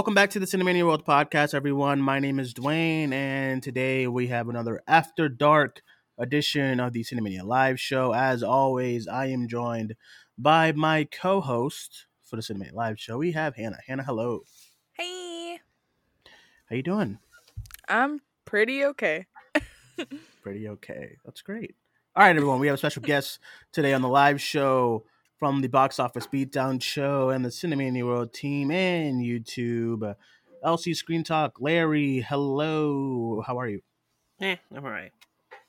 Welcome 0.00 0.14
back 0.14 0.30
to 0.30 0.38
the 0.38 0.46
Cinemania 0.46 0.86
World 0.86 1.04
Podcast, 1.04 1.52
everyone. 1.52 2.00
My 2.00 2.20
name 2.20 2.40
is 2.40 2.54
Duane, 2.54 3.12
and 3.12 3.62
today 3.62 4.06
we 4.06 4.28
have 4.28 4.48
another 4.48 4.80
After 4.88 5.28
Dark 5.28 5.82
edition 6.16 6.80
of 6.80 6.94
the 6.94 7.04
Cinemania 7.04 7.44
Live 7.44 7.78
Show. 7.78 8.14
As 8.14 8.42
always, 8.42 9.06
I 9.06 9.26
am 9.26 9.46
joined 9.46 9.96
by 10.38 10.72
my 10.72 11.04
co-host 11.04 12.06
for 12.22 12.36
the 12.36 12.42
Cinemania 12.42 12.72
Live 12.72 12.98
Show. 12.98 13.18
We 13.18 13.32
have 13.32 13.56
Hannah. 13.56 13.76
Hannah, 13.86 14.02
hello. 14.02 14.40
Hey, 14.94 15.60
How 16.70 16.76
you 16.76 16.82
doing? 16.82 17.18
I'm 17.86 18.20
pretty 18.46 18.82
okay. 18.86 19.26
Pretty 20.42 20.66
okay. 20.66 21.18
That's 21.26 21.42
great. 21.42 21.74
All 22.16 22.24
right, 22.24 22.34
everyone. 22.34 22.58
We 22.58 22.68
have 22.68 22.74
a 22.74 22.78
special 22.78 23.02
guest 23.02 23.38
today 23.70 23.92
on 23.92 24.00
the 24.00 24.08
live 24.08 24.40
show 24.40 25.04
from 25.40 25.62
the 25.62 25.68
Box 25.68 25.98
Office 25.98 26.26
Beatdown 26.26 26.80
Show 26.80 27.30
and 27.30 27.42
the 27.44 27.48
Cinemania 27.48 28.04
World 28.04 28.32
team 28.32 28.70
and 28.70 29.24
YouTube. 29.24 30.08
Uh, 30.08 30.14
LC 30.64 30.94
Screen 30.94 31.24
Talk. 31.24 31.54
Larry, 31.58 32.20
hello. 32.20 33.42
How 33.46 33.58
are 33.58 33.66
you? 33.66 33.80
Eh, 34.42 34.56
I'm 34.72 34.84
alright. 34.84 35.12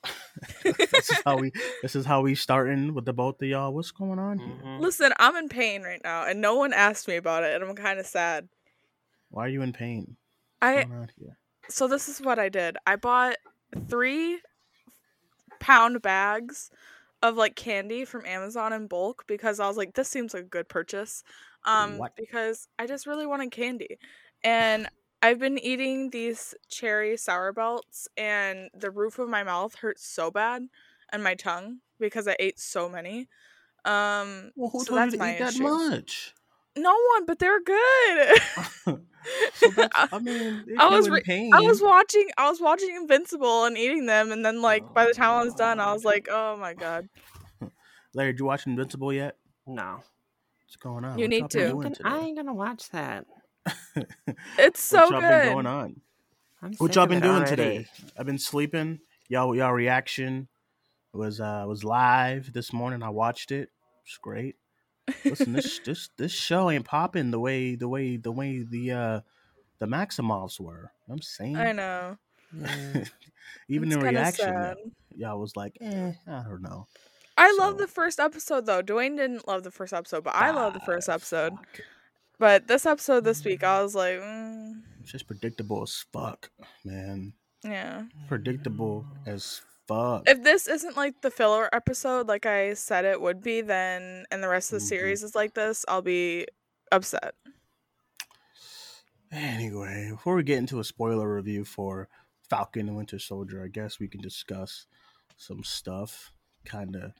this 0.62 1.10
is 1.10 1.20
how 1.24 1.38
we. 1.38 1.50
This 1.82 1.96
is 1.96 2.04
how 2.06 2.20
we 2.20 2.34
starting 2.34 2.94
with 2.94 3.06
the 3.06 3.12
both 3.12 3.40
of 3.42 3.48
y'all. 3.48 3.72
What's 3.72 3.90
going 3.90 4.18
on 4.18 4.38
here? 4.38 4.54
Mhm. 4.62 4.80
Listen, 4.80 5.12
I'm 5.18 5.34
in 5.36 5.48
pain 5.48 5.82
right 5.82 6.00
now, 6.04 6.26
and 6.26 6.40
no 6.40 6.54
one 6.54 6.72
asked 6.72 7.08
me 7.08 7.16
about 7.16 7.42
it, 7.42 7.54
and 7.54 7.64
I'm 7.68 7.74
kind 7.74 7.98
of 7.98 8.06
sad. 8.06 8.48
Why 9.30 9.46
are 9.46 9.48
you 9.48 9.62
in 9.62 9.72
pain? 9.72 10.16
I 10.60 10.74
What's 10.74 10.86
going 10.88 11.00
on 11.00 11.10
here? 11.18 11.38
so 11.68 11.88
this 11.88 12.08
is 12.08 12.20
what 12.20 12.38
I 12.38 12.48
did. 12.50 12.76
I 12.86 12.96
bought 12.96 13.36
three 13.88 14.38
pound 15.60 16.02
bags 16.02 16.70
of 17.22 17.36
like 17.36 17.56
candy 17.56 18.04
from 18.04 18.26
Amazon 18.26 18.72
in 18.72 18.86
bulk 18.88 19.24
because 19.26 19.60
I 19.60 19.68
was 19.68 19.76
like, 19.76 19.94
this 19.94 20.08
seems 20.08 20.34
like 20.34 20.44
a 20.44 20.46
good 20.46 20.68
purchase. 20.68 21.22
Um, 21.64 21.96
What? 21.98 22.12
because 22.16 22.68
I 22.78 22.86
just 22.86 23.06
really 23.06 23.26
wanted 23.26 23.52
candy, 23.52 23.98
and 24.42 24.88
I've 25.22 25.38
been 25.38 25.58
eating 25.58 26.10
these 26.10 26.54
cherry 26.68 27.16
sour 27.16 27.52
belts, 27.52 28.08
and 28.16 28.70
the 28.74 28.90
roof 28.90 29.18
of 29.18 29.28
my 29.28 29.44
mouth 29.44 29.76
hurts 29.76 30.04
so 30.06 30.30
bad, 30.30 30.66
and 31.12 31.22
my 31.22 31.34
tongue 31.36 31.80
because 32.00 32.26
I 32.28 32.36
ate 32.40 32.58
so 32.58 32.88
many. 32.88 33.28
Um, 33.84 34.52
Well, 34.54 34.70
who 34.70 34.82
so 34.82 34.86
told 34.86 35.04
that's 35.04 35.12
you 35.12 35.18
to 35.18 35.18
my 35.18 35.30
eat 35.30 35.36
that 35.38 35.54
issue. 35.54 35.54
much? 35.54 36.34
No 36.76 36.94
one, 37.14 37.26
but 37.26 37.38
they're 37.38 37.60
good. 37.60 38.38
so 39.54 39.70
I 40.12 40.18
mean, 40.18 40.64
if 40.66 40.80
I 40.80 40.88
was 40.88 41.08
re- 41.10 41.22
pain. 41.22 41.52
I 41.52 41.60
was 41.60 41.80
watching 41.82 42.28
I 42.38 42.48
was 42.50 42.60
watching 42.60 42.94
Invincible 42.96 43.64
and 43.64 43.76
eating 43.76 44.06
them 44.06 44.32
and 44.32 44.44
then 44.44 44.62
like 44.62 44.82
by 44.94 45.06
the 45.06 45.12
time 45.12 45.40
I 45.40 45.44
was 45.44 45.54
done 45.54 45.80
I 45.80 45.92
was 45.92 46.04
like, 46.04 46.28
"Oh 46.30 46.56
my 46.56 46.74
god." 46.74 47.08
Larry, 48.14 48.32
did 48.32 48.40
you 48.40 48.46
watch 48.46 48.66
Invincible 48.66 49.12
yet? 49.12 49.36
No. 49.66 50.02
What's 50.64 50.76
going 50.76 51.04
on? 51.04 51.18
You 51.18 51.24
What 51.24 51.30
need 51.30 51.50
to. 51.50 51.60
I 51.60 51.68
ain't, 51.68 51.82
gonna, 51.82 51.94
I 52.04 52.18
ain't 52.20 52.36
gonna 52.36 52.54
watch 52.54 52.88
that. 52.90 53.26
It's 54.58 54.82
so 54.82 55.02
what 55.02 55.10
y'all 55.10 55.20
good. 55.20 55.28
been 55.28 55.52
going 55.52 55.66
on? 55.66 56.00
I'm 56.62 56.72
What 56.74 56.94
y'all 56.94 57.06
been 57.06 57.20
doing 57.20 57.36
already. 57.36 57.50
today? 57.50 57.86
I've 58.16 58.26
been 58.26 58.38
sleeping. 58.38 59.00
Y'all, 59.28 59.54
y'all 59.54 59.72
reaction 59.72 60.48
was 61.12 61.40
uh 61.40 61.64
was 61.66 61.84
live 61.84 62.52
this 62.52 62.72
morning. 62.72 63.02
I 63.02 63.10
watched 63.10 63.52
it. 63.52 63.68
It's 64.06 64.18
great. 64.18 64.56
Listen, 65.24 65.52
this 65.52 65.78
this 65.84 66.08
this 66.16 66.32
show 66.32 66.70
ain't 66.70 66.84
popping 66.84 67.30
the 67.30 67.40
way 67.40 67.74
the 67.74 67.88
way 67.88 68.16
the 68.16 68.30
way 68.32 68.62
the 68.62 68.92
uh 68.92 69.20
the 69.78 69.86
Maximoffs 69.86 70.60
were. 70.60 70.92
I'm 71.10 71.20
saying. 71.22 71.56
I 71.56 71.72
know. 71.72 72.16
Mm, 72.56 73.10
Even 73.68 73.88
It's 73.88 73.96
in 73.96 74.02
reaction, 74.02 74.44
sad. 74.44 74.76
y'all 75.16 75.40
was 75.40 75.56
like, 75.56 75.76
eh, 75.80 76.12
I 76.28 76.42
don't 76.44 76.62
know. 76.62 76.86
I 77.36 77.54
love 77.58 77.78
the 77.78 77.88
first 77.88 78.20
episode 78.20 78.66
though. 78.66 78.82
Duane 78.82 79.16
didn't 79.16 79.48
love 79.48 79.62
the 79.64 79.70
first 79.70 79.92
episode, 79.92 80.22
but 80.24 80.34
I 80.34 80.50
love 80.50 80.74
the 80.74 80.80
first 80.80 81.08
Ah, 81.08 81.14
episode. 81.14 81.52
fuck. 81.56 81.80
But 82.38 82.66
this 82.68 82.86
episode 82.86 83.24
this 83.24 83.44
week 83.44 83.64
I 83.64 83.82
was 83.82 83.94
like, 83.94 84.18
mm, 84.20 84.82
It's 85.00 85.10
just 85.12 85.26
predictable 85.26 85.82
as 85.82 86.04
fuck, 86.12 86.50
man. 86.84 87.32
yeah. 87.64 88.04
Predictable 88.28 89.04
as 89.26 89.62
fuck. 89.92 90.28
If 90.28 90.42
this 90.42 90.66
isn't 90.68 90.96
like 90.96 91.20
the 91.22 91.30
filler 91.30 91.68
episode 91.74 92.28
like 92.28 92.46
I 92.46 92.74
said 92.74 93.04
it 93.04 93.20
would 93.20 93.42
be, 93.42 93.60
then 93.60 94.24
and 94.30 94.42
the 94.42 94.48
rest 94.48 94.72
of 94.72 94.80
the 94.80 94.84
Mhm. 94.84 94.88
series 94.88 95.22
is 95.22 95.34
like 95.34 95.54
this, 95.54 95.84
I'll 95.88 96.02
be 96.02 96.46
upset. 96.90 97.34
Anyway, 99.30 100.08
before 100.10 100.34
we 100.34 100.42
get 100.42 100.58
into 100.58 100.78
a 100.78 100.84
spoiler 100.84 101.34
review 101.34 101.64
for 101.64 102.08
Falcon 102.50 102.88
and 102.88 102.96
Winter 102.96 103.18
Soldier, 103.18 103.64
I 103.64 103.68
guess 103.68 103.98
we 103.98 104.08
can 104.08 104.20
discuss 104.20 104.86
some 105.38 105.64
stuff, 105.64 106.32
kind 106.66 106.94
of 106.96 107.12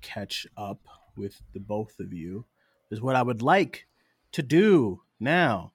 catch 0.00 0.46
up 0.56 0.80
with 1.16 1.42
the 1.52 1.60
both 1.60 2.00
of 2.00 2.12
you. 2.12 2.46
Is 2.90 3.00
what 3.00 3.14
I 3.14 3.22
would 3.22 3.40
like 3.40 3.86
to 4.32 4.42
do 4.42 5.02
now. 5.20 5.72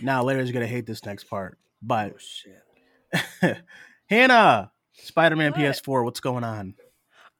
Now, 0.00 0.22
Larry's 0.22 0.52
gonna 0.52 0.68
hate 0.68 0.86
this 0.86 1.04
next 1.04 1.24
part, 1.24 1.58
but 1.82 2.12
oh 2.14 2.18
shit. 2.18 2.62
Hannah, 4.06 4.70
Spider 4.94 5.36
Man 5.36 5.52
What? 5.52 5.60
PS4, 5.60 6.04
what's 6.04 6.20
going 6.20 6.44
on? 6.44 6.74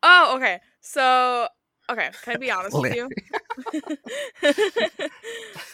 Oh, 0.03 0.35
okay. 0.37 0.61
So, 0.81 1.49
okay, 1.91 2.11
can 2.23 2.35
I 2.35 2.37
be 2.39 2.51
honest 2.53 2.79
with 2.79 2.95
you? 2.95 3.09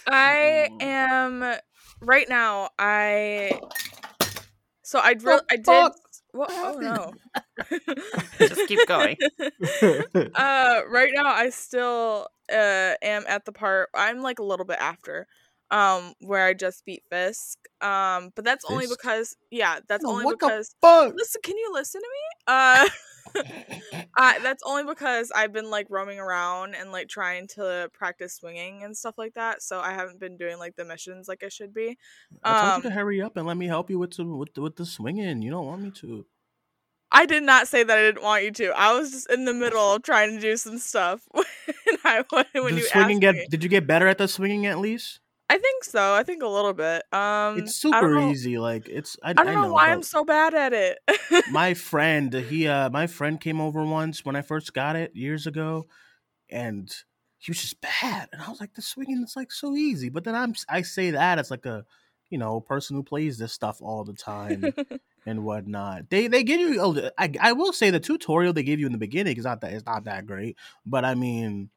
I 0.06 0.68
am 0.80 1.56
right 2.00 2.28
now. 2.28 2.70
I 2.78 3.58
so 4.82 4.98
I 4.98 5.14
re- 5.22 5.40
I 5.50 5.56
did. 5.56 5.66
fuck? 5.66 5.96
What? 6.32 6.50
Oh 6.52 6.78
no. 6.78 7.12
Just 8.38 8.66
keep 8.68 8.86
going. 8.86 9.16
uh, 10.34 10.80
right 10.88 11.10
now 11.12 11.26
I 11.26 11.50
still 11.50 12.28
uh 12.52 12.94
am 13.02 13.24
at 13.28 13.44
the 13.44 13.52
part. 13.52 13.88
I'm 13.94 14.20
like 14.20 14.38
a 14.38 14.44
little 14.44 14.66
bit 14.66 14.78
after. 14.78 15.26
Um, 15.70 16.14
where 16.20 16.46
I 16.46 16.54
just 16.54 16.84
beat 16.84 17.04
Fisk. 17.10 17.58
Um, 17.80 18.30
but 18.34 18.44
that's 18.44 18.64
only 18.68 18.86
because 18.88 19.36
yeah, 19.50 19.78
that's 19.88 20.04
only 20.04 20.24
what 20.24 20.38
because 20.40 20.74
the 20.80 20.86
fuck? 20.86 21.14
listen 21.16 21.40
can 21.44 21.56
you 21.56 21.70
listen 21.72 22.00
to 22.00 22.08
me 22.08 22.44
uh 22.48 22.88
uh 24.16 24.38
that's 24.42 24.62
only 24.66 24.84
because 24.84 25.30
i've 25.34 25.52
been 25.52 25.70
like 25.70 25.86
roaming 25.88 26.18
around 26.18 26.74
and 26.74 26.90
like 26.90 27.08
trying 27.08 27.46
to 27.46 27.88
practice 27.92 28.34
swinging 28.34 28.82
and 28.82 28.96
stuff 28.96 29.16
like 29.18 29.34
that 29.34 29.62
so 29.62 29.78
i 29.80 29.92
haven't 29.92 30.18
been 30.18 30.36
doing 30.36 30.58
like 30.58 30.74
the 30.76 30.84
missions 30.84 31.28
like 31.28 31.42
i 31.44 31.48
should 31.48 31.72
be 31.72 31.96
I 32.42 32.60
told 32.60 32.64
um, 32.74 32.82
you 32.82 32.88
to 32.90 32.94
hurry 32.94 33.22
up 33.22 33.36
and 33.36 33.46
let 33.46 33.56
me 33.56 33.66
help 33.66 33.90
you 33.90 33.98
with 33.98 34.14
some 34.14 34.38
with 34.38 34.54
the, 34.54 34.62
with 34.62 34.76
the 34.76 34.86
swinging. 34.86 35.42
You 35.42 35.50
don't 35.50 35.66
want 35.66 35.82
me 35.82 35.90
to. 35.92 36.26
i 37.12 37.26
did 37.26 37.42
not 37.42 37.68
say 37.68 37.82
that 37.84 37.96
i 37.98 38.02
didn't 38.02 38.22
want 38.22 38.42
you 38.44 38.50
to 38.52 38.68
i 38.76 38.92
was 38.92 39.10
just 39.12 39.30
in 39.30 39.44
the 39.44 39.54
middle 39.54 39.94
of 39.94 40.02
trying 40.02 40.34
to 40.34 40.40
do 40.40 40.56
some 40.56 40.78
stuff 40.78 41.22
when 41.30 41.44
i 42.04 42.22
when 42.30 42.44
Did 42.54 42.70
you 42.70 42.74
the 42.76 42.82
swinging 42.88 43.20
get? 43.20 43.34
me. 43.36 43.46
Did 43.48 43.62
you 43.62 43.68
get 43.68 43.86
better 43.86 44.06
at 44.08 44.18
the 44.18 44.26
swinging 44.28 44.66
at 44.66 44.78
least? 44.78 45.20
I 45.50 45.58
think 45.58 45.84
so 45.84 46.14
i 46.14 46.22
think 46.22 46.42
a 46.42 46.48
little 46.48 46.72
bit 46.72 47.02
um 47.12 47.58
it's 47.58 47.74
super 47.74 48.14
know- 48.14 48.30
easy. 48.30 48.56
Like 48.58 48.88
it's 48.88 49.16
I, 49.22 49.30
i 49.30 49.32
don't 49.34 49.54
know, 49.54 49.72
why 49.72 49.90
i'm 49.90 50.02
so 50.02 50.24
bad 50.24 50.54
at 50.54 50.72
it 50.72 50.98
my 51.50 51.74
friend 51.90 52.32
he 52.32 52.66
uh 52.68 52.88
my 52.90 53.06
friend 53.06 53.40
came 53.40 53.60
over 53.60 53.84
once 53.84 54.24
when 54.24 54.36
I 54.36 54.42
first 54.42 54.72
got 54.72 54.96
it 54.96 55.14
years 55.14 55.46
ago, 55.46 55.86
and 56.50 56.90
he 57.38 57.50
was 57.50 57.60
just 57.60 57.80
bad. 57.80 58.28
And 58.32 58.42
I 58.42 58.48
was 58.48 58.60
like, 58.60 58.74
the 58.74 58.82
swinging 58.82 59.22
is 59.22 59.34
like 59.36 59.50
so 59.52 59.76
easy. 59.76 60.08
But 60.08 60.24
then 60.24 60.34
I'm 60.34 60.54
I 60.68 60.82
say 60.82 61.10
that 61.12 61.38
as 61.38 61.50
like 61.50 61.66
a 61.66 61.84
you 62.28 62.38
know 62.38 62.60
person 62.60 62.96
who 62.96 63.02
plays 63.02 63.38
this 63.38 63.52
stuff 63.52 63.78
all 63.80 64.04
the 64.04 64.12
time 64.12 64.74
and 65.26 65.44
whatnot. 65.44 66.10
They 66.10 66.26
they 66.26 66.42
give 66.44 66.60
you. 66.60 66.80
oh, 66.80 67.10
I 67.18 67.32
I 67.40 67.52
will 67.52 67.72
say 67.72 67.90
the 67.90 68.00
tutorial 68.00 68.52
they 68.52 68.62
give 68.62 68.80
you 68.80 68.86
in 68.86 68.92
the 68.92 68.98
beginning 68.98 69.36
is 69.36 69.44
not 69.44 69.60
that 69.62 69.72
it's 69.72 69.86
not 69.86 70.04
that 70.04 70.26
great. 70.26 70.56
But 70.86 71.04
I 71.04 71.14
mean, 71.14 71.70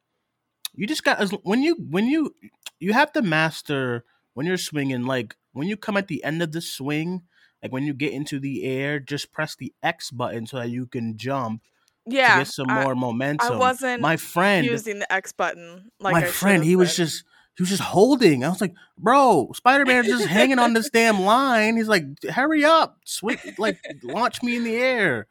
you 0.74 0.86
just 0.86 1.04
got 1.04 1.18
as 1.18 1.30
when 1.42 1.62
you 1.62 1.76
when 1.90 2.06
you 2.06 2.34
you 2.78 2.92
have 2.92 3.12
to 3.12 3.22
master 3.22 4.04
when 4.34 4.46
you're 4.46 4.56
swinging. 4.56 5.04
Like 5.04 5.36
when 5.52 5.68
you 5.68 5.76
come 5.76 5.96
at 5.96 6.08
the 6.08 6.22
end 6.24 6.42
of 6.42 6.52
the 6.52 6.60
swing, 6.60 7.22
like 7.62 7.72
when 7.72 7.84
you 7.84 7.94
get 7.94 8.12
into 8.12 8.38
the 8.38 8.64
air, 8.64 9.00
just 9.00 9.32
press 9.32 9.54
the 9.56 9.72
X 9.82 10.10
button 10.10 10.46
so 10.46 10.58
that 10.58 10.70
you 10.70 10.86
can 10.86 11.16
jump 11.16 11.62
yeah 12.06 12.34
to 12.34 12.40
get 12.40 12.48
some 12.48 12.68
I- 12.68 12.82
more 12.82 12.94
momentum. 12.94 13.52
I 13.52 13.56
wasn't 13.56 14.02
my 14.02 14.16
friend. 14.16 14.66
using 14.66 14.98
the 14.98 15.12
x 15.12 15.32
button 15.32 15.90
like 16.00 16.12
my 16.12 16.22
I 16.22 16.26
friend, 16.26 16.64
he 16.64 16.76
was 16.76 16.96
just 16.96 17.24
he 17.56 17.62
was 17.62 17.70
just 17.70 17.82
holding. 17.82 18.44
I 18.44 18.48
was 18.48 18.60
like, 18.60 18.74
bro, 18.98 19.52
Spider 19.54 19.86
Man's 19.86 20.08
just 20.08 20.26
hanging 20.26 20.58
on 20.58 20.72
this 20.74 20.90
damn 20.90 21.20
line. 21.20 21.76
He's 21.76 21.88
like, 21.88 22.04
hurry 22.28 22.64
up, 22.64 22.98
swing, 23.04 23.38
like 23.58 23.78
launch 24.02 24.42
me 24.42 24.56
in 24.56 24.64
the 24.64 24.74
air. 24.74 25.26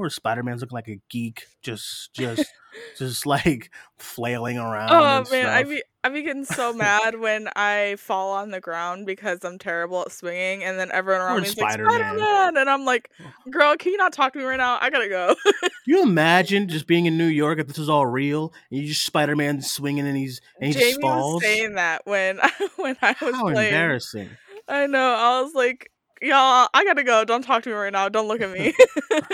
Poor 0.00 0.08
Spider 0.08 0.42
Man's 0.42 0.62
looking 0.62 0.74
like 0.76 0.88
a 0.88 0.98
geek, 1.10 1.44
just 1.60 2.14
just 2.14 2.46
just 2.96 3.26
like 3.26 3.70
flailing 3.98 4.56
around. 4.56 4.88
Oh 4.90 5.30
man, 5.30 5.46
I 5.46 5.62
be 5.64 5.82
I 6.02 6.08
be 6.08 6.22
getting 6.22 6.44
so 6.46 6.72
mad 6.72 7.20
when 7.20 7.50
I 7.54 7.96
fall 7.98 8.32
on 8.32 8.50
the 8.50 8.62
ground 8.62 9.04
because 9.04 9.44
I'm 9.44 9.58
terrible 9.58 10.00
at 10.00 10.10
swinging, 10.10 10.64
and 10.64 10.78
then 10.78 10.90
everyone 10.90 11.20
around 11.20 11.42
me 11.42 11.48
is 11.48 11.58
like 11.58 11.72
Spider-Man. 11.72 12.00
Spider 12.00 12.18
Man, 12.18 12.56
and 12.56 12.70
I'm 12.70 12.86
like, 12.86 13.10
girl, 13.50 13.76
can 13.76 13.92
you 13.92 13.98
not 13.98 14.14
talk 14.14 14.32
to 14.32 14.38
me 14.38 14.44
right 14.46 14.56
now? 14.56 14.78
I 14.80 14.88
gotta 14.88 15.10
go. 15.10 15.34
You 15.86 16.02
imagine 16.02 16.68
just 16.68 16.86
being 16.86 17.06
in 17.06 17.18
New 17.18 17.26
York 17.26 17.58
if 17.58 17.66
this 17.66 17.78
is 17.78 17.88
all 17.88 18.06
real 18.06 18.52
and 18.70 18.80
you 18.80 18.86
just 18.86 19.04
Spider 19.04 19.34
Man 19.34 19.60
swinging 19.60 20.06
and 20.06 20.16
he's 20.16 20.40
and 20.60 20.72
he 20.72 20.72
Jamie 20.72 20.88
just 20.92 21.00
falls? 21.00 21.34
was 21.34 21.42
saying 21.42 21.74
that 21.74 22.06
when 22.06 22.38
when 22.76 22.96
I 23.02 23.16
was 23.20 23.34
How 23.34 23.50
playing. 23.50 23.66
embarrassing! 23.72 24.30
I 24.68 24.86
know. 24.86 25.14
I 25.14 25.42
was 25.42 25.52
like, 25.52 25.90
y'all, 26.20 26.68
I 26.74 26.84
gotta 26.84 27.02
go. 27.04 27.24
Don't 27.24 27.42
talk 27.42 27.62
to 27.64 27.68
me 27.70 27.74
right 27.74 27.92
now. 27.92 28.08
Don't 28.08 28.28
look 28.28 28.40
at 28.40 28.50
me. 28.50 28.74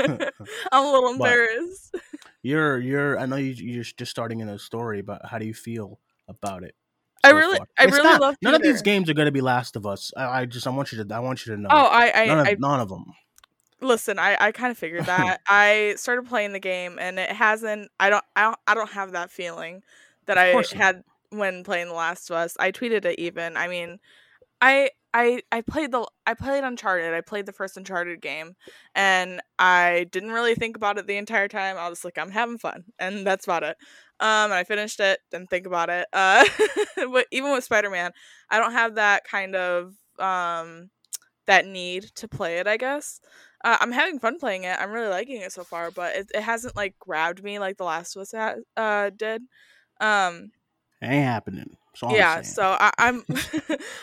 I'm 0.72 0.84
a 0.84 0.90
little 0.92 1.16
But- 1.18 1.28
embarrassed. 1.30 1.96
You're 2.42 2.78
you're. 2.78 3.18
I 3.18 3.26
know 3.26 3.36
you, 3.36 3.52
you're 3.52 3.82
just 3.84 4.10
starting 4.10 4.40
in 4.40 4.48
a 4.48 4.58
story, 4.58 5.02
but 5.02 5.22
how 5.24 5.38
do 5.38 5.46
you 5.46 5.54
feel 5.54 5.98
about 6.28 6.62
it? 6.62 6.74
I 7.24 7.30
really- 7.30 7.58
far? 7.58 7.66
I 7.78 7.84
It's 7.84 7.92
really 7.96 8.04
not- 8.08 8.20
love 8.20 8.36
None 8.42 8.54
of 8.54 8.62
these 8.62 8.82
games 8.82 9.10
are 9.10 9.14
going 9.14 9.26
to 9.26 9.32
be 9.32 9.40
Last 9.40 9.74
of 9.74 9.84
Us. 9.86 10.12
I, 10.16 10.42
I 10.42 10.44
just 10.46 10.66
I 10.66 10.70
want 10.70 10.92
you 10.92 11.02
to 11.04 11.14
I 11.14 11.18
want 11.18 11.44
you 11.44 11.54
to 11.56 11.60
know. 11.60 11.68
Oh, 11.70 11.86
I, 11.86 12.12
I, 12.22 12.26
none, 12.26 12.38
of, 12.40 12.46
I 12.46 12.56
none 12.58 12.80
of 12.80 12.88
them. 12.88 13.04
listen. 13.80 14.18
I, 14.20 14.36
I 14.38 14.52
kind 14.52 14.70
of 14.70 14.78
figured 14.78 15.04
that. 15.06 15.40
I 15.48 15.94
started 15.96 16.28
playing 16.28 16.52
the 16.52 16.60
game, 16.60 16.98
and 17.00 17.18
it 17.18 17.30
hasn't. 17.30 17.90
I 17.98 18.10
don't. 18.10 18.24
I 18.36 18.42
don't. 18.42 18.58
I 18.68 18.74
don't 18.74 18.90
have 18.92 19.12
that 19.12 19.30
feeling 19.32 19.82
that 20.26 20.38
I 20.38 20.52
course 20.52 20.72
not. 20.72 20.82
had 20.82 21.04
when 21.30 21.64
playing 21.64 21.88
The 21.88 21.94
Last 21.94 22.30
of 22.30 22.36
Us. 22.36 22.56
I 22.60 22.70
tweeted 22.70 23.04
it 23.04 23.18
even. 23.18 23.56
I 23.56 23.66
mean, 23.66 23.98
I 24.60 24.90
I 25.14 25.42
I 25.50 25.62
played 25.62 25.92
the 25.92 26.06
I 26.26 26.34
played 26.34 26.64
Uncharted. 26.64 27.14
I 27.14 27.20
played 27.20 27.46
the 27.46 27.52
first 27.52 27.76
Uncharted 27.76 28.20
game, 28.20 28.54
and 28.94 29.40
I 29.58 30.06
didn't 30.10 30.32
really 30.32 30.54
think 30.54 30.76
about 30.76 30.98
it 30.98 31.06
the 31.06 31.16
entire 31.16 31.48
time. 31.48 31.76
I 31.78 31.88
was 31.88 32.04
like, 32.04 32.18
I'm 32.18 32.30
having 32.30 32.58
fun, 32.58 32.84
and 32.98 33.26
that's 33.26 33.44
about 33.46 33.62
it. 33.62 33.76
Um, 34.20 34.50
and 34.50 34.54
I 34.54 34.64
finished 34.64 35.00
it. 35.00 35.20
Didn't 35.30 35.50
think 35.50 35.66
about 35.66 35.88
it. 35.90 36.06
Uh, 36.12 36.44
but 37.12 37.26
even 37.30 37.52
with 37.52 37.64
Spider 37.64 37.90
Man, 37.90 38.12
I 38.50 38.58
don't 38.58 38.72
have 38.72 38.96
that 38.96 39.24
kind 39.24 39.54
of 39.54 39.94
um 40.18 40.90
that 41.46 41.66
need 41.66 42.04
to 42.16 42.28
play 42.28 42.58
it. 42.58 42.66
I 42.66 42.76
guess. 42.76 43.20
Uh, 43.64 43.76
I'm 43.80 43.92
having 43.92 44.18
fun 44.18 44.38
playing 44.38 44.64
it. 44.64 44.76
I'm 44.78 44.90
really 44.92 45.08
liking 45.08 45.40
it 45.40 45.50
so 45.50 45.64
far, 45.64 45.90
but 45.90 46.14
it, 46.14 46.30
it 46.34 46.42
hasn't 46.42 46.76
like 46.76 46.98
grabbed 46.98 47.42
me 47.42 47.58
like 47.58 47.78
The 47.78 47.84
Last 47.84 48.14
of 48.14 48.22
Us 48.22 48.32
ha- 48.32 48.54
uh, 48.76 49.10
did. 49.10 49.42
Um, 50.00 50.52
ain't 51.02 51.24
happening. 51.24 51.76
That's 51.96 52.02
all 52.02 52.16
I'm 52.16 52.24
yeah 52.24 52.42
so 52.42 52.76
I, 52.78 52.90
i'm 52.98 53.24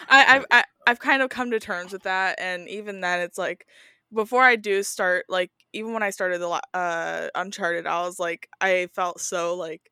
I, 0.09 0.25
I've, 0.35 0.45
I, 0.51 0.63
I've 0.87 0.99
kind 0.99 1.21
of 1.21 1.29
come 1.29 1.51
to 1.51 1.59
terms 1.59 1.93
with 1.93 2.03
that 2.03 2.39
and 2.39 2.67
even 2.67 3.01
then 3.01 3.21
it's 3.21 3.37
like 3.37 3.67
before 4.13 4.43
i 4.43 4.55
do 4.55 4.83
start 4.83 5.25
like 5.29 5.51
even 5.73 5.93
when 5.93 6.03
i 6.03 6.09
started 6.09 6.39
the 6.41 6.49
uh 6.73 7.29
uncharted 7.35 7.87
i 7.87 8.01
was 8.01 8.19
like 8.19 8.47
i 8.61 8.87
felt 8.93 9.19
so 9.21 9.55
like 9.55 9.91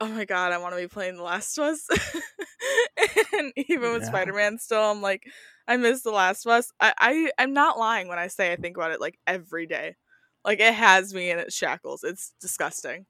oh 0.00 0.08
my 0.08 0.24
god 0.24 0.52
i 0.52 0.58
want 0.58 0.74
to 0.74 0.80
be 0.80 0.88
playing 0.88 1.16
the 1.16 1.22
last 1.22 1.58
of 1.58 1.64
us. 1.64 1.88
And 3.38 3.52
even 3.56 3.92
with 3.92 4.02
Yeah. 4.02 4.06
spider-man 4.06 4.58
still 4.58 4.80
i'm 4.90 5.02
like 5.02 5.24
i 5.68 5.76
miss 5.76 6.02
the 6.02 6.10
last 6.10 6.46
of 6.46 6.52
us. 6.52 6.70
I, 6.80 6.92
I 6.98 7.30
i'm 7.38 7.52
not 7.52 7.78
lying 7.78 8.08
when 8.08 8.18
i 8.18 8.26
say 8.28 8.52
i 8.52 8.56
think 8.56 8.76
about 8.76 8.92
it 8.92 9.00
like 9.00 9.18
every 9.26 9.66
day. 9.66 9.96
Like 10.44 10.60
it 10.60 10.74
has 10.74 11.12
me 11.14 11.30
in 11.30 11.38
its 11.38 11.54
shackles. 11.54 12.02
It's 12.04 12.32
disgusting 12.40 13.06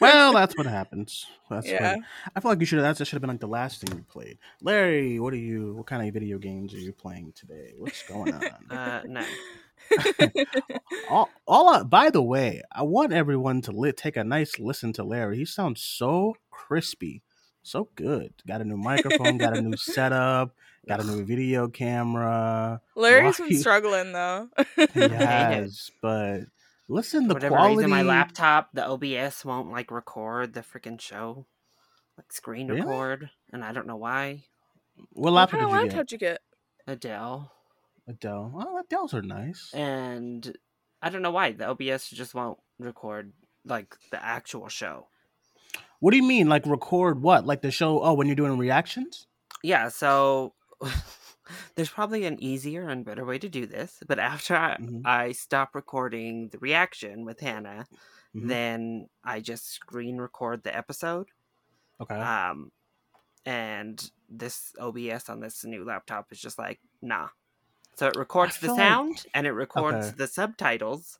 well, 0.00 0.32
that's 0.32 0.56
what 0.56 0.66
happens. 0.66 1.26
That's 1.50 1.66
yeah 1.68 1.96
what, 1.96 2.04
I 2.36 2.40
feel 2.40 2.50
like 2.50 2.60
you 2.60 2.66
should. 2.66 2.78
have 2.78 2.96
That 2.98 3.04
should 3.06 3.14
have 3.16 3.22
been 3.22 3.30
like 3.30 3.40
the 3.40 3.48
last 3.48 3.80
thing 3.80 3.96
you 3.96 4.04
played. 4.04 4.38
Larry, 4.60 5.18
what 5.18 5.32
are 5.32 5.38
you? 5.38 5.74
What 5.74 5.86
kind 5.86 6.06
of 6.06 6.12
video 6.14 6.38
games 6.38 6.74
are 6.74 6.78
you 6.78 6.92
playing 6.92 7.32
today? 7.34 7.74
What's 7.76 8.02
going 8.04 8.34
on? 8.70 8.70
Uh, 8.70 9.02
no. 9.06 9.24
all, 11.10 11.28
all 11.46 11.84
by 11.84 12.10
the 12.10 12.22
way, 12.22 12.62
I 12.70 12.82
want 12.82 13.12
everyone 13.12 13.60
to 13.62 13.72
li- 13.72 13.92
take 13.92 14.16
a 14.16 14.24
nice 14.24 14.58
listen 14.58 14.92
to 14.94 15.04
Larry. 15.04 15.38
He 15.38 15.44
sounds 15.44 15.82
so 15.82 16.36
crispy, 16.50 17.22
so 17.62 17.88
good. 17.94 18.32
Got 18.46 18.60
a 18.60 18.64
new 18.64 18.76
microphone, 18.76 19.38
got 19.38 19.56
a 19.56 19.60
new 19.60 19.76
setup, 19.76 20.54
got 20.86 21.00
a 21.00 21.04
new 21.04 21.24
video 21.32 21.68
camera. 21.68 22.80
larry's 22.94 23.38
Why 23.38 23.48
been 23.48 23.58
struggling 23.58 24.12
though 24.12 24.48
He 24.94 25.00
has, 25.00 25.90
but 26.00 26.42
listen, 26.92 27.22
For 27.22 27.28
the 27.28 27.34
whatever 27.34 27.54
quality. 27.56 27.76
reason, 27.76 27.90
my 27.90 28.02
laptop, 28.02 28.70
the 28.72 28.86
OBS 28.86 29.44
won't 29.44 29.70
like 29.72 29.90
record 29.90 30.52
the 30.54 30.60
freaking 30.60 31.00
show, 31.00 31.46
like 32.16 32.32
screen 32.32 32.68
Really? 32.68 32.80
record, 32.82 33.30
and 33.52 33.64
I 33.64 33.72
don't 33.72 33.86
know 33.86 33.96
why. 33.96 34.44
What 35.12 35.32
what 35.32 35.32
laptop 35.32 35.60
kind 35.60 35.64
of 35.64 35.70
did 35.70 35.74
you 35.76 35.82
laptop 35.82 35.96
get? 35.98 36.06
did 36.08 36.12
you 36.12 36.18
get 36.18 36.40
a 36.86 36.96
Dell, 36.96 37.52
Adele. 38.08 38.52
Oh, 38.56 38.78
Adele's 38.80 39.14
are 39.14 39.22
nice. 39.22 39.70
and 39.72 40.56
I 41.00 41.08
don't 41.10 41.22
know 41.22 41.30
why 41.30 41.52
the 41.52 41.66
OBS 41.68 42.10
just 42.10 42.34
won't 42.34 42.58
record 42.78 43.32
like 43.64 43.96
the 44.10 44.22
actual 44.22 44.68
show. 44.68 45.08
What 46.00 46.10
do 46.10 46.16
you 46.16 46.22
mean, 46.24 46.48
like 46.48 46.66
record 46.66 47.22
what? 47.22 47.46
Like 47.46 47.62
the 47.62 47.70
show? 47.70 48.02
Oh, 48.02 48.12
when 48.14 48.26
you're 48.26 48.36
doing 48.36 48.58
reactions? 48.58 49.26
Yeah, 49.62 49.88
so 49.88 50.54
there's 51.74 51.90
probably 51.90 52.24
an 52.24 52.42
easier 52.42 52.88
and 52.88 53.04
better 53.04 53.24
way 53.24 53.38
to 53.38 53.48
do 53.48 53.66
this, 53.66 54.02
but 54.06 54.18
after 54.18 54.56
I, 54.56 54.76
Mhm. 54.78 55.02
I 55.06 55.32
stop 55.32 55.74
recording 55.74 56.48
the 56.48 56.58
reaction 56.58 57.24
with 57.24 57.40
Hannah, 57.40 57.86
Mhm. 58.34 58.48
then 58.48 59.08
I 59.24 59.40
just 59.40 59.68
screen 59.68 60.18
record 60.18 60.62
the 60.62 60.74
episode. 60.76 61.28
Okay. 62.00 62.14
Um, 62.14 62.72
and 63.44 64.10
this 64.28 64.72
OBS 64.78 65.28
on 65.28 65.40
this 65.40 65.64
new 65.64 65.84
laptop 65.84 66.30
is 66.32 66.40
just 66.40 66.58
like, 66.58 66.80
nah. 67.00 67.28
So 67.96 68.06
it 68.08 68.16
records 68.16 68.54
the 68.58 68.68
feel 68.68 68.76
like- 68.76 68.88
sound 68.88 69.26
and 69.34 69.46
it 69.46 69.52
records 69.52 70.06
Okay. 70.08 70.16
the 70.16 70.26
subtitles, 70.28 71.18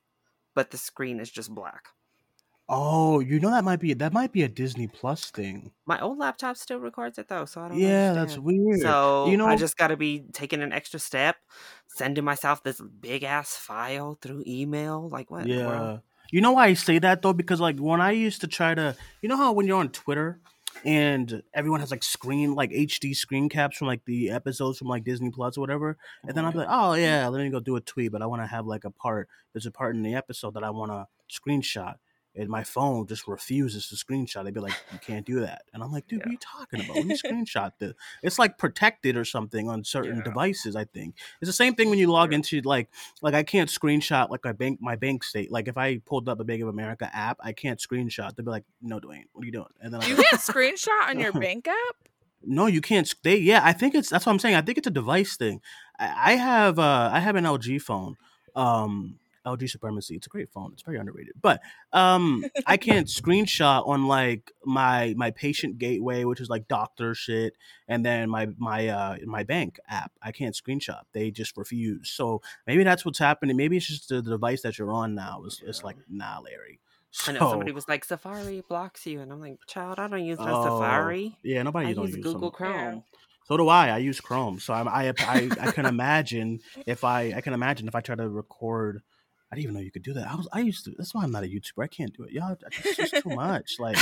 but 0.54 0.70
the 0.70 0.78
screen 0.78 1.20
is 1.20 1.30
just 1.30 1.54
black. 1.54 1.88
Oh, 2.68 3.20
you 3.20 3.40
know 3.40 3.50
that 3.50 3.64
might 3.64 3.80
be 3.80 3.94
that 3.94 4.12
might 4.12 4.32
be 4.32 4.42
a 4.42 4.48
Disney 4.48 4.86
Plus 4.86 5.30
thing. 5.30 5.72
My 5.86 6.00
old 6.00 6.18
laptop 6.18 6.56
still 6.56 6.78
records 6.78 7.18
it 7.18 7.28
though, 7.28 7.44
so 7.44 7.60
I 7.60 7.68
don't 7.68 7.78
Yeah, 7.78 8.12
that's 8.12 8.38
weird. 8.38 8.80
So 8.80 9.26
You 9.28 9.36
know- 9.36 9.46
I 9.46 9.56
just 9.56 9.76
got 9.76 9.88
to 9.88 9.96
be 9.96 10.24
taking 10.32 10.62
an 10.62 10.72
extra 10.72 11.00
step, 11.00 11.36
sending 11.88 12.24
myself 12.24 12.62
this 12.62 12.80
big 12.80 13.24
ass 13.24 13.56
file 13.56 14.18
through 14.20 14.44
email. 14.46 15.08
Like 15.08 15.30
what? 15.30 15.46
Yeah. 15.46 15.98
You 16.30 16.40
know 16.40 16.52
why 16.52 16.68
I 16.68 16.74
say 16.74 16.98
that 16.98 17.20
though? 17.20 17.34
Because 17.34 17.60
like 17.60 17.78
when 17.78 18.00
I 18.00 18.12
used 18.12 18.40
to 18.40 18.46
try 18.46 18.74
to, 18.74 18.96
you 19.20 19.28
know 19.28 19.36
how 19.36 19.52
when 19.52 19.66
you're 19.66 19.78
on 19.78 19.90
Twitter 19.90 20.40
and 20.84 21.42
everyone 21.54 21.80
has 21.80 21.90
like 21.90 22.02
screen 22.02 22.54
like 22.54 22.70
HD 22.70 23.14
screen 23.14 23.48
caps 23.48 23.76
from 23.76 23.86
like 23.86 24.04
the 24.06 24.30
episodes 24.30 24.78
from 24.78 24.88
like 24.88 25.04
Disney 25.04 25.30
Plus 25.30 25.56
or 25.56 25.60
whatever, 25.60 25.96
and 26.26 26.34
then 26.34 26.44
I'll 26.44 26.52
be 26.52 26.58
like, 26.58 26.68
oh 26.70 26.92
mm-hmm. 26.92 27.02
yeah, 27.02 27.28
let 27.28 27.42
me 27.42 27.50
go 27.50 27.60
do 27.60 27.76
a 27.76 27.80
tweet, 27.80 28.12
but 28.12 28.22
I 28.22 28.26
want 28.26 28.42
to 28.42 28.46
have 28.46 28.66
like 28.66 28.84
a 28.84 28.90
part. 28.90 29.28
There's 29.52 29.66
a 29.66 29.70
part 29.70 29.94
in 29.94 30.02
the 30.02 30.14
episode 30.14 30.54
that 30.54 30.64
I 30.64 30.70
want 30.70 30.90
to 30.90 31.06
screenshot. 31.30 31.96
And 32.34 32.48
my 32.48 32.64
phone 32.64 33.06
just 33.06 33.28
refuses 33.28 33.88
to 33.88 33.94
screenshot. 33.94 34.42
They'd 34.44 34.54
be 34.54 34.60
like, 34.60 34.72
"You 34.90 34.98
can't 34.98 35.26
do 35.26 35.40
that," 35.40 35.64
and 35.74 35.82
I'm 35.82 35.92
like, 35.92 36.08
"Dude, 36.08 36.20
what 36.20 36.28
are 36.28 36.30
you 36.30 36.38
talking 36.38 36.80
about? 36.80 36.96
Let 36.96 37.06
me 37.06 37.14
screenshot 37.22 37.72
this." 37.78 37.92
It's 38.22 38.38
like 38.38 38.56
protected 38.56 39.18
or 39.18 39.24
something 39.26 39.68
on 39.68 39.84
certain 39.84 40.16
Yeah. 40.16 40.22
devices. 40.24 40.74
I 40.74 40.84
think 40.86 41.16
it's 41.42 41.48
the 41.48 41.52
same 41.52 41.74
thing 41.74 41.90
when 41.90 41.98
you 41.98 42.10
log 42.10 42.32
into 42.32 42.62
like 42.62 42.88
like 43.20 43.34
I 43.34 43.42
can't 43.42 43.68
screenshot 43.68 44.30
like 44.30 44.42
my 44.44 44.52
bank 44.52 44.80
my 44.80 44.96
bank 44.96 45.24
state. 45.24 45.52
Like 45.52 45.68
if 45.68 45.76
I 45.76 45.98
pulled 45.98 46.26
up 46.28 46.38
the 46.38 46.44
Bank 46.44 46.62
of 46.62 46.68
America 46.68 47.10
app, 47.14 47.36
I 47.42 47.52
can't 47.52 47.78
screenshot. 47.78 48.34
They'd 48.34 48.44
be 48.46 48.50
like, 48.50 48.64
"No, 48.80 48.98
Duane, 48.98 49.26
what 49.34 49.42
are 49.42 49.46
you 49.46 49.52
doing?" 49.52 49.66
And 49.82 49.92
then 49.92 50.00
I'm 50.00 50.08
You 50.08 50.16
like, 50.16 50.26
can't 50.30 50.40
screenshot 50.42 51.08
on 51.10 51.18
your 51.20 51.32
bank 51.38 51.68
app? 51.68 51.96
"No, 52.42 52.64
you 52.64 52.80
can't." 52.80 53.14
They 53.22 53.36
yeah, 53.36 53.60
I 53.62 53.74
think 53.74 53.94
it's 53.94 54.08
that's 54.08 54.24
what 54.24 54.32
I'm 54.32 54.38
saying. 54.38 54.54
I 54.54 54.62
think 54.62 54.78
it's 54.78 54.86
a 54.86 54.90
device 54.90 55.36
thing. 55.36 55.60
I, 55.98 56.32
I 56.32 56.36
have 56.36 56.78
uh 56.78 57.10
I 57.12 57.20
have 57.20 57.36
an 57.36 57.44
LG 57.44 57.82
phone. 57.82 58.16
Um 58.56 59.18
LG 59.46 59.68
Supremacy. 59.70 60.16
It's 60.16 60.26
a 60.26 60.30
great 60.30 60.50
phone. 60.50 60.70
It's 60.72 60.82
very 60.82 60.98
underrated. 60.98 61.34
But 61.40 61.60
um 61.92 62.44
I 62.66 62.76
can't 62.76 63.06
screenshot 63.20 63.86
on 63.86 64.06
like 64.06 64.52
my 64.64 65.14
my 65.16 65.30
patient 65.30 65.78
gateway, 65.78 66.24
which 66.24 66.40
is 66.40 66.48
like 66.50 66.68
doctor 66.68 67.14
shit, 67.14 67.54
and 67.88 68.04
then 68.04 68.30
my 68.30 68.48
my 68.58 68.88
uh 68.88 69.16
my 69.24 69.42
bank 69.42 69.78
app. 69.88 70.12
I 70.22 70.32
can't 70.32 70.54
screenshot. 70.54 71.02
They 71.12 71.30
just 71.30 71.56
refuse. 71.56 72.10
So 72.10 72.42
maybe 72.66 72.84
that's 72.84 73.04
what's 73.04 73.18
happening. 73.18 73.56
Maybe 73.56 73.76
it's 73.76 73.86
just 73.86 74.08
the 74.08 74.22
device 74.22 74.62
that 74.62 74.78
you're 74.78 74.92
on 74.92 75.14
now. 75.14 75.42
It's, 75.44 75.62
it's 75.64 75.84
like 75.84 75.96
nah, 76.08 76.40
Larry. 76.40 76.80
I 77.26 77.32
know 77.32 77.40
somebody 77.50 77.72
was 77.72 77.88
like, 77.88 78.04
Safari 78.04 78.62
blocks 78.68 79.06
you. 79.06 79.20
And 79.20 79.30
I'm 79.30 79.40
like, 79.40 79.58
child, 79.66 79.98
I 79.98 80.08
don't 80.08 80.24
use 80.24 80.38
no 80.38 80.46
Oh, 80.48 80.64
Safari. 80.64 81.36
Yeah, 81.42 81.62
nobody 81.62 81.88
I 81.88 81.92
don't 81.92 82.06
use 82.06 82.16
use 82.16 82.24
Google 82.24 82.50
them. 82.50 82.52
Chrome. 82.52 83.04
So 83.44 83.56
do 83.56 83.68
I. 83.68 83.88
I 83.88 83.98
use 83.98 84.20
Chrome. 84.20 84.58
So 84.60 84.72
I'm, 84.72 84.88
I 84.88 85.12
I 85.20 85.50
I 85.60 85.72
can 85.72 85.84
imagine 85.86 86.60
if 86.86 87.04
I 87.04 87.34
I 87.36 87.40
can 87.40 87.52
imagine 87.52 87.88
if 87.88 87.94
I 87.94 88.00
try 88.00 88.14
to 88.14 88.28
record. 88.28 89.02
I 89.52 89.54
didn't 89.54 89.64
even 89.64 89.74
know 89.74 89.80
you 89.80 89.90
could 89.90 90.02
do 90.02 90.14
that. 90.14 90.28
I 90.28 90.34
was 90.34 90.48
I 90.50 90.60
used 90.60 90.86
to. 90.86 90.94
That's 90.96 91.14
why 91.14 91.24
I'm 91.24 91.30
not 91.30 91.44
a 91.44 91.46
YouTuber. 91.46 91.84
I 91.84 91.86
can't 91.86 92.16
do 92.16 92.22
it. 92.22 92.32
Y'all, 92.32 92.56
it's 92.72 92.96
just 92.96 93.22
too 93.22 93.28
much. 93.28 93.78
Like 93.78 93.98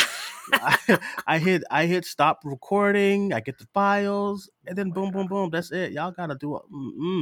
I, 0.53 0.99
I 1.27 1.39
hit 1.41 1.65
I 1.73 1.87
hit 1.87 2.05
stop 2.05 2.43
recording. 2.45 3.33
I 3.33 3.41
get 3.41 3.59
the 3.59 3.67
files, 3.75 4.49
and 4.65 4.79
then 4.79 4.91
oh 4.91 4.93
boom 4.93 5.11
boom 5.11 5.27
boom. 5.27 5.51
That's 5.51 5.73
it. 5.73 5.91
Y'all 5.91 6.13
gotta 6.13 6.37
do 6.37 6.55
it. 6.55 6.63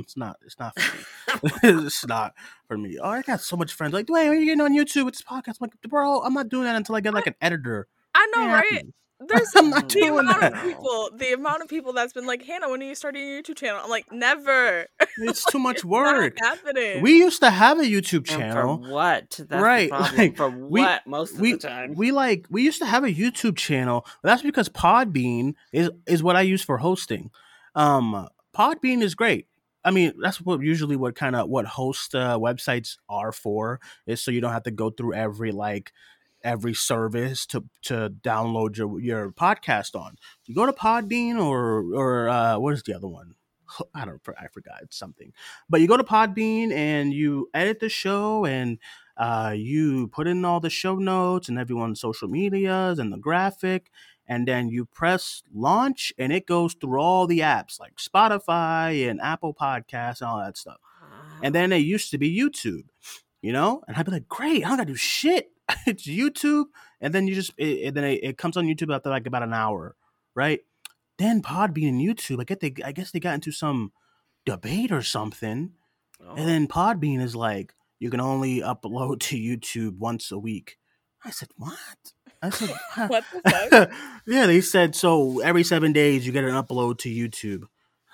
It's 0.04 0.14
not. 0.14 0.36
It's 0.44 0.58
not 0.58 0.78
for 0.78 0.96
me. 0.98 1.52
it's 1.86 2.06
not 2.06 2.34
for 2.66 2.76
me. 2.76 2.98
Oh, 2.98 3.08
I 3.08 3.22
got 3.22 3.40
so 3.40 3.56
much 3.56 3.72
friends. 3.72 3.94
Like, 3.94 4.04
Duane, 4.04 4.28
when 4.28 4.36
are 4.36 4.40
you 4.40 4.44
getting 4.44 4.60
on 4.60 4.76
YouTube 4.76 5.06
with 5.06 5.14
this 5.14 5.22
podcast? 5.22 5.56
I'm 5.62 5.68
like, 5.68 5.80
bro, 5.88 6.20
I'm 6.20 6.34
not 6.34 6.50
doing 6.50 6.64
that 6.64 6.76
until 6.76 6.96
I 6.96 7.00
get 7.00 7.14
like 7.14 7.26
an 7.26 7.34
editor. 7.40 7.88
I 8.14 8.30
know, 8.36 8.46
right? 8.46 8.84
Happening. 9.20 9.28
there's 9.36 9.52
I'm 9.56 9.70
not 9.70 9.88
the 9.88 9.94
doing 10.00 10.18
amount 10.20 10.40
that. 10.40 10.52
of 10.54 10.62
people, 10.62 11.10
the 11.16 11.32
amount 11.32 11.62
of 11.62 11.68
people 11.68 11.92
that's 11.92 12.12
been 12.12 12.26
like, 12.26 12.44
Hannah, 12.44 12.68
when 12.70 12.82
are 12.82 12.86
you 12.86 12.94
starting 12.94 13.26
your 13.26 13.42
YouTube 13.42 13.56
channel? 13.56 13.80
I'm 13.82 13.90
like, 13.90 14.10
never. 14.12 14.86
It's 15.18 15.44
too 15.44 15.58
much 15.58 15.76
It's 15.78 15.84
not 15.84 15.90
work. 15.90 16.38
happening. 16.40 17.02
We 17.02 17.18
used 17.18 17.40
to 17.42 17.50
have 17.50 17.78
a 17.78 17.82
YouTube 17.84 18.18
And 18.18 18.26
channel. 18.26 18.82
for 18.84 18.90
what? 18.90 19.40
That's 19.48 19.62
Right, 19.62 19.90
The 19.90 19.96
problem. 19.96 20.16
like, 20.18 20.36
for 20.36 20.50
we- 20.50 20.80
what? 20.82 21.06
Most 21.06 21.34
of 21.34 21.40
we 21.40 21.52
the 21.52 21.58
time. 21.58 21.94
we 21.94 22.12
like 22.12 22.46
we 22.50 22.62
used 22.62 22.78
to 22.80 22.86
have 22.86 23.04
a 23.04 23.08
YouTube 23.12 23.56
channel. 23.56 24.04
But 24.22 24.28
that's 24.30 24.42
because 24.42 24.68
Podbean 24.68 25.54
is 25.72 25.90
is 26.06 26.22
what 26.22 26.36
I 26.36 26.42
use 26.42 26.62
for 26.62 26.78
hosting. 26.78 27.30
Um, 27.74 28.28
Podbean 28.56 29.02
is 29.02 29.14
great. 29.14 29.46
I 29.84 29.90
mean, 29.90 30.12
that's 30.20 30.40
what 30.40 30.60
usually 30.60 30.96
what 30.96 31.14
kind 31.14 31.36
of 31.36 31.48
what 31.48 31.64
host 31.64 32.14
uh, 32.14 32.36
websites 32.38 32.96
are 33.08 33.32
for 33.32 33.80
is 34.06 34.20
so 34.20 34.30
you 34.30 34.40
don't 34.40 34.52
have 34.52 34.64
to 34.64 34.70
go 34.72 34.90
through 34.90 35.14
every 35.14 35.52
like 35.52 35.92
every 36.48 36.74
service 36.74 37.46
to 37.46 37.64
to 37.82 38.10
download 38.22 38.76
your 38.76 38.98
your 39.00 39.30
podcast 39.30 39.94
on. 39.94 40.16
You 40.46 40.54
go 40.54 40.66
to 40.66 40.72
Podbean 40.72 41.38
or 41.38 41.84
or 41.94 42.28
uh, 42.28 42.58
what 42.58 42.74
is 42.74 42.82
the 42.82 42.94
other 42.94 43.08
one? 43.08 43.34
I 43.94 44.04
don't 44.06 44.20
I 44.40 44.48
forgot 44.48 44.80
it's 44.82 44.98
something. 44.98 45.32
But 45.68 45.80
you 45.80 45.86
go 45.86 45.98
to 45.98 46.04
Podbean 46.04 46.72
and 46.72 47.12
you 47.12 47.50
edit 47.52 47.80
the 47.80 47.90
show 47.90 48.46
and 48.46 48.78
uh, 49.16 49.52
you 49.54 50.08
put 50.08 50.26
in 50.26 50.44
all 50.44 50.60
the 50.60 50.70
show 50.70 50.94
notes 50.96 51.48
and 51.48 51.58
everyone's 51.58 52.00
social 52.00 52.28
medias 52.28 52.98
and 52.98 53.12
the 53.12 53.18
graphic, 53.18 53.90
and 54.26 54.48
then 54.48 54.68
you 54.68 54.86
press 54.86 55.42
launch 55.52 56.12
and 56.18 56.32
it 56.32 56.46
goes 56.46 56.74
through 56.74 57.00
all 57.00 57.26
the 57.26 57.40
apps 57.40 57.78
like 57.78 57.96
Spotify 57.96 59.10
and 59.10 59.20
Apple 59.20 59.54
Podcasts 59.54 60.20
and 60.20 60.30
all 60.30 60.38
that 60.38 60.56
stuff. 60.56 60.78
And 61.42 61.54
then 61.54 61.72
it 61.72 61.78
used 61.78 62.10
to 62.10 62.18
be 62.18 62.36
YouTube, 62.36 62.86
you 63.42 63.52
know, 63.52 63.82
and 63.86 63.96
I'd 63.96 64.06
be 64.06 64.12
like, 64.12 64.28
great, 64.28 64.64
I 64.64 64.68
don't 64.68 64.78
gotta 64.78 64.92
do 64.92 64.96
shit. 64.96 65.50
it's 65.86 66.06
YouTube, 66.06 66.66
and 67.00 67.12
then 67.14 67.26
you 67.26 67.34
just 67.34 67.52
it, 67.56 67.64
it- 67.68 67.94
then 67.94 68.04
it, 68.04 68.20
it 68.22 68.38
comes 68.38 68.56
on 68.56 68.66
YouTube 68.66 68.94
after 68.94 69.10
like 69.10 69.26
about 69.26 69.42
an 69.42 69.52
hour, 69.54 69.94
right? 70.34 70.60
Then 71.18 71.42
Podbean 71.42 71.88
and 71.88 72.00
YouTube, 72.00 72.40
I 72.40 72.44
get 72.44 72.60
they 72.60 72.74
I 72.84 72.92
guess 72.92 73.10
they 73.10 73.20
got 73.20 73.34
into 73.34 73.52
some 73.52 73.92
debate 74.46 74.92
or 74.92 75.02
something, 75.02 75.72
Oh. 76.20 76.34
and 76.36 76.48
then 76.48 76.66
Podbean 76.66 77.20
is 77.20 77.36
like, 77.36 77.74
you 78.00 78.10
can 78.10 78.20
only 78.20 78.60
upload 78.60 79.20
to 79.28 79.36
YouTube 79.36 79.98
once 79.98 80.30
a 80.32 80.38
week. 80.38 80.78
I 81.24 81.30
said, 81.30 81.48
what? 81.56 81.76
I 82.42 82.50
said, 82.50 82.70
"What?" 82.96 83.10
what 83.10 83.24
the 83.32 83.50
fuck? 83.70 83.90
yeah, 84.26 84.46
they 84.46 84.60
said 84.60 84.94
so 84.94 85.40
every 85.40 85.64
seven 85.64 85.92
days 85.92 86.24
you 86.26 86.32
get 86.32 86.44
an 86.44 86.50
upload 86.54 86.98
to 86.98 87.08
YouTube. 87.08 87.64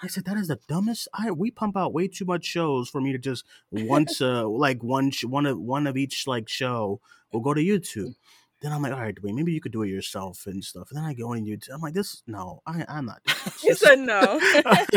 I 0.03 0.07
said 0.07 0.25
that 0.27 0.37
is 0.39 0.49
the 0.49 0.59
dumbest. 0.69 1.09
I 1.15 1.31
we 1.31 1.51
pump 1.51 1.77
out 1.77 1.93
way 1.95 2.09
too 2.09 2.25
much 2.25 2.45
shows 2.45 2.89
for 2.91 3.01
me 3.01 3.13
to 3.13 3.19
just 3.19 3.45
once 3.71 4.21
uh 4.21 4.47
like 4.49 4.83
one 4.83 5.11
sh- 5.11 5.25
one 5.25 5.47
of 5.47 5.59
one 5.59 5.87
of 5.87 5.97
each 5.97 6.27
like 6.27 6.49
show 6.49 7.01
will 7.35 7.41
go 7.43 7.53
to 7.55 7.61
YouTube. 7.63 8.07
Mm. 8.09 8.15
Then 8.61 8.73
I'm 8.73 8.81
like, 8.81 8.93
all 8.95 9.01
right, 9.01 9.15
Duane, 9.15 9.35
maybe 9.35 9.53
you 9.53 9.61
could 9.61 9.73
do 9.73 9.83
it 9.83 9.89
yourself 9.89 10.47
and 10.47 10.65
stuff. 10.65 10.89
And 10.91 10.97
then 10.97 11.05
I 11.05 11.13
go 11.13 11.33
on 11.33 11.45
YouTube. 11.45 11.69
I'm 11.75 11.83
like, 11.83 11.93
this 11.93 12.23
no, 12.27 12.63
I 12.67 12.83
I'm 12.89 13.05
not. 13.05 13.21
He 13.61 13.75
said 13.75 13.99
no. 13.99 14.41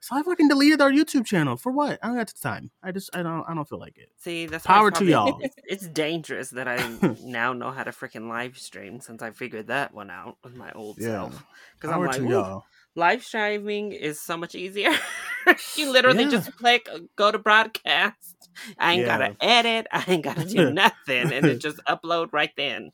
so 0.00 0.16
I 0.16 0.22
fucking 0.22 0.46
deleted 0.46 0.80
our 0.80 0.92
YouTube 0.92 1.26
channel 1.26 1.56
for 1.56 1.72
what? 1.72 1.98
I 2.00 2.06
don't 2.06 2.16
got 2.16 2.28
the 2.28 2.38
time. 2.40 2.70
I 2.80 2.92
just 2.92 3.10
I 3.16 3.24
don't 3.24 3.44
I 3.48 3.54
don't 3.54 3.68
feel 3.68 3.80
like 3.80 3.98
it. 3.98 4.10
See, 4.18 4.46
that's 4.46 4.64
Power 4.64 4.92
to 4.92 5.04
y'all. 5.04 5.40
It's, 5.42 5.56
it's 5.64 5.88
dangerous 5.88 6.50
that 6.50 6.68
I 6.68 7.16
now 7.24 7.52
know 7.54 7.72
how 7.72 7.82
to 7.82 7.90
freaking 7.90 8.28
live 8.28 8.56
stream 8.56 9.00
since 9.00 9.20
I 9.20 9.32
figured 9.32 9.66
that 9.66 9.92
one 9.92 10.10
out 10.10 10.36
with 10.44 10.54
my 10.54 10.70
old 10.72 10.98
Yeah. 11.00 11.08
self. 11.08 11.44
Because 11.74 11.92
I'm 11.92 12.04
like, 12.04 12.18
to 12.18 12.28
y'all. 12.28 12.64
Live 12.94 13.24
streaming 13.24 13.92
is 13.92 14.20
so 14.20 14.36
much 14.36 14.54
easier. 14.54 14.90
you 15.76 15.90
literally 15.90 16.24
Yeah. 16.24 16.30
just 16.30 16.56
click, 16.56 16.88
uh, 16.92 16.98
go 17.16 17.30
to 17.32 17.38
broadcast. 17.38 18.50
I 18.78 18.92
ain't 18.94 19.02
Yeah. 19.02 19.18
gotta 19.18 19.36
edit. 19.40 19.86
I 19.92 20.04
ain't 20.08 20.22
gotta 20.24 20.44
do 20.44 20.70
nothing, 20.72 21.32
and 21.32 21.46
it 21.46 21.58
just 21.60 21.78
upload 21.88 22.32
right 22.32 22.50
then. 22.56 22.90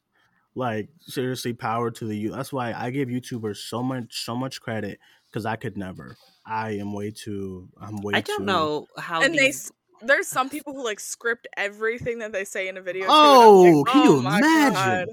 like 0.54 0.88
seriously 1.00 1.52
power 1.52 1.90
to 1.90 2.04
the 2.06 2.16
you 2.16 2.30
that's 2.32 2.52
why 2.52 2.72
i 2.72 2.90
give 2.90 3.08
youtubers 3.08 3.58
so 3.58 3.80
much 3.82 4.24
so 4.24 4.34
much 4.34 4.60
credit 4.60 4.98
because 5.28 5.44
i 5.46 5.54
could 5.54 5.76
never 5.76 6.16
i 6.46 6.70
am 6.70 6.92
way 6.94 7.10
too 7.12 7.68
i'm 7.80 8.00
way 8.00 8.14
I 8.14 8.22
don't 8.22 8.44
know 8.46 8.86
how. 8.98 9.20
and 9.22 9.34
they 9.34 9.48
these- 9.52 9.66
s- 9.66 9.72
there's 10.00 10.26
some 10.26 10.48
people 10.48 10.72
who 10.74 10.82
like 10.82 10.98
script 11.00 11.46
everything 11.56 12.20
that 12.20 12.32
they 12.32 12.44
say 12.44 12.66
in 12.68 12.76
a 12.76 12.80
video. 12.82 13.06
too, 13.06 13.12
and 13.12 13.14
I'm 13.14 13.74
oh 13.76 13.84
can 13.86 14.02
you 14.04 14.14
"Oh 14.16 14.18
imagine 14.20 14.72
God, 14.74 15.08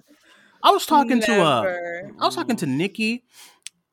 i 0.64 0.72
was 0.72 0.86
talking 0.88 1.20
to 1.22 1.32
uh 1.34 1.62
never." 1.62 2.12
i 2.20 2.26
was 2.26 2.34
talking 2.36 2.56
to 2.56 2.66
nikki 2.66 3.26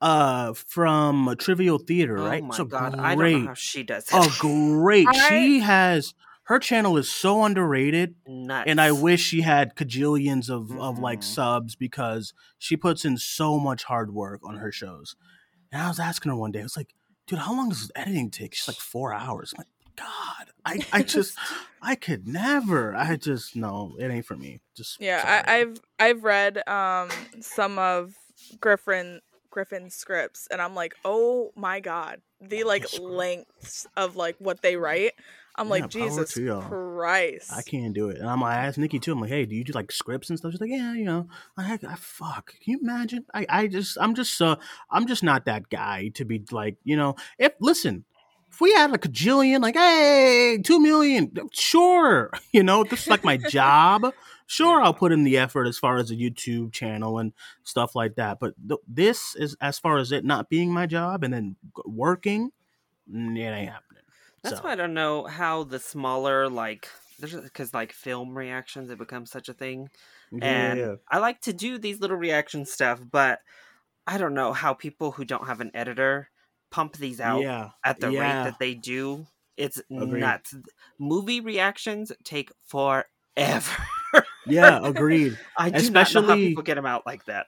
uh 0.03 0.53
from 0.53 1.33
trivial 1.39 1.77
theater 1.79 2.17
oh 2.19 2.25
right 2.25 2.43
my 2.43 2.55
so 2.57 2.65
god, 2.65 2.93
I 2.99 3.09
don't 3.15 3.17
great 3.17 3.41
know 3.41 3.47
how 3.47 3.53
she 3.53 3.83
does 3.83 4.03
it. 4.03 4.13
oh 4.13 4.35
great 4.39 5.07
I- 5.11 5.13
she 5.29 5.59
has 5.61 6.13
her 6.47 6.59
channel 6.59 6.97
is 6.97 7.09
so 7.09 7.43
underrated 7.45 8.15
Nuts. 8.27 8.69
and 8.69 8.81
I 8.81 8.91
wish 8.91 9.21
she 9.23 9.41
had 9.41 9.75
cajillions 9.75 10.49
of, 10.49 10.77
of 10.77 10.99
like 10.99 11.21
Mhm. 11.21 11.23
subs 11.23 11.75
because 11.77 12.33
she 12.59 12.75
puts 12.75 13.05
in 13.05 13.15
so 13.17 13.57
much 13.57 13.85
hard 13.85 14.13
work 14.13 14.41
on 14.43 14.57
her 14.57 14.69
shows. 14.71 15.15
And 15.71 15.81
I 15.81 15.87
was 15.87 16.01
asking 16.01 16.31
her 16.31 16.35
one 16.35 16.51
day, 16.51 16.59
I 16.59 16.63
was 16.63 16.75
like, 16.75 16.93
dude, 17.27 17.39
how 17.39 17.55
long 17.55 17.69
does 17.69 17.79
this 17.83 17.91
editing 17.95 18.29
take? 18.29 18.53
She's 18.53 18.67
like, 18.67 18.75
four 18.75 19.13
hours. 19.13 19.53
I'm 19.55 19.59
like, 19.61 19.67
God, 19.95 20.51
I, 20.65 20.99
I 20.99 21.01
just, 21.03 21.37
I 21.81 21.95
could 21.95 22.27
never. 22.27 22.93
I 22.93 23.15
just, 23.15 23.55
no, 23.55 23.95
it 23.97 24.11
ain't 24.11 24.25
for 24.25 24.35
me. 24.35 24.59
Just, 24.75 24.99
Yeah, 24.99 25.21
sorry. 25.21 25.43
I, 25.47 25.61
I've 25.61 25.81
I've 25.97 26.23
read 26.25 26.67
um 26.67 27.09
some 27.39 27.79
of 27.79 28.15
Griffin 28.59 29.21
Griffin's 29.53 29.93
scripts, 29.93 30.47
and 30.49 30.59
I'm 30.59 30.73
like, 30.73 30.95
oh 31.05 31.53
my 31.55 31.79
god, 31.79 32.21
the 32.41 32.63
like 32.63 32.87
lengths 32.99 33.85
of 33.95 34.15
like 34.15 34.35
what 34.39 34.61
they 34.63 34.75
write. 34.75 35.11
I'm 35.55 35.67
Yeah, 35.67 35.71
like, 35.71 35.89
Jesus. 35.89 36.33
Christ. 36.33 37.53
I 37.55 37.61
can't 37.61 37.93
do 37.93 38.09
it. 38.09 38.17
And 38.17 38.27
I'm, 38.27 38.41
like, 38.41 38.57
I 38.57 38.65
asked 38.65 38.79
Nikki 38.79 38.97
too. 38.97 39.11
I'm 39.11 39.21
like, 39.21 39.29
hey, 39.29 39.45
do 39.45 39.55
you 39.55 39.63
do 39.63 39.73
like 39.73 39.91
scripts 39.91 40.31
and 40.31 40.39
stuff? 40.39 40.51
She's 40.51 40.59
like, 40.59 40.71
yeah, 40.71 40.93
you 40.93 41.05
know. 41.05 41.27
I, 41.55 41.73
I, 41.73 41.79
I 41.89 41.95
fuck. 41.95 42.53
Can 42.59 42.73
you 42.73 42.79
imagine? 42.81 43.25
I, 43.35 43.45
I 43.47 43.67
just, 43.67 43.95
I'm 44.01 44.15
just, 44.15 44.41
uh, 44.41 44.55
I'm 44.89 45.05
just 45.05 45.21
not 45.21 45.45
that 45.45 45.69
guy 45.69 46.07
to 46.15 46.25
be 46.25 46.43
like, 46.51 46.77
you 46.83 46.97
know. 46.97 47.17
If 47.37 47.53
listen, 47.59 48.03
if 48.53 48.61
we 48.61 48.71
had 48.71 48.93
a 48.93 48.97
cajillion, 48.99 49.61
like, 49.61 49.75
hey, 49.75 50.59
two 50.63 50.79
million, 50.79 51.31
sure, 51.51 52.31
you 52.51 52.61
know, 52.61 52.83
this 52.83 53.01
is 53.03 53.09
like 53.09 53.23
my 53.23 53.37
job. 53.37 54.13
Sure, 54.45 54.81
I'll 54.81 54.93
put 54.93 55.11
in 55.11 55.23
the 55.23 55.37
effort 55.37 55.65
as 55.65 55.79
far 55.79 55.97
as 55.97 56.11
a 56.11 56.15
YouTube 56.15 56.71
channel 56.71 57.17
and 57.17 57.33
stuff 57.63 57.95
like 57.95 58.15
that. 58.15 58.39
But 58.39 58.53
th- 58.67 58.81
this 58.87 59.35
is 59.35 59.55
as 59.59 59.79
far 59.79 59.97
as 59.97 60.11
it 60.11 60.23
not 60.23 60.49
being 60.49 60.71
my 60.71 60.85
job 60.85 61.23
and 61.23 61.33
then 61.33 61.55
working, 61.85 62.51
mm, 63.11 63.35
it 63.37 63.41
ain't 63.41 63.69
happening. 63.71 64.03
That's 64.43 64.57
So, 64.57 64.63
why 64.63 64.73
I 64.73 64.75
don't 64.75 64.93
know 64.93 65.25
how 65.25 65.63
the 65.63 65.79
smaller 65.79 66.47
like 66.49 66.89
because 67.19 67.73
like 67.73 67.91
film 67.93 68.37
reactions 68.37 68.89
it 68.89 68.97
becomes 68.97 69.31
such 69.31 69.49
a 69.49 69.53
thing, 69.53 69.89
and 70.41 70.77
yeah. 70.77 70.95
I 71.09 71.19
like 71.19 71.41
to 71.41 71.53
do 71.53 71.77
these 71.79 71.99
little 72.01 72.17
reaction 72.17 72.65
stuff, 72.65 72.99
but 73.09 73.39
I 74.05 74.17
don't 74.17 74.33
know 74.33 74.53
how 74.53 74.73
people 74.73 75.11
who 75.13 75.25
don't 75.25 75.47
have 75.47 75.61
an 75.61 75.71
editor 75.73 76.29
pump 76.73 76.97
these 76.97 77.21
out 77.21 77.43
yeah. 77.43 77.69
at 77.85 77.99
the 77.99 78.11
yeah. 78.11 78.19
rate 78.19 78.49
that 78.49 78.59
they 78.59 78.73
do. 78.73 79.27
It's 79.55 79.79
Agreed. 79.91 80.21
nuts. 80.21 80.55
Movie 80.99 81.39
reactions 81.39 82.11
take 82.23 82.51
forever. 82.65 83.05
Yeah, 84.45 84.81
agreed. 84.83 85.39
I 85.57 85.69
do 85.69 85.89
not 85.89 85.93
know 85.93 85.93
how 85.93 86.01
Especially- 86.01 86.47
people 86.49 86.63
get 86.63 86.75
them 86.75 86.85
out 86.85 87.05
like 87.05 87.25
that. 87.25 87.47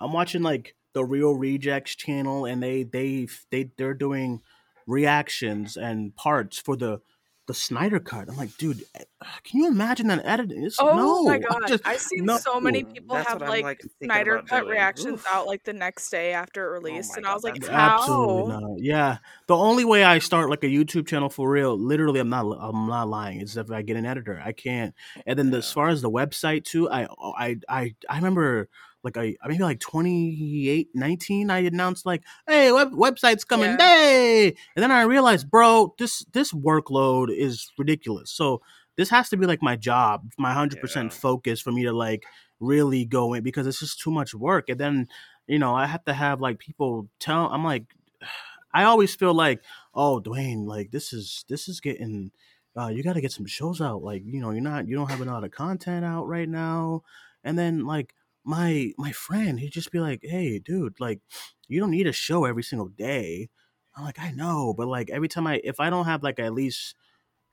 I'm 0.00 0.12
watching 0.12 0.42
like 0.42 0.74
the 0.92 1.04
Real 1.04 1.32
Rejects 1.32 1.94
channel, 1.94 2.44
and 2.44 2.60
they 2.60 2.82
they 2.82 3.28
they 3.50 3.70
they're 3.78 3.94
doing 3.94 4.42
reactions 4.86 5.76
and 5.76 6.14
parts 6.16 6.58
for 6.58 6.76
the 6.76 7.00
the 7.46 7.54
Snyder 7.54 8.00
cut. 8.00 8.28
I'm 8.28 8.36
like, 8.36 8.56
dude, 8.56 8.82
eh, 8.94 9.04
can 9.44 9.60
you 9.60 9.66
imagine 9.68 10.06
that 10.08 10.24
editing? 10.24 10.64
It's, 10.64 10.76
Oh 10.80 10.96
no, 10.96 11.24
my 11.24 11.34
I 11.34 11.38
god! 11.38 11.66
just- 11.68 11.86
I've 11.86 12.00
seen 12.00 12.24
no. 12.24 12.38
so 12.38 12.58
many 12.60 12.84
people 12.84 13.16
That's 13.16 13.28
have 13.28 13.40
like, 13.42 13.62
like, 13.64 13.80
Snyder 14.02 14.42
Cut 14.46 14.60
doing. 14.60 14.70
reactions 14.72 15.20
Oof. 15.20 15.26
out 15.30 15.46
like 15.46 15.62
the 15.64 15.72
next 15.74 16.08
day 16.10 16.32
after 16.32 16.74
it 16.74 16.80
my 16.82 16.88
released, 16.88 17.16
and 17.16 17.24
God, 17.24 17.30
I 17.30 17.34
was 17.34 17.44
like, 17.44 17.54
that's 17.56 17.68
how? 17.68 17.98
Absolutely 18.00 18.52
not. 18.52 18.78
Yeah, 18.78 19.18
the 19.46 19.56
only 19.56 19.84
way 19.84 20.04
I 20.04 20.20
start 20.20 20.48
like 20.48 20.64
a 20.64 20.68
YouTube 20.68 21.06
channel 21.06 21.28
for 21.28 21.50
real, 21.50 21.78
literally, 21.78 22.20
I'm 22.20 22.30
not 22.30 22.44
I'm 22.60 22.86
not 22.86 23.08
lying. 23.08 23.40
Is 23.40 23.56
if 23.56 23.70
I 23.70 23.82
get 23.82 23.96
an 23.96 24.06
editor, 24.06 24.40
I 24.42 24.52
can't. 24.52 24.94
And 25.26 25.38
then 25.38 25.50
the, 25.50 25.58
as 25.58 25.70
far 25.70 25.88
as 25.88 26.00
the 26.02 26.10
website 26.10 26.64
too, 26.64 26.88
I 26.90 27.06
I 27.36 27.56
I 27.68 27.94
I 28.08 28.16
remember 28.16 28.68
like 29.04 29.16
I 29.16 29.36
maybe 29.46 29.62
like 29.62 29.80
28 29.80 30.88
19 30.94 31.50
I 31.50 31.58
announced 31.60 32.06
like 32.06 32.22
hey 32.46 32.72
web, 32.72 32.92
website's 32.92 33.44
coming 33.44 33.70
Yeah. 33.70 33.76
day 33.76 34.56
and 34.76 34.82
then 34.82 34.90
I 34.90 35.02
realized 35.02 35.50
bro 35.50 35.94
this 35.98 36.24
this 36.32 36.52
workload 36.52 37.34
is 37.36 37.70
ridiculous 37.78 38.30
so 38.30 38.62
this 38.96 39.10
has 39.10 39.28
to 39.30 39.36
be 39.36 39.46
like 39.46 39.62
my 39.62 39.76
job 39.76 40.30
my 40.38 40.54
100% 40.54 40.94
Yeah. 40.94 41.08
focus 41.10 41.60
for 41.60 41.72
me 41.72 41.84
to 41.84 41.92
like 41.92 42.24
really 42.60 43.04
go 43.04 43.34
in 43.34 43.42
because 43.42 43.66
it's 43.66 43.80
just 43.80 44.00
too 44.00 44.10
much 44.10 44.34
work 44.34 44.68
and 44.68 44.78
then 44.80 45.08
you 45.46 45.58
know 45.58 45.74
I 45.74 45.86
have 45.86 46.04
to 46.06 46.12
have 46.14 46.40
like 46.40 46.58
people 46.58 47.08
tell 47.20 47.46
I'm 47.48 47.64
like 47.64 47.84
I 48.74 48.84
always 48.84 49.14
feel 49.14 49.34
like 49.34 49.62
oh 49.94 50.18
Duane 50.20 50.66
like 50.66 50.90
this 50.90 51.12
is 51.12 51.44
this 51.48 51.68
is 51.68 51.80
getting 51.80 52.32
uh, 52.76 52.88
you 52.88 53.04
got 53.04 53.12
to 53.12 53.20
get 53.20 53.30
some 53.30 53.46
shows 53.46 53.80
out 53.80 54.02
like 54.02 54.22
you 54.26 54.40
know 54.40 54.50
you're 54.50 54.60
not 54.60 54.88
you 54.88 54.96
don't 54.96 55.08
have 55.10 55.20
a 55.20 55.24
lot 55.24 55.44
of 55.44 55.52
content 55.52 56.04
out 56.04 56.26
right 56.26 56.48
now 56.48 57.04
and 57.44 57.56
then 57.56 57.84
like 57.86 58.14
my 58.44 58.92
my 58.98 59.12
friend 59.12 59.60
he'd 59.60 59.72
just 59.72 59.90
be 59.90 60.00
like 60.00 60.20
hey 60.22 60.58
dude 60.58 60.98
like 61.00 61.20
you 61.68 61.80
don't 61.80 61.90
need 61.90 62.06
a 62.06 62.12
show 62.12 62.44
every 62.44 62.62
single 62.62 62.88
day 62.88 63.48
i'm 63.96 64.04
like 64.04 64.18
i 64.18 64.30
know 64.30 64.74
but 64.76 64.86
like 64.86 65.10
every 65.10 65.28
time 65.28 65.46
i 65.46 65.60
if 65.64 65.80
i 65.80 65.88
don't 65.88 66.06
have 66.06 66.22
like 66.22 66.38
at 66.38 66.52
least 66.52 66.94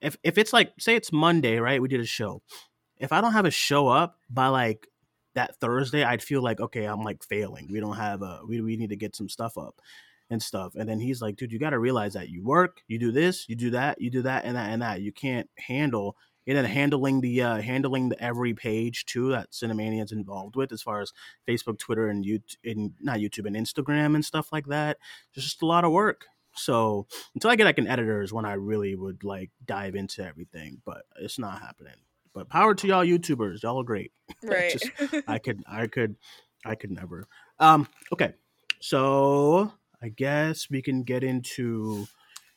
if 0.01 0.17
if 0.23 0.37
it's 0.37 0.53
like 0.53 0.73
say 0.79 0.95
it's 0.95 1.11
monday 1.11 1.57
right 1.57 1.81
we 1.81 1.87
did 1.87 2.01
a 2.01 2.05
show 2.05 2.41
if 2.97 3.11
i 3.11 3.21
don't 3.21 3.33
have 3.33 3.45
a 3.45 3.51
show 3.51 3.87
up 3.87 4.17
by 4.29 4.47
like 4.47 4.87
that 5.35 5.55
Thursday, 5.57 6.03
I'd 6.03 6.21
feel 6.21 6.41
like, 6.41 6.59
okay, 6.59 6.85
I'm 6.85 7.03
like 7.03 7.23
failing. 7.23 7.67
We 7.71 7.79
don't 7.79 7.95
have 7.95 8.21
a, 8.21 8.41
we, 8.47 8.61
we 8.61 8.75
need 8.75 8.89
to 8.89 8.95
get 8.95 9.15
some 9.15 9.29
stuff 9.29 9.57
up 9.57 9.79
and 10.29 10.41
stuff. 10.41 10.75
And 10.75 10.87
then 10.87 10.99
he's 10.99 11.21
like, 11.21 11.35
dude, 11.35 11.51
you 11.51 11.59
got 11.59 11.71
to 11.71 11.79
realize 11.79 12.13
that 12.13 12.29
you 12.29 12.43
work, 12.43 12.81
you 12.87 12.99
do 12.99 13.11
this, 13.11 13.47
you 13.47 13.55
do 13.55 13.69
that, 13.71 14.01
you 14.01 14.09
do 14.09 14.21
that, 14.23 14.45
and 14.45 14.55
that, 14.55 14.71
and 14.71 14.81
that. 14.81 15.01
You 15.01 15.11
can't 15.11 15.49
handle, 15.57 16.15
and 16.47 16.57
then 16.57 16.65
handling 16.65 17.21
the, 17.21 17.41
uh, 17.41 17.61
handling 17.61 18.09
the 18.09 18.21
every 18.21 18.53
page 18.53 19.05
too 19.05 19.29
that 19.29 19.51
Cinemania's 19.51 20.11
involved 20.11 20.55
with 20.55 20.71
as 20.71 20.81
far 20.81 21.01
as 21.01 21.13
Facebook, 21.47 21.77
Twitter, 21.77 22.07
and 22.07 22.25
YouTube, 22.25 22.55
and 22.63 22.93
not 22.99 23.19
YouTube 23.19 23.45
and 23.45 23.55
Instagram 23.55 24.15
and 24.15 24.25
stuff 24.25 24.51
like 24.51 24.65
that. 24.67 24.97
It's 25.33 25.45
just 25.45 25.61
a 25.61 25.65
lot 25.65 25.85
of 25.85 25.91
work. 25.91 26.25
So 26.55 27.07
until 27.33 27.49
I 27.49 27.55
get 27.55 27.65
like 27.65 27.77
an 27.77 27.87
editor 27.87 28.21
is 28.21 28.33
when 28.33 28.45
I 28.45 28.53
really 28.53 28.95
would 28.95 29.23
like 29.23 29.51
dive 29.65 29.95
into 29.95 30.25
everything, 30.25 30.81
but 30.85 31.03
it's 31.19 31.39
not 31.39 31.61
happening. 31.61 31.95
But 32.33 32.49
power 32.49 32.73
to 32.75 32.87
y'all 32.87 33.05
YouTubers, 33.05 33.63
y'all 33.63 33.79
are 33.81 33.85
great. 33.85 34.11
Right. 34.43 34.71
Just- 34.71 35.23
I 35.27 35.37
could, 35.43 35.63
I 35.67 35.87
could, 35.87 36.15
I 36.65 36.75
could 36.75 36.91
never. 36.91 37.27
Um, 37.59 37.87
okay, 38.11 38.33
so 38.79 39.71
I 40.01 40.09
guess 40.09 40.69
we 40.69 40.81
can 40.81 41.03
get 41.03 41.23
into. 41.23 42.07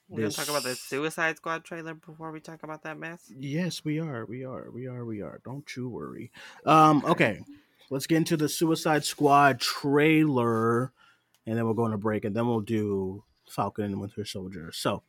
We're 0.08 0.22
gonna 0.22 0.32
talk 0.32 0.48
about 0.48 0.62
the 0.62 0.74
Suicide 0.74 1.36
Squad 1.36 1.64
trailer 1.64 1.94
before 1.94 2.30
we 2.30 2.40
talk 2.40 2.62
about 2.62 2.82
that 2.82 2.98
mess. 2.98 3.32
Yes, 3.38 3.84
we 3.84 3.98
are. 4.00 4.26
We 4.26 4.44
are. 4.44 4.70
We 4.70 4.86
are. 4.86 5.04
We 5.04 5.22
are. 5.22 5.40
Don't 5.44 5.76
you 5.76 5.88
worry. 5.88 6.30
Um, 6.66 7.02
okay, 7.06 7.42
let's 7.90 8.06
get 8.06 8.16
into 8.16 8.36
the 8.36 8.48
Suicide 8.48 9.04
Squad 9.04 9.60
trailer, 9.60 10.92
and 11.46 11.56
then 11.56 11.64
we'll 11.64 11.74
go 11.74 11.84
on 11.84 11.94
a 11.94 11.98
break, 11.98 12.24
and 12.24 12.36
then 12.36 12.46
we'll 12.46 12.60
do 12.60 13.24
Falcon 13.48 13.86
and 13.86 14.00
Winter 14.00 14.26
Soldier. 14.26 14.70
So, 14.72 15.02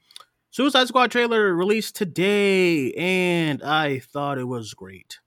Suicide 0.49 0.87
Squad 0.87 1.11
trailer 1.11 1.53
released 1.53 1.95
today, 1.95 2.93
and 2.93 3.61
I 3.61 3.99
thought 3.99 4.37
it 4.37 4.45
was 4.45 4.73
great. 4.73 5.19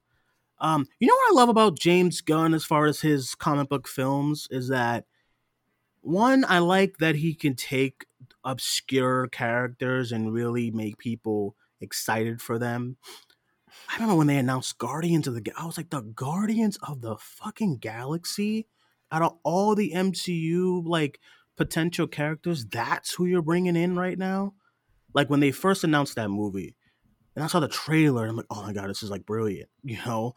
Um, 0.61 0.89
you 0.99 1.07
know 1.07 1.15
what 1.15 1.33
I 1.33 1.35
love 1.35 1.51
about 1.51 1.79
James 1.79 2.21
Gunn 2.21 2.55
as 2.55 2.65
far 2.65 2.87
as 2.87 3.03
his 3.03 3.35
comic 3.35 3.69
book 3.69 3.87
films 3.87 4.49
is 4.51 4.69
that 4.69 5.05
one, 6.01 6.45
I 6.49 6.59
like 6.59 6.99
that 6.99 7.17
he 7.17 7.35
can 7.35 7.55
take 7.55 8.07
obscure 8.45 9.29
characters 9.29 10.13
and 10.13 10.33
really 10.33 10.71
make 10.71 10.99
people 10.99 11.57
excited 11.81 12.41
for 12.41 12.59
them. 12.59 12.97
I 13.89 13.95
remember 13.95 14.17
when 14.17 14.27
they 14.27 14.39
announced 14.39 14.79
Guardians 14.79 15.27
of 15.27 15.35
the 15.35 15.53
I 15.57 15.67
was 15.67 15.77
like 15.77 15.91
the 15.91 16.03
Guardians 16.03 16.79
of 16.83 17.01
the 17.01 17.17
fucking 17.17 17.79
Galaxy 17.79 18.67
out 19.11 19.23
of 19.23 19.39
all 19.43 19.75
the 19.75 19.93
MCU 19.93 20.87
like 20.87 21.21
potential 21.57 22.07
characters, 22.07 22.65
that's 22.65 23.15
who 23.15 23.27
you're 23.27 23.43
bringing 23.43 23.77
in 23.77 23.97
right 23.97 24.19
now. 24.19 24.55
Like 25.15 25.29
when 25.31 25.41
they 25.41 25.51
first 25.51 25.85
announced 25.85 26.15
that 26.17 26.29
movie, 26.29 26.77
and 27.35 27.45
I 27.45 27.49
saw 27.49 27.61
the 27.61 27.69
trailer, 27.69 28.27
I'm 28.27 28.37
like, 28.37 28.47
oh 28.51 28.63
my 28.63 28.73
god, 28.73 28.89
this 28.89 29.03
is 29.03 29.11
like 29.11 29.27
brilliant, 29.27 29.69
you 29.83 29.99
know. 30.07 30.35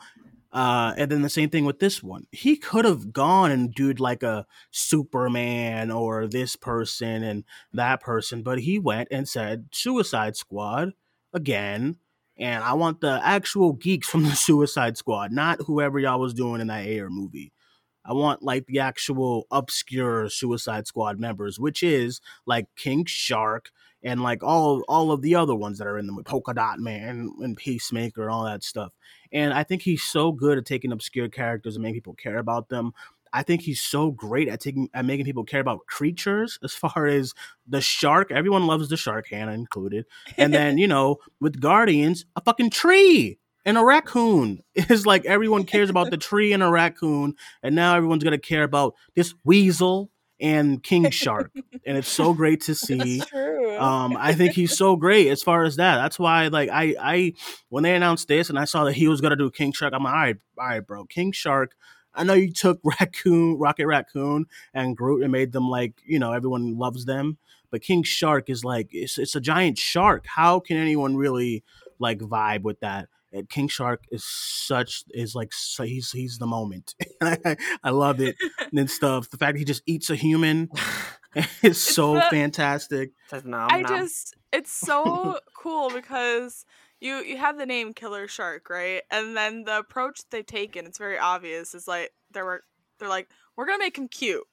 Uh, 0.53 0.93
and 0.97 1.09
then 1.09 1.21
the 1.21 1.29
same 1.29 1.49
thing 1.49 1.63
with 1.63 1.79
this 1.79 2.03
one. 2.03 2.27
He 2.31 2.57
could 2.57 2.83
have 2.83 3.13
gone 3.13 3.51
and 3.51 3.73
did 3.73 3.99
like 3.99 4.21
a 4.21 4.45
Superman 4.71 5.91
or 5.91 6.27
this 6.27 6.55
person 6.55 7.23
and 7.23 7.45
that 7.73 8.01
person, 8.01 8.43
but 8.43 8.59
he 8.59 8.77
went 8.77 9.07
and 9.11 9.27
said 9.27 9.67
Suicide 9.71 10.35
Squad 10.35 10.91
again. 11.33 11.97
And 12.37 12.63
I 12.63 12.73
want 12.73 13.01
the 13.01 13.21
actual 13.23 13.73
geeks 13.73 14.09
from 14.09 14.23
the 14.25 14.35
Suicide 14.35 14.97
Squad, 14.97 15.31
not 15.31 15.61
whoever 15.61 15.99
y'all 15.99 16.19
was 16.19 16.33
doing 16.33 16.59
in 16.59 16.67
that 16.67 16.85
Ayer 16.85 17.09
movie. 17.09 17.53
I 18.03 18.13
want 18.13 18.41
like 18.41 18.65
the 18.65 18.79
actual 18.79 19.45
obscure 19.51 20.27
Suicide 20.27 20.87
Squad 20.87 21.19
members, 21.19 21.59
which 21.59 21.83
is 21.83 22.19
like 22.45 22.65
King 22.75 23.05
Shark 23.05 23.69
and 24.03 24.23
like 24.23 24.43
all 24.43 24.83
all 24.87 25.11
of 25.11 25.21
the 25.21 25.35
other 25.35 25.55
ones 25.55 25.77
that 25.77 25.87
are 25.87 25.97
in 25.97 26.15
with 26.15 26.25
Polka 26.25 26.53
Dot 26.53 26.79
Man 26.79 27.29
and 27.41 27.55
Peacemaker 27.55 28.23
and 28.23 28.31
all 28.31 28.45
that 28.45 28.63
stuff. 28.63 28.91
And 29.31 29.53
I 29.53 29.63
think 29.63 29.81
he's 29.81 30.03
so 30.03 30.31
good 30.31 30.57
at 30.57 30.65
taking 30.65 30.91
obscure 30.91 31.29
characters 31.29 31.75
and 31.75 31.83
making 31.83 31.95
people 31.95 32.15
care 32.15 32.37
about 32.37 32.69
them. 32.69 32.93
I 33.33 33.43
think 33.43 33.61
he's 33.61 33.79
so 33.79 34.11
great 34.11 34.49
at 34.49 34.59
taking 34.59 34.89
at 34.93 35.05
making 35.05 35.25
people 35.25 35.43
care 35.43 35.61
about 35.61 35.85
creatures 35.85 36.59
as 36.63 36.73
far 36.73 37.05
as 37.07 37.33
the 37.67 37.81
shark. 37.81 38.31
Everyone 38.31 38.67
loves 38.67 38.89
the 38.89 38.97
shark, 38.97 39.27
Hannah 39.29 39.53
included. 39.53 40.05
And 40.37 40.53
then, 40.53 40.77
you 40.77 40.87
know, 40.87 41.17
with 41.39 41.59
Guardians, 41.59 42.25
a 42.35 42.41
fucking 42.41 42.71
tree 42.71 43.37
and 43.65 43.77
a 43.77 43.83
raccoon. 43.83 44.63
It's 44.75 45.05
like 45.05 45.25
everyone 45.25 45.65
cares 45.65 45.89
about 45.89 46.09
the 46.09 46.17
tree 46.17 46.53
and 46.53 46.63
a 46.63 46.69
raccoon, 46.69 47.35
and 47.63 47.75
now 47.75 47.95
everyone's 47.95 48.23
gonna 48.23 48.37
care 48.37 48.63
about 48.63 48.95
this 49.15 49.33
weasel 49.43 50.09
and 50.41 50.81
King 50.83 51.09
Shark. 51.11 51.51
and 51.85 51.97
it's 51.97 52.07
so 52.07 52.33
great 52.33 52.61
to 52.61 52.75
see. 52.75 53.19
That's 53.19 53.29
true. 53.29 53.77
Um, 53.77 54.17
I 54.17 54.33
think 54.33 54.53
he's 54.53 54.75
so 54.77 54.95
great 54.95 55.29
as 55.29 55.41
far 55.43 55.63
as 55.63 55.77
that. 55.77 55.97
That's 55.97 56.19
why, 56.19 56.47
like, 56.47 56.69
I, 56.69 56.95
I, 56.99 57.33
when 57.69 57.83
they 57.83 57.95
announced 57.95 58.27
this 58.27 58.49
and 58.49 58.59
I 58.59 58.65
saw 58.65 58.83
that 58.85 58.93
he 58.93 59.07
was 59.07 59.21
gonna 59.21 59.35
do 59.35 59.49
King 59.51 59.71
Shark, 59.71 59.93
I'm 59.93 60.03
like, 60.03 60.13
all 60.13 60.19
right, 60.19 60.37
all 60.57 60.67
right, 60.67 60.85
bro, 60.85 61.05
King 61.05 61.31
Shark. 61.31 61.75
I 62.13 62.23
know 62.23 62.33
you 62.33 62.51
took 62.51 62.79
Raccoon, 62.83 63.57
Rocket 63.57 63.87
Raccoon, 63.87 64.47
and 64.73 64.97
Groot 64.97 65.23
and 65.23 65.31
made 65.31 65.53
them 65.53 65.69
like, 65.69 66.01
you 66.05 66.19
know, 66.19 66.33
everyone 66.33 66.77
loves 66.77 67.05
them. 67.05 67.37
But 67.69 67.81
King 67.81 68.03
Shark 68.03 68.49
is 68.49 68.65
like, 68.65 68.89
it's, 68.91 69.17
it's 69.17 69.35
a 69.35 69.39
giant 69.39 69.77
shark. 69.77 70.25
How 70.27 70.59
can 70.59 70.75
anyone 70.75 71.15
really 71.15 71.63
like 71.99 72.19
vibe 72.19 72.63
with 72.63 72.81
that? 72.81 73.07
And 73.33 73.49
King 73.49 73.67
Shark 73.67 74.03
is 74.11 74.25
such 74.25 75.03
is 75.11 75.35
like 75.35 75.53
so 75.53 75.83
he's 75.83 76.11
he's 76.11 76.37
the 76.37 76.47
moment, 76.47 76.95
I 77.21 77.55
I 77.83 77.89
love 77.91 78.19
it 78.19 78.35
and 78.75 78.89
stuff. 78.89 79.29
The 79.29 79.37
fact 79.37 79.53
that 79.53 79.59
he 79.59 79.65
just 79.65 79.83
eats 79.85 80.09
a 80.09 80.15
human 80.15 80.69
is 81.63 81.81
so 81.81 82.15
the- 82.15 82.21
fantastic. 82.29 83.11
Says 83.29 83.45
nom, 83.45 83.69
I 83.71 83.81
nom. 83.81 83.99
just 83.99 84.35
it's 84.51 84.71
so 84.71 85.39
cool 85.55 85.89
because 85.89 86.65
you 86.99 87.17
you 87.17 87.37
have 87.37 87.57
the 87.57 87.65
name 87.65 87.93
Killer 87.93 88.27
Shark, 88.27 88.69
right? 88.69 89.03
And 89.09 89.35
then 89.35 89.63
the 89.63 89.79
approach 89.79 90.21
they've 90.29 90.45
taken, 90.45 90.85
it's 90.85 90.97
very 90.97 91.17
obvious. 91.17 91.73
Is 91.73 91.87
like 91.87 92.11
they 92.31 92.41
were 92.41 92.63
they're 92.99 93.09
like 93.09 93.29
we're 93.61 93.67
gonna 93.67 93.77
make 93.77 93.95
him 93.95 94.07
cute, 94.07 94.43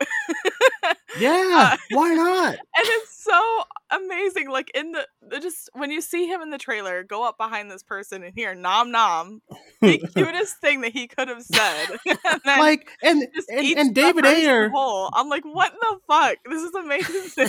Yeah, 1.18 1.70
uh, 1.72 1.76
why 1.92 2.12
not? 2.12 2.56
And 2.76 2.86
it's 2.86 3.24
so 3.24 3.62
amazing. 3.90 4.50
Like 4.50 4.70
in 4.74 4.92
the, 4.92 5.06
the 5.26 5.40
just 5.40 5.70
when 5.72 5.90
you 5.90 6.02
see 6.02 6.26
him 6.26 6.42
in 6.42 6.50
the 6.50 6.58
trailer, 6.58 7.02
go 7.04 7.26
up 7.26 7.38
behind 7.38 7.70
this 7.70 7.82
person 7.82 8.22
and 8.22 8.34
hear 8.34 8.54
nom 8.54 8.92
nom, 8.92 9.40
the 9.80 9.96
cutest 10.14 10.58
thing 10.58 10.82
that 10.82 10.92
he 10.92 11.06
could 11.06 11.28
have 11.28 11.42
said. 11.42 11.86
and 12.06 12.40
like 12.44 12.90
and 13.02 13.26
and, 13.48 13.78
and 13.78 13.94
David 13.94 14.26
Ayer, 14.26 14.68
whole. 14.68 15.08
I'm 15.14 15.30
like, 15.30 15.44
what 15.44 15.72
the 15.72 15.98
fuck? 16.06 16.36
This 16.44 16.62
is 16.62 16.74
amazing. 16.74 17.48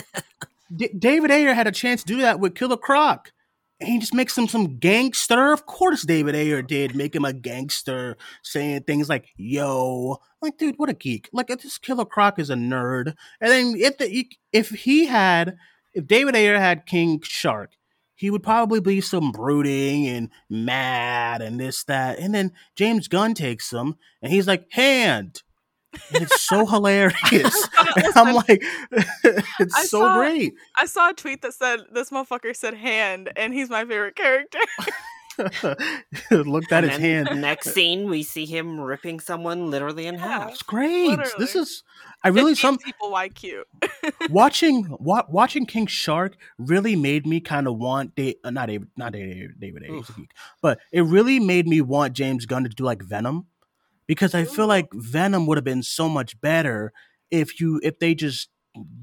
D- 0.74 0.90
David 0.98 1.30
Ayer 1.30 1.52
had 1.52 1.66
a 1.66 1.72
chance 1.72 2.02
to 2.04 2.14
do 2.14 2.22
that 2.22 2.40
with 2.40 2.54
Killer 2.54 2.78
Croc. 2.78 3.32
And 3.80 3.88
he 3.88 3.98
just 3.98 4.12
makes 4.12 4.36
him 4.36 4.46
some 4.46 4.78
gangster. 4.78 5.52
Of 5.52 5.64
course, 5.64 6.02
David 6.02 6.34
Ayer 6.34 6.60
did 6.60 6.94
make 6.94 7.14
him 7.14 7.24
a 7.24 7.32
gangster, 7.32 8.16
saying 8.42 8.82
things 8.82 9.08
like 9.08 9.28
"yo." 9.36 10.18
Like, 10.42 10.58
dude, 10.58 10.76
what 10.76 10.90
a 10.90 10.94
geek! 10.94 11.30
Like, 11.32 11.48
this 11.48 11.78
Killer 11.78 12.04
Croc 12.04 12.38
is 12.38 12.50
a 12.50 12.54
nerd. 12.54 13.14
And 13.40 13.50
then 13.50 13.74
if 13.76 13.96
the 13.96 14.28
if 14.52 14.70
he 14.70 15.06
had, 15.06 15.56
if 15.94 16.06
David 16.06 16.36
Ayer 16.36 16.60
had 16.60 16.86
King 16.86 17.20
Shark, 17.22 17.72
he 18.14 18.30
would 18.30 18.42
probably 18.42 18.80
be 18.80 19.00
some 19.00 19.32
brooding 19.32 20.06
and 20.06 20.28
mad 20.50 21.40
and 21.40 21.58
this 21.58 21.82
that. 21.84 22.18
And 22.18 22.34
then 22.34 22.52
James 22.76 23.08
Gunn 23.08 23.32
takes 23.32 23.72
him, 23.72 23.96
and 24.20 24.30
he's 24.30 24.46
like, 24.46 24.66
"Hand." 24.72 25.42
And 26.14 26.22
it's 26.22 26.40
so 26.42 26.66
hilarious. 26.66 27.68
And 27.96 28.12
I'm 28.14 28.34
like, 28.34 28.62
it's 28.92 29.74
I 29.74 29.82
so 29.84 30.00
saw- 30.00 30.16
great. 30.18 30.54
I 30.78 30.86
saw 30.86 31.10
a 31.10 31.14
tweet 31.14 31.42
that 31.42 31.54
said 31.54 31.80
this 31.92 32.10
motherfucker 32.10 32.54
said 32.54 32.74
hand, 32.74 33.30
and 33.36 33.52
he's 33.52 33.68
my 33.68 33.84
favorite 33.84 34.14
character. 34.16 34.58
Looked 36.30 36.70
at 36.72 36.84
And 36.84 36.92
his 36.92 37.00
hand. 37.00 37.40
Next 37.40 37.72
scene, 37.72 38.08
we 38.08 38.22
see 38.22 38.46
him 38.46 38.78
ripping 38.80 39.20
someone 39.20 39.70
literally 39.70 40.06
in 40.06 40.16
half. 40.16 40.50
It's 40.50 40.62
great. 40.62 41.18
This 41.38 41.56
is 41.56 41.82
I 42.22 42.28
really 42.28 42.54
some 42.54 42.78
people 42.78 43.10
why 43.10 43.28
cute. 43.30 43.66
watching 44.28 44.94
wa- 45.00 45.24
watching 45.28 45.66
King 45.66 45.86
Shark 45.86 46.36
really 46.58 46.94
made 46.96 47.26
me 47.26 47.40
kind 47.40 47.66
of 47.66 47.76
want 47.78 48.14
da- 48.14 48.36
uh, 48.44 48.50
not 48.50 48.66
David 48.66 48.88
not 48.96 49.12
David 49.12 49.58
David 49.58 49.82
Ayer, 49.84 49.94
he's 49.96 50.08
a 50.10 50.12
geek, 50.12 50.30
but 50.60 50.78
it 50.92 51.02
really 51.02 51.40
made 51.40 51.66
me 51.66 51.80
want 51.80 52.12
James 52.12 52.44
Gunn 52.46 52.64
to 52.64 52.68
do 52.68 52.84
like 52.84 53.02
Venom 53.02 53.46
because 54.10 54.34
I 54.34 54.44
feel 54.44 54.66
like 54.66 54.88
Venom 54.92 55.46
would 55.46 55.56
have 55.56 55.64
been 55.64 55.84
so 55.84 56.08
much 56.08 56.40
better 56.40 56.92
if 57.30 57.60
you 57.60 57.78
if 57.84 58.00
they 58.00 58.12
just 58.12 58.48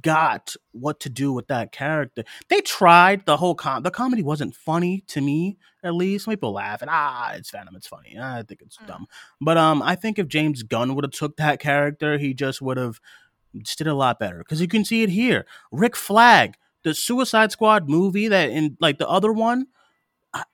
got 0.02 0.54
what 0.74 1.00
to 1.00 1.10
do 1.10 1.32
with 1.32 1.48
that 1.48 1.72
character. 1.72 2.26
They 2.50 2.60
tried 2.60 3.26
the 3.26 3.38
whole 3.38 3.56
com 3.56 3.84
the 3.84 3.90
comedy 3.90 4.22
wasn't 4.22 4.54
funny 4.54 5.06
to 5.08 5.22
me 5.22 5.60
at 5.82 5.96
least. 5.96 6.26
Some 6.26 6.34
people 6.34 6.52
laugh 6.52 6.82
and 6.82 6.92
ah 6.92 7.32
it's 7.36 7.52
Venom, 7.52 7.78
it's 7.78 7.88
funny. 7.88 8.18
I 8.22 8.44
think 8.44 8.62
it's 8.62 8.76
Mm. 8.80 8.88
dumb. 8.88 9.08
But 9.40 9.58
um 9.58 9.82
I 9.82 9.96
think 9.96 10.20
if 10.20 10.28
James 10.28 10.62
Gunn 10.64 10.94
would 10.94 11.06
have 11.06 11.14
took 11.14 11.38
that 11.38 11.62
character, 11.62 12.18
he 12.18 12.34
just 12.34 12.62
would 12.62 12.76
have 12.76 13.00
just 13.64 13.78
did 13.78 13.88
a 13.88 13.94
lot 13.94 14.20
better. 14.20 14.40
Because 14.40 14.60
you 14.60 14.68
can 14.68 14.84
see 14.84 15.04
it 15.04 15.10
here. 15.10 15.46
Rick 15.72 15.96
Flag, 15.96 16.56
the 16.84 16.94
Suicide 16.94 17.54
Squad 17.54 17.88
movie 17.88 18.28
that 18.28 18.50
in 18.50 18.76
like 18.82 18.98
the 18.98 19.08
other 19.08 19.32
one. 19.32 19.68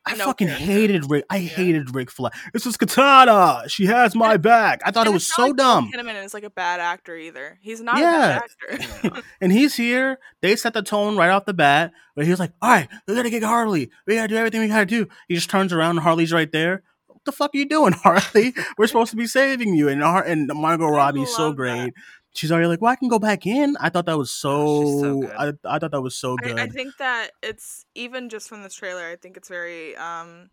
I, 0.05 0.13
I 0.13 0.15
No 0.15 0.25
fucking 0.25 0.47
character. 0.47 0.65
hated 0.65 1.09
Rick. 1.09 1.25
I 1.29 1.39
hated 1.39 1.93
Rick 1.95 2.11
Flag. 2.11 2.33
This 2.53 2.65
is 2.65 2.77
Katana. 2.77 3.63
She 3.67 3.85
has 3.85 4.15
my 4.15 4.37
back. 4.37 4.81
I 4.85 4.91
thought 4.91 5.07
it 5.07 5.13
was 5.13 5.25
so 5.27 5.47
like 5.47 5.55
dumb. 5.57 5.91
Kinnaman 5.93 6.23
is 6.23 6.33
like 6.33 6.43
a 6.43 6.49
bad 6.49 6.79
actor 6.79 7.15
either. 7.15 7.57
He's 7.61 7.81
not 7.81 7.97
Yeah. 7.99 8.37
a 8.37 8.77
bad 8.77 8.81
actor. 9.03 9.21
and 9.41 9.51
he's 9.51 9.75
here. 9.75 10.19
They 10.41 10.55
set 10.55 10.73
the 10.73 10.81
tone 10.81 11.15
right 11.17 11.29
off 11.29 11.45
the 11.45 11.53
bat. 11.53 11.91
Where 12.15 12.25
he's 12.25 12.39
like, 12.39 12.51
"All 12.61 12.69
right, 12.69 12.87
we 13.07 13.15
gotta 13.15 13.29
get 13.31 13.43
Harley. 13.43 13.89
We 14.05 14.15
gotta 14.15 14.27
do 14.27 14.35
everything 14.35 14.61
we 14.61 14.67
gotta 14.67 14.85
do." 14.85 15.07
He 15.27 15.35
just 15.35 15.49
turns 15.49 15.73
around, 15.73 15.91
and 15.91 15.99
Harley's 16.01 16.31
right 16.31 16.51
there. 16.51 16.83
"What 17.07 17.25
the 17.25 17.31
fuck 17.31 17.55
are 17.55 17.57
you 17.57 17.65
doing, 17.67 17.93
Harley? 18.03 18.53
We're 18.77 18.85
supposed 18.87 19.09
to 19.11 19.17
be 19.17 19.25
saving 19.27 19.73
you." 19.75 19.89
And 19.89 20.03
Har- 20.03 20.23
and 20.23 20.49
Margot 20.53 20.87
Robbie's 20.87 21.35
so 21.35 21.53
great. 21.53 21.85
that. 21.85 21.93
Great. 22.33 22.37
She's 22.37 22.51
already 22.51 22.67
like, 22.67 22.81
"Well, 22.81 22.91
I 22.91 22.95
can 22.95 23.09
go 23.09 23.19
back 23.19 23.45
in." 23.45 23.75
I 23.79 23.89
thought 23.89 24.05
that 24.05 24.17
was 24.17 24.31
Oh, 24.51 24.83
so 24.85 25.23
so. 25.23 25.31
I, 25.37 25.53
I 25.65 25.79
thought 25.79 25.91
that 25.91 26.01
was 26.01 26.15
so 26.15 26.37
good. 26.37 26.57
I, 26.57 26.63
I 26.63 26.67
think 26.67 26.97
that 26.97 27.31
it's 27.41 27.85
even 27.95 28.29
just 28.29 28.49
from 28.49 28.63
this 28.63 28.73
trailer. 28.73 29.05
I 29.07 29.15
think 29.15 29.37
it's 29.37 29.49
very, 29.49 29.95
um, 29.97 30.49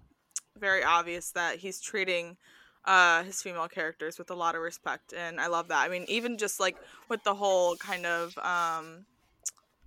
very 0.58 0.84
obvious 0.84 1.32
that 1.32 1.58
he's 1.58 1.80
treating 1.80 2.36
uh 2.86 3.22
his 3.24 3.42
female 3.42 3.68
characters 3.68 4.18
with 4.18 4.30
a 4.30 4.34
lot 4.34 4.54
of 4.54 4.62
respect, 4.62 5.12
and 5.14 5.40
I 5.40 5.48
love 5.48 5.68
that. 5.68 5.84
I 5.84 5.88
mean, 5.88 6.04
even 6.08 6.38
just 6.38 6.60
like 6.60 6.78
with 7.08 7.22
the 7.24 7.34
whole 7.34 7.76
kind 7.76 8.06
of 8.06 8.36
um 8.38 9.06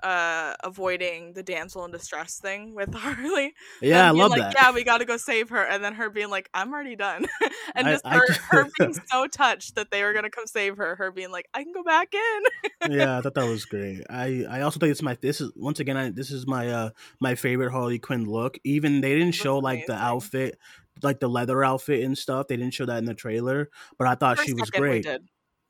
uh 0.03 0.53
avoiding 0.63 1.33
the 1.33 1.43
damsel 1.43 1.85
in 1.85 1.91
distress 1.91 2.39
thing 2.39 2.75
with 2.75 2.93
Harley. 2.93 3.53
yeah, 3.81 4.07
I 4.07 4.11
love 4.11 4.31
like, 4.31 4.41
that. 4.41 4.55
Yeah, 4.55 4.71
we 4.71 4.83
got 4.83 4.99
to 4.99 5.05
go 5.05 5.17
save 5.17 5.49
her, 5.49 5.63
and 5.63 5.83
then 5.83 5.93
her 5.95 6.09
being 6.09 6.29
like, 6.29 6.49
"I'm 6.53 6.73
already 6.73 6.95
done," 6.95 7.25
and 7.75 7.87
I- 7.87 7.91
just 7.93 8.05
her, 8.05 8.27
her 8.49 8.67
being 8.79 8.93
so 8.93 9.27
touched 9.27 9.75
that 9.75 9.91
they 9.91 10.03
were 10.03 10.13
gonna 10.13 10.29
come 10.29 10.45
save 10.45 10.77
her. 10.77 10.95
Her 10.95 11.11
being 11.11 11.31
like, 11.31 11.47
"I 11.53 11.63
can 11.63 11.71
go 11.73 11.83
back 11.83 12.13
in." 12.13 12.91
yeah, 12.97 13.17
I 13.17 13.21
thought 13.21 13.35
that 13.35 13.47
was 13.47 13.65
great. 13.65 14.03
I 14.09 14.45
I 14.49 14.61
also 14.61 14.79
think 14.79 14.91
it's 14.91 15.01
my 15.01 15.17
this 15.21 15.41
is 15.41 15.51
once 15.55 15.79
again 15.79 15.97
I, 15.97 16.09
this 16.09 16.31
is 16.31 16.45
my 16.45 16.69
uh 16.69 16.89
my 17.19 17.35
favorite 17.35 17.71
Harley 17.71 17.99
Quinn 17.99 18.25
look. 18.25 18.57
Even 18.63 19.01
they 19.01 19.17
didn't 19.17 19.35
show 19.35 19.59
like 19.59 19.85
the 19.85 19.95
outfit, 19.95 20.57
like 21.01 21.19
the 21.19 21.29
leather 21.29 21.63
outfit 21.63 22.03
and 22.03 22.17
stuff. 22.17 22.47
They 22.47 22.57
didn't 22.57 22.73
show 22.73 22.85
that 22.85 22.97
in 22.97 23.05
the 23.05 23.13
trailer, 23.13 23.69
but 23.97 24.07
I 24.07 24.15
thought 24.15 24.37
For 24.37 24.45
she 24.45 24.53
was 24.53 24.69
great. 24.69 25.07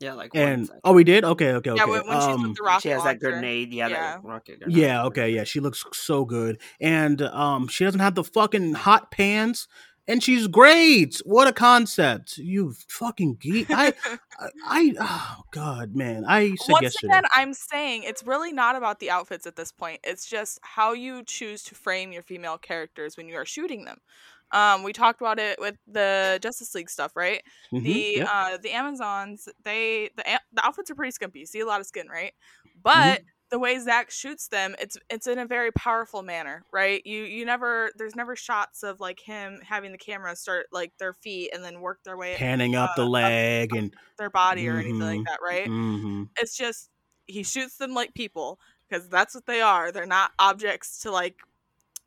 Did. 0.03 0.07
Yeah, 0.07 0.13
like 0.13 0.31
And 0.35 0.67
second. 0.67 0.81
oh, 0.83 0.93
we 0.93 1.03
did. 1.03 1.23
Okay, 1.23 1.53
okay, 1.53 1.71
okay. 1.71 1.79
Yeah, 1.81 1.85
when, 1.85 2.07
when 2.07 2.17
she's 2.19 2.23
um, 2.35 2.41
with 2.49 2.57
the 2.57 2.63
rocket 2.63 2.81
she 2.81 2.89
has 2.89 3.03
that 3.03 3.19
grenade. 3.19 3.73
Yeah, 3.73 3.87
Yeah. 3.87 4.01
that 4.15 4.23
rocket 4.23 4.59
grenade. 4.59 4.77
yeah, 4.77 5.03
okay, 5.05 5.29
yeah. 5.29 5.43
She 5.43 5.59
looks 5.59 5.83
so 5.93 6.25
good, 6.25 6.59
and 6.81 7.21
um, 7.21 7.67
she 7.67 7.83
doesn't 7.83 7.99
have 8.01 8.15
the 8.15 8.23
fucking 8.23 8.73
hot 8.73 9.11
pants, 9.11 9.67
and 10.07 10.21
she's 10.21 10.47
great. 10.47 11.21
What 11.25 11.47
a 11.47 11.53
concept! 11.53 12.37
You 12.37 12.73
fucking 12.89 13.35
geek. 13.39 13.67
I, 13.69 13.93
I, 14.39 14.49
I 14.65 14.93
oh 14.99 15.43
god, 15.51 15.95
man. 15.95 16.25
I 16.27 16.55
said 16.55 16.73
Once 16.73 16.83
yesterday. 16.83 17.13
again, 17.13 17.23
I'm 17.35 17.53
saying 17.53 18.03
it's 18.03 18.23
really 18.25 18.51
not 18.51 18.75
about 18.75 18.99
the 18.99 19.09
outfits 19.09 19.47
at 19.47 19.55
this 19.55 19.71
point. 19.71 20.01
It's 20.03 20.27
just 20.29 20.59
how 20.63 20.91
you 20.93 21.23
choose 21.23 21.63
to 21.63 21.75
frame 21.75 22.11
your 22.11 22.23
female 22.23 22.57
characters 22.57 23.15
when 23.15 23.29
you 23.29 23.35
are 23.35 23.45
shooting 23.45 23.85
them. 23.85 23.99
Um, 24.53 24.83
we 24.83 24.93
talked 24.93 25.21
about 25.21 25.39
it 25.39 25.59
with 25.59 25.77
the 25.87 26.39
Justice 26.41 26.73
League 26.75 26.89
stuff, 26.89 27.15
right? 27.15 27.43
Mhm, 27.71 28.05
The 28.05 28.15
yeah. 28.15 28.27
uh, 28.31 28.57
the 28.57 28.71
Amazons, 28.71 29.49
they 29.63 30.09
the 30.15 30.39
the 30.53 30.65
outfits 30.65 30.91
are 30.91 30.95
pretty 30.95 31.11
skimpy. 31.11 31.39
You 31.39 31.45
see 31.45 31.59
a 31.61 31.65
lot 31.65 31.81
of 31.81 31.87
skin, 31.87 32.07
right? 32.07 32.33
Mm-hmm. 32.95 33.13
But 33.13 33.21
the 33.51 33.59
way 33.59 33.77
Zack 33.79 34.09
shoots 34.11 34.47
them, 34.47 34.75
it's 34.79 34.97
it's 35.09 35.27
in 35.27 35.39
a 35.39 35.45
very 35.45 35.71
powerful 35.71 36.21
manner, 36.23 36.65
right? 36.71 37.01
You 37.05 37.23
you 37.23 37.45
never 37.45 37.91
there's 37.97 38.15
never 38.15 38.35
shots 38.35 38.83
of 38.83 38.99
like 38.99 39.19
him 39.19 39.59
having 39.63 39.91
the 39.91 39.97
camera 39.97 40.35
start 40.35 40.67
like 40.71 40.93
their 40.99 41.13
feet 41.13 41.51
and 41.53 41.63
then 41.63 41.81
work 41.81 41.99
their 42.03 42.17
way 42.17 42.35
panning 42.35 42.75
up 42.75 42.93
the 42.95 43.05
uh, 43.05 43.27
up- 43.27 43.33
leg 43.33 43.73
and 43.75 43.93
their 44.19 44.29
body 44.29 44.67
or 44.67 44.79
anything 44.79 45.05
like 45.07 45.21
Mhm, 45.21 45.27
that, 45.27 45.39
right? 45.43 45.71
hmm 45.71 46.23
it's 46.39 46.57
just 46.57 46.89
he 47.25 47.43
shoots 47.43 47.77
them 47.77 47.93
like 47.93 48.13
people 48.13 48.59
because 48.89 49.07
that's 49.09 49.33
what 49.35 49.45
they 49.45 49.61
are 49.61 49.91
they're 49.91 50.05
not 50.05 50.31
objects 50.39 50.99
to 50.99 51.11
like 51.11 51.37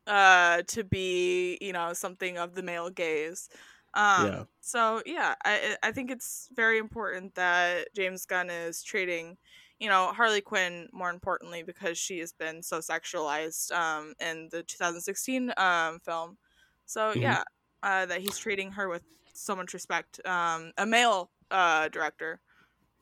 uh 0.07 0.63
to 0.67 0.83
be 0.83 1.57
you 1.61 1.73
know 1.73 1.93
something 1.93 2.37
of 2.37 2.55
the 2.55 2.63
male 2.63 2.89
gaze 2.89 3.49
um 3.93 4.29
Yeah. 4.29 4.45
so 4.61 5.01
yeah 5.05 5.35
i 5.45 5.77
i 5.83 5.91
think 5.91 6.11
it's 6.11 6.49
very 6.53 6.77
important 6.77 7.35
that 7.35 7.87
james 7.95 8.25
gunn 8.25 8.49
is 8.49 8.83
treating 8.83 9.37
you 9.79 9.89
know 9.89 10.11
harley 10.13 10.41
quinn 10.41 10.89
more 10.93 11.09
importantly 11.09 11.63
because 11.63 11.97
she 11.97 12.19
has 12.19 12.33
been 12.33 12.63
so 12.63 12.79
sexualized 12.79 13.71
um 13.75 14.13
in 14.19 14.49
the 14.51 14.63
2016 14.63 15.53
um 15.57 15.99
film 15.99 16.37
so 16.85 17.11
Mhm. 17.13 17.13
yeah 17.13 17.43
uh 17.83 18.05
that 18.05 18.21
he's 18.21 18.37
treating 18.37 18.71
her 18.71 18.87
with 18.89 19.03
so 19.33 19.55
much 19.55 19.73
respect 19.73 20.25
um 20.25 20.71
a 20.77 20.85
male 20.85 21.31
uh 21.51 21.87
director 21.89 22.41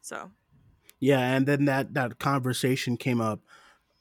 so 0.01 0.31
Yeah, 0.99 1.19
and 1.19 1.47
then 1.47 1.65
that 1.65 1.93
that 1.93 2.19
conversation 2.19 2.97
came 2.97 3.19
up 3.21 3.41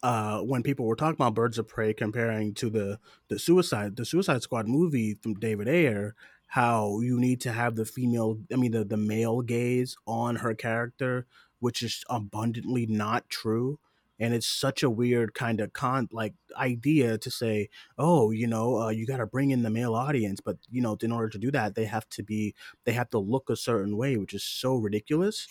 uh, 0.05 0.41
when 0.41 0.63
people 0.63 0.87
were 0.87 0.97
talking 0.97 1.17
about 1.17 1.35
Birds 1.35 1.59
of 1.59 1.69
Prey 1.69 1.95
comparing 1.95 2.55
to 2.55 2.71
the 2.71 3.01
the 3.29 3.39
Suicide 3.39 3.97
the 3.97 4.05
Suicide 4.05 4.43
Squad 4.43 4.69
movie 4.69 5.15
from 5.15 5.35
David 5.35 5.69
Ayer. 5.69 6.15
How 6.49 7.01
you 7.01 7.19
need 7.19 7.41
to 7.43 7.53
have 7.53 7.75
the 7.77 7.85
female, 7.85 8.39
I 8.53 8.57
mean 8.57 8.73
the 8.73 8.85
the 8.85 8.97
male 8.97 9.43
gaze 9.43 9.97
on 10.07 10.37
her 10.37 10.55
character, 10.55 11.27
which 11.61 11.83
is 11.83 12.05
abundantly 12.11 12.87
not 12.87 13.29
true. 13.31 13.81
And 14.21 14.33
it's 14.33 14.47
such 14.47 14.85
a 14.85 14.91
weird 14.91 15.35
kind 15.35 15.61
of 15.61 15.73
con 15.73 16.09
like 16.13 16.35
idea 16.57 17.19
to 17.19 17.31
say, 17.31 17.69
oh, 17.99 18.31
you 18.31 18.47
know, 18.47 18.83
uh, 18.83 18.91
you 18.91 19.07
got 19.07 19.17
to 19.17 19.27
bring 19.27 19.51
in 19.51 19.63
the 19.63 19.71
male 19.71 19.95
audience, 19.97 20.41
but 20.41 20.59
you 20.71 20.81
know, 20.81 20.97
in 21.03 21.11
order 21.11 21.29
to 21.31 21.39
do 21.39 21.51
that, 21.51 21.75
they 21.75 21.87
have 21.87 22.09
to 22.11 22.23
be, 22.23 22.55
they 22.85 22.93
have 22.93 23.11
to 23.11 23.19
look 23.19 23.51
a 23.51 23.57
certain 23.57 23.97
way, 23.97 24.17
which 24.17 24.33
is 24.35 24.45
so 24.45 24.77
ridiculous. 24.77 25.49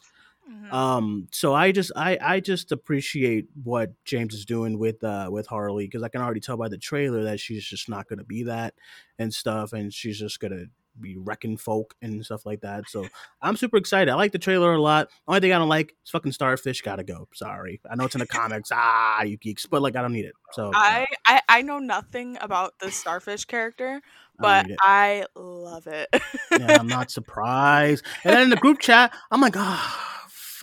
Mhm. 0.49 0.73
Um, 0.73 1.27
so 1.31 1.53
I 1.53 1.71
just 1.71 1.91
I 1.95 2.17
I 2.21 2.39
just 2.39 2.71
appreciate 2.71 3.47
what 3.63 3.91
James 4.05 4.33
is 4.33 4.45
doing 4.45 4.77
with 4.79 5.03
uh 5.03 5.29
with 5.31 5.47
Harley 5.47 5.85
because 5.85 6.03
I 6.03 6.09
can 6.09 6.21
already 6.21 6.39
tell 6.39 6.57
by 6.57 6.69
the 6.69 6.77
trailer 6.77 7.23
that 7.23 7.39
she's 7.39 7.63
just 7.63 7.89
not 7.89 8.07
gonna 8.07 8.23
be 8.23 8.43
that 8.43 8.73
and 9.19 9.33
stuff, 9.33 9.73
and 9.73 9.93
she's 9.93 10.19
just 10.19 10.39
gonna 10.39 10.65
be 10.99 11.17
wrecking 11.17 11.57
folk 11.57 11.95
and 12.01 12.23
stuff 12.23 12.45
like 12.45 12.61
that. 12.61 12.89
So 12.89 13.07
I'm 13.41 13.55
super 13.55 13.77
excited. 13.77 14.11
I 14.11 14.15
like 14.15 14.31
the 14.31 14.39
trailer 14.39 14.73
a 14.73 14.81
lot. 14.81 15.09
Only 15.27 15.39
thing 15.39 15.53
I 15.53 15.57
don't 15.57 15.69
like 15.69 15.95
is 16.03 16.11
fucking 16.11 16.31
Starfish. 16.31 16.81
Gotta 16.81 17.03
go. 17.03 17.27
Sorry, 17.33 17.81
I 17.89 17.95
know 17.95 18.05
it's 18.05 18.15
in 18.15 18.19
the 18.19 18.27
comics. 18.27 18.69
Ah, 18.71 19.23
you 19.23 19.37
geeks, 19.37 19.65
but 19.65 19.81
like 19.81 19.95
I 19.95 20.01
don't 20.01 20.13
need 20.13 20.25
it. 20.25 20.33
So 20.51 20.71
I, 20.73 21.05
I 21.25 21.41
I 21.49 21.61
know 21.61 21.79
nothing 21.79 22.37
about 22.41 22.79
the 22.79 22.91
starfish 22.91 23.45
character, 23.45 24.01
but 24.37 24.69
it. 24.69 24.77
I 24.79 25.25
love 25.35 25.87
it. 25.87 26.09
yeah, 26.51 26.77
I'm 26.79 26.87
not 26.87 27.11
surprised. 27.11 28.05
And 28.23 28.33
then 28.33 28.43
in 28.43 28.49
the 28.49 28.57
group 28.57 28.79
chat, 28.79 29.13
I'm 29.31 29.41
like, 29.41 29.57
ah, 29.57 30.12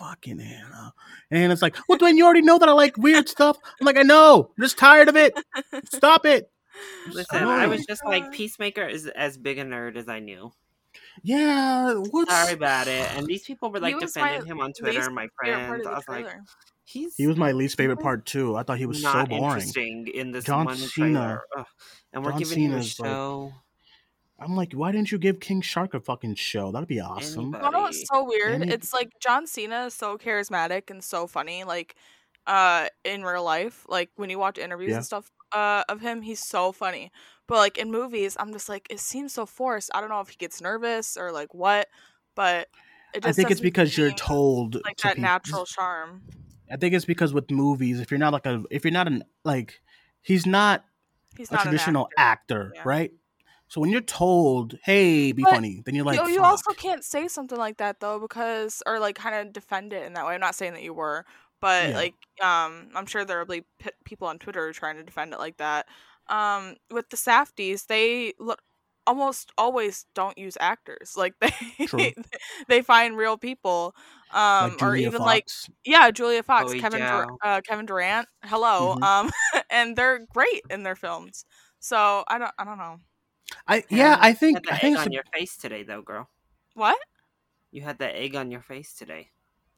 fucking 0.01 0.39
Anna. 0.39 0.93
And 1.29 1.51
it's 1.51 1.61
like, 1.61 1.75
well, 1.87 1.97
Duane, 1.97 2.17
you 2.17 2.25
already 2.25 2.41
know 2.41 2.57
that 2.57 2.67
I 2.69 2.73
like 2.73 2.97
weird 2.97 3.29
stuff. 3.29 3.57
I'm 3.79 3.85
like, 3.85 3.97
I 3.97 4.03
know. 4.03 4.51
I'm 4.57 4.63
just 4.63 4.77
tired 4.77 5.07
of 5.09 5.15
it. 5.15 5.33
Stop 5.93 6.25
it. 6.25 6.51
Listen, 7.11 7.43
I 7.43 7.67
was 7.67 7.81
annoying. 7.81 7.85
just 7.87 8.05
like 8.05 8.31
Peacemaker 8.31 8.85
is 8.87 9.05
as 9.07 9.37
big 9.37 9.57
a 9.59 9.63
nerd 9.63 9.95
as 9.97 10.07
I 10.07 10.19
knew. 10.19 10.51
Yeah, 11.23 11.93
what's 11.93 12.31
Sorry 12.31 12.53
about 12.53 12.87
it. 12.87 13.07
And 13.15 13.27
these 13.27 13.43
people 13.43 13.69
were 13.71 13.79
like 13.79 13.95
He 13.95 13.95
was 14.03 14.15
my 14.15 14.21
defending 14.29 14.47
him 14.51 14.59
on 14.61 14.73
Twitter, 14.73 15.09
my 15.11 15.27
favorite 15.43 15.67
friends. 15.67 15.87
I 15.87 15.89
the 15.89 15.95
was 15.95 16.03
like, 16.07 16.27
he's 16.85 17.15
he 17.15 17.27
was 17.27 17.37
my 17.37 17.51
least 17.51 17.77
favorite 17.77 17.99
part 17.99 18.25
too. 18.25 18.55
I 18.55 18.63
thought 18.63 18.77
he 18.77 18.85
was 18.85 19.01
so 19.01 19.25
boring. 19.25 19.43
interesting 19.43 20.07
in 20.13 20.31
this 20.31 20.45
John 20.45 20.65
one 20.65 20.77
Cena. 20.77 20.89
trailer. 20.89 21.41
Ugh. 21.57 21.65
And 22.13 22.23
we're 22.23 22.31
John 22.31 22.39
giving 22.39 22.59
him 22.59 22.71
a 22.73 22.83
Cena's 22.83 22.99
like- 22.99 23.09
show. 23.09 23.53
I'm 24.41 24.55
like, 24.55 24.73
why 24.73 24.91
didn't 24.91 25.11
you 25.11 25.19
give 25.19 25.39
King 25.39 25.61
Shark 25.61 25.93
a 25.93 25.99
fucking 25.99 26.35
show? 26.35 26.71
That'd 26.71 26.87
be 26.87 26.99
awesome. 26.99 27.53
Anybody. 27.53 27.65
You 27.65 27.71
know 27.71 27.81
what's 27.81 28.07
so 28.07 28.23
weird? 28.23 28.61
Any- 28.63 28.73
It's 28.73 28.91
like 28.93 29.11
John 29.19 29.45
Cena 29.45 29.85
is 29.85 29.93
so 29.93 30.17
charismatic 30.17 30.89
and 30.89 31.03
so 31.03 31.27
funny, 31.27 31.63
like 31.63 31.95
uh 32.47 32.87
in 33.03 33.23
real 33.23 33.43
life. 33.43 33.85
Like 33.87 34.09
when 34.15 34.29
you 34.31 34.39
watch 34.39 34.57
interviews 34.57 34.89
Yeah. 34.91 34.95
and 34.97 35.05
stuff 35.05 35.31
uh 35.51 35.83
of 35.87 36.01
him, 36.01 36.21
he's 36.23 36.39
so 36.39 36.71
funny. 36.71 37.11
But 37.47 37.57
like 37.57 37.77
in 37.77 37.91
movies, 37.91 38.35
I'm 38.39 38.51
just 38.51 38.67
like, 38.67 38.87
it 38.89 38.99
seems 38.99 39.31
so 39.33 39.45
forced. 39.45 39.91
I 39.93 39.99
don't 40.01 40.09
know 40.09 40.21
if 40.21 40.29
he 40.29 40.37
gets 40.37 40.59
nervous 40.61 41.17
or 41.17 41.31
like 41.31 41.53
what, 41.53 41.87
but 42.35 42.67
it 43.13 43.25
I 43.25 43.31
think 43.33 43.51
it's 43.51 43.61
because 43.61 43.95
you're 43.97 44.11
told 44.11 44.75
like 44.83 44.97
to 44.97 45.07
that 45.09 45.15
be- 45.17 45.21
natural 45.21 45.65
charm. 45.65 46.23
I 46.71 46.77
think 46.77 46.95
it's 46.95 47.05
because 47.05 47.33
with 47.33 47.51
movies, 47.51 47.99
if 47.99 48.09
you're 48.09 48.17
not 48.17 48.31
like 48.33 48.45
a, 48.45 48.63
if 48.71 48.85
you're 48.85 48.93
not 48.93 49.05
an 49.07 49.23
like, 49.43 49.81
he's 50.21 50.45
not 50.45 50.85
He's 51.37 51.51
a 51.51 51.55
not 51.55 51.63
traditional 51.63 52.07
actor. 52.17 52.67
actor, 52.67 52.71
Yeah. 52.75 52.81
right? 52.85 53.11
So 53.71 53.79
when 53.81 53.89
you're 53.89 54.01
told, 54.01 54.77
"Hey, 54.83 55.31
be 55.31 55.45
But 55.49 55.61
funny," 55.61 55.81
then 55.85 55.95
you're 55.95 56.03
like, 56.05 56.23
you, 56.23 56.27
you 56.27 56.43
also 56.43 56.73
can't 56.73 57.03
say 57.03 57.27
something 57.27 57.57
like 57.57 57.77
that 57.77 57.99
though 57.99 58.19
because 58.19 58.81
or 58.85 58.99
like 58.99 59.15
kind 59.15 59.35
of 59.35 59.53
defend 59.53 59.93
it 59.93 60.03
in 60.05 60.13
that 60.13 60.25
way. 60.25 60.33
I'm 60.35 60.41
not 60.41 60.55
saying 60.55 60.73
that 60.73 60.83
you 60.83 60.93
were 60.93 61.25
but 61.61 61.93
Yeah. 61.93 61.95
like 61.95 62.15
um 62.41 62.89
i'm 62.95 63.05
sure 63.05 63.23
there 63.23 63.37
will 63.37 63.45
be 63.45 63.61
p- 63.79 63.91
people 64.03 64.27
on 64.27 64.39
twitter 64.39 64.73
trying 64.73 64.95
to 64.97 65.03
defend 65.03 65.33
it 65.33 65.39
like 65.39 65.57
that. 65.57 65.87
Um 66.27 66.75
with 66.91 67.09
the 67.09 67.17
Safdies 67.17 67.85
they 67.87 68.33
look 68.39 68.61
almost 69.07 69.51
always 69.57 70.05
don't 70.15 70.37
use 70.37 70.57
actors. 70.59 71.13
Like 71.17 71.35
they 71.97 72.13
they 72.67 72.81
find 72.81 73.15
real 73.17 73.37
people 73.37 73.95
um 74.31 74.77
like 74.77 74.79
or 74.79 74.95
Julia 74.95 75.05
even 75.05 75.23
like 75.23 75.45
yeah 75.85 76.09
julia 76.11 76.41
fox 76.43 76.73
Chloe 76.73 76.75
kevin 76.75 77.05
Dur- 77.05 77.25
uh, 77.43 77.61
kevin 77.67 77.85
durant 77.85 78.27
hello 78.45 78.95
Mhm. 78.95 79.01
um 79.01 79.29
and 79.69 79.95
they're 79.97 80.19
great 80.33 80.63
in 80.69 80.83
their 80.83 80.95
films. 80.95 81.45
So 81.79 82.23
i 82.27 82.37
don't 82.37 82.53
i 82.59 82.63
don't 82.65 82.77
know 82.79 82.97
I 83.67 83.83
yeah, 83.89 84.17
I 84.19 84.29
You 84.29 84.35
think 84.35 84.57
had 84.57 84.63
the 84.65 84.73
I 84.73 84.75
egg 84.75 84.81
think 84.81 84.99
on 84.99 85.07
a- 85.07 85.11
your 85.13 85.23
face 85.33 85.57
today, 85.57 85.83
though, 85.83 86.01
girl. 86.01 86.29
what 86.73 86.97
You 87.71 87.81
had 87.81 87.97
the 87.99 88.13
egg 88.15 88.35
on 88.35 88.51
your 88.51 88.61
face 88.61 88.93
today. 88.93 89.29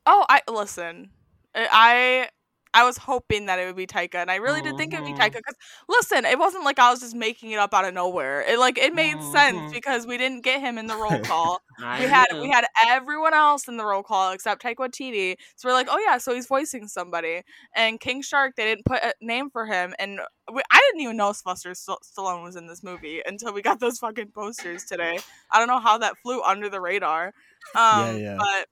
Oh, 0.05 0.25
I 0.29 0.41
listen. 0.49 1.11
I 1.55 2.29
I 2.73 2.83
was 2.83 2.97
hoping 2.97 3.45
that 3.45 3.59
it 3.59 3.65
would 3.67 3.75
be 3.75 3.85
Taika, 3.85 4.15
and 4.15 4.31
I 4.31 4.35
really 4.35 4.61
did 4.61 4.77
think 4.77 4.93
it 4.93 4.99
would 4.99 5.05
be 5.05 5.13
Mhm. 5.13 5.19
Taika. 5.19 5.33
Because 5.33 5.55
listen, 5.87 6.25
it 6.25 6.39
wasn't 6.39 6.63
like 6.63 6.79
I 6.79 6.89
was 6.89 7.01
just 7.01 7.15
making 7.15 7.51
it 7.51 7.59
up 7.59 7.73
out 7.73 7.85
of 7.85 7.93
nowhere. 7.93 8.41
It 8.41 8.57
like 8.59 8.77
it 8.77 8.93
made 8.95 9.21
sense 9.31 9.57
Mhm. 9.57 9.71
because 9.71 10.07
we 10.07 10.17
didn't 10.17 10.41
get 10.41 10.59
him 10.59 10.77
in 10.77 10.87
the 10.87 10.95
roll 10.95 11.19
call. 11.23 11.61
We 11.79 12.05
had 12.05 12.25
know. 12.31 12.41
we 12.41 12.49
had 12.49 12.65
everyone 12.87 13.33
else 13.33 13.67
in 13.67 13.77
the 13.77 13.85
roll 13.85 14.03
call 14.03 14.31
except 14.31 14.63
Taika 14.63 14.77
Waititi. 14.77 15.35
So 15.55 15.67
we're 15.69 15.73
like, 15.73 15.87
oh 15.89 15.99
yeah, 15.99 16.17
so 16.17 16.33
he's 16.33 16.47
voicing 16.47 16.87
somebody. 16.87 17.43
And 17.75 17.99
King 17.99 18.21
Shark, 18.21 18.55
they 18.55 18.65
didn't 18.65 18.85
put 18.85 19.03
a 19.03 19.13
name 19.21 19.49
for 19.51 19.65
him, 19.65 19.93
and 19.99 20.19
we, 20.51 20.61
I 20.71 20.79
didn't 20.89 21.01
even 21.01 21.17
know 21.17 21.31
Sylvester 21.33 21.71
Stallone 21.71 22.43
was 22.43 22.55
in 22.55 22.67
this 22.67 22.83
movie 22.83 23.21
until 23.25 23.53
we 23.53 23.61
got 23.61 23.79
those 23.79 23.99
fucking 23.99 24.31
posters 24.33 24.83
today. 24.85 25.19
I 25.51 25.59
don't 25.59 25.67
know 25.67 25.79
how 25.79 25.97
that 25.99 26.17
flew 26.23 26.41
under 26.41 26.69
the 26.69 26.81
radar. 26.81 27.33
Um, 27.75 28.17
yeah. 28.19 28.37
But 28.37 28.67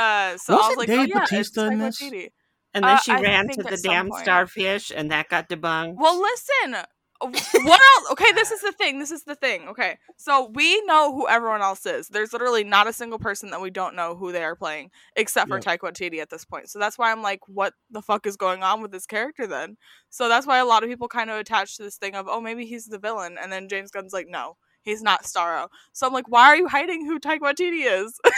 uh, 0.00 0.36
so 0.36 0.54
I 0.54 0.68
was 0.68 0.76
like, 0.76 0.88
Dave 0.88 0.98
oh 0.98 1.02
yeah, 1.04 1.18
Bautista 1.20 1.66
it's 1.66 1.72
in 1.72 1.78
Taika 1.78 1.78
this? 1.78 2.02
Waititi. 2.02 2.28
And 2.76 2.84
then 2.84 2.96
Uh, 2.96 3.00
she 3.00 3.12
ran 3.12 3.48
to 3.48 3.62
the 3.62 3.80
damn 3.82 4.10
point. 4.10 4.22
starfish, 4.22 4.92
and 4.94 5.10
that 5.10 5.28
got 5.28 5.48
debunked. 5.48 5.96
Well, 5.98 6.20
listen. 6.20 6.74
uh, 6.74 6.84
What 7.20 7.80
else? 7.96 8.10
Okay, 8.12 8.30
this 8.34 8.50
is 8.50 8.60
the 8.60 8.72
thing. 8.72 8.98
This 8.98 9.10
is 9.10 9.22
the 9.24 9.34
thing. 9.34 9.68
Okay, 9.68 9.96
so 10.18 10.50
we 10.54 10.82
know 10.82 11.14
who 11.14 11.26
everyone 11.26 11.62
else 11.62 11.86
is. 11.86 12.08
There's 12.08 12.34
literally 12.34 12.62
not 12.62 12.86
a 12.86 12.92
single 12.92 13.18
person 13.18 13.50
that 13.50 13.60
we 13.62 13.70
don't 13.70 13.96
know 13.96 14.14
who 14.14 14.32
they 14.32 14.44
are 14.44 14.54
playing, 14.54 14.90
except 15.16 15.48
for 15.48 15.56
Yep. 15.56 15.64
Taika 15.64 15.78
Waititi 15.90 16.20
at 16.20 16.28
this 16.28 16.44
point. 16.44 16.68
So 16.68 16.78
that's 16.78 16.98
why 16.98 17.10
I'm 17.10 17.22
like, 17.22 17.40
what 17.46 17.72
the 17.90 18.02
fuck 18.02 18.26
is 18.26 18.36
going 18.36 18.62
on 18.62 18.82
with 18.82 18.92
this 18.92 19.06
character 19.06 19.46
then? 19.46 19.78
So 20.10 20.28
that's 20.28 20.46
why 20.46 20.58
a 20.58 20.66
lot 20.66 20.82
of 20.82 20.90
people 20.90 21.08
kind 21.08 21.30
of 21.30 21.38
attach 21.38 21.78
to 21.78 21.82
this 21.84 21.96
thing 21.96 22.14
of, 22.14 22.26
oh, 22.28 22.42
maybe 22.42 22.66
he's 22.66 22.84
the 22.84 22.98
villain, 22.98 23.38
and 23.42 23.50
then 23.50 23.70
James 23.70 23.90
Gunn's 23.90 24.12
like, 24.12 24.28
no, 24.28 24.58
he's 24.86 25.02
not 25.02 25.24
Starro. 25.24 25.68
So 25.92 26.06
I'm 26.06 26.14
like, 26.14 26.28
why 26.30 26.46
are 26.46 26.56
you 26.56 26.66
hiding 26.68 27.04
who 27.04 27.20
Taika 27.20 27.40
Waititi 27.40 27.84
is? 27.86 28.18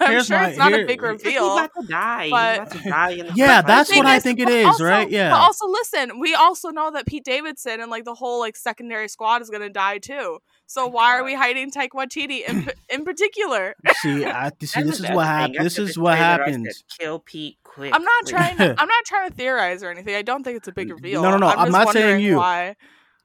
I'm 0.00 0.10
Here's 0.10 0.26
sure 0.26 0.38
my- 0.38 0.48
it's 0.48 0.58
not 0.58 0.72
here- 0.72 0.82
a 0.84 0.86
big 0.86 1.00
here- 1.00 1.12
He's 1.12 1.24
reveal. 1.24 1.56
about 1.58 1.70
to 1.80 1.86
die. 1.86 2.28
but- 2.30 2.72
He's 2.72 2.80
about 2.80 2.82
to 2.82 2.90
die 2.90 3.10
in 3.10 3.26
the 3.28 3.32
Yeah, 3.36 3.62
that's 3.62 3.90
fight. 3.90 3.96
what 3.98 4.06
I 4.06 4.18
think 4.18 4.40
it 4.40 4.46
but 4.48 4.64
also- 4.66 4.84
right? 4.84 5.08
Yeah. 5.08 5.30
But 5.30 5.40
also, 5.40 5.66
listen, 5.68 6.18
we 6.18 6.34
also 6.34 6.70
know 6.70 6.90
that 6.90 7.06
Pete 7.06 7.24
Davidson 7.24 7.80
and 7.80 7.90
like 7.90 8.04
the 8.04 8.14
whole 8.14 8.40
like 8.40 8.56
secondary 8.56 9.06
squad 9.08 9.40
is 9.42 9.48
gonna 9.50 9.68
die 9.70 9.98
too. 9.98 10.38
So 10.66 10.86
why 10.86 11.16
are 11.18 11.24
we 11.24 11.34
hiding 11.34 11.70
Taika 11.70 11.90
Waititi 11.94 12.48
in 12.48 12.68
in 12.90 13.04
particular? 13.04 13.74
see, 14.00 14.24
I, 14.24 14.50
see, 14.62 14.82
this 14.82 15.00
is 15.00 15.10
what 15.10 15.26
happens. 15.26 15.58
This 15.58 15.78
is 15.78 15.98
what 15.98 16.16
trailer, 16.16 16.26
I 16.26 16.36
said, 16.36 16.40
happens. 16.54 16.84
Kill 16.98 17.18
Pete 17.20 17.58
quick. 17.62 17.94
I'm 17.94 18.02
not 18.02 18.24
please." 18.24 18.30
trying. 18.30 18.56
To, 18.58 18.70
I'm 18.78 18.88
not 18.88 19.04
trying 19.06 19.28
to 19.30 19.34
theorize 19.34 19.82
or 19.82 19.90
anything. 19.90 20.14
I 20.14 20.22
don't 20.22 20.42
think 20.44 20.56
it's 20.58 20.68
a 20.68 20.72
big 20.72 20.90
reveal. 20.90 21.22
No, 21.22 21.30
no, 21.32 21.36
no, 21.38 21.46
I'm, 21.48 21.58
I'm 21.58 21.66
just 21.68 21.72
not 21.86 21.92
saying 21.92 22.22
you. 22.22 22.36
Why? 22.38 22.76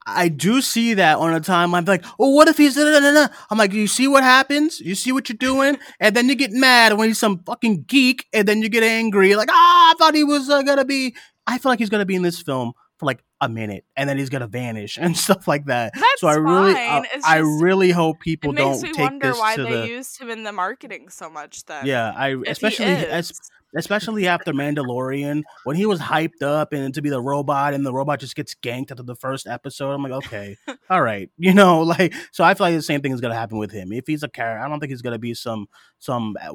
I 0.08 0.30
do 0.30 0.62
see 0.62 0.94
that 0.96 1.18
on 1.18 1.34
a 1.34 1.40
time. 1.42 1.76
I'm 1.76 1.86
like, 1.86 2.06
oh, 2.20 2.30
what 2.30 2.48
if 2.48 2.58
he's? 2.58 2.76
da- 2.76 2.84
da- 2.84 3.00
da- 3.00 3.14
da?" 3.14 3.34
I'm 3.50 3.58
like, 3.58 3.74
you 3.74 3.88
see 3.88 4.08
what 4.08 4.24
happens? 4.24 4.80
You 4.80 4.96
see 4.96 5.12
what 5.12 5.30
you're 5.30 5.38
doing, 5.38 5.78
and 6.00 6.16
then 6.16 6.30
you 6.30 6.36
get 6.36 6.52
mad 6.52 6.94
when 6.98 7.10
he's 7.10 7.20
some 7.20 7.44
fucking 7.44 7.84
geek, 7.88 8.26
and 8.34 8.48
then 8.48 8.62
you 8.62 8.70
get 8.70 8.84
angry, 8.84 9.36
like, 9.36 9.50
ah, 9.52 9.92
I 9.92 9.94
thought 9.98 10.16
he 10.16 10.24
was 10.24 10.50
uh, 10.50 10.62
gonna 10.64 10.86
be. 10.86 11.16
I 11.46 11.58
feel 11.58 11.72
like 11.72 11.80
he's 11.80 11.90
gonna 11.90 12.06
be 12.06 12.16
in 12.16 12.24
this 12.24 12.42
film 12.42 12.74
for 12.98 13.06
like 13.06 13.24
a 13.42 13.48
minute, 13.48 13.86
and 13.96 14.10
then 14.10 14.18
he's 14.18 14.30
gonna 14.30 14.48
vanish 14.48 14.98
and 15.02 15.16
stuff 15.16 15.48
like 15.48 15.66
that. 15.66 15.94
That's 15.94 16.22
so 16.22 16.28
I 16.28 16.36
really. 16.36 16.74
I, 16.74 17.04
It's 17.14 17.26
I 17.26 17.40
just- 17.40 17.62
really 17.62 17.92
hope 17.92 18.20
people 18.20 18.52
don't 18.54 18.82
me 18.82 18.92
take 18.92 19.00
wonder 19.00 19.28
this 19.30 19.40
why 19.40 19.56
to 19.56 19.64
they 19.64 19.82
the. 19.82 19.88
used 19.88 20.20
him 20.20 20.30
in 20.30 20.44
the 20.44 20.52
marketing 20.52 21.10
so 21.10 21.30
much. 21.30 21.64
Then, 21.66 21.86
Yeah, 21.86 22.12
I 22.16 22.36
especially 22.48 22.86
as 22.86 23.32
especially 23.76 24.28
after 24.28 24.54
Mandalorian 24.54 25.44
when 25.66 25.76
he 25.76 25.86
was 25.86 26.00
hyped 26.00 26.42
up 26.42 26.72
and 26.74 26.94
to 26.94 27.02
be 27.02 27.10
the 27.10 27.22
robot 27.22 27.74
and 27.74 27.86
the 27.86 27.94
robot 27.94 28.20
just 28.20 28.36
gets 28.36 28.56
ganked 28.56 28.92
after 28.92 29.04
the 29.04 29.16
first 29.16 29.46
episode. 29.46 29.92
I'm 29.92 30.02
like, 30.02 30.14
okay, 30.26 30.56
all 30.90 31.02
right, 31.02 31.30
you 31.38 31.54
know, 31.54 31.82
like 31.82 32.14
so. 32.32 32.44
I 32.44 32.54
feel 32.54 32.66
like 32.68 32.76
the 32.76 32.82
same 32.82 33.02
thing 33.02 33.12
is 33.12 33.22
gonna 33.22 33.36
happen 33.36 33.58
with 33.58 33.72
him. 33.72 33.92
If 33.92 34.08
he's 34.08 34.24
a 34.24 34.30
character, 34.30 34.66
I 34.66 34.70
don't 34.70 34.80
think 34.80 34.90
he's 34.92 35.02
gonna 35.02 35.20
be 35.20 35.34
some 35.34 35.68
some 36.00 36.36
uh, 36.42 36.54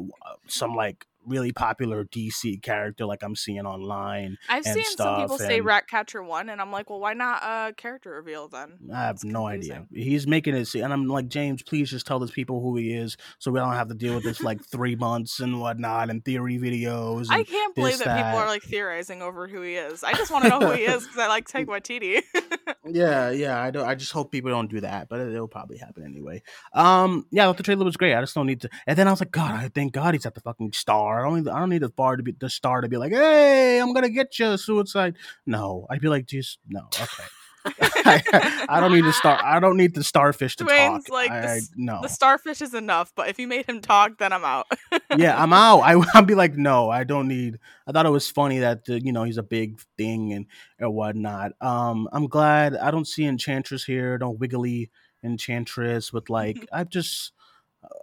some 0.48 0.74
like 0.74 1.06
really 1.24 1.52
popular 1.52 2.04
DC 2.04 2.60
character 2.62 3.06
like 3.06 3.22
I'm 3.22 3.36
seeing 3.36 3.64
online. 3.64 4.38
I've 4.48 4.66
and 4.66 4.74
seen 4.74 4.96
some 4.96 5.20
people 5.20 5.36
stuff 5.38 5.48
say 5.48 5.58
and- 5.58 5.66
Ratcatcher 5.66 6.20
one, 6.20 6.48
and 6.48 6.60
I'm 6.60 6.72
like, 6.72 6.90
well, 6.90 6.98
why 6.98 7.14
not 7.14 7.40
a 7.44 7.72
character 7.74 8.10
reveal 8.10 8.48
then? 8.48 8.78
I 8.92 9.02
have 9.06 9.14
It's 9.16 9.24
no 9.24 9.46
confusing. 9.46 9.86
idea. 9.92 10.04
He's 10.04 10.26
making 10.26 10.56
it, 10.56 10.74
and 10.74 10.92
I'm 10.92 11.06
like, 11.06 11.28
James, 11.28 11.62
please 11.62 11.90
just 11.90 12.08
tell 12.08 12.18
these 12.18 12.32
people 12.32 12.60
who 12.60 12.76
he 12.76 12.92
is, 12.92 13.16
so 13.38 13.52
we 13.52 13.60
don't 13.60 13.72
have 13.74 13.86
to 13.88 13.94
deal 13.94 14.16
with 14.16 14.24
this 14.24 14.40
like 14.42 14.64
three 14.64 14.96
months 14.96 15.38
and 15.38 15.60
whatnot, 15.60 16.10
and 16.10 16.24
theory 16.24 16.58
videos. 16.58 17.28
I 17.30 17.44
can't 17.44 17.72
believe 17.76 17.98
this, 17.98 18.04
that, 18.04 18.16
people 18.16 18.40
are 18.40 18.48
like 18.48 18.62
theorizing 18.64 19.22
over 19.22 19.46
who 19.46 19.62
he 19.62 19.74
is. 19.76 20.02
I 20.02 20.14
just 20.14 20.32
want 20.32 20.42
to 20.44 20.50
know 20.50 20.58
who 20.58 20.72
he 20.72 20.82
is 20.86 21.04
because 21.04 21.18
I 21.18 21.28
like 21.28 21.46
Taika 21.48 21.66
Waititi. 21.66 22.22
Yeah, 22.84 23.30
yeah. 23.30 23.62
I 23.62 23.70
don't. 23.70 23.86
I 23.86 23.94
just 23.94 24.10
hope 24.12 24.32
people 24.32 24.50
don't 24.50 24.68
do 24.68 24.80
that, 24.80 25.08
but 25.08 25.20
it'll 25.20 25.46
probably 25.46 25.78
happen 25.78 26.04
anyway. 26.04 26.42
Um, 26.74 27.26
yeah, 27.30 27.50
the 27.52 27.62
trailer 27.62 27.84
was 27.84 27.96
great. 27.96 28.12
I 28.14 28.20
just 28.20 28.34
don't 28.34 28.46
need 28.46 28.60
to. 28.62 28.70
And 28.88 28.98
then 28.98 29.06
I 29.06 29.12
was 29.12 29.20
like, 29.20 29.30
God, 29.30 29.52
I 29.52 29.68
thank 29.68 29.92
God 29.92 30.14
he's 30.14 30.26
at 30.26 30.31
the 30.34 30.40
fucking 30.40 30.72
star. 30.72 31.20
I 31.20 31.28
don't. 31.28 31.44
Need, 31.44 31.50
I 31.50 31.58
don't 31.58 31.70
need 31.70 31.82
the 31.82 31.88
bar 31.88 32.16
to 32.16 32.22
be 32.22 32.32
the 32.32 32.50
star 32.50 32.80
to 32.80 32.88
be 32.88 32.96
like, 32.96 33.12
Hey, 33.12 33.78
I'm 33.80 33.92
gonna 33.92 34.10
get 34.10 34.38
you, 34.38 34.56
suicide. 34.56 35.16
No, 35.46 35.86
I'd 35.90 36.00
be 36.00 36.08
like, 36.08 36.26
just 36.26 36.58
no. 36.68 36.88
Okay. 36.88 37.24
I, 37.64 38.66
I 38.68 38.80
don't 38.80 38.92
need 38.92 39.04
the 39.04 39.12
star. 39.12 39.40
I 39.42 39.60
don't 39.60 39.76
need 39.76 39.94
the 39.94 40.02
starfish 40.02 40.56
to 40.56 40.64
Duane's 40.64 41.04
talk. 41.04 41.12
like, 41.12 41.30
I, 41.30 41.40
the 41.40 41.48
I- 41.48 41.60
no. 41.76 42.00
the 42.02 42.08
starfish 42.08 42.60
is 42.60 42.74
enough, 42.74 43.12
but 43.14 43.28
if 43.28 43.38
you 43.38 43.46
made 43.46 43.66
him 43.66 43.80
talk, 43.80 44.18
then 44.18 44.32
I'm 44.32 44.44
out. 44.44 44.66
yeah, 45.16 45.40
I'm 45.40 45.52
out. 45.52 45.80
I, 45.80 46.02
I'd 46.14 46.26
be 46.26 46.34
like, 46.34 46.56
no, 46.56 46.90
I 46.90 47.04
don't 47.04 47.28
need. 47.28 47.58
I 47.86 47.92
thought 47.92 48.06
it 48.06 48.10
was 48.10 48.30
funny 48.30 48.60
that 48.60 48.84
the, 48.84 49.00
you 49.00 49.12
know 49.12 49.24
he's 49.24 49.38
a 49.38 49.42
big 49.42 49.80
thing 49.96 50.32
and 50.32 50.46
or 50.80 50.90
whatnot. 50.90 51.52
Um, 51.60 52.08
I'm 52.12 52.26
glad 52.26 52.76
I 52.76 52.90
don't 52.90 53.06
see 53.06 53.24
Enchantress 53.24 53.84
here. 53.84 54.18
No 54.18 54.30
wiggly 54.30 54.90
Enchantress 55.22 56.12
with 56.12 56.30
like. 56.30 56.66
I 56.72 56.84
just 56.84 57.32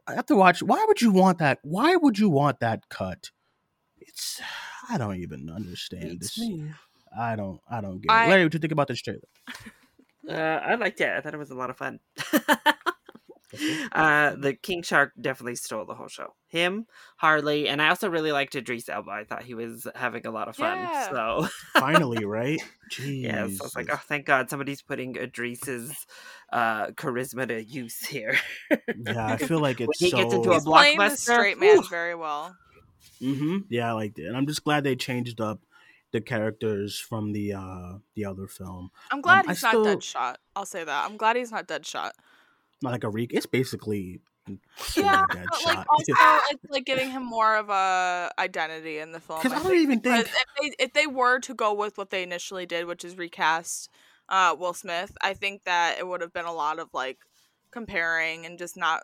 I 0.07 0.15
have 0.15 0.25
to 0.27 0.35
watch. 0.35 0.61
Why 0.61 0.83
would 0.87 1.01
you 1.01 1.11
want 1.11 1.37
that? 1.39 1.59
Why 1.63 1.95
would 1.95 2.17
you 2.19 2.29
want 2.29 2.59
that 2.59 2.89
cut? 2.89 3.31
It's 3.97 4.41
I 4.89 4.97
don't 4.97 5.17
even 5.17 5.49
understand 5.49 6.19
Beats 6.19 6.35
this. 6.35 6.39
me. 6.39 6.71
I 7.17 7.35
don't. 7.35 7.59
I 7.69 7.81
don't 7.81 8.01
get 8.01 8.11
it. 8.11 8.13
I- 8.13 8.27
Larry, 8.27 8.43
what 8.43 8.51
do 8.51 8.55
you 8.57 8.59
think 8.59 8.73
about 8.73 8.87
this 8.87 9.01
trailer? 9.01 9.21
Uh, 10.29 10.33
I 10.63 10.75
liked 10.75 11.01
it. 11.01 11.09
I 11.09 11.21
thought 11.21 11.33
it 11.33 11.37
was 11.37 11.49
a 11.49 11.55
lot 11.55 11.71
of 11.71 11.77
fun. 11.77 11.99
uh, 13.91 14.35
the 14.35 14.53
King 14.53 14.81
Shark 14.83 15.13
definitely 15.19 15.55
stole 15.55 15.85
the 15.85 15.95
whole 15.95 16.07
show. 16.07 16.33
Him, 16.47 16.85
Harley, 17.17 17.67
and 17.67 17.81
I 17.81 17.89
also 17.89 18.09
really 18.09 18.31
liked 18.31 18.55
Idris 18.55 18.89
Elba. 18.89 19.11
I 19.11 19.23
thought 19.23 19.43
he 19.43 19.53
was 19.53 19.87
having 19.95 20.25
a 20.25 20.31
lot 20.31 20.47
of 20.47 20.55
fun. 20.55 20.77
Yeah. 20.79 21.09
So 21.11 21.47
Finally, 21.73 22.25
right? 22.25 22.59
Jeez. 22.91 23.23
yes, 23.23 23.59
I 23.61 23.63
was 23.63 23.75
like, 23.75 23.89
oh, 23.91 23.97
thank 24.07 24.25
God 24.25 24.49
somebody's 24.49 24.81
putting 24.81 25.15
Idris's 25.15 26.05
uh, 26.51 26.87
charisma 26.91 27.47
to 27.47 27.63
use 27.63 27.99
here. 27.99 28.35
yeah, 29.05 29.25
I 29.27 29.37
feel 29.37 29.59
like 29.59 29.79
When 29.79 29.89
it's 29.89 29.99
he 29.99 30.09
so. 30.09 30.17
gets 30.17 30.33
into 30.33 30.49
a 30.51 30.53
He's 30.55 30.63
playing 30.63 30.97
the 30.97 31.03
blockbuster, 31.05 31.17
straight 31.17 31.59
man 31.59 31.77
whew. 31.77 31.87
very 31.89 32.15
well. 32.15 32.55
hmm 33.19 33.57
Yeah, 33.69 33.89
I 33.89 33.91
liked 33.93 34.17
it, 34.19 34.25
and 34.25 34.35
I'm 34.35 34.47
just 34.47 34.63
glad 34.63 34.83
they 34.83 34.95
changed 34.95 35.39
up 35.41 35.59
the 36.11 36.21
characters 36.21 36.97
from 36.99 37.33
the 37.33 37.53
uh 37.53 37.97
the 38.15 38.25
other 38.25 38.47
film. 38.47 38.89
I'm 39.11 39.21
glad 39.21 39.45
I 39.45 39.49
he's 39.51 39.61
not 39.61 39.69
still- 39.71 39.85
Deadshot. 39.85 40.37
I'll 40.55 40.65
say 40.65 40.83
that. 40.83 41.05
I'm 41.05 41.17
glad 41.17 41.35
he's 41.35 41.51
not 41.51 41.67
Deadshot. 41.67 42.11
Not 42.81 42.91
like 42.91 43.03
a 43.03 43.09
re. 43.09 43.27
It's 43.29 43.45
basically 43.45 44.21
Yeah, 44.97 45.23
of 45.23 45.29
a 45.35 45.55
shot. 45.59 45.65
like 45.65 45.87
also 45.89 46.13
it's 46.51 46.63
like 46.69 46.85
giving 46.85 47.11
him 47.11 47.23
more 47.23 47.57
of 47.57 47.69
a 47.69 48.31
identity 48.39 48.99
in 48.99 49.11
the 49.11 49.19
film. 49.19 49.39
Because 49.41 49.53
I 49.53 49.59
I 49.59 49.63
don't 49.63 49.77
even 49.77 49.99
think. 49.99 50.27
if 50.27 50.33
they 50.59 50.83
if 50.83 50.93
they 50.93 51.07
were 51.07 51.39
to 51.39 51.53
go 51.53 51.73
with 51.73 51.97
what 51.97 52.09
they 52.09 52.23
initially 52.23 52.65
did, 52.65 52.85
which 52.85 53.03
is 53.03 53.17
recast 53.17 53.89
uh, 54.29 54.55
Will 54.57 54.73
Smith, 54.73 55.15
I 55.21 55.33
think 55.33 55.63
that 55.63 55.97
it 55.99 56.07
would 56.07 56.21
have 56.21 56.33
been 56.33 56.45
a 56.45 56.53
lot 56.53 56.79
of 56.79 56.89
like 56.93 57.19
comparing 57.71 58.45
and 58.45 58.57
just 58.57 58.77
not 58.77 59.03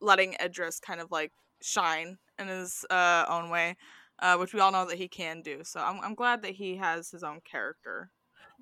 letting 0.00 0.36
Idris 0.42 0.80
kind 0.80 1.00
of 1.00 1.10
like 1.10 1.32
shine 1.62 2.18
in 2.38 2.48
his 2.48 2.84
uh, 2.90 3.24
own 3.28 3.50
way, 3.50 3.76
uh, 4.20 4.36
which 4.36 4.54
we 4.54 4.60
all 4.60 4.72
know 4.72 4.86
that 4.86 4.98
he 4.98 5.08
can 5.08 5.42
do. 5.42 5.60
So 5.64 5.80
I'm 5.80 6.00
I'm 6.02 6.14
glad 6.14 6.42
that 6.42 6.52
he 6.52 6.76
has 6.76 7.10
his 7.10 7.22
own 7.22 7.40
character. 7.44 8.10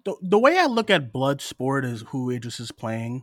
The, 0.05 0.17
the 0.23 0.39
way 0.39 0.59
I 0.59 0.65
look 0.65 0.89
at 0.89 1.13
Bloodsport 1.13 1.85
is 1.85 2.05
who 2.09 2.31
Idris 2.31 2.59
is 2.59 2.73
playing. 2.73 3.23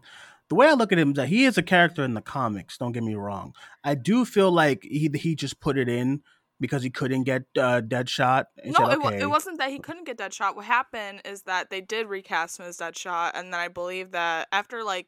The 0.50 0.56
way 0.56 0.68
I 0.68 0.74
look 0.74 0.92
at 0.92 1.00
him 1.00 1.12
is 1.12 1.16
that 1.16 1.28
he 1.28 1.46
is 1.46 1.58
a 1.58 1.64
character 1.64 2.04
in 2.04 2.14
the 2.14 2.22
comics. 2.22 2.78
Don't 2.78 2.94
get 2.94 3.04
me 3.04 3.16
wrong. 3.16 3.54
I 3.84 3.96
do 3.96 4.24
feel 4.24 4.52
like 4.52 4.84
he 4.84 5.10
he 5.16 5.36
just 5.36 5.60
put 5.60 5.78
it 5.78 5.90
in 5.90 6.22
because 6.60 6.84
he 6.84 6.90
couldn't 6.90 7.24
get 7.24 7.44
uh, 7.58 7.82
Deadshot. 7.82 8.46
No, 8.66 8.74
said, 8.74 8.94
it, 8.94 9.02
wa- 9.02 9.10
it 9.10 9.30
wasn't 9.30 9.60
that 9.60 9.72
he 9.72 9.80
couldn't 9.80 10.06
get 10.06 10.18
Deadshot. 10.18 10.56
What 10.56 10.66
happened 10.66 11.22
is 11.26 11.44
that 11.44 11.70
they 11.70 11.82
did 11.82 12.08
recast 12.08 12.60
him 12.60 12.66
as 12.66 12.78
Deadshot, 12.78 13.32
and 13.36 13.54
then 13.54 13.60
I 13.60 13.68
believe 13.68 14.12
that 14.12 14.48
after 14.52 14.84
like, 14.84 15.08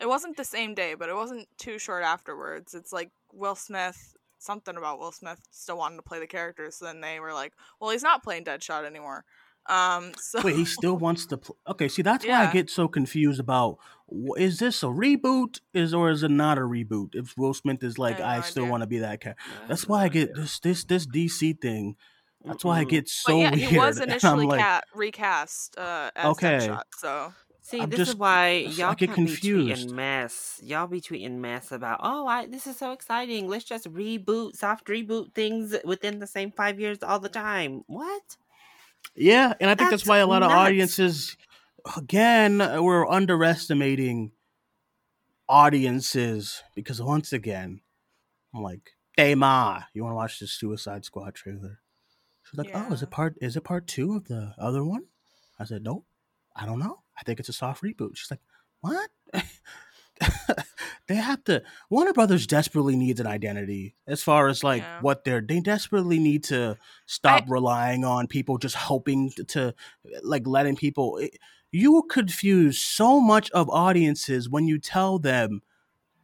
it 0.00 0.08
wasn't 0.08 0.36
the 0.36 0.44
same 0.44 0.74
day, 0.74 0.94
but 0.94 1.08
it 1.08 1.16
wasn't 1.16 1.48
too 1.58 1.78
short 1.78 2.04
afterwards. 2.04 2.74
It's 2.74 2.92
like 2.92 3.10
Will 3.32 3.54
Smith, 3.54 4.16
something 4.38 4.76
about 4.76 4.98
Will 4.98 5.12
Smith 5.12 5.40
still 5.50 5.78
wanted 5.78 5.96
to 5.96 6.02
play 6.02 6.20
the 6.20 6.26
character, 6.26 6.70
so 6.70 6.84
then 6.84 7.00
they 7.00 7.20
were 7.20 7.34
like, 7.34 7.52
well, 7.80 7.90
he's 7.90 8.02
not 8.02 8.22
playing 8.22 8.44
Deadshot 8.44 8.84
anymore. 8.84 9.24
Um, 9.68 10.12
so 10.18 10.40
Wait, 10.42 10.56
he 10.56 10.64
still 10.64 10.96
wants 10.96 11.26
to. 11.26 11.36
Pl- 11.38 11.56
okay, 11.68 11.88
see, 11.88 12.02
that's 12.02 12.26
why 12.26 12.46
I 12.48 12.52
get 12.52 12.70
so 12.70 12.88
confused 12.88 13.40
about 13.40 13.78
is 14.36 14.58
this 14.58 14.82
a 14.82 14.86
reboot 14.86 15.60
is 15.72 15.94
or 15.94 16.10
is 16.10 16.22
it 16.22 16.30
not 16.30 16.58
a 16.58 16.62
reboot? 16.62 17.14
If 17.14 17.34
Will 17.36 17.54
Smith 17.54 17.82
is 17.82 17.98
like, 17.98 18.18
have 18.18 18.26
I, 18.26 18.40
still 18.42 18.66
want 18.66 18.82
to 18.82 18.86
be 18.86 18.98
that 18.98 19.20
character. 19.20 19.42
I 19.64 19.68
That's 19.68 19.88
why 19.88 20.04
I 20.04 20.08
get 20.08 20.34
this 20.34 20.58
this 20.60 20.84
this 20.84 21.06
DC 21.06 21.60
thing. 21.60 21.96
That's 22.44 22.64
why 22.64 22.80
I 22.80 22.84
get 22.84 23.08
so 23.08 23.32
but 23.32 23.38
yeah, 23.38 23.50
weird. 23.54 23.70
he 23.70 23.78
was 23.78 24.00
initially 24.00 24.46
like, 24.46 24.60
cat 24.60 24.84
recast 24.94 25.78
uh, 25.78 26.10
as 26.16 26.26
Okay. 26.32 26.58
Deadshot. 26.58 26.82
So 26.98 27.32
See, 27.64 27.80
I'm 27.80 27.88
this 27.88 27.98
just- 27.98 28.10
is 28.10 28.16
why 28.16 28.50
y'all 28.68 28.94
get 28.94 29.10
can't 29.10 29.16
be 29.16 29.26
confused. 29.26 29.88
tweeting 29.88 29.92
mess. 29.92 30.60
Y'all 30.62 30.88
be 30.88 31.00
tweeting 31.00 31.36
mess 31.38 31.70
about, 31.70 32.00
oh, 32.02 32.26
I, 32.26 32.46
this 32.46 32.66
is 32.66 32.76
so 32.76 32.90
exciting. 32.90 33.48
Let's 33.48 33.64
just 33.64 33.90
reboot, 33.90 34.56
soft 34.56 34.88
reboot 34.88 35.32
things 35.32 35.76
within 35.84 36.18
the 36.18 36.26
same 36.26 36.50
five 36.50 36.80
years 36.80 36.98
all 37.04 37.20
the 37.20 37.28
time. 37.28 37.84
What? 37.86 38.36
Yeah, 39.14 39.52
and 39.60 39.68
I 39.70 39.74
think 39.74 39.90
that's, 39.90 40.02
That's 40.02 40.08
why 40.08 40.18
a 40.18 40.26
lot 40.26 40.42
of 40.42 40.50
audiences, 40.50 41.36
again, 41.96 42.58
we're 42.58 43.06
underestimating 43.08 44.32
audiences 45.48 46.62
because 46.74 47.00
once 47.02 47.32
again, 47.32 47.80
I'm 48.54 48.62
like, 48.62 48.92
"Hey 49.16 49.34
ma, 49.34 49.82
you 49.92 50.02
want 50.02 50.12
to 50.12 50.16
watch 50.16 50.38
the 50.38 50.46
Suicide 50.46 51.04
Squad 51.04 51.34
trailer?" 51.34 51.80
She's 52.44 52.58
like, 52.58 52.70
"Oh, 52.74 52.92
is 52.92 53.02
it 53.02 53.10
part? 53.10 53.36
Is 53.40 53.56
it 53.56 53.64
part 53.64 53.86
two 53.86 54.14
of 54.16 54.28
the 54.28 54.54
other 54.58 54.84
one?" 54.84 55.04
I 55.58 55.64
said, 55.64 55.82
"Nope, 55.82 56.06
I 56.56 56.66
don't 56.66 56.78
know. 56.78 57.02
I 57.18 57.22
think 57.24 57.40
it's 57.40 57.48
a 57.48 57.52
soft 57.52 57.82
reboot." 57.82 58.16
She's 58.16 58.30
like, 58.30 58.40
"What?" 58.80 59.10
they 61.08 61.14
have 61.16 61.42
to. 61.44 61.62
Warner 61.90 62.12
Brothers 62.12 62.46
desperately 62.46 62.96
needs 62.96 63.20
an 63.20 63.26
identity 63.26 63.94
as 64.06 64.22
far 64.22 64.48
as 64.48 64.62
like 64.64 64.82
Yeah. 64.82 65.00
what 65.00 65.24
they're. 65.24 65.40
They 65.40 65.60
desperately 65.60 66.18
need 66.18 66.44
to 66.44 66.76
stop 67.06 67.44
relying 67.48 68.04
on 68.04 68.26
people 68.26 68.58
just 68.58 68.74
hoping 68.76 69.30
to, 69.36 69.44
to 69.44 69.74
like 70.22 70.46
letting 70.46 70.76
people. 70.76 71.18
it- 71.18 71.38
you 71.74 72.02
confuse 72.10 72.78
so 72.78 73.18
much 73.18 73.50
of 73.52 73.70
audiences 73.70 74.46
when 74.48 74.66
you 74.68 74.78
tell 74.78 75.18
them 75.18 75.62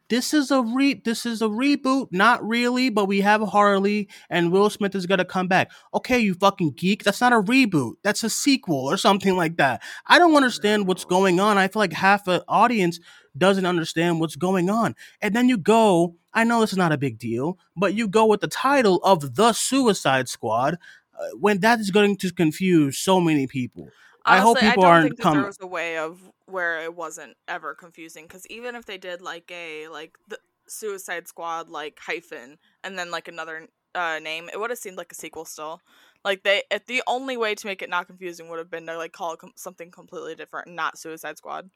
this 0.09 0.33
is 0.33 0.51
a 0.51 0.61
re 0.61 0.95
this 1.05 1.25
is 1.25 1.41
a 1.41 1.47
reboot 1.47 2.07
not 2.11 2.45
really 2.45 2.89
but 2.89 3.05
we 3.05 3.21
have 3.21 3.41
harley 3.41 4.09
and 4.29 4.51
will 4.51 4.69
smith 4.69 4.95
is 4.95 5.05
gonna 5.05 5.25
come 5.25 5.47
back. 5.47 5.71
Okay 5.93 6.19
you 6.19 6.33
fucking 6.33 6.71
geek 6.71 7.03
that's 7.03 7.21
not 7.21 7.33
a 7.33 7.41
reboot 7.41 7.93
that's 8.03 8.23
a 8.23 8.29
sequel 8.29 8.85
or 8.85 8.97
something 8.97 9.35
like 9.35 9.57
that. 9.57 9.81
I 10.07 10.19
don't 10.19 10.35
understand 10.35 10.87
what's 10.87 11.05
going 11.05 11.39
on 11.39 11.57
i 11.57 11.67
feel 11.67 11.79
like 11.79 11.93
half 11.93 12.27
an 12.27 12.41
audience 12.47 12.99
doesn't 13.37 13.65
understand 13.65 14.19
what's 14.19 14.35
going 14.35 14.69
on. 14.69 14.95
And 15.21 15.35
then 15.35 15.49
you 15.49 15.57
go 15.57 16.15
i 16.33 16.43
know 16.43 16.61
this 16.61 16.71
is 16.71 16.77
not 16.77 16.91
a 16.91 16.97
big 16.97 17.17
deal 17.17 17.57
but 17.75 17.93
you 17.93 18.07
go 18.07 18.25
with 18.25 18.41
the 18.41 18.47
title 18.47 18.97
of 19.03 19.35
the 19.35 19.53
suicide 19.53 20.27
squad 20.27 20.77
uh, 21.19 21.29
when 21.39 21.59
that 21.59 21.79
is 21.79 21.91
going 21.91 22.15
to 22.17 22.31
confuse 22.31 22.97
so 22.97 23.19
many 23.19 23.45
people. 23.47 23.89
I 24.25 24.39
hope 24.39 24.57
Honestly, 24.57 24.69
people 24.69 24.83
don't 24.83 24.91
aren't 24.91 25.19
coming. 25.19 25.37
that 25.37 25.41
there 25.41 25.47
was 25.47 25.57
a 25.61 25.67
way 25.67 25.97
of 25.97 26.31
where 26.49 26.81
it 26.81 26.95
wasn't 26.95 27.35
ever 27.47 27.73
confusing. 27.75 28.25
Because 28.25 28.45
even 28.47 28.75
if 28.75 28.85
they 28.85 28.97
did 28.97 29.21
like 29.21 29.51
a 29.51 29.87
like 29.87 30.17
the 30.27 30.39
Suicide 30.67 31.27
Squad 31.27 31.69
like 31.69 31.99
hyphen 31.99 32.57
and 32.83 32.97
then 32.97 33.11
like 33.11 33.27
another 33.27 33.67
uh, 33.95 34.19
name, 34.19 34.49
it 34.51 34.59
would 34.59 34.69
have 34.69 34.79
seemed 34.79 34.97
like 34.97 35.11
a 35.11 35.15
sequel 35.15 35.45
still. 35.45 35.81
Like 36.23 36.43
they, 36.43 36.63
if 36.69 36.85
the 36.85 37.01
only 37.07 37.37
way 37.37 37.55
to 37.55 37.65
make 37.65 37.81
it 37.81 37.89
not 37.89 38.07
confusing 38.07 38.49
would 38.49 38.59
have 38.59 38.69
been 38.69 38.85
to 38.87 38.97
like 38.97 39.13
call 39.13 39.37
com- 39.37 39.53
something 39.55 39.89
completely 39.89 40.35
different, 40.35 40.67
not 40.67 40.97
Suicide 40.97 41.37
Squad. 41.37 41.69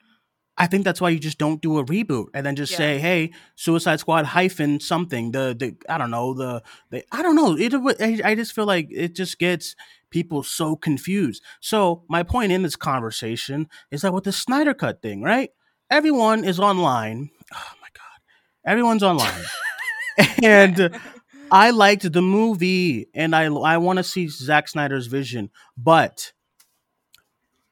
I 0.58 0.68
think 0.68 0.84
that's 0.84 1.02
why 1.02 1.10
you 1.10 1.20
just 1.20 1.38
don't 1.40 1.62
do 1.62 1.80
a 1.80 1.86
reboot 1.86 2.28
and 2.34 2.46
then 2.46 2.56
just 2.56 2.72
Yeah. 2.74 2.78
say, 2.78 3.00
"Hey, 3.00 3.32
Suicide 3.56 4.00
Squad 4.00 4.26
hyphen 4.26 4.80
something." 4.80 5.32
The 5.32 5.56
the 5.58 5.76
I 5.90 5.98
don't 5.98 6.12
know 6.12 6.34
the 6.34 6.62
the 6.92 7.04
I 7.12 7.22
don't 7.24 7.36
know. 7.36 7.58
It 7.58 7.74
I, 8.02 8.22
I 8.32 8.36
just 8.36 8.54
feel 8.54 8.66
like 8.66 8.88
it 8.92 9.16
just 9.16 9.40
gets 9.40 9.76
people 10.12 10.44
so 10.44 10.76
confused. 10.76 11.42
So 11.60 12.04
my 12.08 12.22
point 12.24 12.52
in 12.52 12.62
this 12.62 12.76
conversation 12.76 13.68
is 13.90 14.02
that 14.04 14.14
with 14.14 14.26
the 14.26 14.32
Snyder 14.32 14.74
Cut 14.76 15.02
thing, 15.02 15.24
right? 15.24 15.50
Everyone 15.90 16.44
is 16.44 16.60
online. 16.60 17.30
Oh 17.54 17.72
my 17.82 17.88
god, 17.94 18.20
everyone's 18.72 19.04
online, 19.04 19.44
and 20.44 21.00
I 21.52 21.70
liked 21.72 22.12
the 22.12 22.22
movie, 22.22 23.08
and 23.14 23.36
I 23.36 23.46
I 23.46 23.78
want 23.78 23.98
to 23.98 24.04
see 24.04 24.28
Zack 24.28 24.68
Snyder's 24.68 25.08
vision, 25.08 25.50
but 25.78 26.33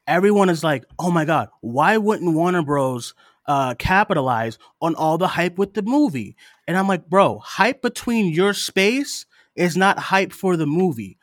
everyone 0.06 0.48
is 0.48 0.64
like, 0.64 0.84
"Oh 0.98 1.10
my 1.10 1.24
god, 1.24 1.48
why 1.60 1.96
wouldn't 1.96 2.34
Warner 2.34 2.62
Bros. 2.62 3.14
Uh, 3.46 3.74
capitalize 3.74 4.56
on 4.80 4.94
all 4.94 5.18
the 5.18 5.28
hype 5.28 5.58
with 5.58 5.74
the 5.74 5.82
movie?" 5.82 6.36
And 6.68 6.76
I'm 6.76 6.88
like, 6.88 7.08
"Bro, 7.08 7.40
hype 7.40 7.82
between 7.82 8.32
your 8.32 8.54
space 8.54 9.26
is 9.56 9.76
not 9.76 9.98
hype 9.98 10.32
for 10.32 10.56
the 10.56 10.66
movie." 10.66 11.18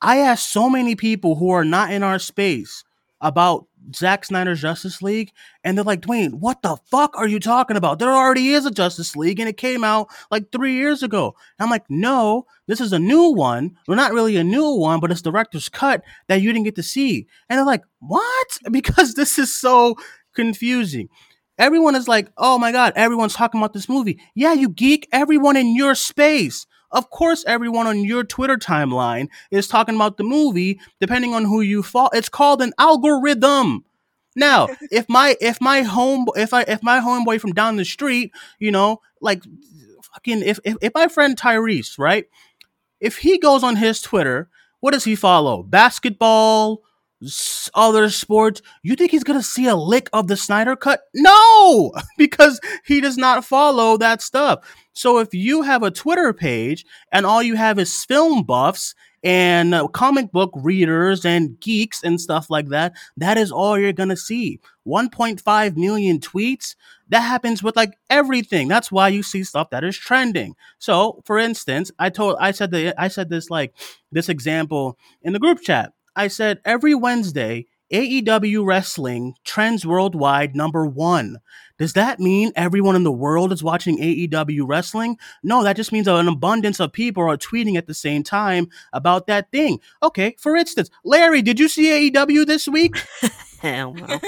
I 0.00 0.18
asked 0.18 0.52
so 0.52 0.68
many 0.68 0.96
people 0.96 1.36
who 1.36 1.50
are 1.50 1.64
not 1.64 1.90
in 1.90 2.02
our 2.02 2.18
space 2.18 2.84
about 3.20 3.66
Zack 3.94 4.24
Snyder's 4.24 4.60
Justice 4.60 5.02
League, 5.02 5.32
and 5.62 5.76
they're 5.76 5.84
like, 5.84 6.02
Duane, 6.02 6.40
what 6.40 6.62
the 6.62 6.76
fuck 6.90 7.16
are 7.16 7.26
you 7.26 7.40
talking 7.40 7.76
about? 7.76 7.98
There 7.98 8.10
already 8.10 8.48
is 8.48 8.66
a 8.66 8.70
Justice 8.70 9.16
League, 9.16 9.40
and 9.40 9.48
it 9.48 9.56
came 9.56 9.84
out 9.84 10.08
like 10.30 10.50
three 10.50 10.74
years 10.74 11.02
ago. 11.02 11.34
And 11.58 11.64
I'm 11.64 11.70
like, 11.70 11.84
no, 11.88 12.46
this 12.66 12.80
is 12.80 12.92
a 12.92 12.98
new 12.98 13.30
one. 13.32 13.76
Well, 13.86 13.96
not 13.96 14.12
really 14.12 14.36
a 14.36 14.44
new 14.44 14.70
one, 14.74 15.00
but 15.00 15.10
it's 15.10 15.22
director's 15.22 15.68
cut 15.68 16.02
that 16.28 16.40
you 16.40 16.52
didn't 16.52 16.64
get 16.64 16.76
to 16.76 16.82
see. 16.82 17.26
And 17.48 17.58
they're 17.58 17.66
like, 17.66 17.84
what? 17.98 18.58
Because 18.70 19.14
this 19.14 19.38
is 19.38 19.54
so 19.54 19.96
confusing. 20.34 21.08
Everyone 21.58 21.94
is 21.94 22.08
like, 22.08 22.28
oh 22.36 22.58
my 22.58 22.72
God, 22.72 22.92
everyone's 22.96 23.34
talking 23.34 23.60
about 23.60 23.72
this 23.72 23.88
movie. 23.88 24.18
Yeah, 24.34 24.52
you 24.54 24.68
geek, 24.68 25.08
everyone 25.12 25.56
in 25.56 25.76
your 25.76 25.94
space. 25.94 26.66
Of 26.94 27.10
course, 27.10 27.44
everyone 27.46 27.88
on 27.88 28.04
your 28.04 28.22
Twitter 28.24 28.56
timeline 28.56 29.28
is 29.50 29.66
talking 29.66 29.96
about 29.96 30.16
the 30.16 30.24
movie, 30.24 30.80
depending 31.00 31.34
on 31.34 31.44
who 31.44 31.60
you 31.60 31.82
follow. 31.82 32.10
It's 32.12 32.28
called 32.28 32.62
an 32.62 32.72
algorithm. 32.78 33.84
Now, 34.36 34.68
if 34.92 35.06
my 35.08 35.36
if 35.40 35.60
my 35.60 35.82
home 35.82 36.26
if 36.36 36.54
I 36.54 36.62
if 36.62 36.82
my 36.82 37.00
homeboy 37.00 37.40
from 37.40 37.52
down 37.52 37.76
the 37.76 37.84
street, 37.84 38.32
you 38.60 38.70
know, 38.70 39.00
like 39.20 39.42
fucking 40.14 40.42
if 40.42 40.60
if, 40.64 40.76
if 40.80 40.94
my 40.94 41.08
friend 41.08 41.36
Tyrese, 41.36 41.98
right? 41.98 42.26
If 43.00 43.18
he 43.18 43.38
goes 43.38 43.64
on 43.64 43.76
his 43.76 44.00
Twitter, 44.00 44.48
what 44.80 44.92
does 44.92 45.04
he 45.04 45.16
follow? 45.16 45.64
Basketball, 45.64 46.82
other 47.74 48.08
sports. 48.10 48.62
You 48.82 48.94
think 48.94 49.10
he's 49.10 49.24
gonna 49.24 49.42
see 49.42 49.66
a 49.66 49.76
lick 49.76 50.08
of 50.12 50.28
the 50.28 50.36
Snyder 50.36 50.76
cut? 50.76 51.02
No, 51.14 51.92
because 52.18 52.60
he 52.86 53.00
does 53.00 53.16
not 53.16 53.44
follow 53.44 53.96
that 53.96 54.22
stuff. 54.22 54.64
So 54.94 55.18
if 55.18 55.34
you 55.34 55.62
have 55.62 55.82
a 55.82 55.90
Twitter 55.90 56.32
page 56.32 56.86
and 57.12 57.26
all 57.26 57.42
you 57.42 57.56
have 57.56 57.78
is 57.78 58.04
film 58.04 58.44
buffs 58.44 58.94
and 59.22 59.74
uh, 59.74 59.88
comic 59.88 60.30
book 60.32 60.52
readers 60.54 61.24
and 61.24 61.58
geeks 61.60 62.02
and 62.02 62.20
stuff 62.20 62.48
like 62.48 62.68
that, 62.68 62.94
that 63.16 63.36
is 63.36 63.50
all 63.50 63.78
you're 63.78 63.92
gonna 63.92 64.16
see. 64.16 64.60
1.5 64.86 65.76
million 65.76 66.20
tweets. 66.20 66.76
That 67.08 67.20
happens 67.20 67.62
with 67.62 67.76
like 67.76 67.94
everything. 68.08 68.68
That's 68.68 68.92
why 68.92 69.08
you 69.08 69.22
see 69.22 69.44
stuff 69.44 69.70
that 69.70 69.84
is 69.84 69.96
trending. 69.96 70.54
So, 70.78 71.22
for 71.24 71.38
instance, 71.38 71.90
I 71.98 72.10
told 72.10 72.36
I 72.40 72.52
said 72.52 72.70
the 72.70 72.94
I 73.00 73.08
said 73.08 73.28
this 73.30 73.50
like 73.50 73.74
this 74.12 74.28
example 74.28 74.98
in 75.22 75.32
the 75.32 75.38
group 75.38 75.60
chat. 75.60 75.92
I 76.16 76.28
said 76.28 76.60
every 76.64 76.94
Wednesday 76.94 77.66
AEW 77.94 78.66
wrestling 78.66 79.36
trends 79.44 79.86
worldwide 79.86 80.56
number 80.56 80.84
1. 80.84 81.38
Does 81.78 81.92
that 81.92 82.18
mean 82.18 82.50
everyone 82.56 82.96
in 82.96 83.04
the 83.04 83.12
world 83.12 83.52
is 83.52 83.62
watching 83.62 83.98
AEW 83.98 84.62
wrestling? 84.66 85.16
No, 85.44 85.62
that 85.62 85.76
just 85.76 85.92
means 85.92 86.08
an 86.08 86.26
abundance 86.26 86.80
of 86.80 86.92
people 86.92 87.22
are 87.22 87.36
tweeting 87.36 87.76
at 87.76 87.86
the 87.86 87.94
same 87.94 88.24
time 88.24 88.68
about 88.92 89.28
that 89.28 89.52
thing. 89.52 89.78
Okay, 90.02 90.34
for 90.40 90.56
instance, 90.56 90.90
Larry, 91.04 91.40
did 91.40 91.60
you 91.60 91.68
see 91.68 92.10
AEW 92.10 92.44
this 92.44 92.66
week? 92.66 92.96
Hell 93.60 93.94
no. 93.94 94.18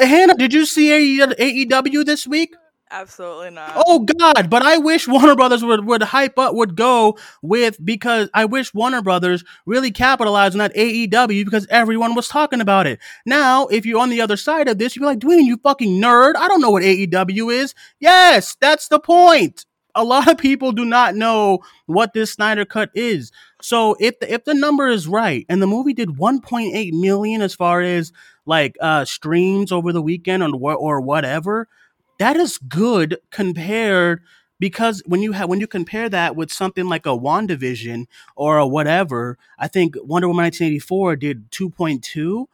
Hannah, 0.00 0.34
did 0.34 0.52
you 0.52 0.66
see 0.66 0.88
AEW 0.88 2.04
this 2.04 2.26
week? 2.26 2.52
Absolutely 2.94 3.50
not. 3.50 3.72
Oh 3.74 3.98
God! 3.98 4.48
But 4.48 4.62
I 4.62 4.78
wish 4.78 5.08
Warner 5.08 5.34
Brothers 5.34 5.64
would 5.64 5.84
would 5.84 6.02
hype 6.04 6.38
up 6.38 6.54
would 6.54 6.76
go 6.76 7.18
with 7.42 7.84
because 7.84 8.30
I 8.32 8.44
wish 8.44 8.72
Warner 8.72 9.02
Brothers 9.02 9.42
really 9.66 9.90
capitalized 9.90 10.54
on 10.54 10.60
that 10.60 10.74
AEW 10.76 11.44
because 11.44 11.66
everyone 11.70 12.14
was 12.14 12.28
talking 12.28 12.60
about 12.60 12.86
it. 12.86 13.00
Now, 13.26 13.66
if 13.66 13.84
you're 13.84 14.00
on 14.00 14.10
the 14.10 14.20
other 14.20 14.36
side 14.36 14.68
of 14.68 14.78
this, 14.78 14.94
you're 14.94 15.06
like, 15.06 15.18
Duane, 15.18 15.44
you 15.44 15.56
fucking 15.56 16.00
nerd! 16.00 16.34
I 16.36 16.46
don't 16.46 16.60
know 16.60 16.70
what 16.70 16.84
AEW 16.84 17.52
is. 17.52 17.74
Yes, 17.98 18.56
that's 18.60 18.86
the 18.86 19.00
point. 19.00 19.66
A 19.96 20.04
lot 20.04 20.28
of 20.28 20.38
people 20.38 20.70
do 20.70 20.84
not 20.84 21.16
know 21.16 21.64
what 21.86 22.12
this 22.12 22.30
Snyder 22.30 22.64
Cut 22.64 22.90
is. 22.94 23.32
So 23.60 23.96
if 23.98 24.20
the, 24.20 24.32
if 24.32 24.44
the 24.44 24.54
number 24.54 24.86
is 24.86 25.08
right, 25.08 25.44
and 25.48 25.60
the 25.60 25.66
movie 25.66 25.94
did 25.94 26.10
1.8 26.10 26.92
million 26.92 27.42
as 27.42 27.56
far 27.56 27.80
as 27.80 28.12
like 28.46 28.76
uh 28.80 29.04
streams 29.04 29.72
over 29.72 29.92
the 29.92 30.02
weekend 30.02 30.44
or 30.44 30.74
or 30.76 31.00
whatever, 31.00 31.66
that 32.18 32.36
is 32.36 32.58
good 32.58 33.18
compared 33.30 34.22
because 34.60 35.02
when 35.06 35.20
you 35.20 35.32
have 35.32 35.48
when 35.48 35.60
you 35.60 35.66
compare 35.66 36.08
that 36.08 36.36
with 36.36 36.52
something 36.52 36.86
like 36.86 37.06
a 37.06 37.10
WandaVision 37.10 38.06
or 38.36 38.58
a 38.58 38.66
whatever, 38.66 39.36
I 39.58 39.68
think 39.68 39.94
Wonder 39.98 40.28
Woman 40.28 40.44
1984 40.44 41.16
did 41.16 41.50
2.2. 41.50 42.48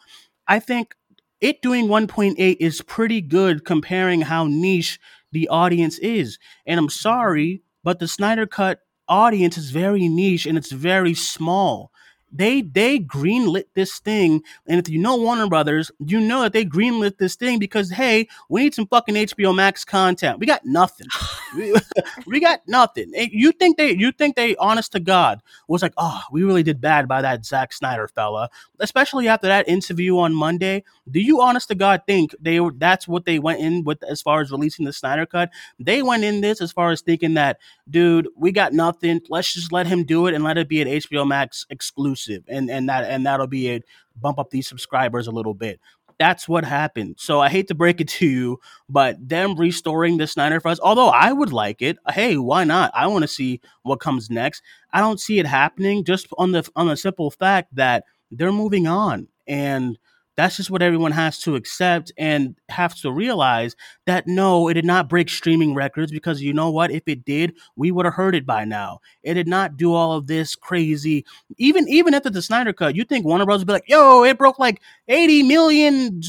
I 0.48 0.58
think 0.58 0.94
it 1.40 1.62
doing 1.62 1.88
1.8 1.88 2.56
is 2.60 2.82
pretty 2.82 3.20
good 3.20 3.64
comparing 3.64 4.22
how 4.22 4.46
niche 4.46 4.98
the 5.32 5.48
audience 5.48 5.98
is. 5.98 6.38
And 6.66 6.78
I'm 6.78 6.88
sorry, 6.88 7.62
but 7.84 7.98
the 7.98 8.08
Snyder 8.08 8.46
Cut 8.46 8.80
audience 9.08 9.58
is 9.58 9.70
very 9.70 10.08
niche 10.08 10.46
and 10.46 10.56
it's 10.58 10.72
very 10.72 11.14
small. 11.14 11.90
They 12.32 12.62
they 12.62 12.98
greenlit 12.98 13.64
this 13.74 13.98
thing, 13.98 14.42
and 14.66 14.78
if 14.78 14.88
you 14.88 14.98
know 15.00 15.16
Warner 15.16 15.48
Brothers, 15.48 15.90
you 15.98 16.20
know 16.20 16.42
that 16.42 16.52
they 16.52 16.64
greenlit 16.64 17.18
this 17.18 17.34
thing 17.36 17.58
because 17.58 17.90
hey, 17.90 18.28
we 18.48 18.62
need 18.62 18.74
some 18.74 18.86
fucking 18.86 19.14
HBO 19.14 19.54
Max 19.54 19.84
content. 19.84 20.38
We 20.38 20.46
got 20.46 20.64
nothing. 20.64 21.08
we, 21.56 21.74
we 22.26 22.40
got 22.40 22.60
nothing. 22.68 23.12
And 23.16 23.30
You 23.32 23.52
think 23.52 23.76
they 23.76 23.92
you 23.92 24.12
think 24.12 24.36
they 24.36 24.56
honest 24.56 24.92
to 24.92 25.00
God 25.00 25.42
was 25.68 25.82
like, 25.82 25.94
oh, 25.96 26.22
we 26.30 26.44
really 26.44 26.62
did 26.62 26.80
bad 26.80 27.08
by 27.08 27.22
that 27.22 27.44
Zack 27.44 27.72
Snyder 27.72 28.08
fella, 28.08 28.50
especially 28.78 29.28
after 29.28 29.48
that 29.48 29.68
interview 29.68 30.18
on 30.18 30.34
Monday. 30.34 30.84
Do 31.10 31.20
you 31.20 31.40
honest 31.40 31.68
to 31.68 31.74
God 31.74 32.02
think 32.06 32.34
they 32.40 32.60
that's 32.76 33.08
what 33.08 33.24
they 33.24 33.38
went 33.38 33.60
in 33.60 33.84
with 33.84 34.02
as 34.04 34.22
far 34.22 34.40
as 34.40 34.50
releasing 34.50 34.84
the 34.86 34.92
Snyder 34.92 35.26
cut? 35.26 35.50
They 35.78 36.02
went 36.02 36.24
in 36.24 36.40
this 36.40 36.60
as 36.60 36.72
far 36.72 36.90
as 36.90 37.00
thinking 37.00 37.34
that 37.34 37.58
dude, 37.90 38.28
we 38.36 38.52
got 38.52 38.72
nothing. 38.72 39.20
Let's 39.28 39.52
just 39.52 39.72
let 39.72 39.86
him 39.86 40.04
do 40.04 40.26
it 40.26 40.34
and 40.34 40.44
let 40.44 40.58
it 40.58 40.68
be 40.68 40.80
an 40.80 40.88
HBO 40.88 41.26
Max 41.26 41.66
exclusive, 41.70 42.44
and 42.48 42.70
and 42.70 42.88
that 42.88 43.04
and 43.04 43.26
that'll 43.26 43.46
be 43.46 43.68
it. 43.68 43.84
Bump 44.20 44.38
up 44.38 44.50
these 44.50 44.68
subscribers 44.68 45.26
a 45.26 45.30
little 45.30 45.54
bit. 45.54 45.80
That's 46.18 46.46
what 46.46 46.64
happened. 46.64 47.14
So 47.18 47.40
I 47.40 47.48
hate 47.48 47.68
to 47.68 47.74
break 47.74 47.98
it 48.00 48.08
to 48.08 48.26
you, 48.26 48.60
but 48.90 49.16
them 49.26 49.56
restoring 49.56 50.18
the 50.18 50.26
Snyder 50.26 50.60
Fest, 50.60 50.78
although 50.84 51.08
I 51.08 51.32
would 51.32 51.50
like 51.50 51.80
it, 51.80 51.96
hey, 52.12 52.36
why 52.36 52.64
not? 52.64 52.90
I 52.94 53.06
want 53.06 53.22
to 53.22 53.28
see 53.28 53.62
what 53.84 54.00
comes 54.00 54.28
next. 54.28 54.62
I 54.92 55.00
don't 55.00 55.18
see 55.18 55.38
it 55.38 55.46
happening 55.46 56.04
just 56.04 56.26
on 56.36 56.52
the 56.52 56.68
on 56.76 56.88
the 56.88 56.96
simple 56.96 57.30
fact 57.30 57.74
that 57.74 58.04
they're 58.30 58.52
moving 58.52 58.86
on 58.86 59.28
and 59.46 59.98
that's 60.40 60.56
just 60.56 60.70
what 60.70 60.80
everyone 60.80 61.12
has 61.12 61.38
to 61.40 61.54
accept 61.54 62.10
and 62.16 62.56
have 62.70 62.94
to 62.94 63.12
realize 63.12 63.76
that 64.06 64.26
no, 64.26 64.68
it 64.68 64.74
did 64.74 64.86
not 64.86 65.08
break 65.08 65.28
streaming 65.28 65.74
records 65.74 66.10
because 66.10 66.40
you 66.40 66.54
know 66.54 66.70
what? 66.70 66.90
If 66.90 67.02
it 67.06 67.26
did, 67.26 67.54
we 67.76 67.90
would 67.90 68.06
have 68.06 68.14
heard 68.14 68.34
it 68.34 68.46
by 68.46 68.64
now. 68.64 69.00
It 69.22 69.34
did 69.34 69.46
not 69.46 69.76
do 69.76 69.92
all 69.92 70.12
of 70.12 70.26
this 70.26 70.54
crazy. 70.54 71.26
Even 71.58 71.86
even 71.88 72.14
after 72.14 72.30
the 72.30 72.40
Snyder 72.40 72.72
cut, 72.72 72.96
you 72.96 73.04
think 73.04 73.26
Warner 73.26 73.44
Bros. 73.44 73.60
would 73.60 73.66
be 73.66 73.74
like, 73.74 73.88
yo, 73.88 74.24
it 74.24 74.38
broke 74.38 74.58
like 74.58 74.80
80 75.08 75.42
million 75.42 76.22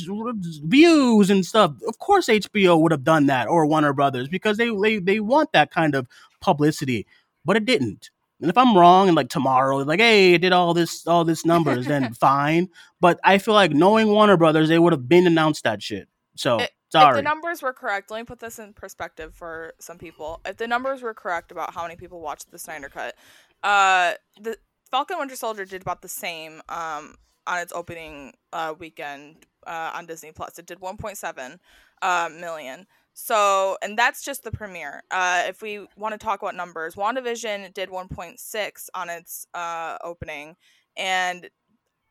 views 0.66 1.30
and 1.30 1.45
stuff. 1.45 1.72
Of 1.88 1.99
course 1.99 2.28
HBO 2.28 2.82
would 2.82 2.91
have 2.91 3.05
done 3.05 3.28
that 3.28 3.47
or 3.47 3.66
Warner 3.66 3.93
Brothers 3.93 4.28
because 4.28 4.57
they 4.57 4.70
they, 4.70 4.99
they 4.99 5.20
want 5.22 5.53
that 5.53 5.72
kind 5.72 5.95
of 5.95 6.05
publicity, 6.41 7.07
but 7.45 7.55
it 7.55 7.64
didn't. 7.64 8.09
And 8.42 8.50
if 8.50 8.58
I'm 8.58 8.76
wrong 8.76 9.08
and 9.08 9.16
like 9.16 9.30
tomorrow, 9.30 9.78
like, 9.78 10.00
hey, 10.00 10.34
it 10.34 10.39
did 10.39 10.52
all 10.52 10.74
this, 10.74 11.06
all 11.06 11.24
this 11.24 11.46
numbers, 11.46 11.86
then 11.86 12.14
fine. 12.20 12.70
But 13.00 13.20
I 13.24 13.38
feel 13.38 13.54
like 13.54 13.72
knowing 13.72 14.08
Warner 14.08 14.38
Brothers, 14.38 14.68
they 14.70 14.80
would 14.80 14.94
have 14.94 15.08
been 15.08 15.28
announced 15.28 15.64
that 15.64 15.82
shit. 15.82 16.08
So 16.36 16.60
It- 16.60 16.72
sorry. 16.89 17.12
If 17.12 17.16
the 17.18 17.30
numbers 17.30 17.62
were 17.62 17.74
correct, 17.74 18.10
let 18.12 18.18
me 18.20 18.24
put 18.24 18.39
this 18.39 18.60
in 18.60 18.74
perspective 18.74 19.36
for 19.36 19.74
some 19.80 19.98
people. 19.98 20.42
If 20.46 20.58
the 20.58 20.68
numbers 20.68 21.02
were 21.02 21.14
correct 21.14 21.52
about 21.52 21.74
how 21.74 21.84
many 21.84 21.96
people 21.96 22.20
watched 22.20 22.52
the 22.52 22.60
Snyder 22.60 22.89
Cut, 22.89 23.16
uh, 23.64 24.14
the 24.39 24.58
Falcon 24.89 25.20
Winter 25.20 25.36
Soldier 25.36 25.66
did 25.66 25.84
about 25.84 26.02
the 26.02 26.10
same 26.10 26.62
um, 26.68 27.16
on 27.48 27.60
its 27.60 27.72
opening 27.74 28.34
uh, 28.52 28.74
weekend 28.78 29.46
uh, 29.66 29.92
on 29.94 30.06
Disney 30.06 30.32
Plus. 30.32 30.60
It 30.60 30.66
did 30.66 30.80
1.7 30.80 31.60
uh, 32.02 32.30
million. 32.39 32.88
So, 33.24 33.78
and 33.84 33.95
that's 33.95 34.24
just 34.24 34.43
the 34.43 34.51
premiere. 34.51 35.03
Uh, 35.11 35.43
if 35.45 35.61
we 35.61 35.86
want 35.95 36.13
to 36.13 36.17
talk 36.17 36.41
about 36.41 36.55
numbers, 36.55 36.95
WandaVision 36.95 37.72
did 37.72 37.89
1.6 37.89 38.89
on 38.95 39.09
its 39.11 39.45
uh, 39.53 39.99
opening, 40.03 40.55
and 40.97 41.47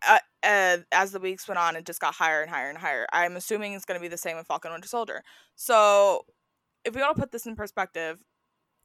uh, 0.09 0.21
uh, 0.45 0.77
as 0.93 1.11
the 1.11 1.19
weeks 1.19 1.49
went 1.49 1.59
on, 1.59 1.75
it 1.75 1.85
just 1.85 2.01
got 2.01 2.15
higher 2.15 2.43
and 2.43 2.49
higher 2.49 2.69
and 2.69 2.79
higher. 2.79 3.09
I'm 3.13 3.35
assuming 3.35 3.73
it's 3.73 3.85
going 3.85 3.99
to 3.99 4.03
be 4.03 4.07
the 4.07 4.17
same 4.17 4.37
with 4.37 4.47
Falcon 4.47 4.71
Winter 4.71 4.87
Soldier. 4.87 5.25
So, 5.57 6.27
if 6.85 6.95
we 6.95 7.01
want 7.01 7.17
to 7.17 7.21
put 7.21 7.33
this 7.33 7.45
in 7.45 7.57
perspective, 7.57 8.19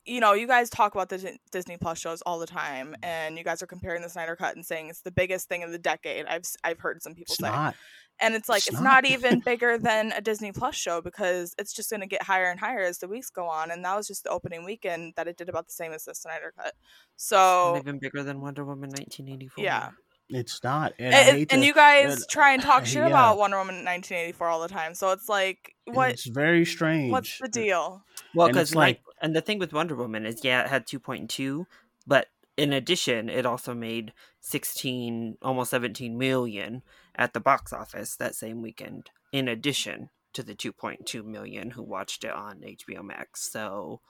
you 0.06 0.20
know, 0.20 0.34
you 0.34 0.47
guys 0.47 0.70
talk 0.70 0.93
about 0.93 1.10
the 1.10 1.38
Disney 1.51 1.78
Plus 1.78 1.97
shows 1.99 2.22
all 2.22 2.39
the 2.39 2.45
time, 2.47 2.95
and 3.01 3.38
you 3.38 3.43
guys 3.43 3.62
are 3.64 3.68
comparing 3.68 4.01
the 4.01 4.10
Snyder 4.10 4.36
Cut 4.36 4.56
and 4.56 4.66
saying 4.66 4.89
it's 4.89 5.01
the 5.01 5.12
biggest 5.12 5.47
thing 5.49 5.64
of 5.64 5.72
the 5.72 5.80
decade. 5.80 6.26
I've 6.28 6.43
I've 6.64 6.80
heard 6.80 7.01
some 7.01 7.14
people 7.16 7.34
it's 7.34 7.39
say, 7.39 7.49
not. 7.49 7.76
and 8.20 8.36
it's 8.36 8.47
like 8.47 8.60
It's 8.60 8.68
it's, 8.70 8.82
not. 8.82 9.03
not 9.03 9.06
even 9.10 9.39
bigger 9.39 9.78
than 9.78 10.12
a 10.12 10.22
Disney 10.22 10.51
Plus 10.51 10.76
show 10.76 11.01
because 11.01 11.56
it's 11.58 11.74
just 11.74 11.89
going 11.89 12.01
to 12.01 12.08
get 12.08 12.22
higher 12.24 12.49
and 12.51 12.60
higher 12.60 12.82
as 12.82 12.99
the 12.99 13.08
weeks 13.08 13.30
go 13.30 13.47
on. 13.47 13.72
And 13.72 13.84
that 13.84 13.95
was 13.95 14.08
just 14.08 14.24
the 14.26 14.30
opening 14.30 14.64
weekend 14.64 15.14
that 15.16 15.28
it 15.28 15.38
did 15.38 15.49
about 15.49 15.66
the 15.68 15.74
same 15.74 15.91
as 15.91 16.06
the 16.06 16.14
Snyder 16.14 16.53
Cut. 16.56 16.74
So 17.16 17.78
even 17.78 17.99
bigger 17.99 18.22
than 18.24 18.41
Wonder 18.41 18.64
Woman 18.64 18.89
1984. 18.91 19.64
yeah, 19.64 19.89
It's 20.30 20.64
not. 20.64 20.93
And, 20.99 21.39
and, 21.39 21.49
to- 21.49 21.66
you 21.66 21.74
guys 21.74 22.26
try 22.28 22.53
and 22.53 22.62
talk 22.62 22.86
shit 22.86 22.97
yeah. 22.97 23.08
about 23.08 23.38
Wonder 23.38 23.58
Woman 23.58 23.76
1984 23.84 24.47
all 24.47 24.62
the 24.62 24.68
time. 24.68 24.93
So 24.93 25.12
it's 25.12 25.30
like, 25.30 25.74
what? 25.86 26.12
It's 26.12 26.26
very 26.26 26.66
strange. 26.66 27.12
What's 27.12 27.39
the 27.39 27.47
deal? 27.47 28.03
Well, 28.36 28.47
because 28.47 28.75
like, 28.75 29.01
like- 29.07 29.15
and 29.21 29.36
the 29.36 29.41
thing 29.41 29.59
with 29.59 29.73
Wonder 29.73 29.95
Woman 29.95 30.25
is, 30.25 30.43
yeah, 30.43 30.61
it 30.63 30.69
had 30.69 30.86
2.2, 30.86 31.65
but 32.05 32.27
in 32.57 32.71
addition, 32.73 33.29
it 33.29 33.45
also 33.45 33.73
made 33.73 34.13
16, 34.41 35.38
almost 35.41 35.71
17 35.71 36.17
million 36.17 36.83
at 37.15 37.33
the 37.33 37.39
box 37.39 37.73
office 37.73 38.15
that 38.17 38.36
same 38.36 38.61
weekend. 38.61 39.09
In 39.31 39.47
addition 39.47 40.09
to 40.33 40.43
the 40.43 40.53
2.2 40.55 41.23
million 41.25 41.71
who 41.71 41.83
watched 41.83 42.23
it 42.23 42.31
on 42.31 42.61
HBO 42.61 43.03
Max, 43.03 43.49
so 43.51 44.01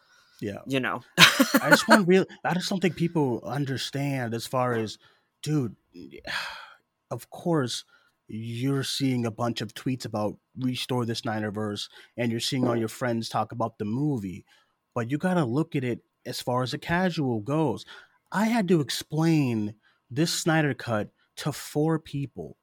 Yeah. 0.42 0.60
you 0.68 0.80
know, 0.80 1.02
I 1.18 1.70
just 1.70 1.88
want 1.88 2.08
real. 2.12 2.26
I 2.44 2.54
just 2.54 2.70
don't 2.70 2.80
think 2.82 2.96
people 2.96 3.42
understand 3.46 4.34
as 4.34 4.46
far 4.48 4.74
as, 4.74 4.98
dude. 5.42 5.76
Of 7.12 7.30
course, 7.30 7.84
you're 8.28 8.84
seeing 8.84 9.26
a 9.26 9.32
bunch 9.32 9.62
of 9.62 9.74
tweets 9.74 10.06
about 10.06 10.38
restore 10.60 11.06
the 11.06 11.14
Snyderverse, 11.14 11.90
and 12.18 12.32
you're 12.32 12.40
seeing 12.40 12.68
all 12.68 12.76
your 12.76 12.88
friends 12.88 13.30
talk 13.30 13.52
about 13.52 13.78
the 13.78 13.86
movie, 13.86 14.46
but 14.94 15.12
you 15.12 15.18
gotta 15.18 15.46
look 15.46 15.76
at 15.76 15.84
it 15.84 16.00
as 16.26 16.42
far 16.42 16.64
as 16.64 16.74
a 16.74 16.78
casual 16.78 17.42
goes. 17.42 17.86
I 18.32 18.46
had 18.46 18.68
to 18.70 18.82
explain 18.82 19.76
this 20.10 20.34
Snyder 20.34 20.74
cut 20.74 21.10
to 21.38 21.52
four 21.52 22.00
people. 22.00 22.58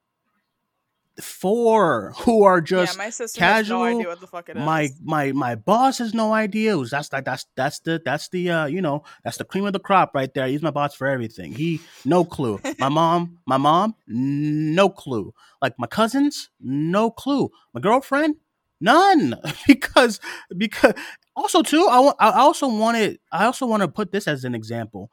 Four 1.21 2.15
who 2.21 2.43
are 2.45 2.61
just 2.63 2.95
yeah, 2.95 3.05
my 3.05 3.11
sister 3.11 3.39
casual. 3.39 3.85
has 3.85 3.93
no 3.93 3.99
idea 3.99 4.09
what 4.09 4.21
the 4.21 4.27
fuck 4.27 4.49
it 4.49 4.57
is. 4.57 4.63
my 4.63 4.89
my 5.03 5.33
my 5.33 5.55
boss 5.55 5.99
has 5.99 6.15
no 6.15 6.33
idea. 6.33 6.77
That's 6.77 7.13
like 7.13 7.27
that's 7.27 7.47
that's 7.55 7.81
the 7.81 8.01
that's 8.03 8.31
the 8.31 8.51
uh 8.51 8.67
you 8.67 8.81
know 8.81 9.05
that's 9.23 9.37
the 9.37 9.45
cream 9.45 9.67
of 9.67 9.75
the 9.75 9.79
crop 9.79 10.15
right 10.15 10.33
there. 10.33 10.47
He's 10.47 10.63
my 10.63 10.71
boss 10.71 10.95
for 10.95 11.07
everything. 11.07 11.53
He 11.53 11.81
no 12.07 12.25
clue. 12.25 12.61
My 12.79 12.89
mom, 12.89 13.39
my 13.47 13.59
mom, 13.59 13.95
no 14.07 14.89
clue. 14.89 15.35
Like 15.61 15.75
my 15.79 15.87
cousins, 15.87 16.49
no 16.61 17.11
clue. 17.11 17.51
My 17.75 17.81
girlfriend, 17.81 18.37
none. 18.81 19.37
because 19.67 20.19
because 20.57 20.95
also 21.37 21.63
too, 21.63 21.87
I 21.91 22.13
I 22.19 22.41
also 22.41 22.69
wanted 22.69 23.19
I 23.31 23.45
also 23.45 23.67
want 23.67 23.83
to 23.83 23.89
put 23.89 24.13
this 24.13 24.27
as 24.27 24.45
an 24.45 24.55
example. 24.55 25.11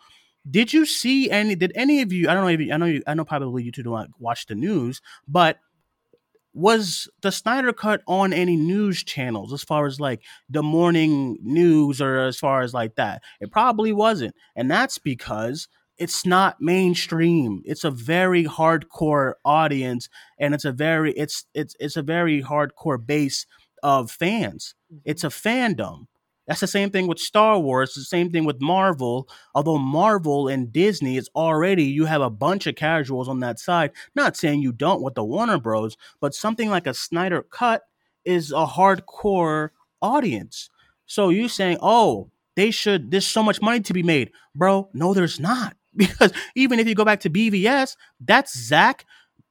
Did 0.49 0.71
you 0.73 0.85
see 0.85 1.29
any? 1.29 1.55
Did 1.55 1.73
any 1.75 2.01
of 2.01 2.13
you? 2.13 2.29
I 2.29 2.33
don't 2.33 2.43
know 2.43 2.49
if 2.49 2.59
you, 2.59 2.73
I 2.73 2.77
know 2.77 2.85
you. 2.85 3.03
I 3.05 3.13
know 3.13 3.25
probably 3.25 3.63
you 3.63 3.71
two 3.71 3.83
don't 3.83 4.09
watch 4.19 4.45
the 4.45 4.55
news, 4.55 5.01
but 5.27 5.59
was 6.53 7.07
the 7.21 7.31
Snyder 7.31 7.73
cut 7.73 8.01
on 8.07 8.33
any 8.33 8.55
news 8.55 9.03
channels 9.03 9.53
as 9.53 9.63
far 9.63 9.85
as 9.85 9.99
like 9.99 10.23
the 10.49 10.63
morning 10.63 11.37
news 11.41 12.01
or 12.01 12.19
as 12.19 12.37
far 12.37 12.61
as 12.61 12.73
like 12.73 12.95
that? 12.95 13.21
It 13.39 13.51
probably 13.51 13.93
wasn't. 13.93 14.35
And 14.55 14.69
that's 14.69 14.97
because 14.97 15.67
it's 15.97 16.25
not 16.25 16.61
mainstream. 16.61 17.61
It's 17.65 17.83
a 17.83 17.91
very 17.91 18.45
hardcore 18.45 19.33
audience 19.43 20.09
and 20.39 20.53
it's 20.53 20.65
a 20.65 20.71
very 20.71 21.11
it's 21.13 21.45
it's 21.53 21.75
it's 21.79 21.97
a 21.97 22.01
very 22.01 22.41
hardcore 22.41 23.05
base 23.05 23.45
of 23.83 24.09
fans. 24.09 24.75
It's 25.05 25.23
mm-hmm. 25.23 25.49
a 25.49 25.51
fandom. 25.51 26.05
That's 26.49 26.61
the 26.61 26.67
same 26.67 26.89
thing 26.89 27.05
with 27.05 27.19
Star 27.19 27.59
Wars, 27.59 27.93
the 27.93 28.01
same 28.01 28.31
thing 28.31 28.43
with 28.43 28.59
Marvel. 28.59 29.29
Although 29.53 29.77
Marvel 29.77 30.47
and 30.47 30.73
Disney 30.73 31.15
is 31.15 31.29
already 31.35 31.83
you 31.83 32.05
have 32.05 32.23
a 32.23 32.29
bunch 32.31 32.65
of 32.65 32.75
casuals 32.75 33.29
on 33.29 33.39
that 33.41 33.59
side. 33.59 33.91
Not 34.15 34.35
saying 34.35 34.63
you 34.63 34.71
don't 34.71 35.03
with 35.03 35.13
the 35.13 35.23
Warner 35.23 35.59
Bros, 35.59 35.95
but 36.19 36.33
something 36.33 36.71
like 36.71 36.87
a 36.87 36.95
Snyder 36.95 37.43
cut 37.43 37.83
is 38.25 38.51
a 38.51 38.65
hardcore 38.65 39.69
audience. 40.01 40.71
So 41.05 41.29
you 41.29 41.47
saying, 41.49 41.77
"Oh, 41.83 42.31
they 42.55 42.71
should 42.71 43.11
there's 43.11 43.27
so 43.27 43.43
much 43.43 43.61
money 43.61 43.81
to 43.81 43.93
be 43.93 44.01
made." 44.01 44.31
Bro, 44.55 44.89
no 44.93 45.13
there's 45.13 45.39
not. 45.39 45.75
Because 45.95 46.31
even 46.55 46.79
if 46.79 46.87
you 46.87 46.95
go 46.95 47.03
back 47.03 47.19
to 47.21 47.29
BVS, 47.29 47.97
that's 48.21 48.57
Zack 48.57 49.05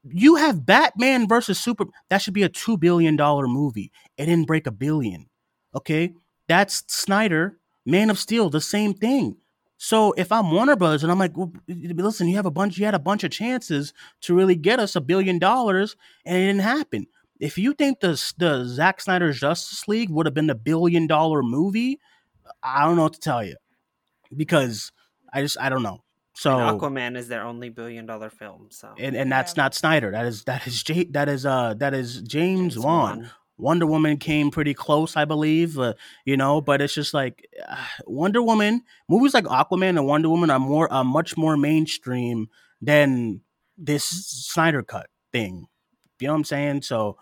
you 0.04 0.36
have 0.36 0.64
Batman 0.64 1.28
versus 1.28 1.60
Super. 1.60 1.86
That 2.10 2.18
should 2.18 2.34
be 2.34 2.42
a 2.42 2.48
two 2.48 2.76
billion 2.76 3.16
dollar 3.16 3.46
movie. 3.46 3.90
It 4.16 4.26
didn't 4.26 4.46
break 4.46 4.66
a 4.66 4.70
billion. 4.72 5.26
Okay, 5.74 6.12
that's 6.48 6.82
Snyder, 6.88 7.58
Man 7.86 8.10
of 8.10 8.18
Steel, 8.18 8.50
the 8.50 8.60
same 8.60 8.94
thing. 8.94 9.36
So 9.76 10.12
if 10.16 10.32
I'm 10.32 10.50
Warner 10.50 10.74
Brothers 10.74 11.04
and 11.04 11.12
I'm 11.12 11.18
like, 11.20 11.36
well, 11.36 11.52
listen, 11.68 12.26
you 12.26 12.34
have 12.36 12.46
a 12.46 12.50
bunch, 12.50 12.78
you 12.78 12.84
had 12.84 12.94
a 12.94 12.98
bunch 12.98 13.22
of 13.22 13.30
chances 13.30 13.92
to 14.22 14.34
really 14.34 14.56
get 14.56 14.80
us 14.80 14.96
a 14.96 15.00
billion 15.00 15.38
dollars, 15.38 15.94
and 16.26 16.36
it 16.36 16.46
didn't 16.46 16.62
happen. 16.62 17.06
If 17.38 17.56
you 17.56 17.72
think 17.74 18.00
the 18.00 18.10
the 18.38 18.64
Zack 18.64 19.00
Snyder 19.00 19.32
Justice 19.32 19.86
League 19.86 20.10
would 20.10 20.26
have 20.26 20.34
been 20.34 20.50
a 20.50 20.56
billion 20.56 21.06
dollar 21.06 21.44
movie, 21.44 22.00
I 22.62 22.84
don't 22.84 22.96
know 22.96 23.04
what 23.04 23.12
to 23.12 23.20
tell 23.20 23.44
you 23.44 23.54
because 24.36 24.90
I 25.32 25.42
just 25.42 25.56
I 25.60 25.68
don't 25.68 25.84
know. 25.84 26.02
So 26.34 26.58
and 26.58 26.80
Aquaman 26.80 27.16
is 27.16 27.28
their 27.28 27.44
only 27.44 27.68
billion 27.68 28.06
dollar 28.06 28.30
film. 28.30 28.68
So 28.70 28.92
and 28.98 29.14
and 29.16 29.30
that's 29.30 29.56
Yeah. 29.56 29.62
not 29.62 29.74
Snyder. 29.74 30.10
That 30.10 30.26
is 30.26 30.44
that 30.44 30.66
is 30.66 30.82
J, 30.82 31.04
that 31.10 31.28
is 31.28 31.46
uh 31.46 31.74
that 31.74 31.94
is 31.94 32.16
James, 32.22 32.74
James 32.74 32.78
Wan. 32.78 33.18
Wan. 33.20 33.30
Wonder 33.58 33.86
Woman 33.86 34.16
came 34.16 34.50
pretty 34.50 34.72
close, 34.74 35.16
I 35.16 35.24
believe. 35.24 35.78
Uh, 35.78 35.94
you 36.24 36.36
know, 36.36 36.60
but 36.60 36.80
it's 36.80 36.94
just 36.94 37.12
like 37.12 37.46
uh, 37.68 37.76
Wonder 38.06 38.40
Woman 38.42 38.82
movies 39.08 39.34
like 39.34 39.44
Aquaman 39.44 39.90
and 39.90 40.06
Wonder 40.06 40.28
Woman 40.30 40.50
are 40.50 40.58
more 40.60 40.90
are 40.92 41.04
much 41.04 41.36
more 41.36 41.56
mainstream 41.56 42.48
than 42.80 43.40
this 43.76 44.04
Snyder 44.04 44.82
cut 44.82 45.08
thing. 45.32 45.66
You 46.20 46.28
know 46.28 46.32
what 46.34 46.38
I'm 46.38 46.44
saying? 46.44 46.82
So 46.82 47.16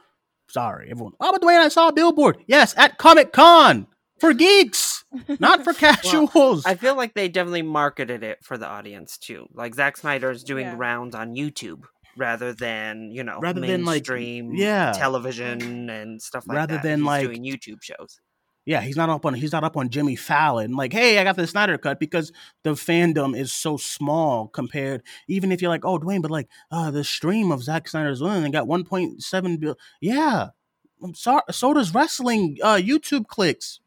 sorry, 0.49 0.91
everyone. 0.91 1.13
Oh, 1.21 1.33
but 1.33 1.41
the 1.41 1.47
way 1.47 1.57
I 1.57 1.69
saw 1.69 1.89
a 1.89 1.93
billboard, 1.93 2.39
yes, 2.47 2.75
at 2.77 2.99
Comic 2.99 3.33
Con 3.33 3.87
for 4.21 4.33
geeks, 4.33 5.05
not 5.39 5.65
for 5.65 5.73
casuals. 5.75 6.65
I 6.65 6.75
feel 6.75 6.97
like 6.97 7.15
they 7.15 7.29
definitely 7.29 7.63
marketed 7.63 8.23
it 8.23 8.39
for 8.43 8.57
the 8.57 8.67
audience 8.67 9.19
too. 9.19 9.47
Like 9.53 9.75
Zack 9.75 9.97
Snyder 9.97 10.31
is 10.31 10.45
doing 10.45 10.67
Yeah. 10.67 10.75
rounds 10.77 11.15
on 11.15 11.35
YouTube 11.35 11.85
rather 12.17 12.53
than 12.53 13.11
you 13.11 13.23
know 13.23 13.39
Rather 13.41 13.61
than, 13.61 13.85
like, 13.85 14.09
mainstream 14.09 14.55
yeah. 14.55 14.93
television 14.93 15.91
and 15.91 16.21
stuff 16.21 16.47
like 16.47 16.57
Rather 16.57 16.75
that. 16.75 16.83
than, 16.83 17.01
He's 17.01 17.07
like- 17.07 17.27
doing 17.27 17.45
YouTube 17.45 17.83
shows. 17.83 18.21
Yeah, 18.69 18.81
he's 18.81 18.97
not 18.97 19.09
up 19.09 19.25
on 19.25 19.35
he's 19.35 19.53
not 19.53 19.63
up 19.63 19.77
on 19.77 19.91
Jimmy 19.91 20.17
Fallon. 20.17 20.73
Like, 20.73 20.93
hey, 20.93 21.19
I 21.21 21.25
got 21.25 21.37
the 21.37 21.47
Snyder 21.47 21.79
cut 21.79 22.01
because 22.01 22.33
the 22.65 22.71
fandom 22.73 23.39
is 23.39 23.53
so 23.53 23.77
small 23.77 24.49
compared. 24.49 25.03
Even 25.29 25.53
if 25.53 25.63
you're 25.63 25.69
like, 25.69 25.85
oh, 25.85 25.99
Duane, 25.99 26.21
but 26.21 26.33
like, 26.33 26.49
uh, 26.73 26.91
the 26.91 27.05
stream 27.05 27.53
of 27.53 27.63
Zack 27.63 27.87
Snyder's 27.87 28.21
Win 28.21 28.43
and 28.43 28.53
got 28.53 28.67
1.7 28.67 29.61
billion. 29.61 29.77
Yeah, 30.01 30.49
I'm 31.01 31.15
sorry. 31.15 31.43
So 31.53 31.75
does 31.75 31.95
wrestling 31.95 32.59
uh, 32.61 32.75
YouTube 32.75 33.29
clicks. 33.29 33.79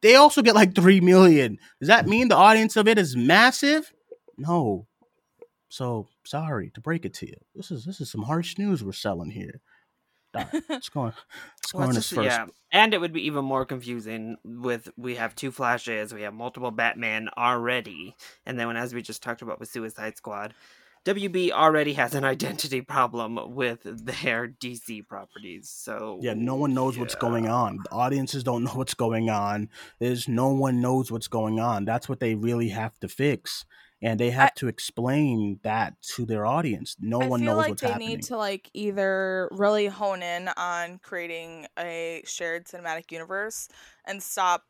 They 0.00 0.16
also 0.16 0.42
get 0.42 0.56
like 0.56 0.74
three 0.74 1.00
million. 1.00 1.58
Does 1.78 1.86
that 1.86 2.08
mean 2.08 2.26
the 2.26 2.36
audience 2.36 2.76
of 2.76 2.88
it 2.88 2.98
is 2.98 3.14
massive? 3.14 3.92
No. 4.36 4.88
So 5.68 6.08
sorry 6.30 6.70
to 6.74 6.80
break 6.80 7.04
it 7.04 7.14
to 7.14 7.26
you. 7.26 7.36
This 7.54 7.70
is 7.70 7.84
this 7.84 8.00
is 8.00 8.10
some 8.10 8.22
harsh 8.22 8.56
news 8.58 8.82
we're 8.84 8.92
selling 8.92 9.30
here. 9.30 9.60
Nah, 10.32 10.44
Let's 10.68 10.88
go 10.88 11.00
on. 11.00 11.12
Let's 11.58 11.72
go 11.72 11.78
Well, 11.80 11.88
it's 11.88 11.96
this 11.96 12.04
just- 12.10 12.14
first. 12.14 12.26
Yeah, 12.26 12.46
and 12.70 12.94
it 12.94 13.00
would 13.00 13.12
be 13.12 13.26
even 13.26 13.44
more 13.44 13.64
confusing 13.64 14.36
with 14.44 14.88
we 14.96 15.16
have 15.16 15.34
two 15.34 15.50
Flashes, 15.50 16.14
we 16.14 16.22
have 16.22 16.34
multiple 16.34 16.70
Batman 16.70 17.28
already, 17.36 18.14
and 18.46 18.58
then 18.58 18.68
when 18.68 18.76
as 18.76 18.94
we 18.94 19.02
just 19.02 19.22
talked 19.24 19.42
about 19.42 19.58
with 19.58 19.68
Suicide 19.70 20.16
Squad, 20.16 20.54
WB 21.04 21.50
already 21.50 21.94
has 21.94 22.14
an 22.14 22.24
identity 22.36 22.80
problem 22.80 23.54
with 23.56 23.80
their 23.82 24.46
DC 24.46 25.08
properties. 25.08 25.68
So 25.68 26.18
Yeah, 26.22 26.34
no 26.34 26.54
one 26.54 26.74
knows 26.74 26.96
what's 26.98 27.14
going 27.16 27.48
on. 27.48 27.78
The 27.84 27.90
audiences 27.90 28.44
don't 28.44 28.62
know 28.64 28.74
what's 28.74 28.94
going 28.94 29.30
on. 29.30 29.68
There's 29.98 30.28
no 30.28 30.48
one 30.50 30.80
knows 30.80 31.10
what's 31.10 31.26
going 31.28 31.58
on. 31.58 31.84
That's 31.86 32.08
what 32.08 32.20
they 32.20 32.34
really 32.36 32.68
have 32.68 32.98
to 33.00 33.08
fix. 33.08 33.64
And 34.02 34.18
they 34.18 34.30
have 34.30 34.54
to 34.54 34.68
explain 34.68 35.60
that 35.62 36.00
to 36.14 36.24
their 36.24 36.46
audience. 36.46 36.96
No 37.00 37.20
I 37.20 37.28
one 37.28 37.44
knows 37.44 37.56
like 37.58 37.68
what's 37.70 37.82
happening. 37.82 38.08
they 38.08 38.14
need 38.16 38.22
to 38.24 38.36
like 38.36 38.70
either 38.72 39.48
really 39.52 39.86
hone 39.86 40.22
in 40.22 40.48
on 40.56 40.98
creating 41.02 41.66
a 41.78 42.22
shared 42.24 42.66
cinematic 42.66 43.12
universe 43.12 43.68
and 44.06 44.22
stop 44.22 44.64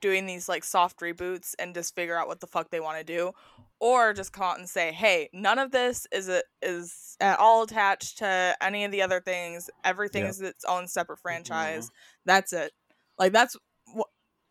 doing 0.00 0.26
these 0.26 0.48
like 0.48 0.64
soft 0.64 0.98
reboots 1.00 1.54
and 1.60 1.74
just 1.74 1.94
figure 1.94 2.16
out 2.18 2.26
what 2.26 2.40
the 2.40 2.46
fuck 2.48 2.70
they 2.70 2.80
want 2.80 2.98
to 2.98 3.04
do 3.04 3.30
or 3.78 4.12
just 4.12 4.32
come 4.32 4.42
out 4.44 4.58
and 4.58 4.68
say 4.68 4.90
hey 4.90 5.28
none 5.32 5.60
of 5.60 5.70
this 5.70 6.08
is 6.10 6.28
a, 6.28 6.42
is 6.60 7.16
at 7.20 7.38
all 7.38 7.62
attached 7.62 8.18
to 8.18 8.56
any 8.60 8.82
of 8.84 8.90
the 8.90 9.00
other 9.00 9.20
things 9.20 9.70
everything 9.84 10.24
Yeah. 10.24 10.30
is 10.30 10.40
its 10.40 10.64
own 10.64 10.88
separate 10.88 11.18
Mm-hmm. 11.18 11.22
franchise 11.22 11.90
that's 12.26 12.52
it 12.52 12.72
like 13.16 13.32
that's 13.32 13.56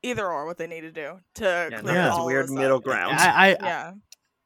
either 0.04 0.26
or 0.26 0.46
what 0.46 0.58
they 0.58 0.68
need 0.68 0.82
to 0.82 0.92
do 0.92 1.20
to 1.36 1.68
Yeah, 1.70 1.80
clear 1.82 1.94
there's 1.96 2.14
all 2.14 2.26
weird 2.26 2.46
this 2.46 2.52
up. 2.52 2.58
middle 2.58 2.80
ground. 2.80 3.18
I, 3.20 3.28
I, 3.30 3.58
yeah 3.62 3.92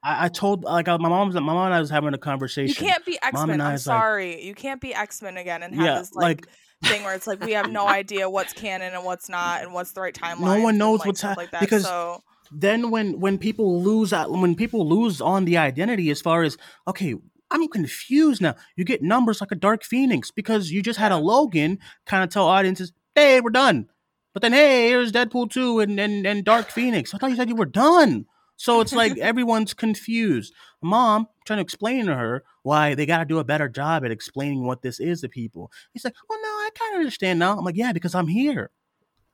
I, 0.05 0.25
I 0.25 0.27
told 0.29 0.63
like 0.63 0.87
uh, 0.87 0.97
my 0.99 1.09
mom's 1.09 1.33
my 1.33 1.41
mom 1.41 1.65
and 1.65 1.73
I 1.73 1.79
was 1.79 1.89
having 1.89 2.13
a 2.13 2.17
conversation. 2.17 2.83
You 2.83 2.89
can't 2.91 3.05
be 3.05 3.17
X 3.21 3.33
Men. 3.45 3.59
I'm 3.59 3.73
was 3.73 3.87
like- 3.87 3.97
sorry. 3.99 4.43
you 4.45 4.53
can't 4.53 4.79
be 4.79 4.93
X 4.93 5.21
Men 5.21 5.37
again 5.37 5.63
and 5.63 5.73
have 5.75 5.83
Yeah, 5.85 5.99
this 5.99 6.13
like, 6.13 6.45
like- 6.45 6.91
thing 6.91 7.03
where 7.03 7.15
it's 7.15 7.25
like 7.25 7.43
we 7.43 7.53
have 7.53 7.71
no 7.71 7.87
idea 8.01 8.29
what's 8.29 8.53
canon 8.53 8.93
and 8.93 9.03
what's 9.03 9.27
not 9.29 9.63
and 9.63 9.73
what's 9.73 9.91
the 9.93 10.01
right 10.01 10.13
timeline. 10.13 10.41
No 10.41 10.59
one 10.59 10.69
and, 10.69 10.77
knows 10.77 10.99
like, 10.99 11.07
what's 11.07 11.19
stuff 11.19 11.29
hap- 11.31 11.37
like 11.37 11.51
that. 11.51 11.61
because 11.61 11.83
so 11.83 12.21
then 12.51 12.91
when 12.91 13.19
when 13.19 13.37
people 13.39 13.81
lose 13.81 14.11
when 14.27 14.53
people 14.55 14.87
lose 14.87 15.19
on 15.19 15.45
the 15.45 15.57
identity 15.57 16.11
as 16.11 16.21
far 16.21 16.43
as 16.43 16.57
okay 16.87 17.15
i'm 17.49 17.67
confused 17.69 18.39
now 18.39 18.53
you 18.75 18.83
get 18.85 19.01
numbers 19.01 19.41
like 19.41 19.51
a 19.51 19.55
dark 19.55 19.83
phoenix 19.83 20.29
because 20.29 20.69
you 20.71 20.83
just 20.83 20.99
had 20.99 21.11
a 21.11 21.17
logan 21.17 21.79
kind 22.05 22.23
of 22.23 22.29
tell 22.29 22.45
audiences 22.45 22.93
hey 23.15 23.41
we're 23.41 23.49
done 23.49 23.87
but 24.33 24.43
then 24.43 24.53
hey 24.53 24.89
here's 24.89 25.11
deadpool 25.11 25.49
2 25.49 25.79
and 25.79 25.99
and, 25.99 26.27
and 26.27 26.45
dark 26.45 26.69
phoenix 26.69 27.15
i 27.15 27.17
thought 27.17 27.31
you 27.31 27.35
said 27.35 27.49
you 27.49 27.55
were 27.55 27.65
done 27.65 28.25
so 28.57 28.81
it's 28.81 28.93
like 28.93 29.17
everyone's 29.17 29.73
confused 29.73 30.53
mom 30.81 31.27
trying 31.45 31.57
to 31.57 31.63
explain 31.63 32.05
to 32.05 32.15
her 32.15 32.43
why 32.63 32.95
they 32.95 33.05
got 33.05 33.19
to 33.19 33.25
do 33.25 33.39
a 33.39 33.43
better 33.43 33.67
job 33.67 34.05
at 34.05 34.11
explaining 34.11 34.65
what 34.65 34.81
this 34.81 34.99
is 34.99 35.21
to 35.21 35.29
people 35.29 35.71
he's 35.93 36.05
like 36.05 36.15
well 36.29 36.39
no 36.41 36.47
i 36.47 36.69
kind 36.77 36.95
of 36.95 36.99
understand 36.99 37.39
now 37.39 37.57
i'm 37.57 37.65
like 37.65 37.77
yeah 37.77 37.93
because 37.93 38.15
i'm 38.15 38.27
here 38.27 38.71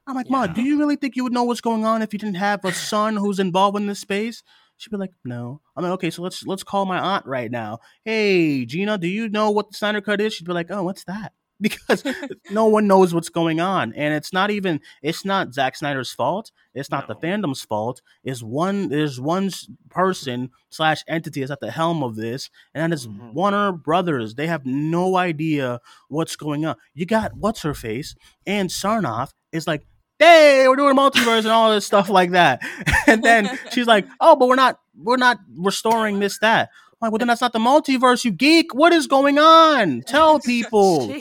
I'm 0.07 0.15
like, 0.15 0.30
Ma, 0.30 0.47
do 0.47 0.61
you 0.61 0.80
really 0.80 0.95
think 0.95 1.15
you 1.15 1.24
would 1.24 1.34
know 1.34 1.43
what's 1.43 1.61
going 1.61 1.86
on 1.86 2.01
if 2.01 2.11
you 2.11 2.19
didn't 2.19 2.36
have 2.36 2.65
a 2.65 2.74
son 2.74 3.15
who's 3.15 3.39
involved 3.39 3.78
in 3.78 3.86
this 3.86 3.99
space? 3.99 4.43
She'd 4.78 4.89
be 4.89 4.97
like, 4.97 5.13
No. 5.24 5.61
I'm 5.76 5.84
like, 5.84 5.93
okay, 5.93 6.09
so 6.09 6.24
let's 6.24 6.45
let's 6.45 6.63
call 6.63 6.86
my 6.86 6.99
aunt 6.99 7.26
right 7.26 7.51
now. 7.51 7.80
Hey, 8.03 8.65
Gina, 8.65 8.97
do 8.97 9.07
you 9.07 9.30
know 9.30 9.51
what 9.51 9.69
the 9.69 9.78
Snyder 9.78 10.01
Cut 10.01 10.19
is? 10.19 10.34
She'd 10.34 10.47
be 10.47 10.53
like, 10.53 10.72
Oh, 10.72 10.84
what's 10.84 11.03
that? 11.03 11.34
Because 11.62 12.03
no 12.49 12.66
one 12.66 12.88
knows 12.88 13.14
what's 13.14 13.30
going 13.30 13.59
on, 13.59 13.93
and 13.93 14.14
it's 14.14 14.34
not 14.34 14.49
even 14.49 14.80
it's 15.01 15.24
not 15.24 15.53
Zack 15.53 15.76
Snyder's 15.76 16.12
fault. 16.12 16.51
It's 16.74 16.89
not 16.89 17.07
the 17.07 17.16
fandom's 17.16 17.62
fault. 17.62 18.01
It's 18.24 18.41
one 18.41 18.89
there's 18.89 19.22
one 19.22 19.51
person 19.89 20.49
slash 20.70 21.03
entity 21.07 21.41
that's 21.41 21.51
at 21.51 21.59
the 21.59 21.70
helm 21.70 22.03
of 22.03 22.16
this, 22.16 22.49
and 22.74 22.91
that 22.91 22.95
is 22.95 23.07
mm-hmm. 23.07 23.34
Warner 23.34 23.72
Brothers. 23.72 24.36
They 24.36 24.47
have 24.47 24.66
no 24.66 25.18
idea 25.18 25.80
what's 26.07 26.36
going 26.36 26.66
on. 26.66 26.76
You 26.93 27.05
got 27.05 27.36
what's 27.38 27.62
her 27.62 27.74
face 27.74 28.16
and 28.45 28.70
Sarnoff 28.70 29.32
is 29.51 29.68
like, 29.68 29.86
hey, 30.20 30.68
we're 30.68 30.76
doing 30.76 30.95
multiverse 30.95 31.39
and 31.39 31.47
all 31.47 31.72
this 31.72 31.86
stuff 31.86 32.09
like 32.09 32.32
that. 32.32 32.62
And 33.07 33.24
then 33.24 33.59
she's 33.72 33.88
like, 33.88 34.07
oh, 34.22 34.38
but 34.38 34.47
we're 34.47 34.55
not, 34.55 34.80
we're 34.95 35.18
not 35.18 35.39
restoring 35.57 36.20
this, 36.20 36.38
that. 36.39 36.70
I'm 36.93 37.07
like, 37.07 37.12
well, 37.12 37.18
then 37.18 37.28
that's 37.28 37.41
not 37.41 37.51
the 37.51 37.59
multiverse, 37.59 38.24
you 38.24 38.32
geek. 38.32 38.74
What 38.74 38.93
is 38.93 39.07
going 39.07 39.38
on? 39.38 40.01
Tell 40.07 40.39
people. 40.45 41.14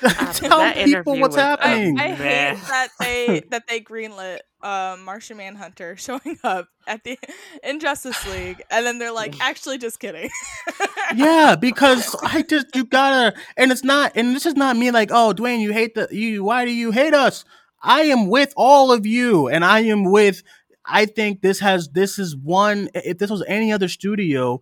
Tell 0.34 0.72
people 0.72 1.18
what's 1.18 1.36
was 1.36 1.42
happening. 1.42 1.98
I 1.98 2.08
hate 2.12 2.58
that 2.68 2.88
they 2.98 3.42
that 3.50 3.66
they 3.68 3.80
greenlit 3.80 4.38
uh, 4.62 4.96
Martian 5.04 5.36
Manhunter 5.36 5.96
showing 5.98 6.38
up 6.42 6.68
at 6.86 7.04
the 7.04 7.18
in 7.62 7.80
Justice 7.80 8.26
League, 8.26 8.62
and 8.70 8.86
then 8.86 8.98
they're 8.98 9.12
like, 9.12 9.38
actually, 9.40 9.78
just 9.78 10.00
kidding. 10.00 10.30
yeah, 11.14 11.56
because 11.56 12.16
I 12.22 12.42
just 12.42 12.74
you 12.74 12.84
gotta, 12.84 13.36
and 13.56 13.70
it's 13.70 13.84
not, 13.84 14.12
and 14.14 14.34
this 14.34 14.46
is 14.46 14.54
not 14.54 14.76
me 14.76 14.90
like, 14.90 15.10
oh, 15.12 15.32
Duane, 15.32 15.60
you 15.60 15.72
hate 15.72 15.94
the 15.94 16.08
you. 16.10 16.44
Why 16.44 16.64
do 16.64 16.72
you 16.72 16.90
hate 16.90 17.14
us? 17.14 17.44
I 17.82 18.02
am 18.02 18.28
with 18.28 18.52
all 18.56 18.92
of 18.92 19.06
you, 19.06 19.48
and 19.48 19.64
I 19.64 19.80
am 19.80 20.04
with. 20.04 20.42
I 20.90 21.06
think 21.06 21.40
this 21.40 21.60
has 21.60 21.88
this 21.88 22.18
is 22.18 22.36
one. 22.36 22.88
If 22.94 23.18
this 23.18 23.30
was 23.30 23.44
any 23.46 23.72
other 23.72 23.88
studio, 23.88 24.60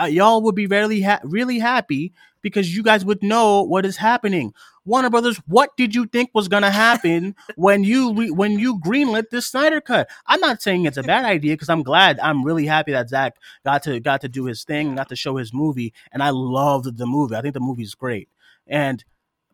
uh, 0.00 0.04
y'all 0.04 0.42
would 0.42 0.54
be 0.54 0.66
really 0.66 1.02
ha- 1.02 1.20
really 1.22 1.58
happy 1.58 2.12
because 2.42 2.74
you 2.74 2.82
guys 2.82 3.04
would 3.04 3.22
know 3.22 3.62
what 3.62 3.84
is 3.84 3.96
happening. 3.96 4.54
Warner 4.84 5.10
Brothers, 5.10 5.38
what 5.46 5.76
did 5.76 5.94
you 5.94 6.06
think 6.06 6.30
was 6.32 6.48
gonna 6.48 6.70
happen 6.70 7.34
when 7.56 7.84
you 7.84 8.14
re- 8.14 8.30
when 8.30 8.58
you 8.58 8.78
greenlit 8.78 9.30
this 9.30 9.48
Snyder 9.48 9.80
cut? 9.80 10.08
I'm 10.26 10.40
not 10.40 10.62
saying 10.62 10.86
it's 10.86 10.96
a 10.96 11.02
bad 11.02 11.24
idea 11.36 11.54
because 11.54 11.68
I'm 11.68 11.82
glad. 11.82 12.18
I'm 12.20 12.44
really 12.44 12.66
happy 12.66 12.92
that 12.92 13.08
Zack 13.08 13.36
got 13.64 13.82
to 13.84 14.00
got 14.00 14.20
to 14.22 14.28
do 14.28 14.44
his 14.44 14.64
thing, 14.64 14.94
got 14.94 15.08
to 15.10 15.16
show 15.16 15.36
his 15.36 15.52
movie, 15.52 15.92
and 16.12 16.22
I 16.22 16.30
loved 16.30 16.96
the 16.96 17.06
movie. 17.06 17.36
I 17.36 17.42
think 17.42 17.54
the 17.54 17.60
movie's 17.60 17.94
great. 17.94 18.28
And 18.66 19.04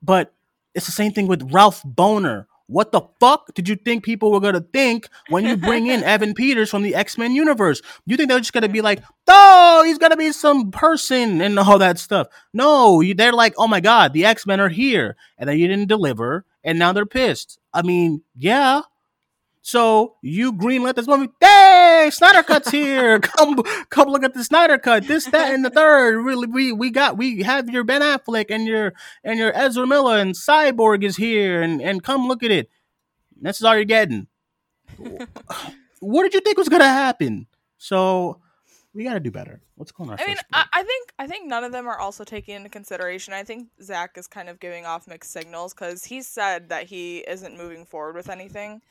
but 0.02 0.34
it's 0.74 0.86
the 0.86 0.92
same 0.92 1.12
thing 1.12 1.26
with 1.26 1.52
Ralph 1.52 1.82
Bohner. 1.82 2.46
What 2.66 2.92
the 2.92 3.02
fuck 3.20 3.52
did 3.54 3.68
you 3.68 3.76
think 3.76 4.04
people 4.04 4.32
were 4.32 4.40
gonna 4.40 4.64
think 4.72 5.08
when 5.28 5.44
you 5.44 5.56
bring 5.56 5.86
in 5.86 6.02
Evan 6.04 6.34
Peters 6.34 6.70
from 6.70 6.82
the 6.82 6.94
X 6.94 7.18
Men 7.18 7.34
universe? 7.34 7.82
You 8.06 8.16
think 8.16 8.28
they're 8.28 8.38
just 8.38 8.52
gonna 8.52 8.68
be 8.68 8.82
like, 8.82 9.02
"Oh, 9.28 9.82
he's 9.84 9.98
gonna 9.98 10.16
be 10.16 10.32
some 10.32 10.70
person" 10.70 11.40
and 11.40 11.58
all 11.58 11.78
that 11.78 11.98
stuff? 11.98 12.28
No, 12.52 13.00
you, 13.00 13.14
they're 13.14 13.32
like, 13.32 13.54
"Oh 13.58 13.68
my 13.68 13.80
god, 13.80 14.12
the 14.12 14.24
X 14.24 14.46
Men 14.46 14.60
are 14.60 14.68
here," 14.68 15.16
and 15.38 15.48
then 15.48 15.58
you 15.58 15.68
didn't 15.68 15.88
deliver, 15.88 16.44
and 16.64 16.78
now 16.78 16.92
they're 16.92 17.06
pissed. 17.06 17.58
I 17.74 17.82
mean, 17.82 18.22
yeah. 18.36 18.82
So 19.64 20.16
you 20.22 20.52
greenlit 20.52 20.96
this 20.96 21.06
movie. 21.06 21.28
Hey, 21.40 22.10
Snyder 22.12 22.42
Cut's 22.42 22.70
here. 22.70 23.20
come, 23.20 23.62
come 23.90 24.08
look 24.08 24.24
at 24.24 24.34
the 24.34 24.42
Snyder 24.42 24.76
Cut. 24.76 25.06
This, 25.06 25.26
that, 25.26 25.54
and 25.54 25.64
the 25.64 25.70
third. 25.70 26.20
Really, 26.20 26.48
we 26.48 26.72
we 26.72 26.90
got 26.90 27.16
we 27.16 27.42
have 27.42 27.70
your 27.70 27.84
Ben 27.84 28.02
Affleck 28.02 28.46
and 28.50 28.66
your 28.66 28.92
and 29.22 29.38
your 29.38 29.56
Ezra 29.56 29.86
Miller 29.86 30.18
and 30.18 30.34
Cyborg 30.34 31.04
is 31.04 31.16
here, 31.16 31.62
and 31.62 31.80
and 31.80 32.02
come 32.02 32.26
look 32.26 32.42
at 32.42 32.50
it. 32.50 32.70
This 33.40 33.58
is 33.58 33.62
all 33.62 33.76
you're 33.76 33.84
getting. 33.84 34.26
what 36.00 36.24
did 36.24 36.34
you 36.34 36.40
think 36.40 36.58
was 36.58 36.68
gonna 36.68 36.84
happen? 36.84 37.46
So 37.78 38.40
we 38.94 39.04
got 39.04 39.14
to 39.14 39.20
do 39.20 39.30
better. 39.30 39.60
What's 39.76 39.90
going 39.90 40.10
on? 40.10 40.18
I 40.20 40.26
mean, 40.26 40.36
I, 40.52 40.64
I 40.72 40.82
think 40.82 41.12
I 41.18 41.26
think 41.26 41.48
none 41.48 41.64
of 41.64 41.72
them 41.72 41.86
are 41.86 41.98
also 41.98 42.24
taking 42.24 42.56
into 42.56 42.68
consideration. 42.68 43.32
I 43.32 43.42
think 43.44 43.68
Zack 43.80 44.18
is 44.18 44.26
kind 44.26 44.48
of 44.48 44.60
giving 44.60 44.86
off 44.86 45.06
mixed 45.06 45.32
signals 45.32 45.72
because 45.72 46.04
he 46.04 46.20
said 46.20 46.68
that 46.68 46.86
he 46.86 47.18
isn't 47.18 47.56
moving 47.56 47.86
forward 47.86 48.16
with 48.16 48.28
anything 48.28 48.82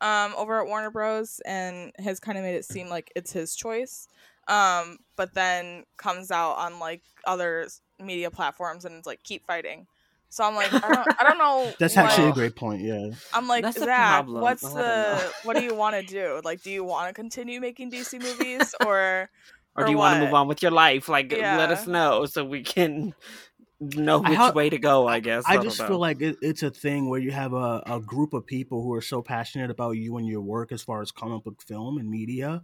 um, 0.00 0.34
over 0.36 0.60
at 0.60 0.66
Warner 0.66 0.90
Bros. 0.90 1.40
and 1.44 1.92
has 1.98 2.20
kind 2.20 2.38
of 2.38 2.44
made 2.44 2.54
it 2.54 2.64
seem 2.64 2.88
like 2.88 3.12
it's 3.16 3.32
his 3.32 3.54
choice. 3.54 4.08
Um, 4.46 4.98
but 5.16 5.34
then 5.34 5.84
comes 5.98 6.30
out 6.30 6.54
on 6.54 6.78
like 6.78 7.02
other 7.26 7.68
media 7.98 8.30
platforms 8.30 8.84
and 8.84 8.94
it's 8.94 9.06
like 9.06 9.22
keep 9.22 9.46
fighting. 9.46 9.86
So 10.30 10.44
I'm 10.44 10.54
like, 10.54 10.72
I 10.72 10.78
don't, 10.80 11.20
I 11.20 11.28
don't 11.28 11.38
know. 11.38 11.72
That's 11.78 11.96
actually 11.96 12.28
a 12.28 12.32
great 12.32 12.54
point. 12.54 12.82
Yeah. 12.82 13.10
I'm 13.32 13.48
like, 13.48 13.64
That's 13.64 13.78
Zack, 13.78 14.24
problem. 14.24 14.42
what's 14.42 14.62
the 14.62 15.32
what 15.44 15.56
do 15.56 15.62
you 15.62 15.74
want 15.74 15.96
to 15.96 16.02
do? 16.02 16.40
Like, 16.44 16.62
do 16.62 16.70
you 16.70 16.84
want 16.84 17.08
to 17.08 17.14
continue 17.14 17.60
making 17.60 17.90
DC 17.90 18.20
movies 18.20 18.74
or 18.84 19.30
or 19.74 19.84
do 19.84 19.90
you 19.90 19.98
want 19.98 20.18
to 20.18 20.24
move 20.24 20.34
on 20.34 20.48
with 20.48 20.62
your 20.62 20.72
life? 20.72 21.08
Like, 21.08 21.30
let 21.32 21.70
us 21.70 21.86
know 21.86 22.26
so 22.26 22.44
we 22.44 22.62
can 22.62 23.14
know 23.80 24.20
which 24.20 24.54
way 24.54 24.70
to 24.70 24.78
go. 24.78 25.06
I 25.06 25.20
guess. 25.20 25.44
I 25.46 25.54
don't 25.54 25.64
just 25.64 25.78
know. 25.78 25.88
feel 25.88 25.98
like 25.98 26.20
it, 26.20 26.36
it's 26.42 26.62
a 26.62 26.70
thing 26.70 27.08
where 27.08 27.20
you 27.20 27.30
have 27.30 27.52
a, 27.52 27.82
a 27.86 28.00
group 28.00 28.32
of 28.32 28.46
people 28.46 28.82
who 28.82 28.92
are 28.94 29.02
so 29.02 29.22
passionate 29.22 29.70
about 29.70 29.92
you 29.92 30.16
and 30.16 30.26
your 30.26 30.40
work 30.40 30.72
as 30.72 30.82
far 30.82 31.02
as 31.02 31.10
comic 31.10 31.44
book 31.44 31.62
film 31.62 31.98
and 31.98 32.10
media 32.10 32.62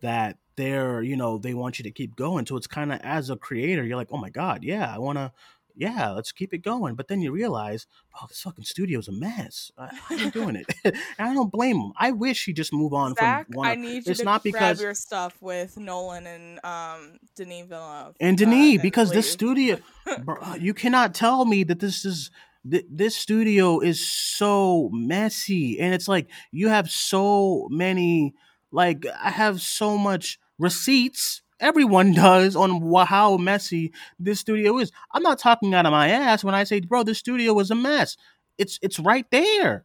that 0.00 0.36
they're 0.56 1.02
you 1.02 1.16
know 1.16 1.38
they 1.38 1.54
want 1.54 1.78
you 1.78 1.82
to 1.82 1.90
keep 1.90 2.16
going 2.16 2.46
so 2.46 2.56
it's 2.56 2.66
kind 2.66 2.92
of 2.92 3.00
as 3.02 3.30
a 3.30 3.36
creator 3.36 3.84
you're 3.84 3.96
like 3.96 4.08
oh 4.10 4.16
my 4.16 4.30
god 4.30 4.62
yeah 4.62 4.92
i 4.94 4.98
want 4.98 5.16
to 5.16 5.32
yeah, 5.76 6.10
let's 6.10 6.32
keep 6.32 6.54
it 6.54 6.58
going. 6.58 6.94
But 6.94 7.08
then 7.08 7.20
you 7.20 7.30
realize, 7.30 7.86
oh, 8.20 8.26
this 8.28 8.40
fucking 8.40 8.64
studio's 8.64 9.08
a 9.08 9.12
mess. 9.12 9.70
Uh, 9.76 9.88
are 10.10 10.16
you 10.16 10.30
doing 10.30 10.56
it? 10.56 10.66
and 10.84 11.28
I 11.30 11.34
don't 11.34 11.52
blame 11.52 11.76
him. 11.76 11.92
I 11.98 12.12
wish 12.12 12.44
he 12.46 12.52
just 12.52 12.72
move 12.72 12.94
on 12.94 13.14
Zack, 13.14 13.46
from 13.46 13.56
one. 13.56 13.68
I 13.68 13.72
of- 13.72 13.78
need 13.78 14.06
you 14.06 14.10
it's 14.12 14.20
to 14.20 14.24
not 14.24 14.42
grab 14.42 14.52
because 14.52 14.80
your 14.80 14.94
stuff 14.94 15.36
with 15.40 15.76
Nolan 15.76 16.26
and 16.26 16.64
um 16.64 17.18
Denis 17.36 17.66
Villeneuve. 17.68 18.14
and 18.20 18.40
uh, 18.40 18.44
Denis, 18.44 18.72
and 18.74 18.82
because 18.82 19.12
this 19.12 19.30
studio, 19.30 19.78
bro, 20.24 20.36
uh, 20.40 20.56
you 20.58 20.72
cannot 20.74 21.14
tell 21.14 21.44
me 21.44 21.62
that 21.64 21.80
this 21.80 22.04
is 22.04 22.30
th- 22.70 22.86
this 22.90 23.14
studio 23.16 23.80
is 23.80 24.06
so 24.06 24.88
messy, 24.92 25.78
and 25.78 25.94
it's 25.94 26.08
like 26.08 26.28
you 26.50 26.68
have 26.68 26.90
so 26.90 27.68
many, 27.70 28.34
like 28.72 29.04
I 29.22 29.30
have 29.30 29.60
so 29.60 29.98
much 29.98 30.38
receipts. 30.58 31.42
Everyone 31.60 32.12
does 32.14 32.56
on 32.56 32.92
how 33.06 33.36
messy 33.36 33.92
this 34.18 34.40
studio 34.40 34.78
is. 34.78 34.92
I'm 35.12 35.22
not 35.22 35.38
talking 35.38 35.74
out 35.74 35.86
of 35.86 35.92
my 35.92 36.08
ass 36.08 36.44
when 36.44 36.54
I 36.54 36.64
say, 36.64 36.80
bro, 36.80 37.02
this 37.02 37.18
studio 37.18 37.58
is 37.58 37.70
a 37.70 37.74
mess. 37.74 38.16
It's 38.58 38.78
it's 38.82 38.98
right 38.98 39.26
there. 39.30 39.84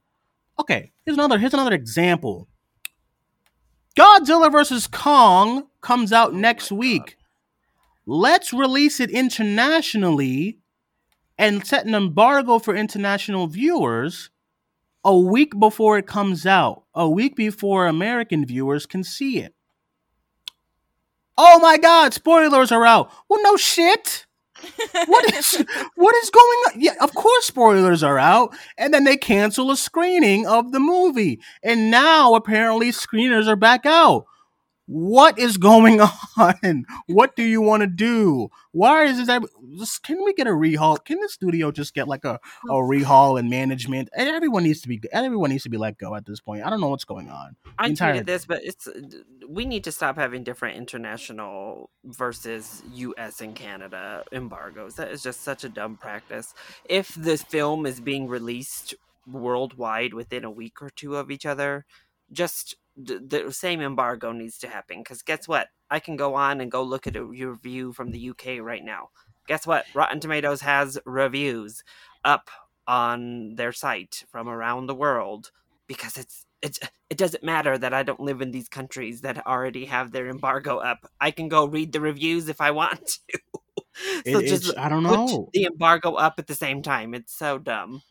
Okay, 0.59 0.91
here's 1.05 1.17
another 1.17 1.37
here's 1.37 1.53
another 1.53 1.73
example. 1.73 2.47
Godzilla 3.97 4.51
vs 4.51 4.87
Kong 4.87 5.67
comes 5.81 6.13
out 6.13 6.33
oh 6.33 6.37
next 6.37 6.71
week 6.71 7.17
let's 8.05 8.51
release 8.53 8.99
it 8.99 9.09
internationally 9.09 10.57
and 11.37 11.65
set 11.65 11.85
an 11.85 11.95
embargo 11.95 12.59
for 12.59 12.75
international 12.75 13.47
viewers 13.47 14.29
a 15.03 15.17
week 15.17 15.57
before 15.57 15.97
it 15.97 16.05
comes 16.05 16.45
out, 16.45 16.83
a 16.93 17.09
week 17.09 17.35
before 17.35 17.87
American 17.87 18.45
viewers 18.45 18.85
can 18.85 19.03
see 19.03 19.39
it. 19.39 19.55
Oh 21.37 21.59
my 21.59 21.77
god, 21.77 22.13
spoilers 22.13 22.71
are 22.71 22.85
out. 22.85 23.11
Well, 23.29 23.41
no 23.43 23.57
shit. 23.57 24.25
What 25.07 25.33
is 25.33 25.65
what 25.95 26.15
is 26.15 26.29
going 26.29 26.59
on? 26.67 26.81
Yeah, 26.81 26.93
of 27.01 27.13
course 27.15 27.45
spoilers 27.45 28.03
are 28.03 28.19
out, 28.19 28.55
and 28.77 28.93
then 28.93 29.05
they 29.05 29.17
cancel 29.17 29.71
a 29.71 29.77
screening 29.77 30.45
of 30.45 30.71
the 30.71 30.79
movie. 30.79 31.39
And 31.63 31.89
now 31.89 32.35
apparently 32.35 32.91
screeners 32.91 33.47
are 33.47 33.55
back 33.55 33.85
out. 33.85 34.25
What 34.87 35.39
is 35.39 35.57
going 35.57 36.01
on? 36.37 36.85
What 37.07 37.35
do 37.35 37.43
you 37.43 37.61
want 37.61 37.81
to 37.81 37.87
do? 37.87 38.49
Why 38.71 39.03
is 39.05 39.25
just- 39.27 40.03
Can 40.03 40.23
we 40.23 40.33
get 40.33 40.47
a 40.47 40.51
rehaul? 40.51 41.03
Can 41.03 41.19
the 41.19 41.29
studio 41.29 41.71
just 41.71 41.93
get 41.93 42.07
like 42.07 42.25
a, 42.25 42.39
a 42.67 42.73
rehaul 42.73 43.39
and 43.39 43.49
management? 43.49 44.09
And 44.15 44.27
everyone 44.27 44.63
needs 44.63 44.81
to 44.81 44.87
be 44.89 44.99
everyone 45.13 45.51
needs 45.51 45.63
to 45.63 45.69
be 45.69 45.77
let 45.77 45.97
go 45.97 46.15
at 46.15 46.25
this 46.25 46.39
point. 46.41 46.65
I 46.65 46.69
don't 46.69 46.81
know 46.81 46.89
what's 46.89 47.05
going 47.05 47.29
on. 47.29 47.55
I 47.77 47.87
entire- 47.87 48.15
tweeted 48.21 48.25
this, 48.25 48.45
but 48.45 48.63
it's 48.63 48.87
uh, 48.87 48.99
we 49.47 49.65
need 49.65 49.83
to 49.85 49.91
stop 49.91 50.15
having 50.17 50.43
different 50.43 50.77
international 50.77 51.89
versus 52.03 52.83
U.S. 52.93 53.39
and 53.41 53.55
Canada 53.55 54.23
embargoes. 54.31 54.95
That 54.95 55.11
is 55.11 55.21
just 55.23 55.41
such 55.43 55.63
a 55.63 55.69
dumb 55.69 55.95
practice. 55.97 56.53
If 56.85 57.13
this 57.15 57.43
film 57.43 57.85
is 57.85 57.99
being 57.99 58.27
released 58.27 58.95
worldwide 59.27 60.13
within 60.13 60.43
a 60.43 60.51
week 60.51 60.81
or 60.81 60.89
two 60.89 61.15
of 61.15 61.29
each 61.31 61.45
other, 61.45 61.85
just 62.31 62.75
the, 62.97 63.19
the 63.19 63.53
same 63.53 63.81
embargo 63.81 64.31
needs 64.31 64.57
to 64.59 64.67
happen. 64.67 64.99
Because 64.99 65.21
guess 65.21 65.47
what? 65.47 65.67
I 65.89 65.99
can 65.99 66.15
go 66.15 66.35
on 66.35 66.61
and 66.61 66.71
go 66.71 66.83
look 66.83 67.07
at 67.07 67.15
a 67.15 67.23
review 67.23 67.93
from 67.93 68.11
the 68.11 68.29
UK 68.29 68.59
right 68.61 68.83
now. 68.83 69.09
Guess 69.47 69.67
what? 69.67 69.85
Rotten 69.93 70.19
Tomatoes 70.19 70.61
has 70.61 70.97
reviews 71.05 71.83
up 72.23 72.49
on 72.87 73.55
their 73.55 73.71
site 73.71 74.23
from 74.29 74.47
around 74.49 74.87
the 74.87 74.95
world 74.95 75.51
because 75.87 76.17
it's 76.17 76.45
it's 76.61 76.79
it 77.09 77.17
doesn't 77.17 77.43
matter 77.43 77.77
that 77.77 77.93
I 77.93 78.03
don't 78.03 78.19
live 78.19 78.41
in 78.41 78.51
these 78.51 78.69
countries 78.69 79.21
that 79.21 79.45
already 79.47 79.85
have 79.85 80.11
their 80.11 80.29
embargo 80.29 80.77
up. 80.77 81.09
I 81.19 81.31
can 81.31 81.49
go 81.49 81.65
read 81.65 81.91
the 81.91 82.01
reviews 82.01 82.49
if 82.49 82.61
I 82.61 82.71
want 82.71 83.05
to. 83.31 83.39
It- 84.25 84.33
it's- 84.45 84.73
I 84.77 84.89
don't 84.89 85.03
know. 85.03 85.49
the 85.53 85.65
embargo 85.65 86.13
up 86.13 86.35
at 86.37 86.47
the 86.47 86.55
same 86.55 86.81
time. 86.81 87.13
It's 87.13 87.33
so 87.35 87.57
dumb. 87.57 88.03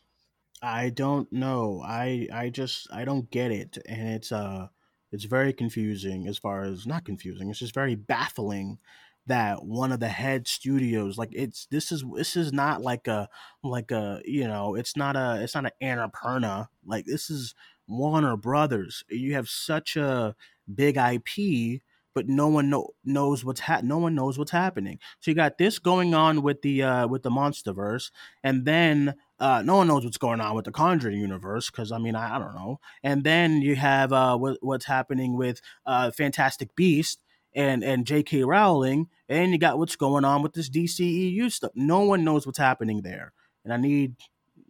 I 0.61 0.89
don't 0.89 1.31
know. 1.31 1.81
I 1.83 2.27
I 2.31 2.49
just 2.49 2.87
I 2.91 3.03
don't 3.05 3.29
get 3.31 3.51
it, 3.51 3.77
and 3.87 4.09
it's 4.09 4.31
uh 4.31 4.67
it's 5.11 5.25
very 5.25 5.53
confusing 5.53 6.27
as 6.27 6.37
far 6.37 6.63
as 6.63 6.85
not 6.85 7.05
confusing. 7.05 7.49
It's 7.49 7.59
just 7.59 7.73
very 7.73 7.95
baffling 7.95 8.79
that 9.27 9.63
one 9.65 9.91
of 9.91 9.99
the 9.99 10.07
head 10.09 10.47
studios 10.47 11.15
like 11.17 11.29
it's 11.31 11.67
this 11.67 11.91
is 11.91 12.03
this 12.15 12.35
is 12.35 12.51
not 12.51 12.81
like 12.81 13.07
a 13.07 13.29
like 13.63 13.91
a 13.91 14.19
you 14.25 14.47
know 14.47 14.75
it's 14.75 14.97
not 14.97 15.15
a 15.15 15.39
it's 15.41 15.53
not 15.55 15.65
an 15.65 15.71
Annapurna 15.81 16.67
like 16.85 17.05
this 17.05 17.29
is 17.29 17.53
Warner 17.87 18.35
Brothers. 18.37 19.03
You 19.09 19.33
have 19.35 19.49
such 19.49 19.95
a 19.97 20.35
big 20.73 20.97
IP, 20.97 21.81
but 22.13 22.27
no 22.27 22.47
one 22.47 22.69
know, 22.69 22.89
knows 23.03 23.43
what's 23.45 23.61
ha- 23.61 23.81
no 23.83 23.97
one 23.97 24.15
knows 24.15 24.37
what's 24.37 24.51
happening. 24.51 24.99
So 25.19 25.31
you 25.31 25.35
got 25.35 25.57
this 25.57 25.79
going 25.79 26.13
on 26.13 26.41
with 26.41 26.61
the 26.61 26.83
uh 26.83 27.07
with 27.07 27.23
the 27.23 27.29
MonsterVerse, 27.31 28.11
and 28.43 28.65
then 28.65 29.15
uh, 29.41 29.63
no 29.63 29.77
one 29.77 29.87
knows 29.87 30.05
what's 30.05 30.19
going 30.19 30.39
on 30.39 30.55
with 30.55 30.65
the 30.65 30.71
Conjuring 30.71 31.17
universe 31.17 31.71
because 31.71 31.91
I 31.91 31.97
mean 31.97 32.15
I, 32.15 32.35
I 32.35 32.39
don't 32.39 32.53
know. 32.53 32.79
And 33.01 33.23
then 33.23 33.61
you 33.63 33.75
have 33.75 34.13
uh, 34.13 34.37
what, 34.37 34.59
what's 34.61 34.85
happening 34.85 35.35
with 35.35 35.61
uh, 35.85 36.11
Fantastic 36.11 36.75
Beast 36.75 37.19
and 37.55 37.83
and 37.83 38.05
J.K. 38.05 38.43
Rowling, 38.43 39.09
and 39.27 39.51
you 39.51 39.57
got 39.57 39.79
what's 39.79 39.95
going 39.95 40.23
on 40.25 40.43
with 40.43 40.53
this 40.53 40.69
DCEU 40.69 41.51
stuff. 41.51 41.71
No 41.73 42.01
one 42.01 42.23
knows 42.23 42.45
what's 42.45 42.59
happening 42.59 43.01
there, 43.01 43.33
and 43.65 43.73
I 43.73 43.77
need. 43.77 44.15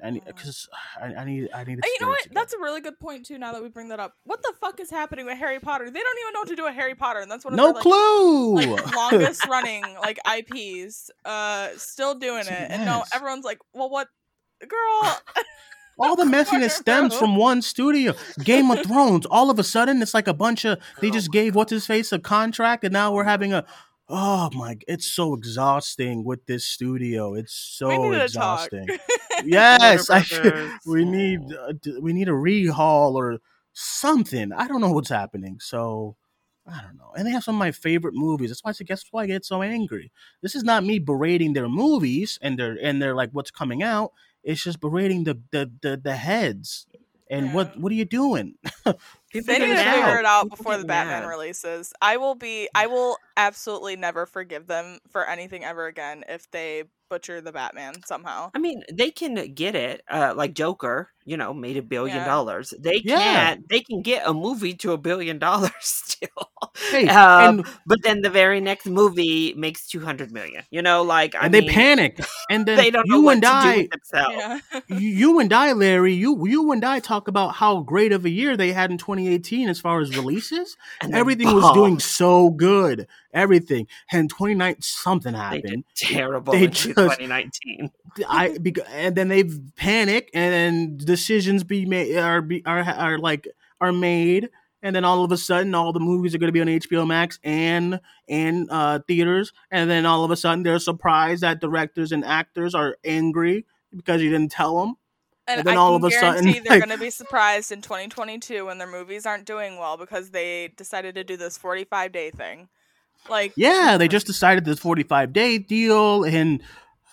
I 0.04 0.10
need 0.10 0.24
because 0.26 0.68
I, 1.00 1.14
I 1.14 1.26
need 1.26 1.50
I 1.54 1.64
need. 1.64 1.80
You 1.84 1.98
know 2.02 2.08
what? 2.08 2.28
That's 2.32 2.54
a 2.54 2.58
really 2.58 2.82
good 2.82 3.00
point 3.00 3.26
too. 3.26 3.38
Now 3.38 3.52
that 3.52 3.62
we 3.62 3.70
bring 3.70 3.90
that 3.90 4.00
up, 4.00 4.16
what 4.24 4.42
the 4.42 4.54
fuck 4.60 4.80
is 4.80 4.90
happening 4.90 5.28
with 5.28 5.38
Harry 5.38 5.60
Potter? 5.60 5.92
They 5.92 6.00
don't 6.00 6.18
even 6.22 6.34
know 6.34 6.40
what 6.40 6.48
to 6.48 6.56
do 6.56 6.64
with 6.64 6.74
Harry 6.74 6.96
Potter, 6.96 7.20
and 7.20 7.30
that's 7.30 7.46
one 7.46 7.54
of 7.54 7.58
no 7.58 7.66
their, 7.66 7.74
like, 7.74 7.84
clue. 7.84 8.56
like 8.56 8.96
longest 8.96 9.46
running 9.50 9.84
like 10.02 10.18
IPs. 10.26 11.12
Uh, 11.24 11.70
still 11.76 12.16
doing 12.16 12.40
It's 12.40 12.50
it, 12.50 12.72
and 12.72 12.86
no, 12.86 13.04
everyone's 13.14 13.46
like, 13.46 13.60
well, 13.74 13.92
what, 13.92 14.08
girl? 14.68 15.20
all 16.00 16.16
the 16.16 16.24
messiness 16.26 16.72
stems 16.72 17.16
from 17.16 17.36
one 17.36 17.62
studio. 17.62 18.14
Game 18.44 18.72
of 18.72 18.86
Thrones. 18.86 19.26
All 19.28 19.50
of 19.50 19.60
a 19.60 19.64
sudden, 19.64 20.02
it's 20.02 20.14
like 20.14 20.28
a 20.28 20.34
bunch 20.34 20.66
of 20.66 20.80
they 21.00 21.10
just 21.10 21.32
gave 21.32 21.56
what's 21.56 21.72
his 21.72 21.86
face 21.86 22.12
a 22.12 22.20
contract, 22.20 22.84
and 22.84 22.94
now 22.94 23.14
we're 23.14 23.24
having 23.24 23.54
a. 23.54 23.66
Oh 24.10 24.50
my! 24.54 24.78
It's 24.88 25.06
so 25.06 25.34
exhausting 25.34 26.26
with 26.26 26.46
this 26.46 26.66
studio. 26.66 27.34
It's 27.34 27.54
so 27.54 27.88
need 27.90 28.12
to 28.12 28.28
talk. 28.30 28.68
exhausting. 28.68 28.88
Yes, 29.44 30.10
I, 30.12 30.78
we 30.86 31.04
need 31.04 31.40
uh, 31.52 31.74
we 32.00 32.14
need 32.14 32.28
a 32.28 32.32
rehaul 32.32 33.14
or 33.14 33.40
something. 33.74 34.52
I 34.54 34.68
don't 34.68 34.82
know 34.82 34.92
what's 34.92 35.10
happening. 35.10 35.58
So 35.60 36.16
I 36.68 36.82
don't 36.82 36.98
know. 36.98 37.12
And 37.16 37.26
they 37.26 37.32
have 37.32 37.44
some 37.44 37.56
of 37.56 37.60
my 37.60 37.72
favorite 37.72 38.14
movies. 38.14 38.50
That's 38.50 38.64
why 38.64 38.72
I 38.72 38.84
guess 38.84 39.04
why 39.12 39.24
I 39.24 39.28
get 39.28 39.46
so 39.46 39.62
angry. 39.62 40.12
This 40.42 40.56
is 40.56 40.64
not 40.64 40.84
me 40.84 41.00
berating 41.00 41.54
their 41.54 41.68
movies 41.68 42.38
and 42.42 42.58
their 42.58 42.78
and 42.82 43.02
their 43.02 43.16
like 43.16 43.32
what's 43.32 43.52
coming 43.52 43.82
out. 43.82 44.12
It's 44.44 44.64
just 44.64 44.80
berating 44.80 45.24
the 45.24 45.40
the 45.52 45.72
the, 45.82 45.98
the 45.98 46.16
heads. 46.16 46.88
And 47.30 47.54
what 47.54 47.76
Yeah. 47.76 47.82
what 47.82 47.92
are 47.92 47.96
you 47.96 48.06
doing? 48.06 48.56
People 49.32 49.54
They 49.54 49.60
need 49.60 49.68
to 49.68 49.78
figure 49.78 50.20
it 50.20 50.26
out 50.26 50.44
People 50.44 50.58
before 50.58 50.78
the 50.78 50.84
Batman 50.86 51.22
mad. 51.22 51.30
releases. 51.30 51.94
I 52.02 52.18
will 52.18 52.36
be. 52.36 52.68
I 52.76 52.88
will 52.88 53.18
absolutely 53.38 53.96
never 53.96 54.26
forgive 54.26 54.68
them 54.68 55.00
for 55.10 55.26
anything 55.26 55.64
ever 55.64 55.88
again 55.88 56.26
if 56.28 56.52
they 56.52 56.84
butcher 57.10 57.40
the 57.40 57.52
Batman 57.54 57.94
somehow. 58.06 58.52
I 58.54 58.60
mean, 58.60 58.84
they 58.92 59.12
can 59.12 59.54
get 59.54 59.76
it. 59.76 60.02
Uh, 60.10 60.34
like 60.36 60.54
Joker, 60.54 61.10
you 61.26 61.38
know, 61.38 61.54
made 61.54 61.78
a 61.78 61.82
billion 61.82 62.18
Yeah. 62.18 62.26
dollars. 62.26 62.74
They 62.80 63.02
Yeah. 63.04 63.18
can't. 63.18 63.70
They 63.70 63.82
can 63.82 64.02
get 64.02 64.24
a 64.26 64.34
movie 64.34 64.74
to 64.76 64.92
a 64.94 64.98
billion 64.98 65.40
dollars 65.40 65.72
still. 65.82 66.30
Hey, 66.92 67.08
Um, 67.08 67.60
and 67.60 67.68
but 67.86 68.00
then 68.04 68.22
the 68.22 68.30
very 68.30 68.62
next 68.62 68.86
movie 68.86 69.54
makes 69.56 69.88
two 69.88 70.00
hundred 70.02 70.32
million. 70.32 70.64
You 70.72 70.82
know, 70.82 71.02
like 71.04 71.36
I 71.36 71.46
and 71.46 71.54
they 71.54 71.62
mean, 71.62 71.70
panic. 71.72 72.20
And 72.50 72.66
then 72.66 72.78
They 72.78 72.92
don't 72.92 73.08
know 73.08 73.18
you 73.18 73.22
what 73.24 73.34
and 73.34 73.42
to 73.44 73.48
do 73.48 73.54
I 73.54 73.78
with 73.78 73.90
themselves. 73.92 74.36
Yeah. 74.38 74.80
you, 75.00 75.40
and 75.40 75.52
I, 75.54 75.74
Larry, 75.74 76.14
you 76.14 76.48
you 76.48 76.72
and 76.72 76.84
I 76.86 77.00
talk 77.00 77.28
about 77.28 77.56
how 77.56 77.82
great 77.82 78.12
of 78.12 78.26
a 78.26 78.30
year 78.30 78.56
they 78.58 78.72
had 78.74 78.92
in 78.92 78.98
2018 78.98 79.70
as 79.70 79.80
far 79.80 80.00
as 80.02 80.16
releases. 80.16 80.78
And 81.02 81.14
Everything 81.16 81.54
was 81.54 81.74
doing 81.74 82.00
so 82.00 82.50
good. 82.52 83.08
Everything. 83.34 83.88
And 84.12 84.30
29 84.30 84.76
something 84.82 85.34
They 85.34 85.40
happened. 85.40 85.84
terrible 85.96 86.54
They 86.54 86.68
just- 86.68 86.84
2019. 86.96 87.90
I 88.28 88.58
bec- 88.58 88.86
and 88.92 89.16
then 89.16 89.30
they 89.30 89.46
panic 89.78 90.30
and 90.34 90.54
then 90.54 90.98
decisions 91.12 91.64
be 91.64 91.86
made 91.86 92.18
are 92.18 92.42
be, 92.42 92.64
are 92.66 92.82
are 92.82 93.18
like 93.20 93.48
are 93.80 93.92
made 93.94 94.50
and 94.84 94.96
then 94.96 95.06
all 95.06 95.24
of 95.24 95.32
a 95.32 95.38
sudden 95.38 95.76
all 95.76 95.92
the 95.94 96.00
movies 96.00 96.34
are 96.34 96.38
going 96.40 96.48
to 96.48 96.52
be 96.54 96.62
on 96.62 96.68
HBO 96.68 97.06
Max 97.08 97.40
and 97.44 98.00
and 98.28 98.68
uh 98.72 99.00
theaters 99.08 99.54
and 99.70 99.90
then 99.90 100.06
all 100.06 100.24
of 100.24 100.32
a 100.32 100.36
sudden 100.36 100.64
they're 100.64 100.80
surprised 100.80 101.42
that 101.44 101.60
directors 101.62 102.12
and 102.12 102.24
actors 102.26 102.74
are 102.74 102.98
angry 103.04 103.66
because 103.96 104.22
you 104.22 104.30
didn't 104.30 104.52
tell 104.52 104.80
them 104.80 104.96
And, 105.48 105.60
And 105.60 105.68
then 105.68 105.78
I 105.78 105.82
all 105.82 105.96
of 105.96 106.04
a 106.04 106.12
sudden, 106.12 106.46
they're 106.46 106.80
like- 106.80 106.86
going 106.88 106.98
to 106.98 107.04
be 107.04 107.10
surprised 107.10 107.72
in 107.72 107.82
2022 107.82 108.66
when 108.68 108.78
their 108.78 108.88
movies 108.88 109.26
aren't 109.26 109.46
doing 109.46 109.78
well 109.78 109.98
because 109.98 110.30
they 110.32 110.70
decided 110.78 111.16
to 111.16 111.24
do 111.24 111.36
this 111.36 111.58
45 111.58 112.12
day 112.12 112.30
thing. 112.32 112.70
Like, 113.30 113.52
Yeah, 113.56 113.98
they 114.00 114.08
just 114.08 114.28
decided 114.28 114.64
this 114.66 114.80
45 114.80 115.34
day 115.34 115.58
deal, 115.58 116.24
and 116.24 116.62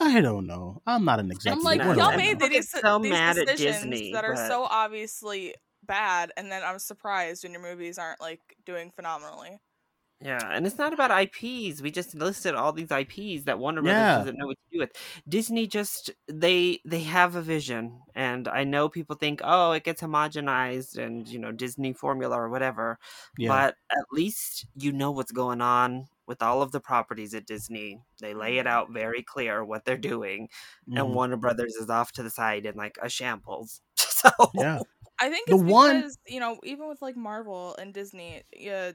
I 0.01 0.21
don't 0.21 0.47
know. 0.47 0.81
I'm 0.87 1.05
not 1.05 1.21
an 1.21 1.31
executive. 1.31 1.59
I'm 1.59 1.65
like, 1.65 1.81
What 1.87 1.95
do 1.95 2.01
y'all 2.01 2.11
I 2.11 2.17
made 2.17 2.39
these, 2.39 2.71
so 2.71 2.99
these 2.99 3.11
mad 3.11 3.39
at 3.39 3.47
decisions 3.47 3.91
Disney, 3.91 4.13
that 4.13 4.25
are 4.25 4.35
but- 4.35 4.49
so 4.49 4.65
obviously 4.65 5.55
bad, 5.85 6.33
and 6.37 6.51
then 6.53 6.63
I'm 6.65 6.79
surprised 6.79 7.45
when 7.45 7.53
your 7.53 7.63
movies 7.63 7.99
aren't 7.99 8.21
like 8.21 8.41
doing 8.65 8.91
phenomenally. 8.95 9.59
Yeah, 10.21 10.41
and 10.51 10.67
it's 10.67 10.79
not 10.79 10.93
about 10.93 11.13
IPs. 11.13 11.81
We 11.81 11.93
just 11.93 12.13
listed 12.17 12.57
all 12.57 12.73
these 12.73 12.91
IPs 12.91 13.45
that 13.45 13.61
Warner 13.61 13.83
Brothers 13.83 13.99
Yeah. 14.01 14.19
doesn't 14.19 14.37
know 14.37 14.47
what 14.49 14.57
to 14.57 14.73
do 14.77 14.79
with. 14.81 14.91
Disney 15.29 15.69
just 15.69 16.11
they 16.27 16.81
they 16.85 17.01
have 17.05 17.37
a 17.37 17.41
vision, 17.43 18.01
and 18.17 18.49
I 18.49 18.65
know 18.65 18.89
people 18.89 19.15
think, 19.15 19.41
oh, 19.45 19.71
it 19.73 19.85
gets 19.85 20.03
homogenized 20.03 20.99
and 20.99 21.29
you 21.29 21.39
know 21.39 21.53
Disney 21.53 21.93
formula 21.93 22.37
or 22.37 22.49
whatever. 22.49 22.99
Yeah. 23.39 23.49
But 23.49 23.77
at 23.93 24.05
least 24.11 24.67
you 24.75 24.91
know 24.91 25.13
what's 25.13 25.31
going 25.33 25.61
on 25.61 26.09
with 26.29 26.43
all 26.43 26.63
of 26.63 26.71
the 26.71 26.81
properties 26.81 27.35
at 27.35 27.47
Disney. 27.47 28.01
They 28.21 28.35
lay 28.35 28.59
it 28.59 28.67
out 28.69 28.93
very 28.93 29.23
clear 29.25 29.65
what 29.65 29.85
they're 29.85 29.97
doing, 29.97 30.49
and 30.87 30.99
Mhm. 31.09 31.15
Warner 31.15 31.37
Brothers 31.39 31.75
is 31.75 31.91
off 31.91 32.13
to 32.13 32.23
the 32.23 32.31
side 32.31 32.67
in 32.67 32.77
like 32.77 32.99
a 33.03 33.09
shambles. 33.09 33.81
So 34.19 34.31
Yeah. 34.55 34.81
I 35.21 35.31
think 35.31 35.49
The 35.49 35.55
it's 35.55 35.63
one- 35.65 36.11
you 36.27 36.41
know 36.41 36.59
even 36.65 36.89
with 36.89 37.01
like 37.03 37.17
Marvel 37.17 37.75
and 37.77 37.95
Disney, 37.95 38.43
yeah, 38.53 38.93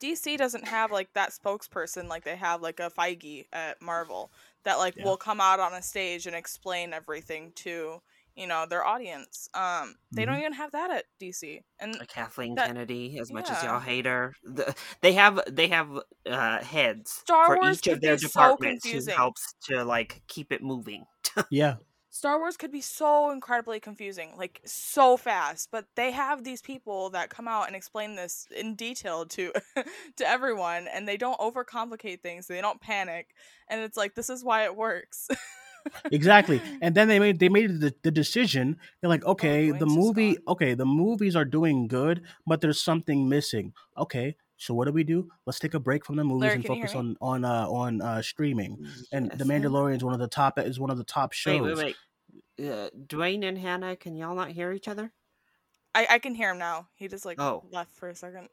DC 0.00 0.36
doesn't 0.36 0.68
have 0.68 0.90
like 0.92 1.12
that 1.14 1.30
spokesperson 1.30 2.08
like 2.08 2.24
they 2.24 2.36
have 2.36 2.60
like 2.60 2.78
a 2.80 2.90
Feige 2.90 3.46
at 3.52 3.80
Marvel 3.80 4.30
that 4.64 4.76
like 4.78 4.96
Yeah. 4.96 5.04
will 5.04 5.16
come 5.16 5.40
out 5.40 5.60
on 5.60 5.72
a 5.72 5.82
stage 5.82 6.26
and 6.26 6.36
explain 6.36 6.92
everything 6.92 7.52
to 7.56 8.02
you 8.36 8.46
know 8.46 8.66
their 8.68 8.84
audience. 8.84 9.48
Um, 9.54 9.94
they 10.12 10.24
don't 10.24 10.36
Mhm. 10.36 10.40
even 10.40 10.52
have 10.54 10.72
that 10.72 10.90
at 10.90 11.04
DC, 11.20 11.62
and 11.78 11.94
a 12.00 12.06
Kathleen 12.06 12.54
That- 12.56 12.66
Kennedy, 12.68 13.18
as 13.20 13.32
much 13.32 13.50
as 13.50 13.62
y'all 13.62 13.80
hate 13.80 14.06
her, 14.06 14.34
the, 14.42 14.74
they 15.00 15.12
have 15.12 15.40
they 15.50 15.68
have 15.68 15.88
uh, 16.26 16.62
heads 16.62 17.10
Star 17.12 17.46
for 17.46 17.56
Wars 17.56 17.78
each 17.78 17.86
of 17.86 17.92
could 17.94 18.02
their 18.02 18.16
be 18.16 18.26
so 18.28 18.56
who 18.56 18.56
confusing. 18.56 19.14
helps 19.14 19.54
to 19.68 19.84
like 19.84 20.22
keep 20.28 20.52
it 20.52 20.62
moving. 20.62 21.04
Yeah. 21.50 21.76
Star 22.10 22.38
Wars 22.38 22.56
could 22.56 22.70
be 22.70 22.80
so 22.80 23.32
incredibly 23.32 23.80
confusing, 23.80 24.36
like 24.36 24.60
so 24.64 25.16
fast, 25.16 25.70
but 25.72 25.86
they 25.96 26.12
have 26.12 26.44
these 26.44 26.62
people 26.62 27.10
that 27.10 27.28
come 27.28 27.48
out 27.48 27.66
and 27.66 27.74
explain 27.74 28.14
this 28.14 28.46
in 28.56 28.76
detail 28.76 29.26
to 29.26 29.52
to 30.16 30.24
everyone 30.28 30.86
and 30.86 31.08
they 31.08 31.16
don't 31.16 31.38
overcomplicate 31.40 32.20
things, 32.20 32.46
they 32.46 32.60
don't 32.60 32.80
panic, 32.80 33.34
and 33.68 33.80
it's 33.80 33.96
like 33.96 34.14
this 34.14 34.30
is 34.30 34.44
why 34.44 34.62
it 34.64 34.76
works. 34.76 35.26
exactly 36.10 36.60
and 36.80 36.94
then 36.94 37.08
they 37.08 37.18
made 37.18 37.38
they 37.38 37.48
made 37.48 37.80
the, 37.80 37.94
the 38.02 38.10
decision 38.10 38.76
they're 39.00 39.10
like 39.10 39.24
okay 39.24 39.70
the 39.70 39.86
movie 39.86 40.36
okay 40.48 40.74
the 40.74 40.86
movies 40.86 41.36
are 41.36 41.44
doing 41.44 41.86
good 41.86 42.22
but 42.46 42.60
there's 42.60 42.80
something 42.80 43.28
missing 43.28 43.72
okay 43.98 44.34
so 44.56 44.72
what 44.72 44.86
do 44.86 44.92
we 44.92 45.04
do 45.04 45.28
let's 45.46 45.58
take 45.58 45.74
a 45.74 45.80
break 45.80 46.04
from 46.04 46.16
the 46.16 46.24
movies 46.24 46.42
Larry, 46.42 46.54
and 46.56 46.66
focus 46.66 46.94
on 46.94 47.16
on 47.20 47.44
uh 47.44 47.66
on 47.68 48.00
uh 48.00 48.22
streaming 48.22 48.78
and 49.12 49.30
the 49.32 49.44
mandalorian 49.44 49.96
is 49.96 50.04
one 50.04 50.14
of 50.14 50.20
the 50.20 50.28
top 50.28 50.58
is 50.58 50.78
one 50.80 50.90
of 50.90 50.98
the 50.98 51.04
top 51.04 51.32
shows 51.32 51.60
Wait, 51.60 51.76
wait, 51.76 51.96
wait. 52.58 52.70
Uh, 52.70 52.88
Duane 53.08 53.42
and 53.42 53.58
Hannah, 53.58 53.96
can 53.96 54.14
y'all 54.14 54.36
not 54.36 54.50
hear 54.52 54.70
each 54.72 54.86
other? 54.86 55.12
I 55.94 56.06
I 56.08 56.18
can 56.20 56.34
hear 56.36 56.50
him 56.52 56.58
now. 56.58 56.88
He 56.94 57.08
just 57.08 57.24
like 57.24 57.40
Oh. 57.40 57.64
left 57.72 57.94
for 57.96 58.08
a 58.08 58.14
second. 58.14 58.48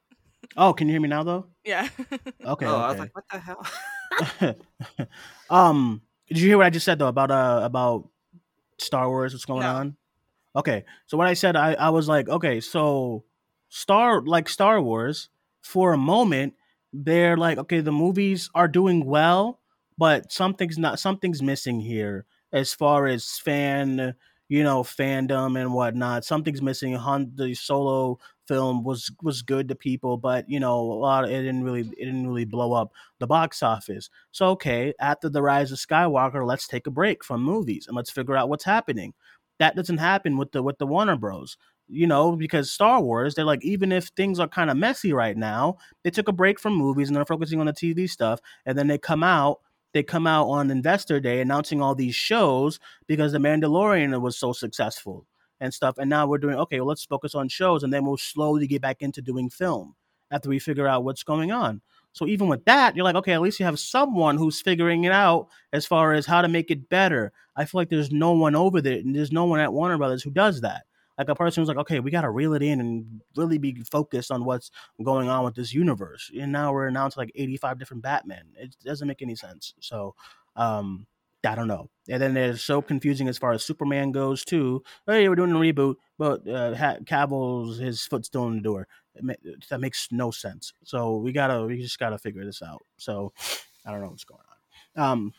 oh 0.56 0.72
can 0.72 0.88
you 0.88 0.92
hear 0.94 1.00
me 1.00 1.08
now 1.08 1.22
though 1.22 1.46
Yeah. 1.64 1.88
okay 2.44 2.66
oh, 2.66 2.76
I 2.76 2.88
was 2.90 2.98
like, 2.98 3.14
what 3.14 3.24
the 3.30 3.38
hell? 3.38 4.56
um 5.50 6.02
did 6.32 6.40
you 6.40 6.48
hear 6.48 6.56
what 6.58 6.66
i 6.66 6.70
just 6.70 6.84
said 6.84 6.98
though 6.98 7.08
about 7.08 7.30
uh 7.30 7.60
about 7.62 8.08
star 8.78 9.08
wars 9.08 9.32
what's 9.32 9.44
going 9.44 9.60
No. 9.62 9.74
on? 9.74 9.96
Okay 10.56 10.84
so 11.06 11.16
what 11.16 11.26
i 11.26 11.34
said 11.34 11.56
i 11.56 11.74
i 11.74 11.90
was 11.90 12.08
like 12.08 12.28
okay 12.28 12.60
so 12.60 13.24
star 13.68 14.20
like 14.22 14.48
star 14.48 14.80
wars 14.80 15.28
for 15.62 15.92
a 15.92 15.98
moment 15.98 16.54
they're 16.92 17.36
like 17.36 17.58
okay 17.58 17.80
the 17.80 17.92
movies 17.92 18.50
are 18.54 18.68
doing 18.68 19.04
well 19.06 19.60
but 19.96 20.30
something's 20.32 20.78
not 20.78 20.98
something's 20.98 21.42
missing 21.42 21.80
here 21.80 22.26
as 22.52 22.74
far 22.74 23.06
as 23.06 23.38
fan 23.38 24.14
you 24.48 24.62
know 24.62 24.82
fandom 24.82 25.58
and 25.58 25.72
whatnot. 25.72 26.26
Something's 26.26 26.60
missing. 26.60 26.92
Han, 26.92 27.32
the 27.34 27.54
solo 27.54 28.18
film 28.48 28.82
was 28.84 29.10
was 29.22 29.42
good 29.42 29.68
to 29.68 29.74
people 29.74 30.16
but 30.16 30.48
you 30.48 30.58
know 30.58 30.78
a 30.80 30.98
lot 30.98 31.24
of, 31.24 31.30
it 31.30 31.42
didn't 31.42 31.64
really 31.64 31.82
it 31.82 32.04
didn't 32.04 32.26
really 32.26 32.44
blow 32.44 32.72
up 32.72 32.92
the 33.18 33.26
box 33.26 33.62
office. 33.62 34.10
So 34.32 34.46
okay 34.50 34.94
after 35.00 35.28
the 35.28 35.42
rise 35.42 35.72
of 35.72 35.78
skywalker 35.78 36.46
let's 36.46 36.66
take 36.66 36.86
a 36.86 36.90
break 36.90 37.24
from 37.24 37.42
movies 37.42 37.86
and 37.86 37.96
let's 37.96 38.10
figure 38.10 38.36
out 38.36 38.48
what's 38.48 38.64
happening. 38.64 39.14
That 39.58 39.76
doesn't 39.76 39.98
happen 39.98 40.36
with 40.36 40.52
the 40.52 40.62
with 40.62 40.78
the 40.78 40.86
warner 40.86 41.16
bros 41.16 41.56
you 41.88 42.06
know 42.06 42.36
because 42.36 42.70
star 42.70 43.00
wars 43.02 43.34
they're 43.34 43.44
like 43.44 43.64
even 43.64 43.92
if 43.92 44.06
things 44.08 44.38
are 44.38 44.48
kind 44.48 44.70
of 44.70 44.76
messy 44.76 45.12
right 45.12 45.36
now 45.36 45.76
they 46.02 46.10
took 46.10 46.28
a 46.28 46.32
break 46.32 46.58
from 46.58 46.74
movies 46.74 47.08
and 47.08 47.16
they're 47.16 47.24
focusing 47.24 47.60
on 47.60 47.66
the 47.66 47.72
tv 47.72 48.08
stuff 48.08 48.40
and 48.66 48.78
then 48.78 48.86
they 48.86 48.98
come 48.98 49.22
out 49.22 49.60
they 49.92 50.02
come 50.02 50.26
out 50.26 50.48
on 50.48 50.70
investor 50.70 51.20
day 51.20 51.40
announcing 51.40 51.82
all 51.82 51.94
these 51.94 52.14
shows 52.14 52.78
because 53.06 53.32
the 53.32 53.38
mandalorian 53.38 54.18
was 54.20 54.36
so 54.36 54.52
successful 54.52 55.26
and 55.62 55.72
stuff 55.72 55.96
and 55.96 56.10
now 56.10 56.26
we're 56.26 56.38
doing 56.38 56.56
okay 56.56 56.80
well 56.80 56.88
let's 56.88 57.04
focus 57.04 57.36
on 57.36 57.48
shows 57.48 57.84
and 57.84 57.92
then 57.92 58.04
we'll 58.04 58.16
slowly 58.16 58.66
get 58.66 58.82
back 58.82 59.00
into 59.00 59.22
doing 59.22 59.48
film 59.48 59.94
after 60.32 60.48
we 60.48 60.58
figure 60.58 60.88
out 60.88 61.04
what's 61.04 61.22
going 61.22 61.52
on. 61.52 61.80
So 62.12 62.26
even 62.26 62.48
with 62.48 62.64
that 62.64 62.96
you're 62.96 63.04
like 63.04 63.14
okay 63.14 63.32
at 63.32 63.40
least 63.40 63.60
you 63.60 63.64
have 63.64 63.78
someone 63.78 64.36
who's 64.36 64.60
figuring 64.60 65.04
it 65.04 65.12
out 65.12 65.48
as 65.72 65.86
far 65.86 66.14
as 66.14 66.26
how 66.26 66.42
to 66.42 66.48
make 66.48 66.72
it 66.72 66.88
better. 66.88 67.32
I 67.54 67.64
feel 67.64 67.80
like 67.80 67.90
there's 67.90 68.10
no 68.10 68.32
one 68.32 68.56
over 68.56 68.80
there 68.80 68.98
and 68.98 69.14
there's 69.14 69.30
no 69.30 69.44
one 69.44 69.60
at 69.60 69.72
warner 69.72 69.96
brothers 69.96 70.24
who 70.24 70.32
does 70.32 70.62
that. 70.62 70.82
Like 71.16 71.28
a 71.28 71.36
person 71.36 71.60
who's 71.60 71.68
like 71.68 71.76
okay 71.76 72.00
we 72.00 72.10
got 72.10 72.22
to 72.22 72.30
reel 72.30 72.54
it 72.54 72.62
in 72.62 72.80
and 72.80 73.20
really 73.36 73.58
be 73.58 73.72
focused 73.88 74.32
on 74.32 74.44
what's 74.44 74.72
going 75.04 75.28
on 75.28 75.44
with 75.44 75.54
this 75.54 75.72
universe. 75.72 76.28
And 76.36 76.50
now 76.50 76.72
we're 76.72 76.88
announced 76.88 77.16
like 77.16 77.30
85 77.36 77.78
different 77.78 78.02
batman. 78.02 78.46
It 78.56 78.74
doesn't 78.84 79.06
make 79.06 79.22
any 79.22 79.36
sense. 79.36 79.74
So 79.78 80.16
um 80.56 81.06
I 81.44 81.54
don't 81.54 81.68
know. 81.68 81.88
And 82.08 82.22
then 82.22 82.34
they're 82.34 82.56
so 82.56 82.80
confusing 82.82 83.28
as 83.28 83.38
far 83.38 83.52
as 83.52 83.64
Superman 83.64 84.12
goes 84.12 84.44
too. 84.44 84.82
Hey, 85.06 85.28
we're 85.28 85.34
doing 85.34 85.52
a 85.52 85.56
reboot, 85.56 85.96
but 86.18 86.46
uh, 86.48 86.74
ha- 86.74 86.98
Cavill's 87.04 87.78
his 87.78 88.04
foot 88.04 88.24
still 88.24 88.46
in 88.46 88.56
the 88.56 88.62
door. 88.62 88.86
Ma- 89.20 89.34
that 89.68 89.80
makes 89.80 90.08
no 90.10 90.30
sense. 90.30 90.72
So 90.84 91.16
we 91.16 91.32
gotta, 91.32 91.64
we 91.64 91.78
just 91.80 91.98
gotta 91.98 92.18
figure 92.18 92.44
this 92.44 92.62
out. 92.62 92.82
So 92.96 93.32
I 93.84 93.90
don't 93.90 94.00
know 94.02 94.08
what's 94.08 94.24
going 94.24 94.40
on. 94.96 95.02
Um, 95.10 95.32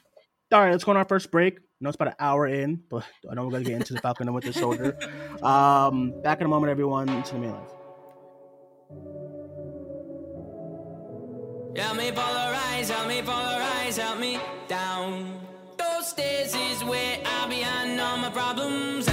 all 0.51 0.59
right, 0.59 0.71
let's 0.71 0.83
go 0.83 0.91
on 0.91 0.97
our 0.97 1.05
first 1.05 1.31
break. 1.31 1.57
I 1.57 1.61
know 1.79 1.89
it's 1.89 1.95
about 1.95 2.09
an 2.09 2.15
hour 2.19 2.47
in, 2.47 2.83
but 2.89 3.03
I 3.29 3.33
know 3.33 3.45
we're 3.45 3.51
gonna 3.51 3.63
get 3.63 3.73
into 3.75 3.93
the 3.93 4.01
Falcon 4.01 4.27
and 4.27 4.35
Winter 4.35 4.53
Soldier. 4.53 4.97
Um, 5.43 6.21
back 6.21 6.39
in 6.39 6.45
a 6.45 6.49
moment, 6.49 6.71
everyone. 6.71 7.07
To 7.23 7.33
the 7.33 7.39
main 7.39 7.51
life. 7.51 7.69
Help 11.75 11.97
me 11.97 12.11
polarize, 12.11 12.89
help 12.89 13.07
me 13.09 13.21
polarize, 13.21 13.97
help 13.97 14.19
me 14.19 14.39
down. 14.69 15.42
Those 16.03 16.09
stairs 16.09 16.53
is 16.53 16.83
where 16.83 17.17
I 17.25 17.47
be. 17.47 17.59
behind 17.59 18.01
all 18.01 18.17
my 18.17 18.29
problems. 18.29 19.07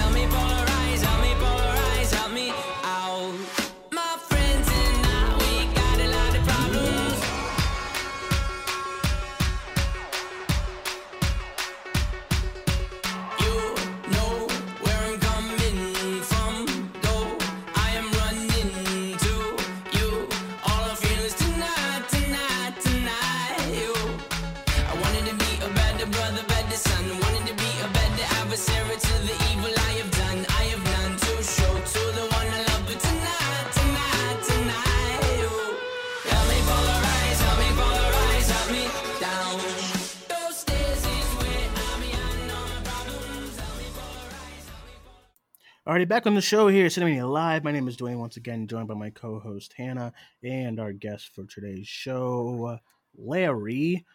Alrighty, 46.01 46.09
back 46.09 46.27
on 46.27 46.35
the 46.35 46.41
show 46.41 46.67
here, 46.69 46.87
Cinemania 46.87 47.31
Live. 47.31 47.63
My 47.63 47.73
name 47.73 47.87
is 47.87 47.95
Duane, 47.95 48.19
once 48.19 48.39
again, 48.39 48.67
joined 48.67 48.89
by 48.89 48.95
my 48.95 49.11
co-host 49.11 49.75
Hannah 49.77 50.15
and 50.43 50.81
our 50.81 50.93
guest 50.93 51.35
for 51.35 51.45
today's 51.45 51.87
show, 51.87 52.79
Larry. 53.15 54.07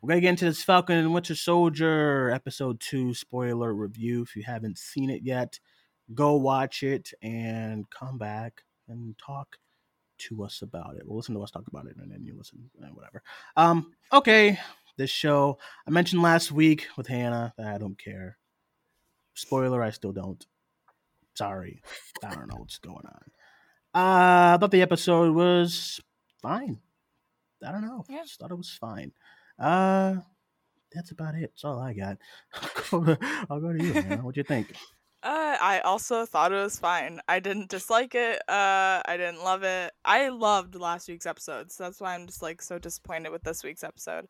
We're 0.00 0.08
gonna 0.08 0.20
get 0.20 0.30
into 0.30 0.46
this 0.46 0.64
Falcon 0.64 0.96
and 0.96 1.14
Winter 1.14 1.36
Soldier 1.36 2.30
episode 2.30 2.80
two 2.80 3.14
spoiler 3.14 3.72
review. 3.72 4.22
If 4.22 4.34
you 4.34 4.42
haven't 4.42 4.78
seen 4.78 5.10
it 5.10 5.22
yet, 5.22 5.60
go 6.12 6.34
watch 6.34 6.82
it 6.82 7.12
and 7.22 7.88
come 7.90 8.18
back 8.18 8.64
and 8.88 9.16
talk 9.16 9.58
to 10.26 10.42
us 10.42 10.62
about 10.62 10.96
it. 10.96 11.04
Well, 11.06 11.18
listen 11.18 11.36
to 11.36 11.42
us 11.42 11.52
talk 11.52 11.68
about 11.68 11.86
it, 11.86 11.98
and 11.98 12.10
then 12.10 12.24
you 12.24 12.34
listen, 12.36 12.68
eh, 12.82 12.88
whatever. 12.88 13.22
Um, 13.56 13.92
okay, 14.12 14.58
this 14.96 15.10
show 15.10 15.58
I 15.86 15.92
mentioned 15.92 16.20
last 16.20 16.50
week 16.50 16.88
with 16.96 17.06
Hannah 17.06 17.54
that 17.58 17.68
I 17.68 17.78
don't 17.78 17.96
care. 17.96 18.38
Spoiler, 19.34 19.80
I 19.84 19.90
still 19.90 20.12
don't. 20.12 20.44
Sorry, 21.34 21.82
I 22.24 22.34
don't 22.34 22.48
know 22.48 22.58
what's 22.58 22.78
going 22.78 23.06
on. 23.06 23.30
Uh, 23.94 24.54
I 24.54 24.58
thought 24.58 24.70
the 24.70 24.82
episode 24.82 25.34
was 25.34 26.00
fine. 26.40 26.80
I 27.66 27.72
don't 27.72 27.82
know. 27.82 28.04
Yeah. 28.08 28.22
Just 28.22 28.40
thought 28.40 28.50
it 28.50 28.56
was 28.56 28.70
fine. 28.70 29.12
Uh, 29.58 30.16
that's 30.92 31.10
about 31.10 31.34
it. 31.34 31.52
That's 31.52 31.64
all 31.64 31.78
I 31.78 31.94
got. 31.94 32.18
I'll 32.92 33.00
go 33.00 33.14
to, 33.14 33.46
I'll 33.50 33.60
go 33.60 33.72
to 33.72 33.84
you. 33.84 33.94
Man. 33.94 34.22
What'd 34.22 34.36
you 34.36 34.44
think? 34.44 34.74
Uh, 35.24 35.56
I 35.60 35.78
also 35.84 36.26
thought 36.26 36.50
it 36.50 36.56
was 36.56 36.80
fine. 36.80 37.20
I 37.28 37.38
didn't 37.38 37.70
dislike 37.70 38.16
it. 38.16 38.42
Uh, 38.48 39.00
I 39.06 39.16
didn't 39.16 39.44
love 39.44 39.62
it. 39.62 39.92
I 40.04 40.30
loved 40.30 40.74
last 40.74 41.06
week's 41.06 41.26
episode, 41.26 41.70
so 41.70 41.84
that's 41.84 42.00
why 42.00 42.16
I'm 42.16 42.26
just 42.26 42.42
like 42.42 42.60
so 42.60 42.76
disappointed 42.80 43.30
with 43.30 43.44
this 43.44 43.62
week's 43.62 43.84
episode. 43.84 44.26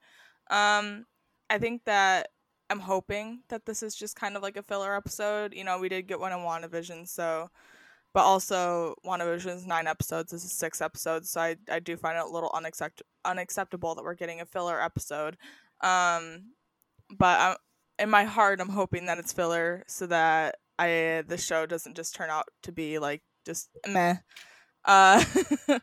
Um, 0.50 1.06
I 1.48 1.56
think 1.56 1.84
that 1.86 2.28
I'm 2.72 2.80
hoping 2.80 3.40
that 3.50 3.66
this 3.66 3.82
is 3.82 3.94
just 3.94 4.16
kind 4.16 4.34
of 4.34 4.42
like 4.42 4.56
a 4.56 4.62
filler 4.62 4.96
episode. 4.96 5.52
You 5.52 5.62
know, 5.62 5.78
we 5.78 5.90
did 5.90 6.08
get 6.08 6.18
one 6.18 6.32
in 6.32 6.38
WandaVision, 6.38 7.06
so 7.06 7.50
but 8.14 8.22
also 8.22 8.94
WandaVision's 9.06 9.66
nine 9.66 9.86
episodes. 9.86 10.32
This 10.32 10.42
is 10.42 10.52
six 10.52 10.80
episodes, 10.80 11.28
so 11.28 11.42
I, 11.42 11.56
I 11.70 11.80
do 11.80 11.98
find 11.98 12.16
it 12.16 12.24
a 12.24 12.28
little 12.28 12.50
unaccept- 12.50 13.02
unacceptable 13.26 13.94
that 13.94 14.04
we're 14.04 14.14
getting 14.14 14.40
a 14.40 14.46
filler 14.46 14.80
episode. 14.80 15.36
Um, 15.82 16.52
but 17.10 17.38
I'm, 17.40 17.56
in 17.98 18.08
my 18.08 18.24
heart, 18.24 18.58
I'm 18.60 18.70
hoping 18.70 19.04
that 19.06 19.18
it's 19.18 19.34
filler 19.34 19.84
so 19.86 20.06
that 20.06 20.56
I 20.78 21.24
the 21.28 21.36
show 21.36 21.66
doesn't 21.66 21.94
just 21.94 22.14
turn 22.14 22.30
out 22.30 22.46
to 22.62 22.72
be 22.72 22.98
like 22.98 23.22
just 23.44 23.68
meh. 23.86 24.16
Uh, 24.84 25.22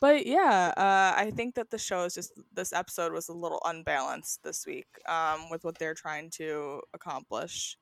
but 0.00 0.26
yeah, 0.26 0.72
uh, 0.76 1.14
I 1.18 1.30
think 1.34 1.54
that 1.54 1.70
the 1.70 1.78
show 1.78 2.04
is 2.04 2.14
just 2.14 2.32
this 2.52 2.72
episode 2.72 3.12
was 3.12 3.28
a 3.28 3.32
little 3.32 3.60
unbalanced 3.64 4.42
this 4.42 4.66
week 4.66 4.86
um, 5.08 5.48
with 5.50 5.64
what 5.64 5.78
they're 5.78 5.94
trying 5.94 6.30
to 6.30 6.80
accomplish. 6.94 7.76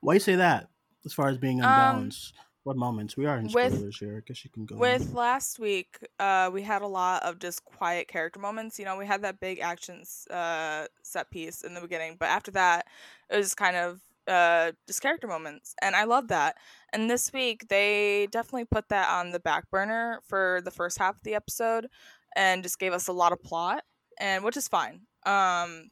Why 0.00 0.14
you 0.14 0.20
say 0.20 0.36
that? 0.36 0.68
As 1.04 1.12
far 1.12 1.28
as 1.28 1.38
being 1.38 1.60
Um, 1.62 1.68
unbalanced, 1.70 2.34
what 2.62 2.76
moments 2.76 3.16
we 3.16 3.26
are 3.26 3.36
in 3.36 3.48
with- 3.52 3.72
spoilers 3.74 3.98
here? 3.98 4.16
I 4.16 4.26
guess 4.26 4.44
you 4.44 4.50
can 4.50 4.64
go. 4.64 4.76
With 4.76 5.12
last 5.12 5.58
week, 5.58 5.98
uh, 6.18 6.50
we 6.52 6.62
had 6.62 6.80
a 6.82 6.86
lot 6.86 7.22
of 7.22 7.38
just 7.38 7.64
quiet 7.64 8.08
character 8.08 8.40
moments. 8.40 8.78
You 8.78 8.86
know, 8.86 8.96
we 8.96 9.06
had 9.06 9.22
that 9.22 9.38
big 9.40 9.60
action 9.60 10.02
uh, 10.30 10.86
set 11.02 11.30
piece 11.30 11.62
in 11.62 11.74
the 11.74 11.80
beginning, 11.80 12.16
but 12.18 12.28
after 12.30 12.50
that, 12.52 12.86
it 13.30 13.36
was 13.36 13.54
kind 13.54 13.76
of 13.76 14.00
uh, 14.28 14.72
just 14.86 15.02
character 15.02 15.26
moments, 15.26 15.74
and 15.82 15.94
I 15.94 16.04
love 16.04 16.28
that. 16.28 16.56
And 16.92 17.10
this 17.10 17.32
week, 17.32 17.68
they 17.68 18.28
definitely 18.30 18.66
put 18.66 18.88
that 18.88 19.08
on 19.08 19.30
the 19.30 19.40
back 19.40 19.70
burner 19.70 20.20
for 20.26 20.60
the 20.64 20.70
first 20.70 20.98
half 20.98 21.16
of 21.16 21.22
the 21.22 21.34
episode, 21.34 21.88
and 22.36 22.62
just 22.62 22.78
gave 22.78 22.92
us 22.92 23.08
a 23.08 23.12
lot 23.12 23.32
of 23.32 23.42
plot, 23.42 23.82
and 24.18 24.44
which 24.44 24.56
is 24.56 24.68
fine. 24.68 25.02
Um, 25.26 25.90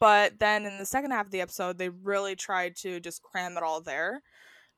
but 0.00 0.38
then 0.38 0.64
in 0.64 0.78
the 0.78 0.86
second 0.86 1.10
half 1.10 1.26
of 1.26 1.32
the 1.32 1.40
episode, 1.40 1.78
they 1.78 1.88
really 1.88 2.36
tried 2.36 2.76
to 2.76 3.00
just 3.00 3.22
cram 3.22 3.56
it 3.56 3.62
all 3.62 3.80
there. 3.80 4.22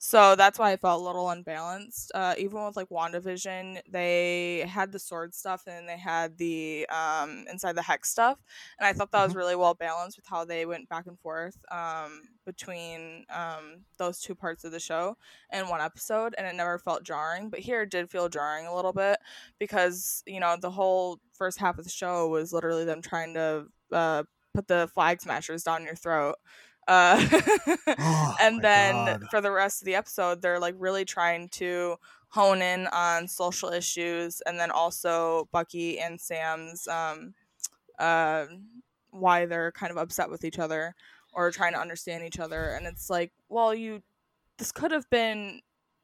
So 0.02 0.34
that's 0.34 0.58
why 0.58 0.72
I 0.72 0.78
felt 0.78 1.02
a 1.02 1.04
little 1.04 1.28
unbalanced. 1.28 2.10
Uh, 2.14 2.34
even 2.38 2.64
with 2.64 2.74
like 2.74 2.88
WandaVision, 2.88 3.82
they 3.86 4.64
had 4.66 4.92
the 4.92 4.98
SWORD 4.98 5.34
stuff 5.34 5.64
and 5.66 5.86
they 5.86 5.98
had 5.98 6.38
the 6.38 6.86
um, 6.88 7.44
inside 7.50 7.74
the 7.74 7.82
hex 7.82 8.10
stuff, 8.10 8.38
and 8.78 8.86
I 8.86 8.94
thought 8.94 9.12
that 9.12 9.22
was 9.22 9.34
really 9.34 9.56
well 9.56 9.74
balanced 9.74 10.16
with 10.16 10.24
how 10.26 10.46
they 10.46 10.64
went 10.64 10.88
back 10.88 11.06
and 11.06 11.20
forth 11.20 11.58
um, 11.70 12.22
between 12.46 13.26
um, 13.28 13.84
those 13.98 14.22
two 14.22 14.34
parts 14.34 14.64
of 14.64 14.72
the 14.72 14.80
show 14.80 15.18
in 15.52 15.68
one 15.68 15.82
episode, 15.82 16.34
and 16.38 16.46
it 16.46 16.54
never 16.54 16.78
felt 16.78 17.04
jarring. 17.04 17.50
But 17.50 17.60
here 17.60 17.82
it 17.82 17.90
did 17.90 18.10
feel 18.10 18.30
jarring 18.30 18.66
a 18.66 18.74
little 18.74 18.94
bit 18.94 19.18
because 19.58 20.22
you 20.26 20.40
know 20.40 20.56
the 20.58 20.70
whole 20.70 21.20
first 21.34 21.58
half 21.58 21.76
of 21.76 21.84
the 21.84 21.90
show 21.90 22.26
was 22.26 22.54
literally 22.54 22.86
them 22.86 23.02
trying 23.02 23.34
to 23.34 23.66
uh, 23.92 24.22
put 24.54 24.66
the 24.66 24.88
flag 24.94 25.20
smashers 25.20 25.62
down 25.62 25.84
your 25.84 25.94
throat. 25.94 26.36
Uh, 26.90 27.24
Oh, 27.98 28.36
and 28.40 28.62
then 28.62 28.94
God. 28.94 29.24
for 29.30 29.40
the 29.40 29.50
rest 29.52 29.82
of 29.82 29.86
the 29.86 29.94
episode, 29.94 30.42
they're 30.42 30.58
like 30.60 30.74
really 30.78 31.04
trying 31.04 31.48
to 31.50 31.96
hone 32.30 32.62
in 32.62 32.86
on 32.88 33.28
social 33.28 33.70
issues, 33.70 34.40
and 34.46 34.58
then 34.58 34.70
also 34.70 35.48
Bucky 35.52 35.98
and 36.00 36.20
Sam's 36.20 36.88
um, 36.88 37.34
uh, 37.98 38.46
why 39.10 39.46
they're 39.46 39.72
kind 39.72 39.90
of 39.92 39.98
upset 39.98 40.30
with 40.30 40.44
each 40.44 40.58
other 40.58 40.94
or 41.32 41.50
trying 41.50 41.74
to 41.74 41.80
understand 41.80 42.24
each 42.24 42.40
other. 42.40 42.70
And 42.70 42.86
it's 42.86 43.10
like, 43.10 43.32
well, 43.48 43.74
you 43.74 44.02
this 44.58 44.72
could 44.72 44.92
have 44.92 45.08
been 45.10 45.60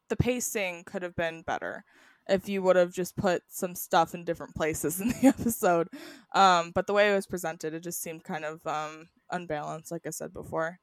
the 0.08 0.16
pacing 0.16 0.84
could 0.84 1.02
have 1.02 1.16
been 1.16 1.42
better 1.42 1.84
if 2.28 2.48
you 2.48 2.62
would 2.62 2.76
have 2.76 2.92
just 2.92 3.16
put 3.16 3.42
some 3.48 3.74
stuff 3.74 4.14
in 4.14 4.24
different 4.24 4.54
places 4.54 5.00
in 5.00 5.08
the 5.08 5.26
episode. 5.28 5.88
Um, 6.34 6.72
but 6.74 6.86
the 6.86 6.92
way 6.92 7.10
it 7.10 7.14
was 7.14 7.26
presented, 7.26 7.74
it 7.74 7.82
just 7.82 8.02
seemed 8.02 8.24
kind 8.24 8.44
of 8.44 8.66
um, 8.66 9.08
unbalanced, 9.30 9.90
like 9.90 10.06
I 10.06 10.10
said 10.10 10.32
before. 10.32 10.78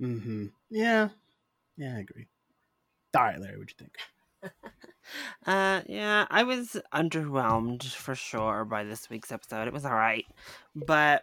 Mm-hmm. 0.00 0.46
Yeah. 0.70 1.08
Yeah, 1.76 1.96
I 1.96 2.00
agree. 2.00 2.26
All 3.16 3.22
right, 3.22 3.40
Larry, 3.40 3.58
what 3.58 3.70
you 3.70 3.76
think? 3.78 4.52
Uh, 5.46 5.82
yeah, 5.86 6.26
I 6.30 6.44
was 6.44 6.80
underwhelmed 6.92 7.84
for 7.84 8.14
sure 8.14 8.64
by 8.64 8.84
this 8.84 9.10
week's 9.10 9.30
episode. 9.30 9.68
It 9.68 9.72
was 9.74 9.84
all 9.84 9.94
right, 9.94 10.24
but 10.74 11.22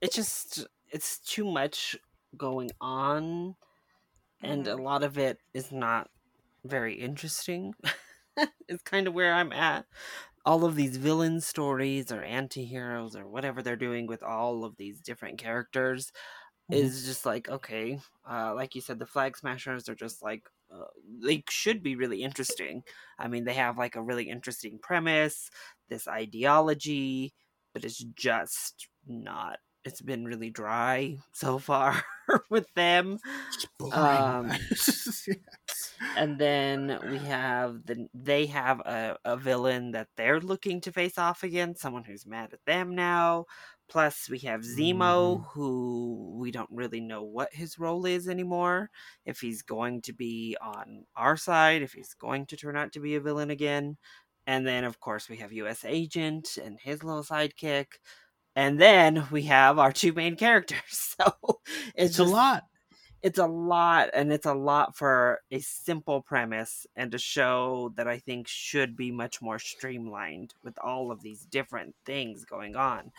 it 0.00 0.12
just 0.12 0.66
it's 0.90 1.18
too 1.20 1.44
much 1.44 1.96
going 2.36 2.70
on, 2.80 3.54
and 4.42 4.66
a 4.66 4.76
lot 4.76 5.04
of 5.04 5.16
it 5.16 5.38
is 5.52 5.70
not 5.70 6.10
very 6.64 6.94
interesting. 6.94 7.74
it's 8.68 8.82
kind 8.82 9.06
of 9.06 9.14
where 9.14 9.32
I'm 9.32 9.52
at. 9.52 9.86
All 10.44 10.64
of 10.64 10.76
these 10.76 10.96
villain 10.98 11.40
stories 11.40 12.12
or 12.12 12.22
anti-heroes 12.22 13.16
or 13.16 13.26
whatever 13.26 13.62
they're 13.62 13.76
doing 13.76 14.06
with 14.06 14.22
all 14.22 14.64
of 14.64 14.76
these 14.76 15.00
different 15.00 15.38
characters 15.38 16.12
is 16.70 17.04
just 17.04 17.26
like 17.26 17.48
okay 17.48 17.98
uh, 18.28 18.54
like 18.54 18.74
you 18.74 18.80
said 18.80 18.98
the 18.98 19.06
flag 19.06 19.36
smashers 19.36 19.88
are 19.88 19.94
just 19.94 20.22
like 20.22 20.48
uh, 20.72 20.86
they 21.22 21.44
should 21.50 21.82
be 21.82 21.96
really 21.96 22.22
interesting. 22.22 22.82
I 23.18 23.28
mean 23.28 23.44
they 23.44 23.54
have 23.54 23.78
like 23.78 23.96
a 23.96 24.02
really 24.02 24.28
interesting 24.28 24.78
premise 24.80 25.50
this 25.88 26.08
ideology 26.08 27.34
but 27.72 27.84
it's 27.84 27.98
just 28.16 28.88
not 29.06 29.58
it's 29.84 30.00
been 30.02 30.24
really 30.24 30.50
dry 30.50 31.18
so 31.32 31.58
far 31.58 32.02
with 32.50 32.72
them. 32.74 33.18
Um, 33.92 34.50
and 36.16 36.38
then 36.38 36.98
we 37.10 37.18
have 37.18 37.84
the 37.86 38.08
they 38.14 38.46
have 38.46 38.80
a, 38.80 39.16
a 39.24 39.36
villain 39.36 39.92
that 39.92 40.08
they're 40.16 40.40
looking 40.40 40.80
to 40.82 40.92
face 40.92 41.18
off 41.18 41.42
against 41.42 41.80
someone 41.80 42.04
who's 42.04 42.26
mad 42.26 42.52
at 42.52 42.64
them 42.66 42.94
now. 42.94 43.44
Plus 43.88 44.28
we 44.30 44.38
have 44.40 44.62
zemo 44.62 44.94
mm-hmm. 44.94 45.42
who 45.50 46.36
we 46.40 46.50
don't 46.50 46.70
really 46.72 47.00
know 47.00 47.22
what 47.22 47.52
his 47.52 47.78
role 47.78 48.06
is 48.06 48.28
anymore 48.28 48.90
if 49.26 49.40
he's 49.40 49.62
going 49.62 50.00
to 50.02 50.12
be 50.12 50.56
on 50.62 51.04
our 51.16 51.36
side 51.36 51.82
if 51.82 51.92
he's 51.92 52.14
going 52.14 52.46
to 52.46 52.56
turn 52.56 52.76
out 52.76 52.92
to 52.92 53.00
be 53.00 53.14
a 53.14 53.20
villain 53.20 53.50
again. 53.50 53.96
And 54.46 54.66
then 54.66 54.84
of 54.84 55.00
course 55.00 55.28
we 55.28 55.36
have 55.38 55.52
us 55.52 55.84
agent 55.86 56.58
and 56.62 56.78
his 56.80 57.04
little 57.04 57.24
sidekick. 57.24 57.86
And 58.56 58.80
then 58.80 59.26
we 59.30 59.42
have 59.42 59.78
our 59.78 59.92
two 59.92 60.12
main 60.12 60.36
characters. 60.36 60.80
So 61.16 61.60
it's, 61.94 62.10
It's 62.10 62.18
a 62.18 62.24
lot. 62.24 62.64
It's 63.24 63.38
a 63.38 63.46
lot 63.46 64.10
and 64.12 64.30
it's 64.30 64.44
a 64.46 64.52
lot 64.54 64.94
for 64.94 65.40
a 65.50 65.58
simple 65.58 66.20
premise 66.20 66.86
and 66.94 67.12
a 67.14 67.18
show 67.18 67.90
that 67.96 68.06
i 68.06 68.18
think 68.18 68.46
should 68.46 68.94
be 68.96 69.10
much 69.10 69.40
more 69.40 69.58
streamlined 69.58 70.52
with 70.62 70.78
all 70.84 71.10
of 71.10 71.22
these 71.22 71.46
different 71.46 71.94
things 72.04 72.44
going 72.44 72.76
on 72.76 73.10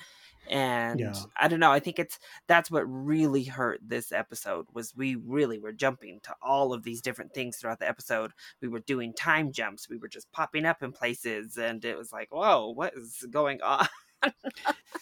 and 0.47 0.99
Yeah. 0.99 1.13
i 1.41 1.47
don't 1.47 1.59
know 1.59 1.71
i 1.71 1.79
think 1.79 1.97
it's 1.97 2.19
that's 2.47 2.69
what 2.69 2.81
really 2.81 3.43
hurt 3.45 3.79
this 3.83 4.11
episode 4.11 4.67
was 4.73 4.95
we 4.95 5.15
really 5.15 5.57
were 5.57 5.73
jumping 5.73 6.19
to 6.23 6.35
all 6.39 6.71
of 6.71 6.83
these 6.83 7.01
different 7.01 7.33
things 7.33 7.57
throughout 7.57 7.79
the 7.79 7.89
episode 7.89 8.31
we 8.61 8.67
were 8.67 8.81
doing 8.81 9.11
time 9.11 9.51
jumps 9.51 9.89
we 9.89 9.97
were 9.97 10.07
just 10.07 10.31
popping 10.31 10.65
up 10.65 10.83
in 10.83 10.91
places 10.91 11.57
and 11.57 11.83
it 11.83 11.97
was 11.97 12.13
like 12.13 12.31
whoa 12.31 12.69
what 12.69 12.93
is 12.95 13.25
going 13.31 13.59
on 13.63 13.87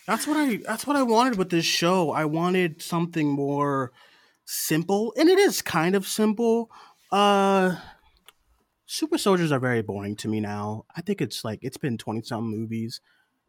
That's 0.07 0.27
what 0.27 0.35
I 0.37 0.57
that's 0.65 0.85
what 0.85 0.95
I 0.97 1.03
wanted 1.03 1.37
with 1.37 1.49
this 1.49 1.63
show. 1.65 2.11
I 2.11 2.25
wanted 2.25 2.81
something 2.81 3.29
more 3.29 3.91
simple, 4.45 5.13
and 5.17 5.29
it 5.29 5.39
is 5.39 5.61
kind 5.61 5.95
of 5.95 6.07
simple. 6.07 6.69
Uh 7.11 7.77
super 8.85 9.17
soldiers 9.17 9.51
are 9.51 9.59
very 9.59 9.81
boring 9.81 10.15
to 10.15 10.27
me 10.27 10.39
now. 10.39 10.85
I 10.95 11.01
think 11.01 11.21
it's 11.21 11.43
like 11.43 11.59
it's 11.61 11.77
been 11.77 11.97
twenty 11.97 12.21
some 12.21 12.49
movies. 12.49 13.01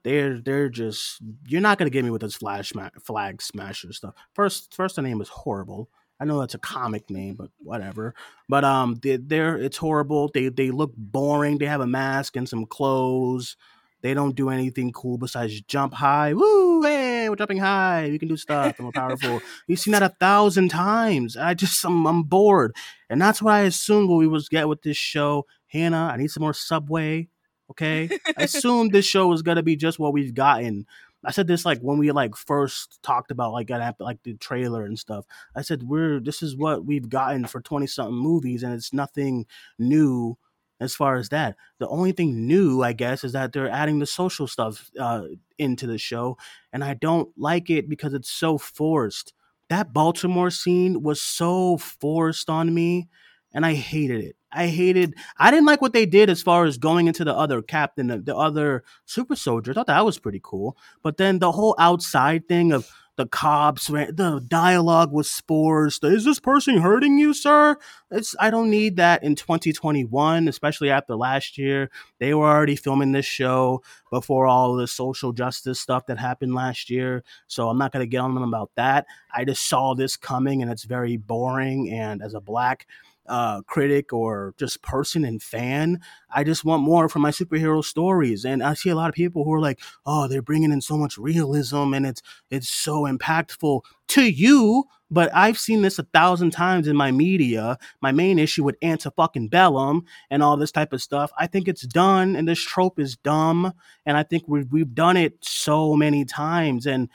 They're 0.03 0.41
they're 0.41 0.69
just 0.69 1.21
you're 1.47 1.61
not 1.61 1.79
gonna 1.79 1.91
get 1.91 2.05
me 2.05 2.11
with 2.11 2.23
this 2.23 2.37
flash 2.37 2.73
flag 3.03 3.43
smasher 3.43 3.93
stuff. 3.93 4.15
First 4.35 4.75
first 4.75 4.97
the 4.97 5.03
name 5.03 5.21
is 5.21 5.29
horrible. 5.29 5.89
I 6.21 6.25
know 6.25 6.41
that's 6.41 6.55
a 6.55 6.59
comic 6.59 7.11
name, 7.11 7.35
but 7.35 7.51
whatever. 7.59 8.15
But 8.49 8.65
um, 8.65 9.01
they, 9.03 9.17
they're 9.17 9.57
it's 9.59 9.77
horrible. 9.77 10.31
They 10.33 10.49
they 10.49 10.71
look 10.71 10.93
boring. 10.97 11.59
They 11.59 11.67
have 11.67 11.81
a 11.81 11.87
mask 11.87 12.37
and 12.37 12.49
some 12.49 12.67
clothes. 12.67 13.57
They 14.03 14.15
don't 14.15 14.37
do 14.37 14.51
anything 14.51 14.93
cool 14.93 15.19
besides 15.19 15.61
jump 15.63 15.95
high. 15.95 16.35
Woo! 16.35 16.83
Hey, 16.83 17.04
we're 17.29 17.37
jumping 17.37 17.59
high. 17.59 18.09
We 18.11 18.19
can 18.19 18.29
do 18.29 18.37
stuff 18.37 18.79
we're 18.79 18.93
powerful. 18.93 19.41
We've 19.69 19.79
seen 19.79 19.93
that 19.93 20.03
a 20.03 20.15
thousand 20.21 20.69
times. 20.69 21.37
I 21.37 21.55
just 21.55 21.85
I'm, 21.85 22.07
I'm 22.07 22.23
bored, 22.23 22.75
and 23.09 23.21
that's 23.21 23.43
what 23.43 23.55
I 23.55 23.61
assumed 23.63 24.09
what 24.09 24.17
we 24.17 24.27
was 24.27 24.49
get 24.49 24.69
with 24.69 24.83
this 24.83 24.97
show. 24.97 25.47
Hannah, 25.67 26.11
I 26.13 26.17
need 26.17 26.31
some 26.31 26.43
more 26.43 26.55
Subway. 26.55 27.29
Okay, 27.71 28.09
I 28.37 28.45
assumed 28.45 28.93
this 28.93 29.07
show 29.07 29.27
was 29.27 29.43
gonna 29.43 29.63
be 29.63 29.77
just 29.77 29.99
what 29.99 30.13
we've 30.13 30.35
gotten. 30.35 30.87
I 31.25 31.31
said 31.31 31.47
this 31.47 31.65
like 31.65 31.81
when 31.81 31.99
we 31.99 32.13
like 32.13 32.37
first 32.37 33.03
talked 33.03 33.31
about 33.31 33.53
like 33.53 33.71
like 33.99 34.23
the 34.23 34.35
trailer 34.35 34.85
and 34.85 34.99
stuff. 34.99 35.25
I 35.55 35.63
said 35.63 35.85
we're 35.85 36.21
this 36.21 36.43
is 36.43 36.57
what 36.57 36.85
we've 36.85 37.09
gotten 37.09 37.47
for 37.47 37.61
twenty 37.61 37.87
something 37.87 38.15
movies, 38.15 38.63
and 38.63 38.75
it's 38.75 38.93
nothing 38.93 39.47
new 39.79 40.37
as 40.85 40.95
far 40.95 41.17
as 41.17 41.31
that. 41.31 41.57
The 41.79 41.89
only 41.89 42.13
thing 42.13 42.47
new, 42.47 42.83
I 42.83 42.93
guess, 42.93 43.25
is 43.25 43.33
that 43.33 43.53
they're 43.53 43.71
adding 43.71 43.99
the 43.99 44.07
social 44.07 44.47
stuff 44.47 44.91
uh, 45.01 45.23
into 45.59 45.87
the 45.89 45.99
show, 45.99 46.39
and 46.73 46.85
I 46.85 46.95
don't 46.95 47.31
like 47.37 47.71
it 47.71 47.89
because 47.89 48.15
it's 48.15 48.31
so 48.31 48.59
forced. 48.59 49.35
that 49.71 49.93
Baltimore 49.93 50.51
scene 50.51 51.03
was 51.03 51.21
so 51.23 51.79
forced 51.79 52.51
on 52.51 52.75
me, 52.75 53.09
and 53.53 53.65
I 53.67 53.75
hated 53.75 54.23
it. 54.23 54.37
I 54.53 54.69
hated. 54.69 55.15
I 55.39 55.51
didn't 55.51 55.67
like 55.67 55.83
what 55.83 55.93
they 55.93 56.07
did 56.07 56.31
as 56.31 56.43
far 56.43 56.65
as 56.65 56.79
going 56.79 57.09
into 57.09 57.25
the 57.25 57.35
other 57.35 57.63
captain, 57.63 58.09
the, 58.09 58.19
the 58.19 58.37
other 58.37 58.85
super 59.07 59.37
soldier. 59.37 59.73
I 59.73 59.75
thought 59.75 59.89
that 59.89 60.05
was 60.05 60.19
pretty 60.19 60.41
cool. 60.43 60.77
But 61.03 61.17
then 61.17 61.39
the 61.41 61.53
whole 61.53 61.75
outside 61.79 62.47
thing 62.47 62.73
of 62.73 62.89
the 63.17 63.27
cops, 63.27 63.87
the 63.87 64.45
dialogue 64.47 65.13
was 65.13 65.31
spores. 65.31 66.01
Is 66.03 66.25
this 66.25 66.41
person 66.41 66.79
hurting 66.79 67.19
you, 67.19 67.33
sir? 67.33 67.77
It's 68.11 68.35
I 68.41 68.51
don't 68.51 68.71
need 68.71 68.97
that 68.97 69.23
in 69.23 69.35
2021, 69.37 70.49
especially 70.49 70.91
after 70.91 71.15
last 71.15 71.57
year. 71.57 71.91
They 72.19 72.35
were 72.35 72.49
already 72.49 72.77
filming 72.77 73.13
this 73.13 73.27
show 73.27 73.83
before 74.11 74.47
all 74.47 74.75
the 74.75 74.87
social 74.89 75.33
justice 75.33 75.81
stuff 75.81 76.07
that 76.07 76.19
happened 76.19 76.55
last 76.55 76.91
year. 76.91 77.23
So 77.47 77.69
I'm 77.69 77.79
not 77.79 77.93
gonna 77.93 78.07
get 78.07 78.19
on 78.19 78.35
them 78.35 78.43
about 78.43 78.71
that. 78.75 79.07
I 79.33 79.45
just 79.45 79.69
saw 79.69 79.95
this 79.95 80.17
coming 80.17 80.63
and 80.63 80.71
it's 80.71 80.85
very 80.85 81.17
boring. 81.17 81.91
And 81.93 82.23
as 82.23 82.35
a 82.35 82.41
black 82.41 82.87
uh, 83.29 83.63
critic 83.63 84.13
or 84.13 84.55
just 84.59 84.83
person 84.83 85.25
and 85.25 85.43
fan. 85.43 86.01
I 86.31 86.45
just 86.45 86.65
want 86.65 86.83
more 86.83 87.09
from 87.09 87.23
my 87.23 87.31
superhero 87.31 87.85
stories, 87.85 88.45
and 88.45 88.63
I 88.63 88.75
see 88.75 88.91
a 88.91 88.97
lot 88.97 89.09
of 89.09 89.15
people 89.15 89.45
who 89.45 89.53
are 89.55 89.61
like, 89.61 89.81
"Oh, 90.07 90.29
they're 90.29 90.43
bringing 90.43 90.73
in 90.73 90.81
so 90.81 90.97
much 90.97 91.19
realism, 91.19 91.95
and 91.95 92.07
it's 92.07 92.23
it's 92.51 92.69
so 92.69 93.03
impactful 93.03 93.83
to 94.09 94.23
you." 94.29 94.85
But 95.11 95.31
I've 95.35 95.59
seen 95.59 95.83
this 95.83 95.99
a 95.99 96.03
thousand 96.03 96.51
times 96.51 96.89
in 96.89 96.97
my 96.97 97.13
media. 97.13 97.79
My 98.03 98.11
main 98.11 98.39
issue 98.39 98.65
with 98.65 98.81
Anta 98.81 99.13
fucking 99.15 99.49
Bellum 99.49 100.05
and 100.31 100.43
all 100.43 100.57
this 100.57 100.73
type 100.73 100.93
of 100.93 101.03
stuff. 101.03 101.31
I 101.39 101.47
think 101.47 101.69
it's 101.69 101.87
done, 101.87 102.35
and 102.35 102.49
this 102.49 102.61
trope 102.61 102.99
is 102.99 103.17
dumb, 103.17 103.73
and 104.07 104.17
I 104.17 104.23
think 104.23 104.45
we've 104.49 104.71
we've 104.73 104.95
done 104.95 105.17
it 105.17 105.35
so 105.45 105.95
many 105.95 106.25
times, 106.25 106.87
and 106.87 107.09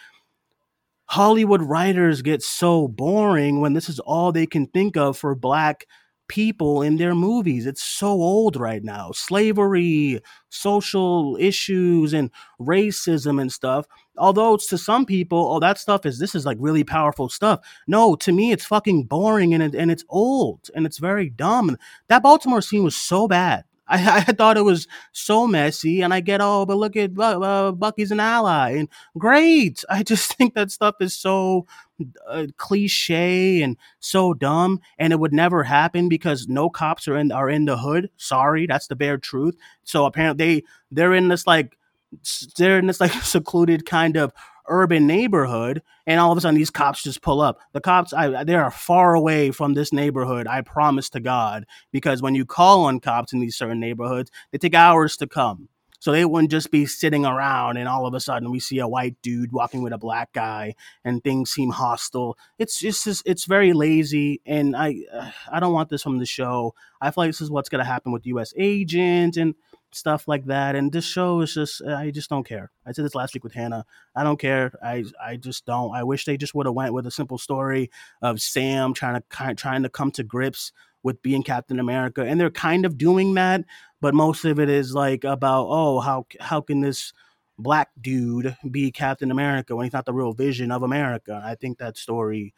Hollywood 1.10 1.64
writers 1.64 2.22
get 2.22 2.44
so 2.44 2.88
boring 2.88 3.62
when 3.62 3.74
this 3.74 3.90
is 3.90 4.00
all 4.00 4.32
they 4.32 4.46
can 4.46 4.68
think 4.68 4.96
of 4.96 5.18
for 5.18 5.34
black 5.36 5.86
people 6.28 6.84
in 6.84 6.98
their 6.98 7.16
movies. 7.16 7.66
It's 7.66 7.84
so 7.84 8.10
old 8.10 8.56
right 8.56 8.84
now. 8.84 9.12
Slavery, 9.14 10.22
social 10.50 11.36
issues, 11.40 12.14
and 12.14 12.30
racism 12.62 13.42
and 13.42 13.52
stuff. 13.52 13.88
Although 14.18 14.58
to 14.58 14.78
some 14.78 15.06
people, 15.06 15.40
oh, 15.52 15.60
that 15.60 15.80
stuff 15.80 16.06
is 16.06 16.20
this 16.20 16.36
is 16.36 16.46
like 16.46 16.58
really 16.60 16.84
powerful 16.84 17.28
stuff. 17.28 17.62
No, 17.88 18.16
to 18.18 18.32
me, 18.32 18.52
it's 18.52 18.66
fucking 18.66 19.06
boring 19.06 19.54
and 19.56 19.64
it, 19.64 19.74
and 19.74 19.90
it's 19.90 20.06
old 20.10 20.70
and 20.76 20.86
it's 20.86 21.00
very 21.00 21.30
dumb. 21.30 21.70
And 21.70 21.78
That 22.08 22.22
Baltimore 22.22 22.62
scene 22.62 22.84
was 22.84 22.96
so 22.96 23.28
bad. 23.28 23.64
I, 23.90 24.18
I 24.28 24.32
thought 24.34 24.58
it 24.58 24.62
was 24.64 24.88
so 25.12 25.48
messy, 25.48 26.02
and 26.02 26.14
I 26.14 26.22
get 26.22 26.42
oh, 26.42 26.66
but 26.66 26.78
look 26.78 26.96
at 26.96 27.12
uh, 27.20 27.72
Bucky's 27.72 28.12
an 28.12 28.20
ally, 28.20 28.72
and 28.72 28.88
great. 29.18 29.84
I 29.90 30.04
just 30.04 30.34
think 30.34 30.54
that 30.54 30.72
stuff 30.72 30.96
is 31.02 31.14
so 31.14 31.66
uh, 32.28 32.48
cliche 32.58 33.62
and 33.62 33.78
so 34.00 34.34
dumb, 34.34 34.80
and 34.98 35.12
it 35.12 35.20
would 35.20 35.34
never 35.34 35.64
happen 35.64 36.10
because 36.10 36.48
no 36.48 36.70
cops 36.70 37.08
are 37.08 37.18
in 37.18 37.32
are 37.32 37.50
in 37.50 37.66
the 37.66 37.78
hood. 37.78 38.10
Sorry, 38.18 38.68
that's 38.68 38.88
the 38.88 38.96
bare 38.96 39.18
truth. 39.18 39.56
So 39.84 40.06
apparently 40.06 40.46
they 40.46 40.64
they're 40.92 41.14
in 41.14 41.28
this 41.28 41.46
like 41.48 41.78
they're 42.58 42.80
in 42.80 42.88
this 42.88 43.00
like 43.00 43.12
secluded 43.24 43.86
kind 43.86 44.18
of 44.18 44.34
urban 44.70 45.08
neighborhood 45.08 45.82
and 46.08 46.20
all 46.20 46.32
of 46.32 46.38
a 46.38 46.42
sudden 46.42 46.56
these 46.56 46.70
cops 46.70 47.04
just 47.04 47.22
pull 47.22 47.42
up. 47.42 47.60
The 47.74 47.82
cops 47.82 48.14
I, 48.14 48.44
they 48.44 48.56
are 48.56 48.72
far 48.72 49.16
away 49.16 49.52
from 49.52 49.74
this 49.74 49.92
neighborhood 49.92 50.48
i 50.48 50.62
promise 50.62 51.10
to 51.10 51.20
god 51.20 51.66
because 51.92 52.22
when 52.22 52.36
you 52.36 52.46
call 52.46 52.86
on 52.86 53.00
cops 53.00 53.34
in 53.34 53.40
these 53.40 53.58
certain 53.58 53.80
neighborhoods 53.80 54.32
they 54.52 54.58
take 54.58 54.74
hours 54.74 55.18
to 55.18 55.28
come. 55.28 55.70
So 56.02 56.14
they 56.14 56.24
wouldn't 56.24 56.50
just 56.50 56.72
be 56.72 56.86
sitting 56.86 57.26
around 57.26 57.76
and 57.76 57.90
all 57.90 58.06
of 58.06 58.14
a 58.14 58.22
sudden 58.22 58.52
we 58.52 58.62
see 58.62 58.80
a 58.80 58.88
white 58.88 59.18
dude 59.22 59.52
walking 59.52 59.82
with 59.82 59.92
a 59.92 59.98
black 59.98 60.32
guy 60.32 60.76
and 61.04 61.22
things 61.22 61.52
seem 61.52 61.72
hostile. 61.72 62.38
It's 62.58 62.80
just 62.80 63.06
it's 63.26 63.44
very 63.44 63.74
lazy 63.74 64.42
and 64.46 64.78
i 64.78 64.96
uh, 65.14 65.30
i 65.52 65.60
don't 65.60 65.74
want 65.74 65.90
this 65.90 66.04
from 66.04 66.20
the 66.20 66.26
show. 66.26 66.74
I 67.02 67.12
feel 67.12 67.24
like 67.24 67.30
this 67.30 67.42
is 67.42 67.52
what's 67.52 67.68
going 67.68 67.84
to 67.84 67.92
happen 67.92 68.14
with 68.14 68.26
us 68.26 68.54
agents 68.58 69.36
and 69.36 69.56
stuff 69.92 70.28
like 70.28 70.46
that. 70.46 70.76
And 70.76 70.92
this 70.92 71.06
show 71.06 71.42
is 71.42 71.54
just 71.54 71.82
I 71.84 72.12
just 72.12 72.30
don't 72.30 72.46
care. 72.48 72.72
I 72.86 72.92
said 72.92 73.06
this 73.06 73.16
last 73.16 73.34
week 73.34 73.44
with 73.44 73.54
Hannah. 73.54 73.86
I 74.16 74.24
don't 74.24 74.40
care. 74.40 74.74
I 74.84 75.06
I 75.24 75.38
just 75.38 75.66
don't. 75.66 75.96
I 75.96 76.04
wish 76.04 76.26
they 76.26 76.38
just 76.38 76.56
would 76.56 76.66
have 76.66 76.76
went 76.76 76.94
with 76.94 77.08
a 77.08 77.12
simple 77.12 77.38
story 77.38 77.90
of 78.22 78.42
Sam 78.42 78.94
trying 78.94 79.22
to 79.22 79.56
trying 79.56 79.84
to 79.84 79.90
come 79.90 80.12
to 80.12 80.24
grips 80.24 80.72
with 81.04 81.22
being 81.22 81.44
Captain 81.44 81.80
America, 81.80 82.24
and 82.24 82.40
they're 82.40 82.50
kind 82.50 82.86
of 82.86 82.98
doing 82.98 83.34
that. 83.36 83.64
But 84.02 84.14
most 84.14 84.46
of 84.46 84.60
it 84.60 84.70
is 84.70 84.94
like 84.94 85.24
about 85.24 85.68
oh 85.70 86.00
how 86.00 86.26
how 86.40 86.62
can 86.62 86.82
this 86.82 87.14
black 87.58 87.90
dude 88.00 88.56
be 88.70 88.92
Captain 88.92 89.32
America 89.32 89.76
when 89.76 89.86
he's 89.86 89.94
not 89.94 90.06
the 90.06 90.14
real 90.14 90.34
vision 90.34 90.72
of 90.72 90.84
America? 90.84 91.42
I 91.44 91.56
think 91.56 91.78
that 91.78 91.98
story 91.98 92.54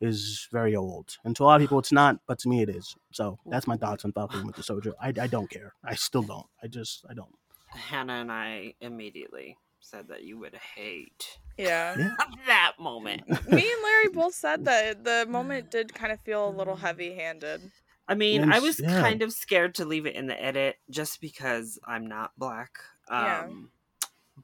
is 0.00 0.48
very 0.52 0.76
old. 0.76 1.16
And 1.24 1.34
to 1.36 1.42
a 1.42 1.46
lot 1.46 1.56
of 1.56 1.62
people, 1.62 1.78
it's 1.78 1.92
not, 1.92 2.18
but 2.26 2.38
to 2.40 2.48
me, 2.48 2.62
it 2.62 2.68
is. 2.68 2.94
So 3.12 3.38
that's 3.46 3.66
my 3.66 3.76
thoughts 3.76 4.04
on 4.04 4.12
Falcon 4.12 4.46
with 4.46 4.56
the 4.56 4.62
Soldier. 4.62 4.94
I, 5.00 5.08
I 5.20 5.26
don't 5.26 5.48
care. 5.50 5.74
I 5.84 5.94
still 5.94 6.22
don't. 6.22 6.46
I 6.62 6.66
just, 6.66 7.04
I 7.08 7.14
don't. 7.14 7.34
Hannah 7.68 8.14
and 8.14 8.32
I 8.32 8.74
immediately 8.80 9.56
said 9.80 10.08
that 10.08 10.24
you 10.24 10.38
would 10.38 10.54
hate 10.74 11.38
Yeah. 11.58 11.94
Yeah. 11.98 12.10
that 12.46 12.72
moment. 12.78 13.28
Me 13.28 13.36
and 13.72 13.82
Larry 13.82 14.08
both 14.12 14.34
said 14.34 14.64
that 14.64 15.04
the 15.04 15.26
moment 15.28 15.70
did 15.70 15.94
kind 15.94 16.12
of 16.12 16.20
feel 16.20 16.48
a 16.48 16.50
little 16.50 16.76
heavy 16.76 17.14
handed. 17.14 17.70
I 18.08 18.14
mean, 18.14 18.42
And 18.42 18.52
I 18.54 18.56
s- 18.58 18.62
was 18.62 18.80
yeah. 18.80 19.00
kind 19.00 19.22
of 19.22 19.32
scared 19.32 19.74
to 19.76 19.84
leave 19.84 20.06
it 20.06 20.14
in 20.14 20.26
the 20.26 20.40
edit 20.42 20.76
just 20.90 21.20
because 21.20 21.78
I'm 21.86 22.06
not 22.06 22.32
black. 22.38 22.78
Um, 23.08 23.24
Yeah. 23.24 23.46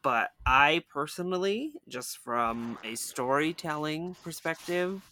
But 0.03 0.31
I 0.47 0.85
personally, 0.93 1.75
just 1.87 2.17
from 2.19 2.79
a 2.83 2.95
storytelling 2.95 4.17
perspective, 4.25 5.03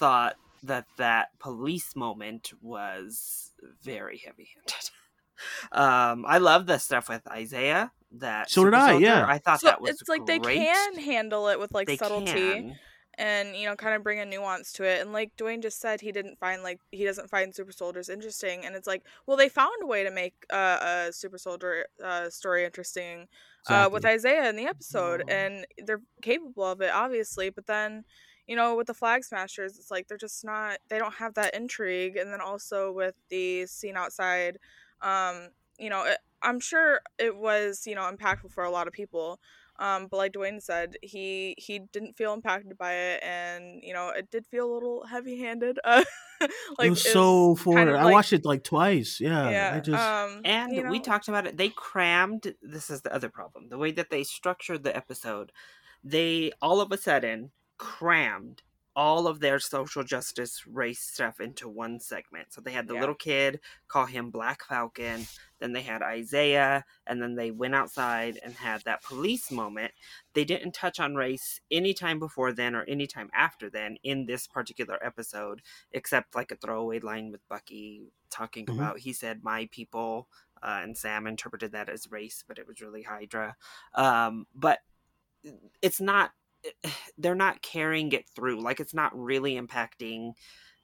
thought 0.00 0.36
that 0.64 0.86
that 0.98 1.28
police 1.38 1.94
moment 1.94 2.52
was 2.60 3.52
very 3.82 4.18
heavy 4.18 4.48
handed. 4.56 4.90
Um, 5.72 6.26
I 6.28 6.36
love 6.36 6.66
the 6.66 6.76
stuff 6.76 7.08
with 7.08 7.26
Isaiah. 7.26 7.92
That 8.12 8.50
So 8.50 8.64
did 8.64 8.74
I, 8.74 8.90
soldier. 8.90 9.06
yeah. 9.06 9.24
I 9.26 9.38
thought 9.38 9.60
So 9.60 9.68
that 9.68 9.80
was 9.80 9.92
it's 9.92 10.06
like 10.06 10.26
they 10.26 10.38
can 10.38 10.98
handle 10.98 11.48
it 11.48 11.58
with 11.58 11.72
like 11.72 11.86
They 11.86 11.96
subtlety 11.96 12.32
can. 12.32 12.78
and 13.16 13.56
you 13.56 13.64
know 13.66 13.74
kind 13.74 13.94
of 13.94 14.02
bring 14.02 14.20
a 14.20 14.26
nuance 14.26 14.70
to 14.74 14.84
it. 14.84 15.00
And 15.00 15.14
like 15.14 15.30
Duane 15.38 15.62
just 15.62 15.80
said, 15.80 16.02
he 16.02 16.12
didn't 16.12 16.38
find 16.38 16.62
like 16.62 16.80
he 16.90 17.04
doesn't 17.06 17.30
find 17.30 17.54
super 17.54 17.72
soldiers 17.72 18.10
interesting. 18.10 18.66
And 18.66 18.76
it's 18.76 18.86
like, 18.86 19.02
well, 19.26 19.38
they 19.38 19.48
found 19.48 19.82
a 19.82 19.86
way 19.86 20.04
to 20.04 20.10
make 20.10 20.34
uh, 20.52 21.06
a 21.08 21.12
super 21.12 21.38
soldier 21.38 21.86
uh, 22.04 22.28
story 22.28 22.66
interesting 22.66 23.28
uh, 23.66 23.88
with 23.90 24.04
Isaiah 24.04 24.48
in 24.50 24.56
the 24.56 24.66
episode, 24.66 25.24
and 25.28 25.66
they're 25.86 26.02
capable 26.20 26.64
of 26.64 26.82
it, 26.82 26.90
obviously. 26.92 27.48
But 27.48 27.66
then, 27.66 28.04
you 28.50 28.56
know, 28.56 28.74
with 28.74 28.88
the 28.88 28.94
Flag 28.94 29.22
Smashers, 29.22 29.78
it's 29.78 29.92
like 29.92 30.08
they're 30.08 30.18
just 30.18 30.44
not. 30.44 30.78
They 30.88 30.98
don't 30.98 31.14
have 31.14 31.34
that 31.34 31.54
intrigue. 31.54 32.16
And 32.16 32.32
then 32.32 32.40
also 32.40 32.90
with 32.90 33.14
the 33.28 33.64
scene 33.66 33.96
outside, 33.96 34.58
um, 35.02 35.50
you 35.78 35.88
know, 35.88 36.02
it, 36.02 36.18
I'm 36.42 36.58
sure 36.58 37.00
it 37.16 37.36
was 37.36 37.86
you 37.86 37.94
know 37.94 38.10
impactful 38.10 38.50
for 38.50 38.64
a 38.64 38.70
lot 38.70 38.88
of 38.88 38.92
people. 38.92 39.38
Um, 39.78 40.08
but 40.10 40.16
like 40.16 40.32
Duane 40.32 40.60
said, 40.60 40.96
he 41.00 41.54
he 41.58 41.78
didn't 41.92 42.16
feel 42.16 42.34
impacted 42.34 42.76
by 42.76 42.92
it, 42.92 43.22
and 43.22 43.84
you 43.84 43.94
know, 43.94 44.08
it 44.08 44.32
did 44.32 44.48
feel 44.48 44.68
a 44.68 44.74
little 44.74 45.04
heavy-handed. 45.06 45.78
Uh, 45.84 46.02
like 46.40 46.88
it 46.88 46.90
was 46.90 47.04
it's 47.04 47.12
so 47.12 47.54
kind 47.54 47.58
forward. 47.60 47.88
of 47.90 47.94
I 48.00 48.02
like- 48.02 48.12
watched 48.14 48.32
it 48.32 48.44
like 48.44 48.64
twice. 48.64 49.20
Yeah. 49.20 49.48
Yeah. 49.48 49.72
I 49.76 49.78
just, 49.78 50.02
um, 50.02 50.40
And 50.44 50.74
you 50.74 50.88
we 50.88 50.98
talked 50.98 51.28
about 51.28 51.46
it. 51.46 51.56
They 51.56 51.68
crammed. 51.68 52.52
This 52.60 52.90
is 52.90 53.02
the 53.02 53.14
other 53.14 53.28
problem. 53.28 53.68
The 53.68 53.78
way 53.78 53.92
that 53.92 54.10
they 54.10 54.24
structured 54.24 54.82
the 54.82 54.94
episode, 54.96 55.52
they 56.02 56.50
all 56.60 56.80
of 56.80 56.90
a 56.90 56.96
sudden 56.98 57.52
crammed 57.80 58.62
all 58.94 59.26
of 59.26 59.40
their 59.40 59.58
social 59.58 60.02
justice 60.04 60.66
race 60.66 61.00
stuff 61.00 61.40
into 61.40 61.66
one 61.66 61.98
segment. 61.98 62.52
So 62.52 62.60
they 62.60 62.72
had 62.72 62.86
the 62.86 62.94
Yeah. 62.94 63.00
little 63.00 63.14
kid 63.14 63.60
call 63.88 64.04
him 64.04 64.30
Black 64.30 64.62
Falcon. 64.64 65.26
Then 65.60 65.72
they 65.72 65.80
had 65.80 66.02
Isaiah, 66.02 66.84
and 67.06 67.22
then 67.22 67.36
they 67.36 67.50
went 67.50 67.74
outside 67.74 68.38
and 68.42 68.52
had 68.52 68.82
that 68.82 69.02
police 69.02 69.50
moment. 69.50 69.92
They 70.34 70.44
didn't 70.44 70.72
touch 70.72 71.00
on 71.00 71.14
race 71.14 71.60
anytime 71.70 72.18
before 72.18 72.52
then 72.52 72.74
or 72.74 72.82
anytime 72.84 73.30
after 73.32 73.70
then 73.70 73.96
in 74.02 74.26
this 74.26 74.46
particular 74.46 74.98
episode, 75.02 75.62
except 75.92 76.34
like 76.34 76.50
a 76.50 76.56
throwaway 76.56 76.98
line 77.00 77.30
with 77.30 77.48
Bucky 77.48 78.12
talking 78.28 78.66
Mhm. 78.66 78.74
about 78.74 78.98
he 78.98 79.12
said 79.14 79.42
my 79.42 79.66
people 79.72 80.28
uh, 80.62 80.80
and 80.82 80.98
Sam 80.98 81.26
interpreted 81.26 81.72
that 81.72 81.88
as 81.88 82.10
race, 82.10 82.44
but 82.46 82.58
it 82.58 82.66
was 82.66 82.82
really 82.82 83.02
Hydra. 83.04 83.56
Um, 83.94 84.46
but 84.54 84.80
it's 85.80 86.00
not. 86.02 86.32
They're 87.18 87.34
not 87.34 87.62
carrying 87.62 88.12
it 88.12 88.28
through. 88.34 88.60
Like 88.62 88.80
it's 88.80 88.94
not 88.94 89.18
really 89.18 89.60
impacting 89.60 90.32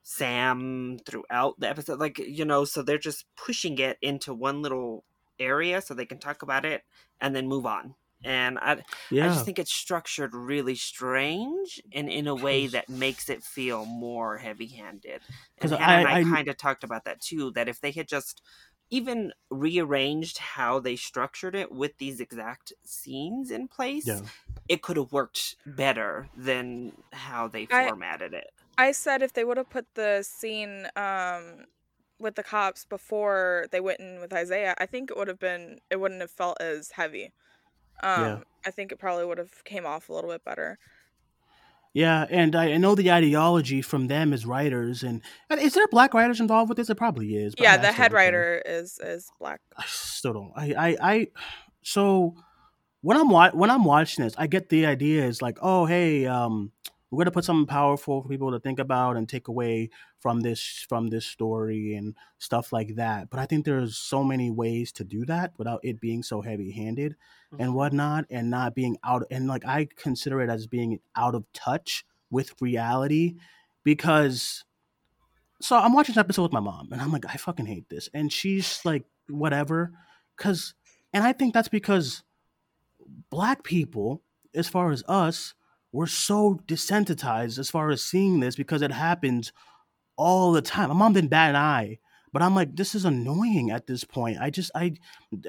Sam 0.03 0.99
throughout 1.07 1.59
the 1.59 1.68
episode. 1.68 1.99
Like 1.99 2.18
you 2.18 2.45
know, 2.45 2.64
so 2.64 2.83
they're 2.83 2.99
just 2.99 3.24
pushing 3.37 3.79
it 3.79 3.99
into 4.03 4.33
one 4.35 4.62
little 4.62 5.05
area 5.39 5.81
so 5.81 5.95
they 5.95 6.07
can 6.07 6.18
talk 6.18 6.43
about 6.43 6.64
it 6.64 6.83
and 7.20 7.35
then 7.35 7.49
move 7.49 7.66
on. 7.66 7.95
And 8.24 8.59
I, 8.59 8.79
yeah. 9.11 9.27
I 9.27 9.29
just 9.29 9.45
think 9.45 9.59
it's 9.59 9.72
structured 9.72 10.35
really 10.35 10.74
strange 10.74 11.83
and 11.93 12.09
in 12.09 12.27
a 12.27 12.35
way 12.35 12.66
that 12.68 12.89
makes 12.89 13.29
it 13.29 13.43
feel 13.45 13.85
more 13.85 14.39
heavy 14.39 14.68
handed. 14.68 15.20
And 15.59 15.72
Hannah 15.72 16.09
I- 16.09 16.12
I, 16.14 16.18
I- 16.20 16.24
kind 16.24 16.49
of 16.49 16.57
talked 16.57 16.83
about 16.83 17.05
that 17.05 17.20
too, 17.20 17.51
that 17.53 17.68
if 17.68 17.81
they 17.81 17.91
had 17.91 18.09
just 18.09 18.43
even 18.91 19.32
rearranged 19.51 20.39
how 20.39 20.78
they 20.80 20.97
structured 20.97 21.55
it 21.55 21.72
with 21.72 21.97
these 21.99 22.20
exact 22.20 22.72
scenes 22.84 23.51
in 23.51 23.68
place, 23.68 24.07
Yeah. 24.07 24.20
it 24.68 24.82
could 24.82 24.97
have 24.97 25.12
worked 25.12 25.57
better 25.66 26.28
than 26.37 26.93
how 27.12 27.49
they 27.49 27.66
I- 27.70 27.89
formatted 27.89 28.32
it. 28.34 28.51
I 28.78 28.93
said 28.93 29.22
if 29.22 29.32
they 29.32 29.45
would 29.45 29.57
have 29.57 29.70
put 29.70 29.87
the 29.95 30.22
scene 30.22 30.89
um 30.97 31.64
with 32.18 32.34
the 32.34 32.43
cops 32.43 32.84
before 32.84 33.66
they 33.72 33.80
went 33.80 34.01
in 34.01 34.20
with 34.20 34.32
Isaiah, 34.32 34.74
I 34.78 34.87
think 34.87 35.11
it 35.11 35.16
would 35.16 35.28
have 35.28 35.39
been 35.39 35.80
it 35.91 35.97
wouldn't 35.97 36.20
have 36.20 36.30
felt 36.30 36.61
as 36.61 36.93
heavy. 36.93 37.32
Um 38.03 38.22
Yeah. 38.24 38.39
I 38.66 38.70
think 38.70 38.93
it 38.93 38.99
probably 38.99 39.24
would 39.24 39.39
have 39.39 39.64
came 39.64 39.87
off 39.87 40.09
a 40.09 40.12
little 40.12 40.30
bit 40.30 40.45
better. 40.45 40.78
Yeah, 41.97 42.26
and 42.28 42.55
I, 42.55 42.74
I 42.74 42.76
know 42.76 42.94
the 42.94 43.11
ideology 43.11 43.80
from 43.80 44.09
them 44.09 44.34
as 44.34 44.44
writers, 44.44 45.03
and 45.03 45.22
and 45.49 45.59
is 45.59 45.72
there 45.72 45.88
black 45.88 46.12
writers 46.12 46.40
involved 46.40 46.68
with 46.68 46.76
this? 46.76 46.90
It 46.90 46.97
probably 46.97 47.34
is. 47.36 47.55
yeah, 47.57 47.78
the 47.78 47.90
head 47.90 48.12
writer 48.12 48.61
is 48.66 48.99
is 49.03 49.30
black. 49.40 49.62
I 49.78 49.84
still 49.86 50.34
don't. 50.34 50.53
I, 50.55 50.74
I, 50.74 50.97
I. 51.01 51.28
So 51.80 52.34
when 53.01 53.16
I'm 53.16 53.30
wa- 53.30 53.53
when 53.55 53.70
I'm 53.70 53.84
watching 53.84 54.24
this, 54.24 54.34
I 54.36 54.47
get 54.47 54.68
the 54.68 54.84
idea 54.84 55.24
is 55.24 55.40
like, 55.40 55.57
oh, 55.62 55.86
hey, 55.86 56.26
um, 56.26 56.70
we're 57.11 57.18
gonna 57.18 57.30
put 57.30 57.44
something 57.44 57.66
powerful 57.66 58.22
for 58.22 58.28
people 58.28 58.50
to 58.50 58.61
think 58.61 58.78
about 58.78 59.16
and 59.16 59.28
take 59.28 59.48
away 59.48 59.90
from 60.18 60.40
this 60.40 60.84
from 60.88 61.09
this 61.09 61.24
story 61.24 61.94
and 61.94 62.14
stuff 62.38 62.72
like 62.72 62.96
that. 62.96 63.30
But 63.30 63.40
I 63.40 63.46
think 63.46 63.64
there's 63.64 63.96
so 63.96 64.24
many 64.24 64.50
ways 64.50 64.92
to 64.92 65.04
do 65.04 65.24
that 65.26 65.52
without 65.57 65.80
it 65.82 66.00
being 66.00 66.22
so 66.22 66.40
heavy 66.40 66.72
handed 66.72 67.16
and 67.52 67.61
mm-hmm. 67.61 67.72
whatnot, 67.74 68.24
and 68.30 68.50
not 68.50 68.74
being 68.74 68.96
out. 69.04 69.24
And 69.30 69.46
like 69.46 69.64
I 69.64 69.88
consider 69.96 70.40
it 70.40 70.50
as 70.50 70.66
being 70.66 71.00
out 71.14 71.34
of 71.34 71.44
touch 71.52 72.04
with 72.30 72.61
reality 72.61 73.36
because 73.84 74.64
so 75.61 75.76
I'm 75.76 75.92
watching 75.92 76.14
this 76.14 76.20
episode 76.20 76.42
with 76.42 76.52
my 76.52 76.61
mom, 76.61 76.88
and 76.92 77.00
I'm 77.00 77.12
like, 77.12 77.24
I 77.26 77.36
fucking 77.36 77.66
hate 77.66 77.88
this, 77.88 78.09
and 78.12 78.32
she's 78.32 78.80
like, 78.84 79.04
whatever, 79.28 79.92
because, 80.36 80.74
and 81.12 81.24
I 81.24 81.32
think 81.32 81.54
that's 81.54 81.68
because 81.68 82.22
black 83.30 83.62
people, 83.62 84.22
as 84.54 84.68
far 84.68 84.90
as 84.90 85.02
us, 85.09 85.54
we're 85.97 86.07
so 86.07 86.61
desensitized 86.66 87.59
as 87.59 87.70
far 87.70 87.90
as 87.90 88.05
seeing 88.05 88.40
this 88.40 88.55
because 88.55 88.82
it 88.82 88.92
happens 88.92 89.53
all 90.16 90.53
the 90.53 90.61
time. 90.61 90.90
My 90.90 90.94
mom 90.94 91.14
didn't 91.14 91.30
bat 91.30 91.51
an 91.51 91.57
eye, 91.57 91.99
but 92.34 92.42
I'm 92.42 92.55
like, 92.55 92.76
this 92.76 92.94
is 92.94 93.07
annoying 93.07 93.70
at 93.70 93.86
this 93.86 94.05
point. 94.05 94.36
I 94.38 94.51
just, 94.51 94.70
I, 94.74 94.92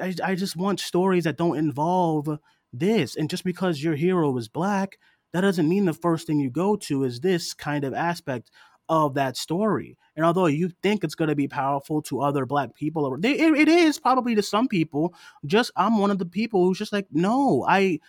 I, 0.02 0.16
I 0.24 0.36
just 0.36 0.56
want 0.56 0.80
stories 0.80 1.26
that 1.26 1.38
don't 1.38 1.58
involve 1.58 2.40
this, 2.72 3.18
and 3.18 3.30
just 3.30 3.44
because 3.44 3.84
your 3.84 3.96
hero 3.96 4.36
is 4.38 4.48
black, 4.48 4.98
that 5.34 5.42
doesn't 5.42 5.68
mean 5.68 5.84
the 5.84 5.94
first 5.94 6.28
thing 6.28 6.40
you 6.40 6.50
go 6.50 6.78
to 6.78 7.04
is 7.04 7.20
this 7.20 7.54
kind 7.54 7.84
of 7.84 7.94
aspect 7.94 8.50
of 8.88 9.16
that 9.16 9.36
story. 9.36 9.98
And 10.16 10.26
although 10.26 10.46
you 10.46 10.72
think 10.82 11.04
it's 11.04 11.16
going 11.16 11.28
to 11.28 11.36
be 11.36 11.50
powerful 11.50 12.02
to 12.04 12.22
other 12.22 12.46
black 12.46 12.74
people, 12.74 13.18
it 13.22 13.68
is 13.68 14.00
probably 14.00 14.34
to 14.36 14.42
some 14.42 14.70
people. 14.70 15.14
Just 15.46 15.72
I'm 15.76 15.98
one 15.98 16.12
of 16.12 16.20
the 16.20 16.26
people 16.26 16.64
who's 16.64 16.78
just 16.78 16.94
like, 16.94 17.08
no, 17.12 17.66
I, 17.68 18.00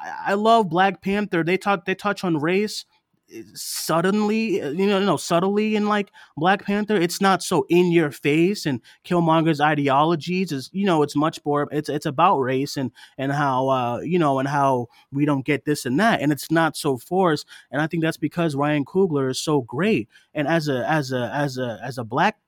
I 0.00 0.32
I 0.32 0.34
love 0.34 0.68
Black 0.68 1.02
Panther. 1.02 1.44
They 1.44 1.56
talk, 1.58 1.84
they 1.84 1.94
touch 1.94 2.24
on 2.24 2.38
race 2.38 2.84
eh, 3.32 3.42
suddenly, 3.54 4.60
uh, 4.62 4.70
you 4.70 4.86
know, 4.86 4.98
no, 5.00 5.16
subtly 5.16 5.76
in 5.76 5.86
like 5.88 6.12
Black 6.36 6.64
Panther. 6.64 6.96
It's 6.96 7.20
not 7.20 7.42
so 7.42 7.66
in 7.68 7.92
your 7.92 8.10
face, 8.10 8.66
and 8.66 8.80
Killmonger's 9.04 9.60
ideologies 9.60 10.52
is, 10.52 10.70
you 10.72 10.86
know, 10.86 11.02
it's 11.02 11.16
much 11.16 11.40
more. 11.44 11.68
It's 11.72 11.88
it's 11.88 12.06
about 12.06 12.38
race 12.40 12.76
and 12.76 12.90
and 13.18 13.32
how 13.32 13.68
uh 13.68 14.00
you 14.00 14.18
know 14.18 14.38
and 14.38 14.48
how 14.48 14.88
we 15.12 15.24
don't 15.24 15.44
get 15.46 15.64
this 15.64 15.86
and 15.86 15.98
that, 16.00 16.20
and 16.20 16.32
it's 16.32 16.50
not 16.50 16.76
so 16.76 16.96
forced. 16.98 17.46
And 17.70 17.80
I 17.82 17.86
think 17.86 18.02
that's 18.02 18.16
because 18.18 18.54
Ryan 18.56 18.84
Coogler 18.84 19.30
is 19.30 19.40
so 19.40 19.62
great. 19.62 20.08
And 20.34 20.48
as 20.48 20.68
a 20.68 20.88
as 20.90 21.12
a 21.12 21.30
as 21.34 21.58
a 21.58 21.78
as 21.82 21.98
a 21.98 22.04
black 22.04 22.38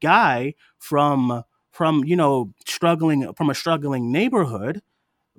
guy 0.00 0.54
from 0.78 1.42
from 1.72 2.04
you 2.04 2.16
know 2.16 2.52
struggling 2.66 3.32
from 3.34 3.50
a 3.50 3.54
struggling 3.54 4.12
neighborhood 4.12 4.82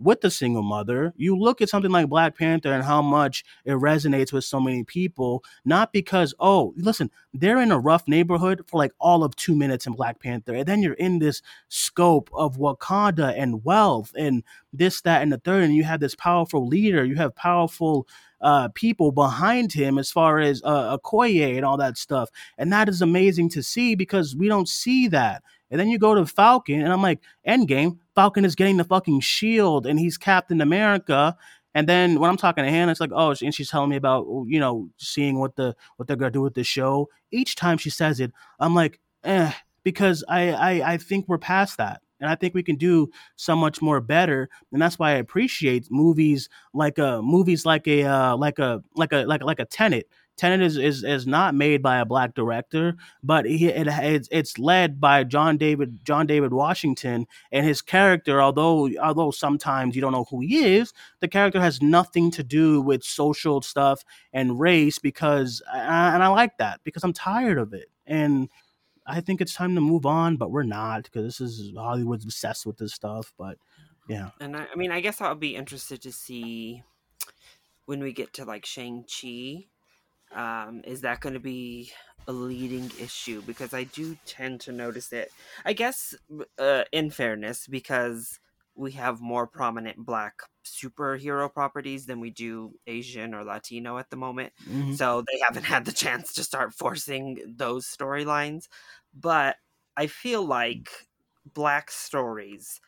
with 0.01 0.21
the 0.21 0.31
single 0.31 0.63
mother, 0.63 1.13
you 1.15 1.37
look 1.37 1.61
at 1.61 1.69
something 1.69 1.91
like 1.91 2.09
Black 2.09 2.37
Panther 2.37 2.73
and 2.73 2.83
how 2.83 3.01
much 3.01 3.43
it 3.65 3.73
resonates 3.73 4.33
with 4.33 4.43
so 4.43 4.59
many 4.59 4.83
people, 4.83 5.43
not 5.65 5.93
because, 5.93 6.33
oh, 6.39 6.73
listen, 6.77 7.11
they're 7.33 7.61
in 7.61 7.71
a 7.71 7.79
rough 7.79 8.07
neighborhood 8.07 8.63
for 8.67 8.77
like 8.77 8.93
all 8.99 9.23
of 9.23 9.35
two 9.35 9.55
minutes 9.55 9.87
in 9.87 9.93
Black 9.93 10.19
Panther. 10.19 10.55
And 10.55 10.65
then 10.65 10.81
you're 10.81 10.93
in 10.93 11.19
this 11.19 11.41
scope 11.69 12.29
of 12.33 12.57
Wakanda 12.57 13.33
and 13.37 13.63
wealth 13.63 14.11
and 14.17 14.43
this, 14.73 15.01
that, 15.01 15.21
and 15.21 15.31
the 15.31 15.37
third. 15.37 15.63
And 15.63 15.75
you 15.75 15.83
have 15.83 15.99
this 15.99 16.15
powerful 16.15 16.67
leader, 16.67 17.05
you 17.05 17.15
have 17.15 17.35
powerful 17.35 18.07
uh, 18.41 18.69
people 18.69 19.11
behind 19.11 19.71
him 19.71 19.97
as 19.97 20.11
far 20.11 20.39
as 20.39 20.61
uh, 20.63 20.97
Okoye 20.97 21.55
and 21.55 21.65
all 21.65 21.77
that 21.77 21.97
stuff. 21.97 22.29
And 22.57 22.73
that 22.73 22.89
is 22.89 23.01
amazing 23.01 23.49
to 23.49 23.63
see 23.63 23.95
because 23.95 24.35
we 24.35 24.47
don't 24.47 24.67
see 24.67 25.07
that. 25.09 25.43
And 25.71 25.79
then 25.79 25.87
you 25.87 25.97
go 25.97 26.13
to 26.13 26.25
Falcon, 26.25 26.81
and 26.81 26.91
I'm 26.91 27.01
like, 27.01 27.19
Endgame, 27.47 27.97
Falcon 28.13 28.43
is 28.45 28.55
getting 28.55 28.77
the 28.77 28.83
fucking 28.83 29.21
shield, 29.21 29.87
and 29.87 29.97
he's 29.97 30.17
Captain 30.17 30.59
America. 30.61 31.35
And 31.73 31.87
then 31.87 32.19
when 32.19 32.29
I'm 32.29 32.37
talking 32.37 32.65
to 32.65 32.69
Hannah, 32.69 32.91
it's 32.91 32.99
like, 32.99 33.13
oh, 33.13 33.33
and 33.41 33.55
she's 33.55 33.69
telling 33.69 33.89
me 33.89 33.95
about, 33.95 34.27
you 34.47 34.59
know, 34.59 34.89
seeing 34.97 35.39
what 35.39 35.55
the 35.55 35.73
what 35.95 36.07
they're 36.07 36.17
gonna 36.17 36.31
do 36.31 36.41
with 36.41 36.55
the 36.55 36.65
show. 36.65 37.07
Each 37.31 37.55
time 37.55 37.77
she 37.77 37.89
says 37.89 38.19
it, 38.19 38.31
I'm 38.59 38.75
like, 38.75 38.99
eh, 39.23 39.53
because 39.83 40.23
I 40.27 40.51
I, 40.51 40.93
I 40.93 40.97
think 40.97 41.27
we're 41.27 41.37
past 41.37 41.77
that. 41.77 42.01
And 42.19 42.29
I 42.29 42.35
think 42.35 42.53
we 42.53 42.61
can 42.61 42.75
do 42.75 43.09
so 43.35 43.55
much 43.55 43.81
more 43.81 43.99
better, 43.99 44.47
and 44.71 44.79
that's 44.81 44.99
why 44.99 45.11
I 45.11 45.15
appreciate 45.15 45.87
movies 45.89 46.49
like 46.73 46.99
a 46.99 47.19
movies 47.23 47.65
like 47.65 47.87
a 47.87 48.03
uh, 48.03 48.37
like 48.37 48.59
a 48.59 48.83
like 48.95 49.11
a 49.11 49.23
like 49.23 49.41
like 49.41 49.59
a 49.59 49.65
Tenet. 49.65 50.07
Tenet 50.37 50.61
is, 50.61 50.77
is 50.77 51.03
is 51.03 51.27
not 51.27 51.53
made 51.53 51.83
by 51.83 51.97
a 51.97 52.05
black 52.05 52.33
director, 52.33 52.95
but 53.21 53.45
he, 53.45 53.67
it, 53.67 53.87
it's 53.87 54.27
it's 54.31 54.57
led 54.57 54.99
by 54.99 55.23
John 55.23 55.57
David 55.57 55.99
John 56.03 56.25
David 56.25 56.53
Washington, 56.53 57.27
and 57.51 57.65
his 57.65 57.81
character, 57.81 58.41
although 58.41 58.89
although 59.01 59.31
sometimes 59.31 59.95
you 59.95 60.01
don't 60.01 60.13
know 60.13 60.25
who 60.29 60.39
he 60.41 60.75
is, 60.75 60.93
the 61.19 61.27
character 61.27 61.61
has 61.61 61.81
nothing 61.81 62.31
to 62.31 62.43
do 62.43 62.81
with 62.81 63.03
social 63.03 63.61
stuff 63.61 64.03
and 64.33 64.59
race 64.59 64.97
because, 64.97 65.61
and 65.71 66.23
I 66.23 66.27
like 66.27 66.57
that 66.57 66.79
because 66.83 67.03
I'm 67.03 67.13
tired 67.13 67.59
of 67.59 67.73
it, 67.73 67.89
and 68.07 68.49
I 69.05 69.21
think 69.21 69.41
it's 69.41 69.53
time 69.53 69.75
to 69.75 69.81
move 69.81 70.05
on, 70.05 70.37
but 70.37 70.51
we're 70.51 70.63
not 70.63 71.03
because 71.03 71.23
this 71.23 71.41
is 71.41 71.73
Hollywood's 71.75 72.23
obsessed 72.23 72.65
with 72.65 72.77
this 72.77 72.93
stuff, 72.93 73.33
but 73.37 73.57
yeah, 74.07 74.31
And 74.39 74.57
I, 74.57 74.67
I 74.71 74.75
mean, 74.75 74.91
I 74.91 75.01
guess 75.01 75.21
I'll 75.21 75.35
be 75.35 75.55
interested 75.55 76.01
to 76.01 76.11
see 76.11 76.83
when 77.85 78.01
we 78.01 78.13
get 78.13 78.33
to 78.33 78.45
like 78.45 78.65
Shang 78.65 79.05
Chi. 79.05 79.67
Um, 80.33 80.81
is 80.85 81.01
that 81.01 81.19
going 81.21 81.33
to 81.33 81.39
be 81.39 81.91
a 82.27 82.31
leading 82.33 82.91
issue? 82.99 83.41
Because 83.41 83.73
I 83.73 83.83
do 83.85 84.17
tend 84.25 84.61
to 84.61 84.71
notice 84.71 85.11
it. 85.13 85.31
I 85.65 85.73
guess, 85.73 86.15
uh, 86.57 86.83
in 86.91 87.11
fairness, 87.11 87.67
because 87.67 88.39
we 88.75 88.93
have 88.93 89.19
more 89.21 89.47
prominent 89.47 89.97
black 90.05 90.39
superhero 90.65 91.53
properties 91.53 92.05
than 92.05 92.19
we 92.21 92.29
do 92.29 92.73
Asian 92.87 93.33
or 93.33 93.43
Latino 93.43 93.97
at 93.97 94.09
the 94.09 94.15
moment. 94.15 94.53
Mhm. 94.65 94.97
So 94.97 95.21
they 95.23 95.39
haven't 95.45 95.65
had 95.65 95.85
the 95.85 95.91
chance 95.91 96.33
to 96.33 96.43
start 96.43 96.73
forcing 96.73 97.55
those 97.57 97.85
storylines. 97.85 98.67
But 99.13 99.57
I 99.97 100.07
feel 100.07 100.45
like 100.45 100.89
black 101.45 101.91
stories 101.91 102.79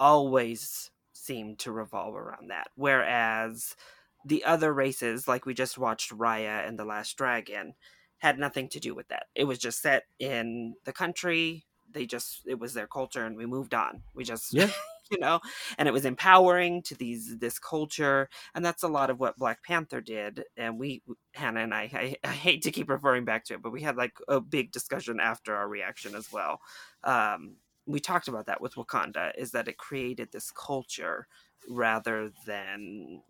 always 0.00 0.90
seem 1.12 1.56
to 1.56 1.72
revolve 1.72 2.14
around 2.16 2.50
that. 2.50 2.68
Whereas 2.74 3.76
the 4.24 4.44
other 4.44 4.72
races, 4.72 5.28
like 5.28 5.46
we 5.46 5.54
just 5.54 5.78
watched 5.78 6.10
Raya 6.10 6.66
and 6.66 6.78
the 6.78 6.84
Last 6.84 7.16
Dragon, 7.16 7.74
had 8.18 8.38
nothing 8.38 8.68
to 8.70 8.80
do 8.80 8.94
with 8.94 9.08
that. 9.08 9.26
It 9.34 9.44
was 9.44 9.58
just 9.58 9.82
set 9.82 10.04
in 10.18 10.74
the 10.84 10.92
country. 10.92 11.64
They 11.90 12.06
just 12.06 12.42
it 12.46 12.58
was 12.58 12.74
their 12.74 12.86
culture 12.86 13.24
and 13.24 13.36
we 13.36 13.46
moved 13.46 13.74
on. 13.74 14.02
We 14.14 14.24
just 14.24 14.52
Yeah. 14.52 14.70
you 15.10 15.18
know, 15.18 15.40
and 15.76 15.86
it 15.86 15.92
was 15.92 16.06
empowering 16.06 16.82
to 16.84 16.94
these 16.96 17.38
this 17.38 17.58
culture, 17.58 18.28
and 18.54 18.64
that's 18.64 18.82
a 18.82 18.88
lot 18.88 19.10
of 19.10 19.20
what 19.20 19.36
Black 19.36 19.62
Panther 19.62 20.00
did. 20.00 20.44
And 20.56 20.78
we, 20.78 21.02
Hannah 21.34 21.60
and 21.60 21.74
I, 21.74 21.90
I, 21.92 22.28
I 22.28 22.32
hate 22.32 22.62
to 22.62 22.72
keep 22.72 22.88
referring 22.88 23.24
back 23.26 23.44
to 23.46 23.54
it, 23.54 23.62
but 23.62 23.72
we 23.72 23.82
had 23.82 23.96
like 23.96 24.16
a 24.28 24.40
big 24.40 24.72
discussion 24.72 25.20
after 25.20 25.54
our 25.54 25.68
reaction 25.68 26.14
as 26.14 26.32
well. 26.32 26.60
Um, 27.04 27.56
we 27.86 28.00
talked 28.00 28.28
about 28.28 28.46
that 28.46 28.62
with 28.62 28.74
Wakanda, 28.76 29.32
is 29.36 29.50
that 29.52 29.68
it 29.68 29.76
created 29.76 30.32
this 30.32 30.50
culture 30.50 31.26
rather 31.68 32.32
than 32.46 33.22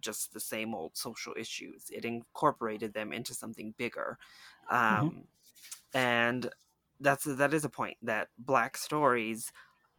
just 0.00 0.32
the 0.32 0.40
same 0.40 0.74
old 0.74 0.96
social 0.96 1.34
issues. 1.36 1.90
It 1.90 2.04
incorporated 2.04 2.94
them 2.94 3.12
into 3.12 3.34
something 3.34 3.74
bigger, 3.76 4.18
um, 4.70 5.24
and 5.94 6.50
that's 7.00 7.24
that 7.24 7.54
is 7.54 7.64
a 7.64 7.70
point 7.70 7.96
that 8.02 8.28
Black 8.38 8.76
stories 8.76 9.52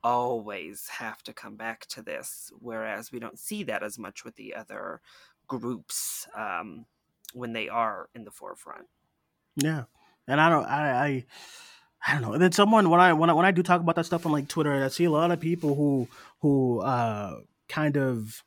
always 0.04 0.88
have 0.88 1.22
to 1.24 1.34
come 1.34 1.56
back 1.56 1.86
to 1.88 2.02
this, 2.02 2.52
whereas 2.60 3.12
we 3.12 3.20
don't 3.20 3.40
see 3.40 3.64
that 3.64 3.84
as 3.84 3.98
much 3.98 4.24
with 4.24 4.36
the 4.36 4.56
other 4.56 5.02
groups 5.48 6.28
um, 6.36 6.86
when 7.34 7.54
they 7.54 7.68
are 7.68 8.10
in 8.16 8.24
the 8.24 8.32
forefront. 8.32 8.88
Yeah, 9.56 9.84
and 10.28 10.40
I 10.40 10.50
don't, 10.50 10.66
I, 10.66 10.92
I, 10.92 11.26
I 12.08 12.14
don't 12.14 12.22
know. 12.22 12.34
And 12.34 12.42
then 12.42 12.52
someone 12.52 12.90
when 12.90 13.00
I 13.00 13.14
when 13.14 13.30
I 13.30 13.34
when 13.34 13.46
I 13.46 13.52
do 13.52 13.64
talk 13.64 13.82
about 13.82 13.96
that 13.96 14.06
stuff 14.06 14.26
on 14.26 14.32
like 14.32 14.48
Twitter, 14.48 14.84
I 14.84 14.88
see 14.88 15.06
a 15.06 15.12
lot 15.12 15.32
of 15.32 15.40
people 15.40 15.76
who 15.76 16.08
who 16.40 16.80
uh 16.80 17.42
kind 17.68 17.98
of 17.98 18.44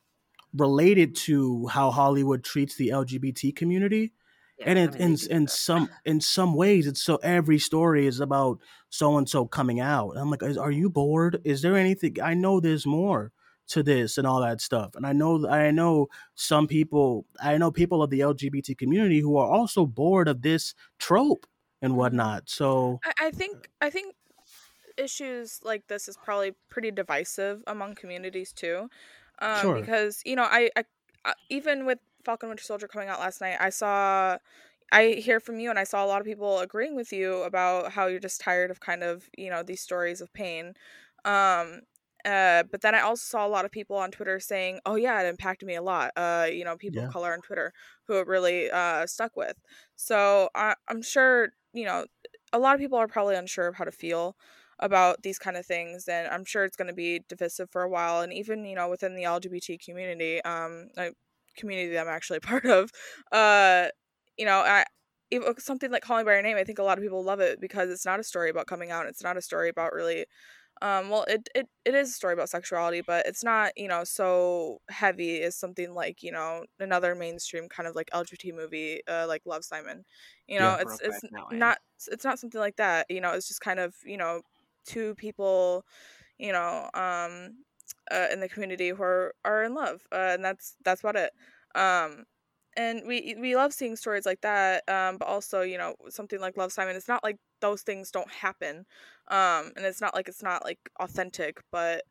related 0.53 1.15
to 1.15 1.67
how 1.67 1.91
Hollywood 1.91 2.43
treats 2.43 2.75
the 2.75 2.89
LGBT 2.89 3.51
community, 3.51 4.13
Yeah, 4.57 4.69
and 4.69 4.79
I 4.79 4.79
it 4.79 4.93
mean, 4.93 5.01
in 5.01 5.17
in 5.29 5.47
some 5.47 5.89
in 6.05 6.21
some 6.21 6.53
ways 6.55 6.87
it's 6.87 7.01
so 7.01 7.17
every 7.17 7.59
story 7.59 8.07
is 8.07 8.19
about 8.19 8.59
so 8.89 9.17
and 9.17 9.27
so 9.29 9.45
coming 9.45 9.79
out. 9.79 10.11
And 10.11 10.19
I'm 10.19 10.29
like, 10.29 10.43
is, 10.43 10.57
are 10.57 10.71
you 10.71 10.89
bored? 10.89 11.41
Is 11.43 11.61
there 11.61 11.75
anything? 11.75 12.17
I 12.21 12.33
know 12.33 12.59
there's 12.59 12.85
more 12.85 13.31
to 13.69 13.83
this 13.83 14.17
and 14.17 14.27
all 14.27 14.41
that 14.41 14.61
stuff. 14.61 14.91
And 14.95 15.05
I 15.05 15.13
know 15.13 15.47
I 15.47 15.71
know 15.71 16.07
some 16.35 16.67
people 16.67 17.25
I 17.41 17.57
know 17.57 17.71
people 17.71 18.03
of 18.03 18.09
the 18.09 18.21
LGBT 18.21 18.75
community 18.75 19.19
who 19.19 19.37
are 19.37 19.49
also 19.49 19.85
bored 19.85 20.27
of 20.27 20.41
this 20.41 20.73
trope 20.99 21.45
and 21.81 21.95
whatnot. 21.97 22.49
So 22.49 23.01
I, 23.03 23.13
I 23.27 23.31
think 23.31 23.69
I 23.81 23.89
think 23.89 24.15
issues 24.97 25.61
like 25.63 25.87
this 25.87 26.07
is 26.07 26.17
probably 26.17 26.53
pretty 26.69 26.91
divisive 26.91 27.63
among 27.67 27.95
communities 27.95 28.53
too, 28.53 28.89
um, 29.41 29.73
Sure. 29.73 29.73
because 29.73 30.21
you 30.25 30.35
know 30.35 30.43
I, 30.43 30.69
I, 30.75 30.83
I 31.25 31.33
even 31.49 31.85
with 31.85 31.99
Falcon 32.25 32.49
Winter 32.49 32.63
Soldier 32.63 32.87
coming 32.87 33.09
out 33.09 33.19
last 33.19 33.41
night, 33.41 33.57
I 33.59 33.69
saw. 33.69 34.37
I 34.91 35.13
hear 35.13 35.39
from 35.39 35.59
you, 35.59 35.69
and 35.71 35.79
I 35.79 35.85
saw 35.85 36.05
a 36.05 36.07
lot 36.07 36.21
of 36.21 36.27
people 36.27 36.59
agreeing 36.59 36.95
with 36.95 37.11
you 37.11 37.41
about 37.43 37.91
how 37.93 38.05
you're 38.07 38.19
just 38.19 38.39
tired 38.41 38.69
of 38.71 38.79
kind 38.79 39.03
of 39.03 39.29
you 39.37 39.49
know 39.49 39.63
these 39.63 39.81
stories 39.81 40.21
of 40.21 40.31
pain. 40.33 40.75
Um, 41.25 41.81
uh, 42.25 42.63
but 42.71 42.81
then 42.81 42.95
I 42.95 43.01
also 43.01 43.23
saw 43.23 43.45
a 43.45 43.49
lot 43.49 43.65
of 43.65 43.71
people 43.71 43.95
on 43.97 44.11
Twitter 44.11 44.39
saying, 44.39 44.79
"Oh 44.85 44.95
yeah, 44.95 45.21
it 45.21 45.27
impacted 45.27 45.67
me 45.67 45.75
a 45.75 45.81
lot." 45.81 46.11
Uh, 46.15 46.47
you 46.51 46.63
know, 46.63 46.77
people 46.77 47.01
Yeah. 47.01 47.01
of 47.01 47.07
color 47.07 47.33
on 47.33 47.41
Twitter 47.41 47.73
who 48.07 48.19
it 48.19 48.27
really 48.27 48.69
uh 48.71 49.05
stuck 49.07 49.35
with. 49.35 49.57
So 49.95 50.49
I, 50.55 50.75
I'm 50.87 51.01
sure 51.01 51.49
you 51.73 51.85
know 51.85 52.05
a 52.53 52.59
lot 52.59 52.75
of 52.75 52.79
people 52.81 52.97
are 52.97 53.07
probably 53.07 53.35
unsure 53.35 53.67
of 53.67 53.75
how 53.75 53.83
to 53.85 53.91
feel 53.91 54.37
about 54.79 55.21
these 55.23 55.39
kind 55.39 55.57
of 55.57 55.65
things 55.65 56.07
and 56.07 56.27
i'm 56.27 56.45
sure 56.45 56.63
it's 56.63 56.77
going 56.77 56.87
to 56.87 56.93
be 56.93 57.21
divisive 57.29 57.69
for 57.71 57.83
a 57.83 57.89
while 57.89 58.21
and 58.21 58.33
even 58.33 58.65
you 58.65 58.75
know 58.75 58.89
within 58.89 59.15
the 59.15 59.23
lgbt 59.23 59.77
community 59.77 60.41
um 60.43 60.89
a 60.97 61.11
community 61.55 61.91
that 61.93 62.07
i'm 62.07 62.13
actually 62.13 62.39
part 62.41 62.65
of 62.65 62.89
uh 63.31 63.87
you 64.37 64.45
know 64.45 64.59
i 64.59 64.85
if- 65.31 65.59
something 65.61 65.91
like 65.91 66.03
call 66.03 66.17
me 66.17 66.23
by 66.23 66.33
your 66.33 66.41
name 66.41 66.57
i 66.57 66.63
think 66.63 66.79
a 66.79 66.83
lot 66.83 66.97
of 66.97 67.03
people 67.03 67.23
love 67.23 67.39
it 67.39 67.59
because 67.59 67.89
it's 67.89 68.05
not 68.05 68.19
a 68.19 68.23
story 68.23 68.49
about 68.49 68.67
coming 68.67 68.91
out 68.91 69.05
it's 69.07 69.23
not 69.23 69.37
a 69.37 69.41
story 69.41 69.69
about 69.69 69.93
really 69.93 70.25
um 70.81 71.09
well 71.09 71.23
it, 71.27 71.47
it 71.55 71.67
it 71.85 71.93
is 71.95 72.09
a 72.09 72.13
story 72.13 72.33
about 72.33 72.49
sexuality 72.49 73.01
but 73.01 73.25
it's 73.27 73.43
not 73.43 73.71
you 73.77 73.87
know 73.87 74.03
so 74.03 74.79
heavy 74.89 75.41
as 75.41 75.55
something 75.55 75.93
like 75.93 76.23
you 76.23 76.31
know 76.31 76.65
another 76.79 77.15
mainstream 77.15 77.69
kind 77.69 77.87
of 77.87 77.95
like 77.95 78.09
lgbt 78.13 78.53
movie 78.53 79.01
uh 79.07 79.25
like 79.27 79.41
love 79.45 79.63
simon 79.63 80.03
you 80.47 80.57
know 80.59 80.75
Yeah. 80.75 80.79
it's 80.79 80.99
it's 80.99 81.21
not 81.51 81.77
it's 82.11 82.23
not 82.25 82.39
something 82.39 82.59
like 82.59 82.75
that 82.77 83.05
you 83.09 83.21
know 83.21 83.31
it's 83.33 83.47
just 83.47 83.61
kind 83.61 83.79
of 83.79 83.95
you 84.03 84.17
know 84.17 84.41
two 84.85 85.15
people 85.15 85.85
you 86.37 86.51
know 86.51 86.89
um 86.93 87.55
uh, 88.11 88.27
in 88.31 88.39
the 88.39 88.49
community 88.49 88.89
who 88.89 89.01
are, 89.03 89.33
are 89.45 89.63
in 89.63 89.73
love 89.73 90.01
uh, 90.11 90.31
and 90.33 90.43
that's 90.43 90.75
that's 90.83 91.01
about 91.01 91.15
it. 91.15 91.31
Um 91.75 92.25
and 92.75 93.03
we 93.05 93.35
we 93.39 93.55
love 93.55 93.73
seeing 93.73 93.95
stories 93.95 94.25
like 94.25 94.41
that 94.41 94.87
um 94.89 95.17
but 95.17 95.27
also 95.27 95.61
you 95.61 95.77
know 95.77 95.95
something 96.09 96.39
like 96.39 96.57
love 96.57 96.71
simon 96.71 96.95
it's 96.95 97.07
not 97.07 97.23
like 97.23 97.37
those 97.61 97.83
things 97.83 98.09
don't 98.11 98.31
happen 98.31 98.85
um 99.29 99.71
and 99.75 99.85
it's 99.85 100.01
not 100.01 100.15
like 100.15 100.27
it's 100.27 100.41
not 100.43 100.63
like 100.63 100.79
authentic 100.99 101.61
but 101.71 102.03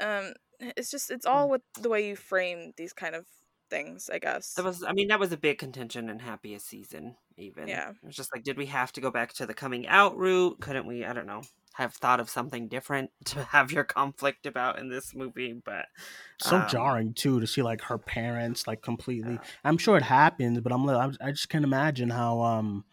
um 0.00 0.32
it's 0.60 0.90
just 0.90 1.10
it's 1.10 1.26
all 1.26 1.48
with 1.48 1.62
the 1.80 1.88
way 1.88 2.06
you 2.06 2.16
frame 2.16 2.72
these 2.76 2.92
kind 2.92 3.14
of 3.14 3.26
things 3.70 4.10
i 4.12 4.18
guess. 4.18 4.54
That 4.54 4.64
was, 4.64 4.84
I 4.84 4.92
mean, 4.92 5.08
that 5.08 5.18
was 5.18 5.32
a 5.32 5.36
big 5.36 5.58
contention 5.58 6.10
in 6.10 6.18
Happiest 6.18 6.68
Season, 6.68 7.16
even. 7.36 7.68
Yeah. 7.68 7.90
It 7.90 7.96
was 8.06 8.16
just 8.16 8.34
like, 8.34 8.44
did 8.44 8.56
we 8.56 8.66
have 8.66 8.92
to 8.92 9.00
go 9.00 9.10
back 9.10 9.32
to 9.34 9.46
the 9.46 9.54
coming 9.54 9.86
out 9.86 10.16
route? 10.16 10.60
Couldn't 10.60 10.86
we, 10.86 11.04
I 11.04 11.12
don't 11.12 11.26
know, 11.26 11.42
have 11.74 11.94
thought 11.94 12.20
of 12.20 12.28
something 12.30 12.68
different 12.68 13.10
to 13.26 13.42
have 13.44 13.72
your 13.72 13.84
conflict 13.84 14.46
about 14.46 14.78
in 14.78 14.88
this 14.88 15.14
movie? 15.14 15.52
But 15.64 15.86
so 16.40 16.56
um, 16.58 16.68
jarring 16.68 17.14
too 17.14 17.40
to 17.40 17.46
see 17.46 17.62
like 17.62 17.80
her 17.82 17.98
parents 17.98 18.66
like 18.66 18.82
completely 18.82 19.38
i'm 19.64 19.78
sure 19.78 19.96
it 19.96 20.02
happens 20.02 20.60
but 20.60 20.72
i'm 20.72 20.84
li- 20.84 20.94
I'm- 20.94 21.16
i 21.20 21.30
just 21.30 21.48
can't 21.48 21.64
imagine 21.64 22.10
how 22.10 22.40
um 22.40 22.84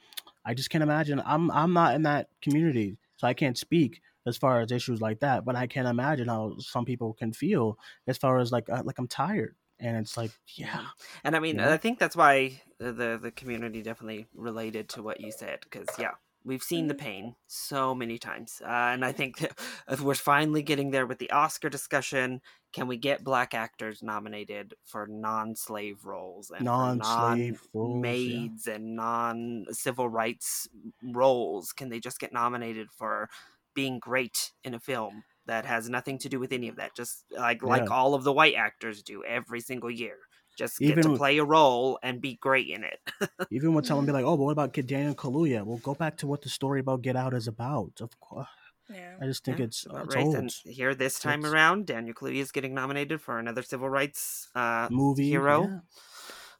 i 0.45 0.53
just 0.53 0.69
can't 0.69 0.83
imagine 0.83 1.21
i'm 1.25 1.49
i'm 1.51 1.73
not 1.73 1.95
in 1.95 2.03
that 2.03 2.29
community 2.41 2.97
so 3.17 3.27
i 3.27 3.33
can't 3.33 3.57
speak 3.57 4.01
as 4.25 4.37
far 4.37 4.61
as 4.61 4.71
issues 4.71 5.01
like 5.01 5.19
that 5.21 5.45
but 5.45 5.55
i 5.55 5.65
can't 5.67 5.87
imagine 5.87 6.27
how 6.27 6.55
some 6.59 6.85
people 6.85 7.13
can 7.13 7.33
feel 7.33 7.77
as 8.07 8.17
far 8.17 8.39
as 8.39 8.51
like 8.51 8.69
uh, 8.69 8.83
like 8.85 8.99
i'm 8.99 9.07
tired 9.07 9.55
and 9.79 9.97
it's 9.97 10.17
like 10.17 10.31
yeah 10.55 10.85
And 11.23 11.35
I 11.35 11.39
mean, 11.39 11.57
Yeah. 11.57 11.73
I 11.73 11.77
think 11.77 11.99
that's 11.99 12.15
why 12.15 12.61
the 12.79 13.19
the 13.21 13.31
community 13.31 13.81
definitely 13.81 14.27
related 14.33 14.89
to 14.89 15.03
what 15.03 15.19
you 15.19 15.31
said 15.31 15.59
because 15.63 15.87
yeah, 15.97 16.11
we've 16.43 16.63
seen 16.63 16.87
the 16.87 16.95
pain 16.95 17.35
so 17.47 17.93
many 17.93 18.17
times, 18.17 18.61
uh, 18.65 18.67
and 18.93 19.03
I 19.05 19.11
think 19.11 19.39
that 19.39 19.59
we're 20.01 20.15
finally 20.15 20.61
getting 20.63 20.91
there 20.91 21.05
with 21.05 21.19
the 21.19 21.31
Oscar 21.31 21.69
discussion. 21.69 22.41
Can 22.71 22.87
we 22.87 22.97
get 22.97 23.23
black 23.23 23.53
actors 23.53 24.03
nominated 24.03 24.75
for 24.85 25.07
non-slave 25.07 26.05
roles 26.05 26.51
and 26.51 26.63
Non-slave 26.65 27.61
roles, 27.73 28.27
yeah. 28.27 28.37
non-maids 28.43 28.67
and 28.67 28.95
non-civil 28.95 30.07
rights 30.09 30.67
roles? 31.03 31.73
Can 31.73 31.89
they 31.89 31.99
just 31.99 32.19
get 32.19 32.31
nominated 32.31 32.91
for 32.91 33.29
being 33.73 33.99
great 33.99 34.51
in 34.63 34.73
a 34.73 34.79
film? 34.79 35.23
That 35.49 35.65
has 35.65 35.89
nothing 35.89 36.17
to 36.23 36.29
do 36.33 36.39
with 36.43 36.51
any 36.53 36.67
of 36.71 36.75
that. 36.77 36.91
Just 36.95 37.25
like 37.47 37.61
like 37.75 37.89
all 37.99 38.13
of 38.13 38.23
the 38.23 38.31
white 38.39 38.55
actors 38.67 39.01
do 39.01 39.17
every 39.37 39.61
single 39.69 39.91
year 40.03 40.17
just 40.61 40.77
get 40.79 41.01
to 41.01 41.09
with- 41.09 41.17
play 41.21 41.37
a 41.37 41.43
role 41.57 41.97
and 42.03 42.19
be 42.27 42.33
great 42.47 42.67
in 42.75 42.83
it. 42.83 42.99
even 43.57 43.73
when 43.73 43.83
someone 43.83 44.05
be 44.05 44.11
like 44.11 44.25
oh 44.29 44.35
but 44.37 44.43
what 44.43 44.51
about 44.51 44.73
Kid 44.73 44.87
daniel 44.87 45.15
kaluuya 45.15 45.63
well 45.67 45.77
go 45.89 45.93
back 46.03 46.17
to 46.17 46.27
what 46.27 46.41
the 46.41 46.49
story 46.49 46.79
about 46.81 47.01
get 47.01 47.15
out 47.15 47.33
is 47.33 47.47
about 47.47 47.93
of 48.01 48.11
course 48.19 48.47
yeah 48.91 49.15
i 49.21 49.25
just 49.31 49.45
think 49.45 49.59
Yeah, 49.59 49.65
it's 49.69 49.87
it's 49.89 50.15
right. 50.15 50.25
old 50.25 50.35
And 50.35 50.51
here 50.65 50.93
this 50.95 51.15
time 51.27 51.39
It's- 51.41 51.53
around, 51.53 51.85
Daniel 51.93 52.13
Kaluuya 52.13 52.41
is 52.47 52.51
getting 52.51 52.73
nominated 52.81 53.21
for 53.25 53.39
another 53.39 53.63
civil 53.71 53.89
rights 53.99 54.49
uh, 54.53 54.87
movie 54.91 55.29
hero. 55.29 55.57
yeah. 55.63 55.79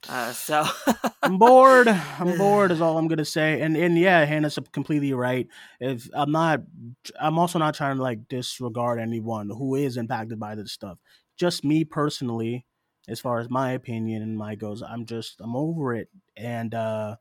Uh, 0.08 0.32
so 0.32 0.66
I'm 1.24 1.38
bored. 1.38 1.88
I'm 1.88 2.38
bored 2.38 2.72
is 2.72 2.82
all 2.82 2.98
I'm 2.98 3.08
gonna 3.08 3.26
say. 3.26 3.62
And 3.62 3.76
and 3.76 3.98
yeah, 3.98 4.24
Hannah's 4.26 4.58
completely 4.72 5.14
right. 5.14 5.48
If 5.80 6.10
I'm 6.14 6.32
not, 6.32 6.62
I'm 7.20 7.38
also 7.38 7.60
not 7.60 7.76
trying 7.76 7.98
to 7.98 8.04
like 8.04 8.28
disregard 8.30 9.00
anyone 9.00 9.50
who 9.50 9.76
is 9.76 9.98
impacted 9.98 10.40
by 10.40 10.56
this 10.56 10.72
stuff. 10.72 10.98
Just 11.38 11.64
me 11.66 11.84
personally, 11.84 12.66
as 13.08 13.20
far 13.20 13.40
as 13.40 13.50
my 13.50 13.72
opinion 13.72 14.22
and 14.22 14.38
my 14.38 14.56
goes, 14.56 14.82
I'm 14.82 15.06
just 15.06 15.42
I'm 15.42 15.56
over 15.56 15.94
it, 15.94 16.10
and 16.38 16.74
uh 16.74 17.16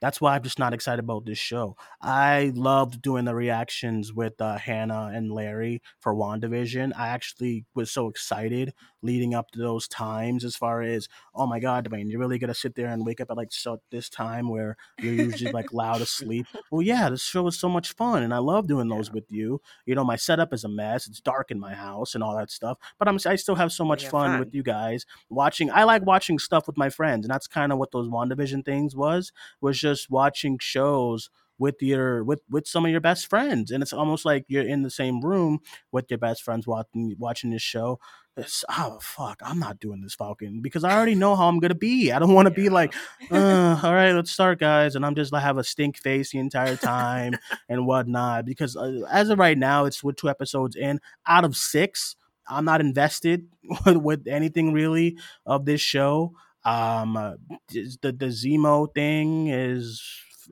that's 0.00 0.20
why 0.20 0.34
I'm 0.34 0.42
just 0.42 0.58
not 0.58 0.74
excited 0.74 0.98
about 0.98 1.24
this 1.26 1.38
show. 1.38 1.76
I 2.00 2.50
loved 2.56 3.02
doing 3.02 3.24
the 3.24 3.36
reactions 3.36 4.12
with 4.12 4.40
uh, 4.40 4.58
Hannah 4.58 5.12
and 5.14 5.30
Larry 5.30 5.80
for 6.00 6.12
WandaVision. 6.12 6.90
I 6.96 7.08
actually 7.10 7.66
was 7.76 7.92
so 7.92 8.08
excited 8.08 8.74
leading 9.02 9.34
up 9.34 9.50
to 9.50 9.58
those 9.58 9.88
times 9.88 10.44
as 10.44 10.56
far 10.56 10.82
as 10.82 11.08
oh 11.34 11.46
my 11.46 11.60
god, 11.60 11.84
Duane, 11.84 12.08
you're 12.08 12.20
really 12.20 12.38
gonna 12.38 12.54
sit 12.54 12.74
there 12.74 12.88
and 12.88 13.04
wake 13.04 13.20
up 13.20 13.30
at 13.30 13.36
like 13.36 13.52
so 13.52 13.80
this 13.90 14.08
time 14.08 14.48
where 14.48 14.76
you're 15.00 15.14
usually 15.14 15.52
like 15.52 15.72
loud 15.72 16.00
asleep. 16.00 16.46
Well, 16.70 16.82
yeah, 16.82 17.10
this 17.10 17.22
show 17.22 17.46
is 17.48 17.58
so 17.58 17.68
much 17.68 17.92
fun, 17.92 18.22
and 18.22 18.32
I 18.32 18.38
love 18.38 18.66
doing 18.66 18.88
those 18.88 19.12
with 19.12 19.30
you. 19.30 19.60
You 19.84 19.94
know, 19.94 20.04
my 20.04 20.16
setup 20.16 20.54
is 20.54 20.64
a 20.64 20.68
mess. 20.68 21.06
It's 21.06 21.20
dark 21.20 21.50
in 21.50 21.60
my 21.60 21.74
house 21.74 22.14
and 22.14 22.24
all 22.24 22.36
that 22.36 22.50
stuff, 22.50 22.78
but 22.98 23.08
I'm 23.08 23.18
I 23.26 23.36
still 23.36 23.56
have 23.56 23.72
so 23.72 23.84
much 23.84 24.06
fun, 24.06 24.30
fun. 24.30 24.40
with 24.40 24.54
you 24.54 24.62
guys 24.62 25.04
watching. 25.28 25.70
I 25.70 25.84
like 25.84 26.06
watching 26.06 26.38
stuff 26.38 26.66
with 26.66 26.78
my 26.78 26.88
friends, 26.88 27.26
and 27.26 27.30
that's 27.32 27.46
kind 27.46 27.72
of 27.72 27.78
what 27.78 27.90
those 27.90 28.08
WandaVision 28.08 28.64
things 28.64 28.96
was. 28.96 29.32
Was 29.60 29.78
just 29.78 30.10
watching 30.10 30.58
shows 30.60 31.28
with 31.58 31.80
your 31.80 32.24
with 32.24 32.40
with 32.50 32.66
some 32.66 32.84
of 32.84 32.90
your 32.90 33.00
best 33.00 33.28
friends 33.28 33.70
and 33.70 33.82
it's 33.82 33.92
almost 33.92 34.24
like 34.24 34.44
you're 34.48 34.66
in 34.66 34.82
the 34.82 34.90
same 34.90 35.20
room 35.20 35.60
with 35.92 36.10
your 36.10 36.18
best 36.18 36.42
friends 36.42 36.66
watching 36.66 37.14
watching 37.18 37.50
this 37.50 37.62
show 37.62 38.00
it's, 38.36 38.64
oh 38.78 38.98
fuck 39.00 39.38
i'm 39.44 39.58
not 39.58 39.78
doing 39.78 40.00
this 40.00 40.14
falcon 40.14 40.60
because 40.62 40.84
i 40.84 40.92
already 40.92 41.14
know 41.14 41.36
how 41.36 41.48
i'm 41.48 41.58
gonna 41.58 41.74
be 41.74 42.12
i 42.12 42.18
don't 42.18 42.32
want 42.32 42.46
to 42.46 42.54
be 42.54 42.68
like 42.68 42.94
uh, 43.30 43.78
all 43.82 43.92
right 43.92 44.12
let's 44.12 44.30
start 44.30 44.58
guys 44.58 44.94
and 44.94 45.04
i'm 45.04 45.14
just 45.14 45.32
like 45.32 45.42
have 45.42 45.58
a 45.58 45.64
stink 45.64 45.98
face 45.98 46.30
the 46.30 46.38
entire 46.38 46.76
time 46.76 47.34
and 47.68 47.86
whatnot 47.86 48.44
because 48.46 48.76
uh, 48.76 49.00
as 49.10 49.28
of 49.28 49.38
right 49.38 49.58
now 49.58 49.84
it's 49.84 50.02
with 50.02 50.16
two 50.16 50.30
episodes 50.30 50.76
in 50.76 50.98
out 51.26 51.44
of 51.44 51.56
six 51.56 52.16
i'm 52.48 52.64
not 52.64 52.80
invested 52.80 53.46
with, 53.84 53.96
with 53.98 54.26
anything 54.26 54.72
really 54.72 55.18
of 55.44 55.66
this 55.66 55.80
show 55.80 56.32
um 56.64 57.16
uh, 57.16 57.34
the 57.68 58.12
the 58.12 58.26
zemo 58.26 58.92
thing 58.94 59.48
is 59.48 60.02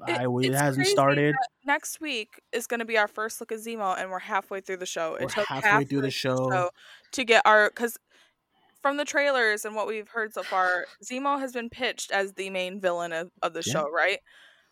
I, 0.07 0.27
it 0.28 0.55
hasn't 0.55 0.86
started 0.86 1.35
next 1.70 2.01
week 2.01 2.40
is 2.52 2.66
going 2.66 2.81
to 2.81 2.86
be 2.86 2.98
our 2.98 3.09
first 3.09 3.40
look 3.40 3.52
at 3.52 3.59
Zemo, 3.59 3.98
and 3.98 4.11
we're 4.11 4.19
halfway 4.19 4.61
through 4.61 4.78
the 4.78 4.86
show. 4.86 5.15
It 5.15 5.23
We're 5.23 5.28
took 5.28 5.47
halfway 5.47 5.69
half 5.69 5.89
through 5.89 6.02
the 6.02 6.11
show. 6.11 6.70
To 7.12 7.24
get 7.24 7.42
our 7.44 7.70
because 7.70 7.96
from 8.82 8.96
the 8.96 9.04
trailers 9.04 9.64
and 9.64 9.74
what 9.74 9.86
we've 9.86 10.08
heard 10.08 10.32
so 10.32 10.42
far, 10.42 10.86
Zemo 11.04 11.38
has 11.38 11.52
been 11.52 11.68
pitched 11.70 12.10
as 12.10 12.32
the 12.32 12.50
main 12.50 12.80
villain 12.80 13.12
of, 13.12 13.30
of 13.42 13.52
the 13.52 13.62
Yeah. 13.64 13.72
show, 13.72 13.90
right? 13.90 14.18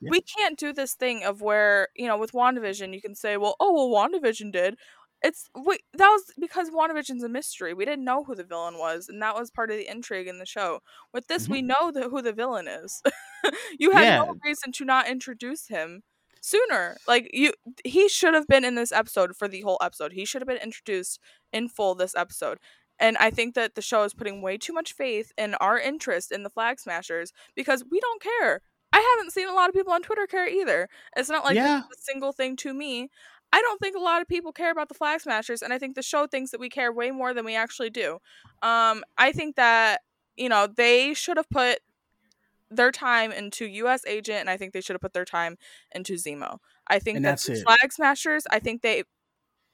Yeah. 0.01 0.11
We 0.11 0.21
can't 0.21 0.59
do 0.59 0.73
this 0.73 0.95
thing 0.95 1.25
of 1.25 1.41
where 1.43 1.89
you 1.97 2.07
know 2.07 2.17
with 2.19 2.33
WandaVision 2.33 2.95
you 2.95 3.03
can 3.03 3.15
say, 3.15 3.37
well, 3.37 3.57
oh 3.61 3.91
well, 3.91 4.09
WandaVision 4.09 4.53
did. 4.53 4.77
It's 5.23 5.51
wait 5.57 5.83
that 5.95 6.09
was 6.09 6.23
because 6.41 6.71
WandaVision's 6.71 7.25
a 7.25 7.29
mystery. 7.29 7.75
We 7.75 7.85
didn't 7.85 8.05
know 8.05 8.23
who 8.25 8.37
the 8.37 8.45
villain 8.45 8.79
was, 8.79 9.09
and 9.09 9.21
that 9.23 9.35
was 9.35 9.51
part 9.51 9.71
of 9.71 9.77
the 9.77 9.91
intrigue 9.91 10.29
in 10.29 10.39
the 10.39 10.47
show. 10.47 10.81
With 11.13 11.27
this, 11.27 11.49
we 11.49 11.59
mm-hmm. 11.59 11.67
know 11.69 11.91
the, 11.93 12.09
who 12.09 12.23
the 12.23 12.33
villain 12.33 12.69
is. 12.69 13.03
you 13.79 13.91
had 13.91 14.05
Yeah. 14.05 14.19
no 14.19 14.37
reason 14.45 14.71
to 14.73 14.85
not 14.85 15.09
introduce 15.09 15.67
him 15.67 16.03
sooner. 16.41 16.97
Like 17.07 17.31
you, 17.33 17.53
he 17.85 18.09
should 18.09 18.35
have 18.35 18.47
been 18.47 18.65
in 18.65 18.75
this 18.75 18.93
episode 18.93 19.37
for 19.37 19.49
the 19.49 19.63
whole 19.63 19.79
episode. 19.83 20.13
He 20.13 20.25
should 20.25 20.41
have 20.43 20.49
been 20.49 20.57
introduced 20.63 21.21
in 21.53 21.69
full 21.69 21.95
this 21.95 22.15
episode. 22.15 22.59
And 23.01 23.17
I 23.19 23.31
think 23.31 23.55
that 23.55 23.75
the 23.77 23.83
show 23.83 24.03
is 24.03 24.13
putting 24.15 24.43
way 24.43 24.59
too 24.59 24.73
much 24.73 24.93
faith 24.93 25.31
in 25.39 25.55
our 25.57 25.79
interest 25.79 26.33
in 26.33 26.43
the 26.43 26.51
Flag 26.51 26.81
Smashers 26.81 27.33
because 27.55 27.85
we 27.91 28.01
don't 28.01 28.21
care. 28.23 28.61
I 28.93 29.17
haven't 29.17 29.33
seen 29.33 29.49
a 29.49 29.53
lot 29.55 29.69
of 29.69 29.75
people 29.75 29.93
on 29.93 30.03
Twitter 30.03 30.27
care 30.27 30.49
either. 30.49 30.89
It's 31.17 31.29
not 31.29 31.45
like 31.45 31.55
Yeah. 31.57 31.81
a 31.81 31.97
single 31.99 32.33
thing 32.33 32.57
to 32.57 32.75
me. 32.75 33.09
I 33.53 33.63
don't 33.63 33.79
think 33.81 33.97
a 33.97 34.01
lot 34.01 34.21
of 34.21 34.29
people 34.29 34.53
care 34.53 34.71
about 34.73 34.89
the 34.89 34.95
Flag 34.95 35.21
Smashers, 35.21 35.63
and 35.63 35.73
I 35.73 35.79
think 35.79 35.95
the 35.95 36.03
show 36.03 36.27
thinks 36.27 36.51
that 36.51 36.61
we 36.61 36.69
care 36.69 36.93
way 36.93 37.11
more 37.11 37.33
than 37.33 37.45
we 37.45 37.55
actually 37.57 37.91
do. 37.91 38.19
Um, 38.63 39.05
I 39.17 39.33
think 39.33 39.57
that 39.57 40.01
you 40.37 40.49
know 40.49 40.67
they 40.67 41.15
should 41.15 41.37
have 41.37 41.49
put 41.51 41.79
their 42.71 42.91
time 42.93 43.33
into 43.33 43.67
U.S. 43.67 44.05
Agent, 44.07 44.41
and 44.41 44.51
I 44.51 44.57
think 44.57 44.73
they 44.73 44.81
should 44.81 44.95
have 44.95 45.01
put 45.03 45.13
their 45.15 45.25
time 45.25 45.57
into 45.95 46.15
Zemo. 46.15 46.59
I 46.89 46.99
think 46.99 47.17
And 47.17 47.25
that 47.25 47.41
that's. 47.43 47.63
Flag 47.63 47.93
Smashers. 47.93 48.45
I 48.51 48.59
think 48.61 48.83
they 48.83 49.05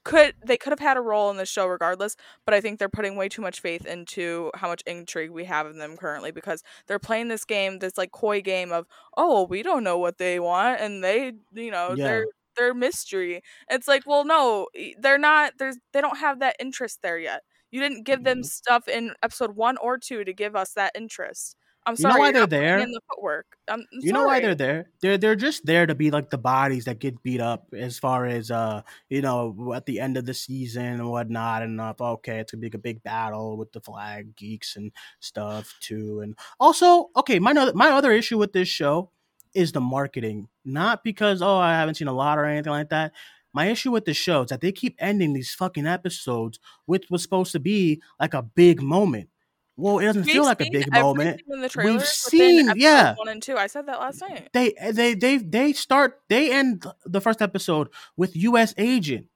could 0.04 0.34
they 0.44 0.58
could 0.58 0.70
have 0.72 0.80
had 0.80 0.98
a 0.98 1.00
role 1.00 1.30
in 1.30 1.38
the 1.38 1.46
show 1.46 1.66
regardless, 1.66 2.16
but 2.44 2.54
I 2.54 2.60
think 2.60 2.78
they're 2.78 2.90
putting 2.90 3.16
way 3.16 3.28
too 3.28 3.40
much 3.42 3.60
faith 3.60 3.86
into 3.86 4.50
how 4.54 4.68
much 4.68 4.82
intrigue 4.86 5.30
we 5.30 5.44
have 5.46 5.66
in 5.66 5.78
them 5.78 5.96
currently 5.96 6.30
because 6.30 6.62
they're 6.86 6.98
playing 6.98 7.28
this 7.28 7.44
game, 7.46 7.78
this 7.78 7.96
like 7.96 8.12
coy 8.12 8.42
game 8.42 8.70
of 8.72 8.86
oh 9.16 9.44
we 9.46 9.62
don't 9.62 9.82
know 9.84 9.96
what 9.98 10.18
they 10.18 10.38
want 10.40 10.80
and 10.80 11.02
they 11.02 11.32
you 11.54 11.70
know 11.70 11.94
Yeah. 11.94 12.04
they're 12.04 12.26
they're 12.56 12.74
mystery. 12.74 13.40
It's 13.70 13.88
like 13.88 14.02
well 14.06 14.24
no 14.26 14.68
they're 15.00 15.18
not 15.18 15.54
there's 15.58 15.78
they 15.94 16.02
don't 16.02 16.18
have 16.18 16.40
that 16.40 16.56
interest 16.60 17.00
there 17.02 17.18
yet. 17.18 17.42
You 17.70 17.80
didn't 17.80 18.04
give 18.04 18.24
them 18.24 18.42
Mhm. 18.42 18.44
stuff 18.44 18.88
in 18.88 19.14
episode 19.22 19.56
one 19.56 19.78
or 19.78 19.96
two 19.98 20.22
to 20.24 20.32
give 20.34 20.54
us 20.54 20.72
that 20.74 20.92
interest. 20.94 21.56
I'm 21.86 21.97
You 21.98 22.05
know 22.05 22.11
sorry. 22.11 22.20
why 22.20 22.32
they're 22.32 22.47
there? 22.47 22.78
In 22.78 22.90
the 22.93 23.01
footwork. 23.11 23.47
I'm, 23.69 23.81
I'm 23.81 23.86
you 24.01 24.12
know 24.12 24.24
why 24.24 24.40
they're 24.40 24.55
there 24.55 24.86
they're 25.01 25.16
they're 25.16 25.36
just 25.36 25.65
there 25.65 25.86
to 25.86 25.94
be 25.94 26.11
like 26.11 26.28
the 26.31 26.36
bodies 26.39 26.85
that 26.85 26.98
get 26.98 27.23
beat 27.23 27.40
up 27.40 27.66
as 27.74 27.98
far 27.98 28.27
as 28.27 28.51
uh 28.51 28.82
you 29.09 29.23
know 29.23 29.73
at 29.74 29.86
the 29.86 30.01
end 30.01 30.19
of 30.19 30.27
the 30.27 30.35
season 30.35 30.85
and 30.85 31.09
whatnot 31.11 31.62
and 31.62 31.81
uh, 31.81 31.94
okay 31.98 32.40
it's 32.40 32.52
gonna 32.52 32.61
be 32.61 32.66
like 32.66 32.74
a 32.74 32.78
big 32.78 33.02
battle 33.02 33.56
with 33.56 33.73
the 33.73 33.81
flag 33.81 34.36
geeks 34.36 34.77
and 34.77 34.93
stuff 35.20 35.74
too 35.81 36.20
and 36.20 36.36
also 36.61 37.09
okay 37.16 37.39
my 37.39 37.52
other 37.52 37.73
my 37.74 37.89
other 37.90 38.12
issue 38.12 38.36
with 38.36 38.52
this 38.52 38.69
show 38.69 39.11
is 39.55 39.73
the 39.73 39.81
marketing 39.81 40.47
not 40.66 41.02
because 41.02 41.40
oh 41.40 41.56
i 41.56 41.73
haven't 41.73 41.94
seen 41.94 42.09
a 42.09 42.12
lot 42.12 42.39
or 42.39 42.44
anything 42.44 42.73
like 42.73 42.90
that 42.90 43.12
my 43.55 43.66
issue 43.69 43.90
with 43.93 44.05
the 44.05 44.12
show 44.12 44.43
is 44.43 44.51
that 44.51 44.61
they 44.61 44.73
keep 44.73 44.94
ending 44.98 45.32
these 45.32 45.55
fucking 45.55 45.86
episodes 45.86 46.59
with 46.86 47.05
what's 47.09 47.23
supposed 47.23 47.52
to 47.52 47.61
be 47.61 48.02
like 48.20 48.35
a 48.35 48.43
big 48.43 48.82
moment 48.82 49.31
well 49.76 49.98
it 49.98 50.05
doesn't 50.05 50.26
We've 50.26 50.34
feel 50.34 50.44
like 50.44 50.60
a 50.60 50.70
big 50.70 50.90
moment 50.92 51.42
We've 51.76 52.05
seen- 52.06 52.72
yeah. 52.76 53.14
one 53.16 53.28
and 53.28 53.42
two. 53.42 53.56
I 53.56 53.66
said 53.66 53.86
that 53.86 53.98
last 54.01 54.20
night. 54.20 54.51
they 54.52 54.72
eh, 54.78 54.92
they 54.92 55.14
they 55.14 55.38
they 55.38 55.72
start 55.72 56.20
they 56.28 56.52
end 56.52 56.84
the 57.05 57.20
first 57.20 57.42
episode 57.42 57.88
with 58.16 58.36
U.S. 58.36 58.72
agent, 58.78 59.26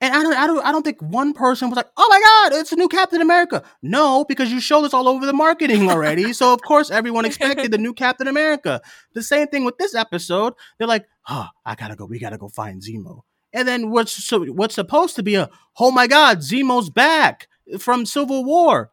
and 0.00 0.14
I 0.14 0.22
don't 0.22 0.36
I 0.36 0.46
don't 0.46 0.66
I 0.66 0.72
don't 0.72 0.82
think 0.82 1.00
one 1.00 1.32
person 1.32 1.70
was 1.70 1.76
like, 1.76 1.88
oh 1.96 2.06
my 2.10 2.20
god, 2.50 2.60
it's 2.60 2.72
a 2.72 2.76
new 2.76 2.88
Captain 2.88 3.20
America. 3.22 3.62
No, 3.82 4.24
because 4.28 4.52
you 4.52 4.60
showed 4.60 4.84
us 4.84 4.92
all 4.92 5.08
over 5.08 5.24
the 5.24 5.32
marketing 5.32 5.88
already, 5.90 6.32
so 6.34 6.52
of 6.52 6.60
course 6.62 6.90
everyone 6.90 7.24
expected 7.24 7.70
the 7.70 7.78
new 7.78 7.94
Captain 8.04 8.28
America. 8.28 8.82
The 9.14 9.22
same 9.22 9.46
thing 9.48 9.64
with 9.64 9.78
this 9.78 9.94
episode. 9.94 10.52
They're 10.78 10.88
like, 10.88 11.06
oh, 11.28 11.46
I 11.64 11.74
gotta 11.76 11.96
go. 11.96 12.04
We 12.04 12.18
gotta 12.18 12.38
go 12.38 12.48
find 12.48 12.82
Zemo. 12.82 13.20
And 13.54 13.66
then 13.66 13.90
what's 13.90 14.12
so 14.12 14.44
what's 14.46 14.74
supposed 14.74 15.16
to 15.16 15.22
be 15.22 15.34
a 15.36 15.48
oh 15.78 15.90
my 15.90 16.06
god, 16.06 16.38
Zemo's 16.40 16.90
back 16.90 17.48
from 17.78 18.04
Civil 18.04 18.44
War. 18.44 18.90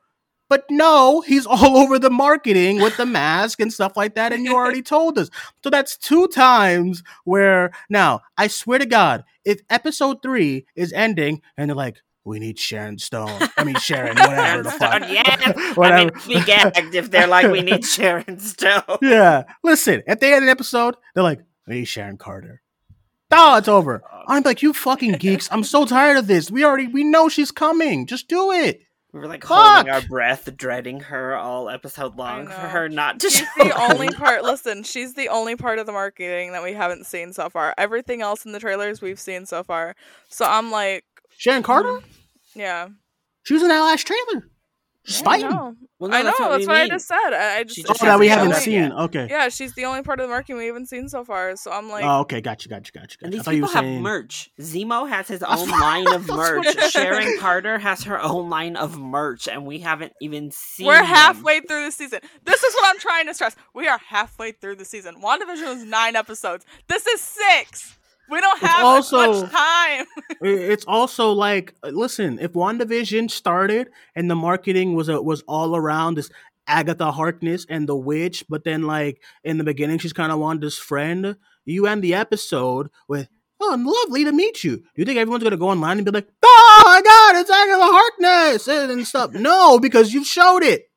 But 0.54 0.66
no, 0.70 1.22
he's 1.22 1.48
all 1.48 1.78
over 1.84 1.98
the 1.98 2.12
marketing 2.12 2.80
with 2.80 2.96
the 2.96 3.08
mask 3.08 3.60
and 3.60 3.74
stuff 3.74 3.98
like 3.98 4.14
that, 4.14 4.32
and 4.32 4.46
you 4.46 4.54
already 4.54 4.82
told 4.96 5.18
us. 5.18 5.32
So 5.64 5.72
that's 5.72 5.98
two 5.98 6.28
times 6.28 7.02
where 7.24 7.72
now 7.90 8.22
I 8.38 8.46
swear 8.46 8.78
to 8.78 8.86
God, 8.86 9.24
if 9.44 9.62
episode 9.72 10.22
three 10.22 10.68
is 10.76 10.94
ending 10.94 11.42
and 11.58 11.70
they're 11.72 11.76
like, 11.76 12.04
we 12.24 12.38
need 12.38 12.60
Sharon 12.60 13.00
Stone. 13.00 13.50
I 13.58 13.64
mean 13.64 13.78
Sharon, 13.78 14.16
whatever 14.16 14.62
the 14.62 14.70
fuck. 14.70 15.10
yeah. 15.10 15.24
I 15.26 15.54
mean, 15.56 15.74
Whatever. 15.74 16.12
be 16.28 16.44
gagged 16.44 16.94
if 16.94 17.10
they're 17.10 17.26
like, 17.26 17.52
we 17.52 17.62
need 17.62 17.84
Sharon 17.84 18.38
Stone. 18.38 19.00
yeah. 19.02 19.46
Listen, 19.64 20.04
at 20.06 20.20
the 20.20 20.28
end 20.28 20.36
of 20.36 20.44
the 20.44 20.52
episode, 20.52 20.96
they're 21.16 21.24
like, 21.24 21.40
we 21.68 21.78
need 21.78 21.86
Sharon 21.86 22.18
Carter. 22.18 22.62
Oh, 23.32 23.58
it's 23.58 23.68
over. 23.68 24.04
Oh, 24.06 24.22
I'm 24.28 24.44
like, 24.44 24.62
you 24.62 24.72
fucking 24.72 25.14
geeks. 25.14 25.50
I'm 25.52 25.64
so 25.64 25.84
tired 25.86 26.18
of 26.18 26.28
this. 26.28 26.52
We 26.52 26.64
already 26.64 26.86
we 26.86 27.04
know 27.04 27.28
she's 27.28 27.50
coming. 27.50 28.06
Just 28.06 28.28
do 28.28 28.52
it. 28.52 28.82
We 29.14 29.20
were 29.20 29.28
like 29.28 29.44
Fuck! 29.46 29.76
holding 29.76 29.92
our 29.92 30.02
breath, 30.02 30.50
dreading 30.58 31.00
her 31.02 31.36
all 31.36 31.70
episode 31.70 32.16
long 32.18 32.48
for 32.48 32.52
her 32.52 32.90
not 32.90 33.20
to 33.20 33.30
She's 33.30 33.40
show 33.58 33.64
the 33.64 33.92
only 33.92 34.08
up. 34.08 34.16
part. 34.16 34.44
Listen, 34.44 34.82
she's 34.82 35.14
the 35.14 35.30
only 35.30 35.56
part 35.56 35.78
of 35.78 35.86
the 35.86 35.92
marketing 35.92 36.52
that 36.54 36.64
we 36.64 36.74
haven't 36.74 37.06
seen 37.06 37.32
so 37.32 37.48
far. 37.48 37.76
Everything 37.78 38.24
else 38.24 38.44
in 38.44 38.54
the 38.54 38.60
trailers 38.60 39.02
we've 39.04 39.20
seen 39.20 39.46
so 39.46 39.64
far. 39.64 39.96
So 40.30 40.46
I'm 40.46 40.72
like, 40.72 41.06
Sharon 41.38 41.62
Carter? 41.62 41.90
Mm-hmm. 41.90 42.60
yeah, 42.60 42.88
She 43.44 43.54
was 43.54 43.62
in 43.62 43.70
that 43.70 43.82
last 43.82 44.08
trailer. 44.08 44.48
She's 45.06 45.22
I 45.22 45.26
fighting. 45.26 45.50
know. 45.50 45.76
Well, 46.00 46.12
no, 46.12 46.18
I 46.18 46.22
know. 46.22 46.26
that's 46.28 46.40
That's 46.40 46.50
what 46.68 46.68
what, 46.68 46.78
I 46.78 46.88
just 46.88 47.08
said. 47.08 47.34
I, 47.34 47.58
I 47.60 47.64
just 47.64 47.76
She 47.78 47.84
Oh, 47.88 47.94
that 48.06 48.20
we 48.20 48.28
haven't 48.30 48.48
only- 48.50 48.60
seen. 48.60 48.92
Okay. 48.92 49.28
Yeah, 49.30 49.50
she's 49.50 49.74
the 49.74 49.84
only 49.86 50.02
part 50.02 50.20
of 50.20 50.26
the 50.28 50.30
marketing 50.30 50.58
we 50.58 50.66
haven't 50.68 50.88
seen 50.88 51.10
so 51.10 51.24
far. 51.26 51.56
So 51.58 51.72
I'm 51.72 51.90
like, 51.90 52.04
oh, 52.06 52.22
okay. 52.22 52.40
Gotcha. 52.42 52.70
Gotcha. 52.70 52.92
Gotcha. 52.94 53.18
And 53.22 53.22
gotcha. 53.22 53.28
I 53.28 53.30
these 53.32 53.44
thought 53.44 53.56
you 53.56 53.62
people 53.64 53.74
have 53.76 53.84
saying. 53.84 54.02
merch. 54.02 54.50
Zemo 54.62 55.10
has 55.10 55.28
his 55.28 55.44
own 55.48 55.70
line 55.70 56.08
of 56.14 56.28
merch. 56.28 56.66
Sharon. 56.92 57.38
Carter 57.40 57.80
has 57.80 58.04
her 58.06 58.22
own 58.22 58.50
line 58.50 58.76
of 58.78 58.98
merch, 58.98 59.48
and 59.48 59.66
we 59.66 59.80
haven't 59.80 60.14
even 60.22 60.52
seen. 60.52 60.88
we're 60.88 60.94
them. 60.96 61.06
halfway 61.06 61.60
through 61.60 61.86
the 61.86 61.92
season. 61.92 62.20
This 62.46 62.64
is 62.64 62.74
what 62.74 62.86
I'm 62.94 63.00
trying 63.00 63.28
to 63.28 63.34
stress. 63.34 63.56
We 63.74 63.88
are 63.88 63.98
halfway 63.98 64.52
through 64.54 64.76
the 64.78 64.86
season. 64.86 65.16
WandaVision 65.22 65.68
was 65.68 65.84
nine 65.84 66.16
episodes. 66.16 66.66
This 66.88 67.06
is 67.08 67.20
six. 67.22 67.98
We 68.30 68.40
don't 68.42 68.60
have 68.60 68.84
also- 68.84 69.42
much 69.44 69.52
time. 69.52 70.06
It's 70.42 70.84
also 70.86 71.32
like, 71.32 71.74
uh, 71.84 71.90
listen, 71.90 72.38
if 72.40 72.52
WandaVision 72.54 73.32
started 73.32 73.90
and 74.16 74.30
the 74.30 74.36
marketing 74.36 74.94
was 74.94 75.08
a, 75.08 75.22
was 75.22 75.42
all 75.48 75.76
around 75.76 76.16
this 76.16 76.30
Agatha 76.68 77.12
Harkness 77.12 77.66
and 77.70 77.88
the 77.88 77.96
witch, 77.96 78.44
but 78.50 78.64
then 78.66 78.84
like 78.84 79.22
in 79.46 79.58
the 79.58 79.64
beginning 79.64 80.00
she's 80.00 80.12
kind 80.14 80.32
of 80.34 80.40
Wanda's 80.40 80.78
friend, 80.78 81.38
you 81.66 81.88
end 81.88 82.02
the 82.04 82.14
episode 82.14 82.90
with. 83.08 83.28
Oh, 83.62 83.78
lovely 83.80 84.26
to 84.26 84.34
meet 84.34 84.64
you. 84.66 84.78
Do 84.78 84.84
you 84.98 85.06
think 85.06 85.18
everyone's 85.18 85.44
gonna 85.44 85.56
go 85.56 85.70
online 85.70 85.98
and 85.98 86.06
be 86.06 86.12
like, 86.12 86.28
"Oh 86.44 86.82
my 86.84 87.02
God, 87.02 87.40
it's 87.40 87.50
Agatha 87.50 87.86
Harkness" 87.86 88.68
and 88.68 89.08
stuff? 89.08 89.32
No, 89.50 89.80
because 89.80 90.14
you've 90.14 90.28
showed 90.28 90.64
it. 90.64 90.90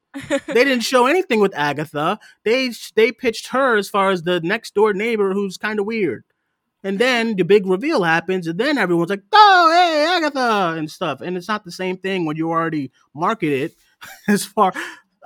they 0.49 0.65
didn't 0.65 0.81
show 0.81 1.07
anything 1.07 1.39
with 1.39 1.55
Agatha. 1.55 2.19
They 2.45 2.71
they 2.97 3.13
pitched 3.13 3.49
her 3.49 3.77
as 3.77 3.89
far 3.89 4.11
as 4.11 4.23
the 4.23 4.41
next 4.41 4.75
door 4.75 4.93
neighbor 4.95 5.33
who's 5.33 5.57
kind 5.57 5.79
of 5.79 5.87
weird. 5.87 6.25
And 6.85 6.99
then 6.99 7.35
the 7.37 7.45
big 7.45 7.67
reveal 7.67 8.03
happens, 8.05 8.47
and 8.47 8.59
then 8.61 8.79
everyone's 8.79 9.11
like, 9.11 9.23
"Oh, 9.33 9.71
hey, 9.73 10.17
Agatha!" 10.17 10.79
and 10.79 10.91
stuff. 10.91 11.21
And 11.21 11.37
it's 11.37 11.49
not 11.49 11.65
the 11.65 11.73
same 11.73 11.97
thing 11.97 12.27
when 12.27 12.37
you 12.37 12.51
already 12.51 12.93
market 13.15 13.53
it. 13.53 13.75
As 14.29 14.45
far, 14.45 14.73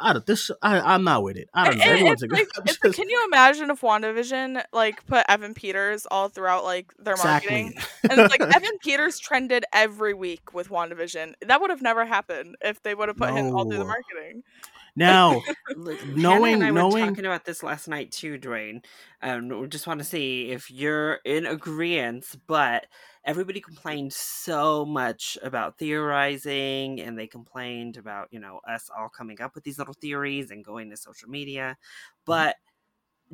I 0.01 0.13
don't 0.15 0.25
this. 0.25 0.51
I, 0.63 0.81
I'm 0.81 1.05
not 1.05 1.23
with 1.23 1.37
it. 1.37 1.51
I 1.53 1.67
don't 1.67 1.79
know. 1.79 1.85
It- 1.85 1.89
it- 1.89 1.93
Everyone's 1.93 2.23
it's 2.23 2.33
like, 2.33 2.49
like, 2.85 2.95
can 2.95 3.11
you 3.11 3.23
imagine 3.27 3.71
if 3.71 3.81
WandaVision 3.83 4.63
like 4.73 5.05
put 5.07 5.27
Evan 5.29 5.53
Peters 5.53 6.07
all 6.11 6.29
throughout 6.29 6.65
like 6.65 6.95
their 6.99 7.17
marketing? 7.17 7.73
exactly. 7.77 7.97
And 8.11 8.21
it's 8.21 8.31
like 8.31 8.57
Evan 8.57 8.79
Peters 8.79 9.19
trended 9.19 9.65
every 9.75 10.15
week 10.15 10.55
with 10.55 10.71
WandaVision. 10.71 11.35
That 11.47 11.61
would 11.61 11.69
have 11.71 11.83
never 11.83 12.07
happened 12.07 12.57
if 12.63 12.83
they 12.83 12.95
would 12.95 13.09
have 13.09 13.19
put 13.19 13.35
him 13.35 13.55
all 13.55 13.69
through 13.69 13.79
the 13.79 13.85
marketing. 13.85 14.43
Now, 14.97 15.41
Hannah 15.69 15.97
knowing- 16.17 16.55
and 16.55 16.65
I 16.65 16.71
knowing- 16.71 16.93
were 17.05 17.09
talking 17.11 17.27
about 17.27 17.45
this 17.45 17.63
last 17.63 17.89
night 17.89 18.13
too, 18.13 18.39
Duane. 18.39 18.83
Um, 19.23 19.49
we 19.49 19.69
just 19.69 19.87
want 19.87 20.01
to 20.01 20.05
see 20.05 20.51
if 20.51 20.71
you're 20.71 21.21
in 21.25 21.47
agreement. 21.47 22.25
But 22.47 22.87
everybody 23.25 23.61
complained 23.61 24.13
so 24.13 24.85
much 24.85 25.37
about 25.43 25.79
theorizing, 25.79 27.01
and 27.01 27.19
they 27.19 27.27
complained 27.27 27.97
about 27.97 28.29
you 28.31 28.41
know 28.41 28.61
us 28.69 28.91
all 28.97 29.09
coming 29.09 29.41
up 29.41 29.55
with 29.55 29.65
these 29.65 29.79
little 29.79 29.95
theories 29.95 30.51
and 30.51 30.65
going 30.65 30.91
to 30.91 30.97
social 30.97 31.29
media. 31.29 31.77
But 32.25 32.57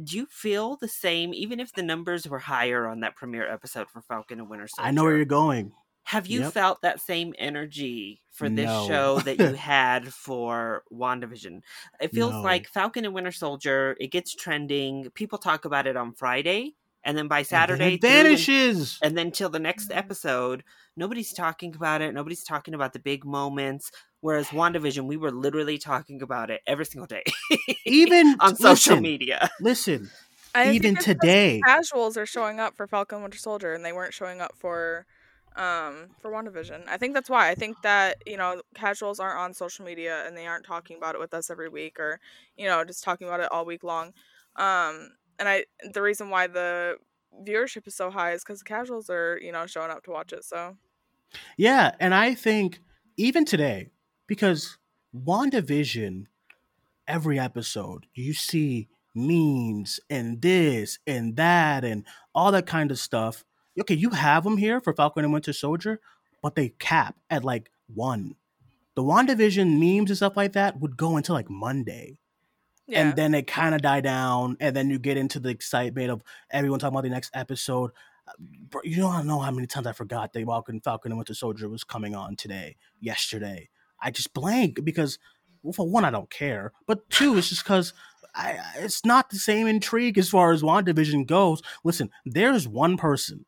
do 0.03 0.16
you 0.16 0.27
feel 0.27 0.77
the 0.77 0.89
same, 0.89 1.33
even 1.33 1.59
if 1.59 1.73
the 1.73 1.83
numbers 1.83 2.28
were 2.28 2.39
higher 2.39 2.87
on 2.87 3.01
that 3.01 3.16
premiere 3.16 3.51
episode 3.51 3.89
for 3.89 4.03
Falcon 4.03 4.41
and 4.41 4.51
Winter 4.51 4.69
Soldier? 4.69 4.89
I 4.89 4.91
know 4.91 5.05
where 5.05 5.16
you're 5.16 5.24
going. 5.24 5.73
Have 6.11 6.28
you 6.28 6.41
Yep. 6.43 6.53
felt 6.53 6.83
that 6.83 7.01
same 7.01 7.35
energy 7.37 8.23
for 8.31 8.49
this 8.49 8.66
No. 8.66 8.87
show 8.87 9.19
that 9.20 9.39
you 9.41 9.55
had 9.55 10.15
for 10.15 10.85
WandaVision? 10.93 11.62
It 12.01 12.12
feels 12.12 12.33
No. 12.33 12.43
like 12.43 12.69
Falcon 12.69 13.05
and 13.05 13.12
Winter 13.12 13.33
Soldier, 13.33 13.97
it 14.01 14.12
gets 14.12 14.33
trending. 14.35 15.11
People 15.11 15.39
talk 15.39 15.65
about 15.65 15.89
it 15.89 15.97
on 15.97 16.12
Friday, 16.12 16.74
and 17.03 17.19
then 17.19 17.27
by 17.27 17.39
And 17.39 17.45
then 17.47 17.49
Saturday, 17.49 17.95
it 17.95 18.01
through 18.01 18.11
and- 18.11 18.24
vanishes. 18.24 18.99
and 19.03 19.19
then 19.19 19.33
till 19.33 19.49
the 19.49 19.59
next 19.59 19.89
mm. 19.91 19.97
episode, 19.97 20.62
nobody's 20.97 21.33
talking 21.33 21.74
about 21.74 22.03
it. 22.03 22.15
Nobody's 22.15 22.45
talking 22.45 22.74
about 22.74 22.93
the 22.93 23.01
big 23.01 23.24
moments. 23.24 23.91
Whereas 24.20 24.49
WandaVision, 24.51 25.07
we 25.07 25.16
were 25.16 25.33
literally 25.33 25.77
talking 25.78 26.23
about 26.23 26.51
it 26.51 26.61
every 26.69 26.87
single 26.87 27.07
day 27.09 27.24
Even 27.85 28.37
on 28.41 28.55
social 28.55 28.95
listen, 28.95 29.03
media. 29.03 29.51
Listen, 29.61 30.09
I 30.55 30.70
Even 30.70 30.97
it's 30.97 31.05
'cause 31.05 31.15
today. 31.16 31.61
casuals 31.65 32.16
are 32.16 32.27
showing 32.27 32.61
up 32.61 32.77
for 32.77 32.87
Falcon 32.87 33.23
Winter 33.23 33.39
Soldier, 33.39 33.74
and 33.74 33.85
they 33.85 33.93
weren't 33.93 34.15
showing 34.15 34.41
up 34.41 34.55
for 34.57 35.05
um 35.57 36.09
for 36.20 36.31
WandaVision. 36.31 36.87
I 36.89 36.97
think 36.97 37.15
that's 37.15 37.31
why. 37.31 37.49
I 37.49 37.55
think 37.55 37.81
that 37.83 38.19
you 38.27 38.37
know 38.37 38.62
casuals 38.74 39.20
aren't 39.20 39.39
on 39.39 39.55
social 39.55 39.85
media 39.85 40.27
and 40.27 40.37
they 40.37 40.47
aren't 40.47 40.65
talking 40.66 40.97
about 40.97 41.15
it 41.15 41.19
with 41.20 41.35
us 41.35 41.51
every 41.51 41.69
week, 41.69 41.99
or 41.99 42.20
you 42.57 42.66
know 42.66 42.85
just 42.85 43.05
talking 43.05 43.27
about 43.27 43.41
it 43.41 43.51
all 43.51 43.65
week 43.65 43.85
long. 43.85 44.12
Um, 44.57 45.11
and 45.39 45.49
I 45.49 45.65
the 45.93 46.03
reason 46.03 46.31
why 46.31 46.47
the 46.47 46.97
viewership 47.43 47.87
is 47.87 47.95
so 47.95 48.11
high 48.11 48.33
is 48.33 48.43
because 48.43 48.61
the 48.61 48.65
casuals 48.65 49.11
are 49.11 49.39
you 49.43 49.53
know 49.53 49.66
showing 49.66 49.91
up 49.91 50.05
to 50.05 50.11
watch 50.11 50.33
it. 50.33 50.45
So 50.45 50.77
Yeah, 51.57 51.95
and 52.01 52.15
I 52.15 52.35
think 52.35 52.81
even 53.16 53.45
today, 53.45 53.91
because 54.27 54.78
WandaVision, 55.15 56.27
every 57.09 57.39
episode, 57.39 58.07
you 58.15 58.35
see 58.35 58.89
memes 59.15 59.99
and 60.11 60.43
this 60.43 60.99
and 61.07 61.37
that 61.37 61.85
and 61.85 62.05
all 62.35 62.53
that 62.53 62.66
kind 62.66 62.91
of 62.91 62.99
stuff. 62.99 63.45
Okay, 63.78 63.94
you 63.94 64.11
have 64.11 64.44
them 64.44 64.57
here 64.57 64.81
for 64.81 64.94
Falcon 64.94 65.24
and 65.24 65.32
Winter 65.32 65.53
Soldier, 65.53 66.01
but 66.43 66.55
they 66.55 66.70
cap 66.78 67.16
at 67.31 67.44
like 67.44 67.70
one. 67.94 68.35
The 68.94 69.03
WandaVision 69.03 69.78
memes 69.78 70.11
and 70.11 70.16
stuff 70.16 70.36
like 70.36 70.55
that 70.55 70.81
would 70.81 70.97
go 70.97 71.16
until 71.16 71.35
like 71.35 71.51
Monday. 71.51 72.19
Yeah. 72.86 73.01
And 73.01 73.16
then 73.16 73.35
it 73.35 73.47
kind 73.47 73.74
of 73.74 73.82
die 73.82 74.01
down, 74.01 74.57
and 74.61 74.74
then 74.74 74.90
you 74.90 74.98
get 74.98 75.16
into 75.16 75.40
the 75.40 75.48
excitement 75.48 76.11
of 76.11 76.23
everyone 76.51 76.78
talking 76.78 76.94
about 76.94 77.03
the 77.03 77.11
next 77.11 77.31
episode. 77.35 77.90
Uh, 78.28 78.78
you 78.85 78.97
don't 78.97 79.27
know 79.27 79.40
how 79.40 79.51
many 79.51 79.66
times 79.66 79.86
I 79.86 79.93
forgot 79.93 80.32
that 80.32 80.44
Falcon, 80.47 80.81
Falcon 80.81 81.12
and 81.12 81.19
Winter 81.19 81.35
Soldier 81.35 81.69
was 81.69 81.85
coming 81.85 82.15
on 82.15 82.36
today, 82.36 82.77
yesterday. 83.01 83.69
I 84.01 84.11
just 84.11 84.32
blank 84.32 84.85
because, 84.85 85.19
well, 85.62 85.73
for 85.73 85.89
one, 85.89 86.05
I 86.05 86.11
don't 86.11 86.31
care, 86.31 86.73
but 86.86 87.09
two, 87.11 87.36
it's 87.36 87.48
just 87.48 87.65
because 87.65 87.93
I- 88.35 88.61
it's 88.78 89.05
not 89.05 89.31
the 89.31 89.39
same 89.39 89.66
intrigue 89.66 90.16
as 90.16 90.28
far 90.28 90.53
as 90.53 90.62
WandaVision 90.62 91.27
goes. 91.27 91.62
Listen, 91.82 92.11
there's 92.24 92.69
one 92.69 92.97
person 92.97 93.47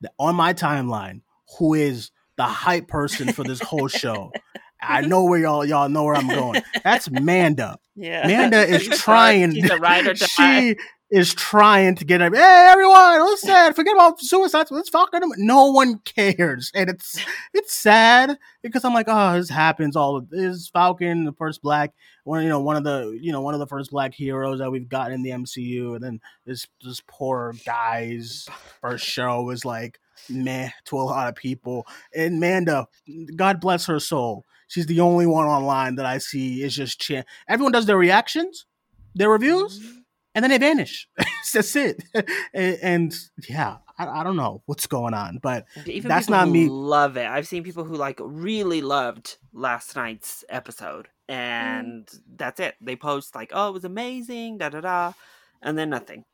that 0.00 0.12
on 0.18 0.36
my 0.36 0.54
timeline 0.54 1.22
who 1.58 1.74
is 1.74 2.10
the 2.36 2.44
hype 2.44 2.88
person 2.88 3.32
for 3.32 3.44
this 3.44 3.60
whole 3.60 3.88
show. 3.88 4.32
I 4.80 5.00
know 5.00 5.24
where 5.24 5.40
y'all 5.40 5.64
y'all 5.64 5.88
know 5.88 6.04
where 6.04 6.14
I'm 6.14 6.28
going. 6.28 6.62
That's 6.84 7.10
Manda. 7.10 7.78
Yeah. 7.96 8.26
Manda 8.26 8.60
is 8.68 8.86
trying. 8.86 9.54
she's 9.54 9.70
a 9.70 9.76
ride 9.76 10.06
or 10.06 10.14
die. 10.14 10.26
she 10.26 10.76
is 11.10 11.32
trying 11.32 11.94
to 11.94 12.04
get. 12.04 12.20
Hey, 12.20 12.68
everyone, 12.70 13.20
listen. 13.24 13.72
Forget 13.72 13.94
about 13.94 14.20
suicide. 14.20 14.66
Let's 14.70 14.88
fuck 14.88 15.10
them. 15.12 15.30
No 15.38 15.70
one 15.70 15.98
cares, 16.00 16.70
and 16.74 16.90
it's 16.90 17.24
it's 17.54 17.72
sad 17.72 18.36
because 18.62 18.84
I'm 18.84 18.94
like, 18.94 19.06
oh, 19.08 19.34
this 19.34 19.48
happens. 19.48 19.96
All 19.96 20.16
of 20.16 20.28
this 20.28 20.68
Falcon, 20.68 21.24
the 21.24 21.32
first 21.32 21.62
black 21.62 21.94
one, 22.24 22.42
you 22.42 22.48
know, 22.48 22.60
one 22.60 22.76
of 22.76 22.84
the 22.84 23.18
you 23.20 23.32
know 23.32 23.40
one 23.40 23.54
of 23.54 23.60
the 23.60 23.66
first 23.66 23.90
black 23.90 24.14
heroes 24.14 24.58
that 24.58 24.70
we've 24.70 24.88
gotten 24.88 25.14
in 25.14 25.22
the 25.22 25.30
MCU, 25.30 25.94
and 25.94 26.04
then 26.04 26.20
this 26.44 26.66
this 26.84 27.02
poor 27.06 27.54
guy's 27.64 28.46
first 28.80 29.06
show 29.06 29.48
is 29.50 29.64
like 29.64 29.98
meh 30.28 30.68
to 30.84 30.96
a 30.96 31.02
lot 31.02 31.28
of 31.28 31.34
people. 31.34 31.86
And 32.14 32.38
Manda, 32.38 32.86
God 33.34 33.60
bless 33.60 33.86
her 33.86 34.00
soul. 34.00 34.44
She's 34.66 34.86
the 34.86 35.00
only 35.00 35.26
one 35.26 35.46
online 35.46 35.94
that 35.94 36.06
I 36.06 36.18
see 36.18 36.62
is 36.62 36.74
just. 36.74 37.10
Everyone 37.48 37.72
does 37.72 37.86
their 37.86 37.96
reactions, 37.96 38.66
their 39.14 39.30
reviews, 39.30 39.78
mm-hmm. 39.78 39.97
And 40.38 40.44
then 40.44 40.50
they 40.52 40.58
vanish. 40.58 41.08
That's 41.52 41.74
it. 41.74 42.00
and, 42.54 42.78
and 42.80 43.14
yeah, 43.48 43.78
I, 43.98 44.20
I 44.20 44.22
don't 44.22 44.36
know 44.36 44.62
what's 44.66 44.86
going 44.86 45.12
on, 45.12 45.38
but 45.42 45.66
Even 45.86 46.08
that's 46.08 46.28
not 46.28 46.48
me. 46.48 46.68
Love 46.68 47.16
it. 47.16 47.26
I've 47.26 47.48
seen 47.48 47.64
people 47.64 47.82
who 47.82 47.96
like 47.96 48.20
really 48.22 48.80
loved 48.80 49.38
last 49.52 49.96
night's 49.96 50.44
episode, 50.48 51.08
Mm. 51.28 51.34
and 51.34 52.08
that's 52.36 52.60
it. 52.60 52.76
They 52.80 52.94
post 52.96 53.34
like, 53.34 53.50
"Oh, 53.52 53.68
it 53.70 53.72
was 53.72 53.84
amazing," 53.84 54.58
da 54.58 54.68
da 54.68 54.80
da, 54.80 55.12
and 55.60 55.76
then 55.76 55.90
nothing. 55.90 56.24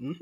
Mhm. 0.00 0.16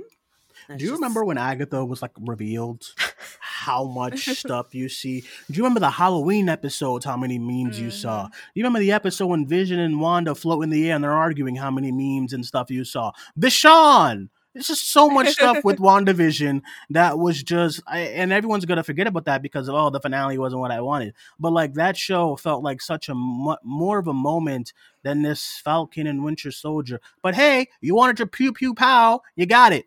It's 0.69 0.79
Do 0.79 0.85
you 0.85 0.91
just- 0.91 1.01
remember 1.01 1.25
when 1.25 1.39
Agatha 1.39 1.85
was 1.85 2.03
like 2.03 2.13
revealed? 2.21 2.87
How 3.41 3.85
much 3.85 4.25
stuff 4.39 4.75
you 4.75 4.89
see? 4.89 5.21
Do 5.21 5.27
you 5.57 5.63
remember 5.63 5.81
the 5.81 5.91
Halloween 5.91 6.49
episodes? 6.49 7.05
How 7.05 7.17
many 7.17 7.39
memes 7.39 7.79
you 7.79 7.91
saw? 7.91 8.25
Mm-hmm. 8.25 8.31
Do 8.33 8.37
you 8.55 8.63
remember 8.65 8.81
the 8.81 8.93
episode 8.93 9.27
when 9.29 9.47
Vision 9.47 9.79
and 9.79 10.01
Wanda 10.01 10.35
float 10.35 10.65
in 10.65 10.71
the 10.71 10.89
air 10.89 10.97
and 10.97 11.05
they're 11.05 11.13
arguing? 11.13 11.55
How 11.57 11.71
many 11.71 11.93
memes 11.93 12.33
and 12.33 12.45
stuff 12.45 12.71
you 12.71 12.85
saw? 12.85 13.13
Vishawn. 13.39 14.29
There's 14.55 14.67
just 14.67 14.91
so 14.93 15.09
much 15.09 15.29
stuff 15.31 15.65
with 15.65 15.79
WandaVision 15.79 16.61
that 16.91 17.19
was 17.19 17.43
just, 17.43 17.81
I, 17.87 18.01
and 18.01 18.35
everyone's 18.35 18.67
gonna 18.67 18.83
forget 18.83 19.07
about 19.07 19.25
that 19.25 19.41
because 19.41 19.67
oh, 19.71 19.89
the 19.89 19.99
finale 20.01 20.37
wasn't 20.37 20.61
what 20.61 20.71
I 20.71 20.83
wanted. 20.83 21.15
But 21.41 21.53
like 21.55 21.73
that 21.75 21.97
show 21.97 22.37
felt 22.37 22.63
like 22.63 22.83
such 22.83 23.09
a 23.09 23.15
mu- 23.15 23.57
more 23.65 23.99
of 23.99 24.09
a 24.09 24.13
moment 24.13 24.75
than 25.05 25.23
this 25.23 25.59
Falcon 25.65 26.07
and 26.07 26.23
Winter 26.23 26.51
Soldier. 26.51 27.01
But 27.23 27.35
hey, 27.35 27.69
you 27.81 27.95
wanted 27.95 28.19
your 28.19 28.29
pew 28.29 28.53
pew 28.53 28.75
pow, 28.75 29.23
you 29.37 29.47
got 29.47 29.73
it. 29.73 29.87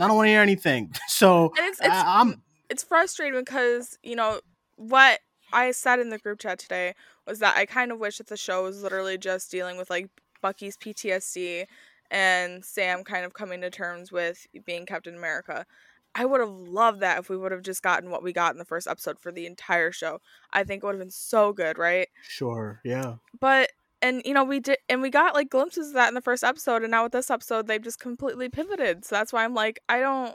I 0.00 0.06
don't 0.06 0.16
want 0.16 0.26
to 0.26 0.30
hear 0.30 0.42
anything. 0.42 0.92
So 1.08 1.52
And 1.56 1.66
it's 1.66 1.80
it's 1.80 1.88
I- 1.88 2.20
I'm 2.20 2.42
it's 2.70 2.82
frustrating 2.82 3.40
because 3.40 3.98
you 4.02 4.14
know 4.16 4.40
what 4.76 5.20
I 5.52 5.70
said 5.70 5.98
in 6.00 6.10
the 6.10 6.18
group 6.18 6.38
chat 6.40 6.58
today 6.58 6.94
was 7.26 7.38
that 7.38 7.56
I 7.56 7.66
kind 7.66 7.90
of 7.90 7.98
wish 7.98 8.18
that 8.18 8.26
the 8.26 8.36
show 8.36 8.64
was 8.64 8.82
literally 8.82 9.18
just 9.18 9.50
dealing 9.50 9.76
with 9.78 9.90
like 9.90 10.08
Bucky's 10.42 10.76
PTSD 10.76 11.64
and 12.10 12.64
Sam 12.64 13.04
kind 13.04 13.24
of 13.24 13.34
coming 13.34 13.60
to 13.62 13.70
terms 13.70 14.12
with 14.12 14.46
being 14.64 14.86
Captain 14.86 15.14
America. 15.16 15.66
I 16.14 16.24
would 16.24 16.40
have 16.40 16.50
loved 16.50 17.00
that 17.00 17.18
if 17.18 17.28
we 17.28 17.36
would 17.36 17.52
have 17.52 17.62
just 17.62 17.82
gotten 17.82 18.10
what 18.10 18.22
we 18.22 18.32
got 18.32 18.52
in 18.52 18.58
the 18.58 18.64
first 18.64 18.86
episode 18.86 19.18
for 19.18 19.30
the 19.30 19.46
entire 19.46 19.92
show. 19.92 20.20
I 20.52 20.64
think 20.64 20.82
it 20.82 20.86
would 20.86 20.94
have 20.94 21.00
been 21.00 21.10
so 21.10 21.52
good, 21.52 21.78
right? 21.78 22.08
sure, 22.22 22.80
yeah. 22.84 23.16
But 23.38 23.70
and 24.02 24.22
you 24.24 24.32
know 24.34 24.44
we 24.44 24.60
did 24.60 24.78
and 24.88 25.02
we 25.02 25.10
got 25.10 25.34
like 25.34 25.50
glimpses 25.50 25.88
of 25.88 25.94
that 25.94 26.08
in 26.08 26.14
the 26.14 26.20
first 26.20 26.44
episode 26.44 26.82
and 26.82 26.90
now 26.90 27.02
with 27.04 27.12
this 27.12 27.30
episode 27.30 27.66
they've 27.66 27.82
just 27.82 27.98
completely 27.98 28.48
pivoted. 28.48 29.04
So 29.04 29.16
that's 29.16 29.32
why 29.32 29.44
I'm 29.44 29.54
like 29.54 29.80
I 29.88 30.00
don't 30.00 30.34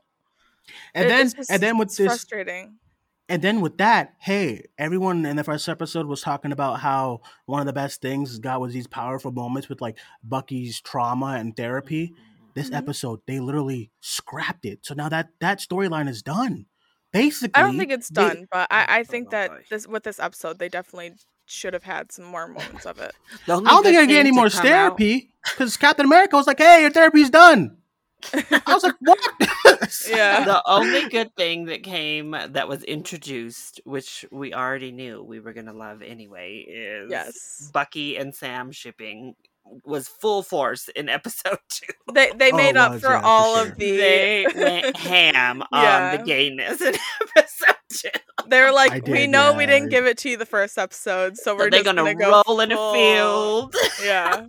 And 0.96 1.06
it- 1.06 1.10
then 1.10 1.32
and 1.50 1.62
then 1.64 1.78
with 1.78 1.88
it's 1.90 1.98
this 1.98 2.08
frustrating. 2.08 2.76
and 3.30 3.42
then 3.42 3.62
with 3.62 3.78
that, 3.78 4.14
hey, 4.20 4.64
everyone 4.78 5.26
in 5.26 5.36
the 5.38 5.44
first 5.44 5.68
episode 5.70 6.06
was 6.08 6.22
talking 6.22 6.52
about 6.52 6.80
how 6.82 7.22
one 7.46 7.60
of 7.62 7.66
the 7.66 7.74
best 7.74 8.02
things 8.02 8.38
got 8.40 8.60
was 8.62 8.74
these 8.74 8.88
powerful 8.88 9.32
moments 9.32 9.70
with 9.70 9.82
like 9.82 9.98
Bucky's 10.24 10.82
trauma 10.82 11.36
and 11.40 11.56
therapy. 11.56 12.14
This 12.56 12.70
Mhm. 12.70 12.78
episode, 12.78 13.22
they 13.26 13.40
literally 13.40 13.92
scrapped 14.00 14.66
it. 14.66 14.86
So 14.86 14.94
now 14.94 15.10
that 15.10 15.30
that 15.40 15.60
storyline 15.60 16.08
is 16.08 16.22
done. 16.22 16.66
Basically, 17.12 17.54
I 17.56 17.62
don't 17.64 17.78
think 17.78 17.92
it's 17.92 18.10
they- 18.10 18.22
done, 18.22 18.48
but 18.52 18.68
I, 18.72 19.00
I 19.00 19.04
think 19.04 19.30
that 19.32 19.52
this 19.70 19.88
with 19.88 20.04
this 20.04 20.20
episode 20.20 20.60
they 20.60 20.70
definitely 20.70 21.14
should 21.46 21.74
have 21.74 21.84
had 21.84 22.12
some 22.12 22.26
more 22.26 22.48
moments 22.48 22.86
of 22.86 23.00
it. 23.00 23.14
I 23.48 23.60
don't 23.60 23.84
think 23.84 23.98
I 23.98 24.06
get 24.06 24.20
any 24.20 24.32
more 24.32 24.50
come 24.50 24.60
out- 24.60 24.64
therapy 24.66 25.30
because 25.44 25.78
Captain 25.78 26.06
America 26.06 26.36
was 26.36 26.48
like, 26.48 26.60
"Hey, 26.60 26.82
your 26.82 26.92
therapy's 26.92 27.30
done." 27.30 27.78
I 28.34 28.62
was 28.68 28.84
like, 28.84 28.96
"What?" 29.00 29.20
Yeah. 30.10 30.46
the 30.46 30.64
only 30.66 31.10
good 31.10 31.36
thing 31.36 31.66
that 31.66 31.84
came 31.84 32.32
that 32.32 32.68
was 32.70 32.82
introduced, 32.84 33.82
which 33.84 34.26
we 34.32 34.54
already 34.54 34.92
knew 34.94 35.22
we 35.22 35.40
were 35.42 35.52
gonna 35.54 35.74
love 35.74 36.02
anyway, 36.02 36.66
is 36.68 37.12
Yes. 37.12 37.70
Bucky 37.74 38.16
and 38.18 38.34
Sam 38.34 38.72
shipping 38.72 39.36
was 39.86 40.08
full 40.08 40.44
force 40.44 40.88
in 40.90 41.10
episode 41.10 41.58
two. 41.70 41.88
They 42.14 42.32
they 42.36 42.52
Oh, 42.52 42.58
made 42.58 42.70
it 42.72 42.78
up 42.78 42.94
was, 42.94 43.02
for 43.02 43.12
yeah, 43.12 43.20
for 43.22 43.26
all 43.26 43.56
sure. 43.58 43.68
of 43.68 43.78
the 43.78 43.92
They 43.98 44.46
went 44.56 44.98
ham 44.98 45.64
on 45.72 46.18
the 46.18 46.24
gayness 46.24 46.82
in 46.82 46.96
episode 47.38 47.76
two. 47.92 48.10
they 48.48 48.62
were 48.62 48.72
like, 48.72 48.92
I 48.92 49.00
we 49.00 49.20
did, 49.20 49.30
know 49.30 49.54
we 49.54 49.66
didn't 49.66 49.90
give 49.90 50.06
it 50.06 50.18
to 50.20 50.30
you 50.30 50.38
the 50.38 50.46
first 50.46 50.78
episode, 50.78 51.38
so 51.38 51.44
So 51.44 51.56
we're 51.56 51.70
they're 51.70 51.84
just 51.84 51.96
gonna, 51.96 52.14
go 52.16 52.44
roll 52.48 52.60
in 52.60 52.72
a 52.72 52.94
field. 52.94 53.76
Yeah. 54.04 54.48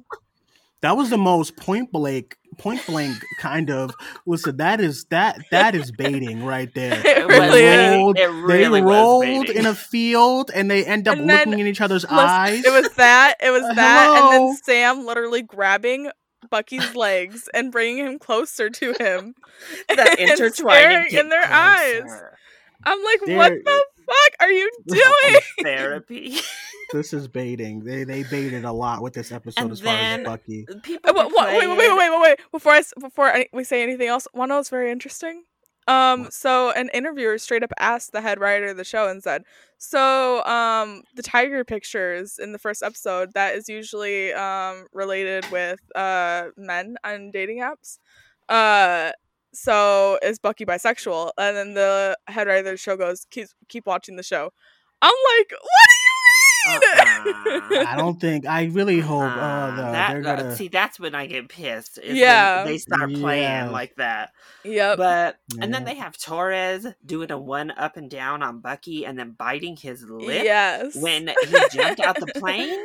that 0.80 0.96
was 0.96 1.10
the 1.10 1.18
most 1.18 1.56
point 1.56 1.90
blank 1.92 2.36
point 2.55 2.85
blank 2.86 3.22
kind 3.40 3.70
of 3.70 3.94
listen 4.26 4.56
that 4.59 4.81
is 4.81 5.05
that 5.10 5.39
that 5.51 5.74
is 5.74 5.90
baiting 5.93 6.44
right 6.44 6.72
there 6.74 6.94
It 7.05 7.28
They 7.28 7.39
really 7.39 7.62
is. 7.64 7.90
rolled, 7.93 8.18
It 8.18 8.26
really 8.31 8.81
they 8.81 8.86
rolled 8.86 9.24
baiting. 9.47 9.56
in 9.56 9.66
a 9.66 9.74
field 9.74 10.51
and 10.55 10.70
they 10.70 10.85
end 10.85 11.09
up 11.09 11.16
And 11.18 11.28
then- 11.28 11.48
looking 11.51 11.59
in 11.60 11.66
each 11.66 11.81
other's 11.81 12.05
Listen, 12.05 12.18
eyes 12.18 12.64
It 12.64 12.72
was 12.72 12.90
that. 12.94 13.35
It 13.43 13.51
was 13.51 13.62
Uh, 13.64 13.74
that, 13.74 14.20
and 14.22 14.32
then 14.48 14.56
Sam 14.64 15.05
literally 15.06 15.43
grabbing 15.43 16.10
Bucky's 16.51 16.94
legs 16.94 17.48
and 17.55 17.72
bringing 17.72 18.05
him 18.06 18.18
closer 18.18 18.68
to 18.70 18.93
him. 18.98 19.35
that 19.89 20.18
and 20.18 20.31
intertwining 20.31 21.09
staring 21.09 21.14
in 21.14 21.28
their 21.31 21.44
eyes. 21.44 22.02
I'm 22.85 23.02
like, 23.02 23.20
what 23.22 23.48
They're- 23.48 23.62
the 23.64 23.85
fuck 24.06 24.32
are 24.40 24.51
you 24.52 24.70
doing? 24.86 25.40
Therapy. 25.62 26.36
This 26.96 27.12
is 27.12 27.28
baiting 27.28 27.84
they 27.84 28.04
they 28.04 28.22
baited 28.22 28.64
a 28.64 28.72
lot 28.72 29.02
with 29.02 29.12
this 29.12 29.30
episode 29.32 29.60
And 29.62 29.72
as 29.72 29.80
far 29.80 29.94
then- 29.94 30.20
as 30.20 30.26
bucky 30.26 30.66
People 30.82 31.10
Uh, 31.10 31.12
wha- 31.14 31.28
wha- 31.34 31.46
wait, 31.58 31.66
wait, 31.68 31.78
wait, 31.78 31.96
wait, 31.98 32.10
wait, 32.10 32.20
wait. 32.22 32.38
Before 32.52 32.72
I 32.72 32.78
s- 32.78 32.94
before 32.98 33.28
any, 33.30 33.48
we 33.52 33.64
say 33.64 33.82
anything 33.82 34.08
else, 34.08 34.26
one 34.32 34.48
know 34.48 34.56
what's 34.56 34.70
very 34.70 34.90
interesting. 34.90 35.44
Um, 35.86 36.22
What? 36.22 36.32
so 36.32 36.70
an 36.70 36.88
interviewer 36.94 37.36
straight 37.36 37.62
up 37.62 37.72
asked 37.78 38.12
the 38.12 38.22
head 38.22 38.40
writer 38.40 38.68
of 38.68 38.78
the 38.78 38.84
show 38.84 39.06
and 39.08 39.22
said, 39.22 39.42
"So, 39.76 40.42
um, 40.46 41.02
the 41.14 41.22
tiger 41.22 41.62
pictures 41.62 42.38
in 42.38 42.52
the 42.52 42.58
first 42.58 42.82
episode 42.82 43.34
that 43.34 43.54
is 43.54 43.68
usually 43.68 44.32
um 44.32 44.86
related 44.94 45.44
with 45.50 45.80
uh 45.94 46.44
men 46.56 46.96
on 47.04 47.30
dating 47.32 47.58
apps. 47.58 47.98
Uh, 48.48 49.12
so 49.52 50.18
is 50.22 50.38
Bucky 50.38 50.64
bisexual?" 50.64 51.32
And 51.36 51.54
then 51.56 51.74
the 51.74 52.16
head 52.28 52.46
writer 52.46 52.60
of 52.60 52.64
the 52.64 52.76
show 52.78 52.96
goes, 52.96 53.26
"Keep 53.30 53.48
keep 53.68 53.84
watching 53.86 54.16
the 54.16 54.22
show." 54.22 54.52
I'm 55.02 55.12
like, 55.36 55.50
"What 55.50 55.90
do 56.64 56.70
you 57.50 57.62
mean?" 57.70 57.86
i 57.86 57.94
don't 57.96 58.20
think 58.20 58.46
i 58.46 58.64
really 58.64 59.00
hope 59.00 59.22
uh, 59.22 59.26
Ah, 59.26 59.70
the, 59.76 59.82
that, 59.82 60.12
they're 60.12 60.32
uh, 60.32 60.36
gonna 60.36 60.56
see, 60.56 60.68
that's 60.68 60.98
when 61.00 61.14
I 61.14 61.26
get 61.26 61.48
pissed. 61.48 61.98
is 61.98 62.08
when 62.08 62.16
Yeah. 62.16 62.64
they 62.64 62.78
start 62.78 63.10
Yeah. 63.10 63.18
playing 63.20 63.72
like 63.72 63.94
that. 63.96 64.32
yep. 64.64 64.96
But 64.98 65.38
and 65.60 65.72
then 65.72 65.84
they 65.84 65.94
have 65.96 66.16
Torres 66.18 66.86
doing 67.04 67.30
a 67.30 67.38
one 67.38 67.70
up 67.70 67.96
and 67.96 68.10
down 68.10 68.42
on 68.42 68.60
Bucky, 68.60 69.04
and 69.06 69.18
then 69.18 69.32
biting 69.32 69.76
his 69.76 70.02
lip 70.04 70.44
yes. 70.44 70.94
when 70.96 71.28
he 71.28 71.56
jumped 71.72 72.00
out 72.00 72.16
the 72.20 72.26
plane. 72.38 72.78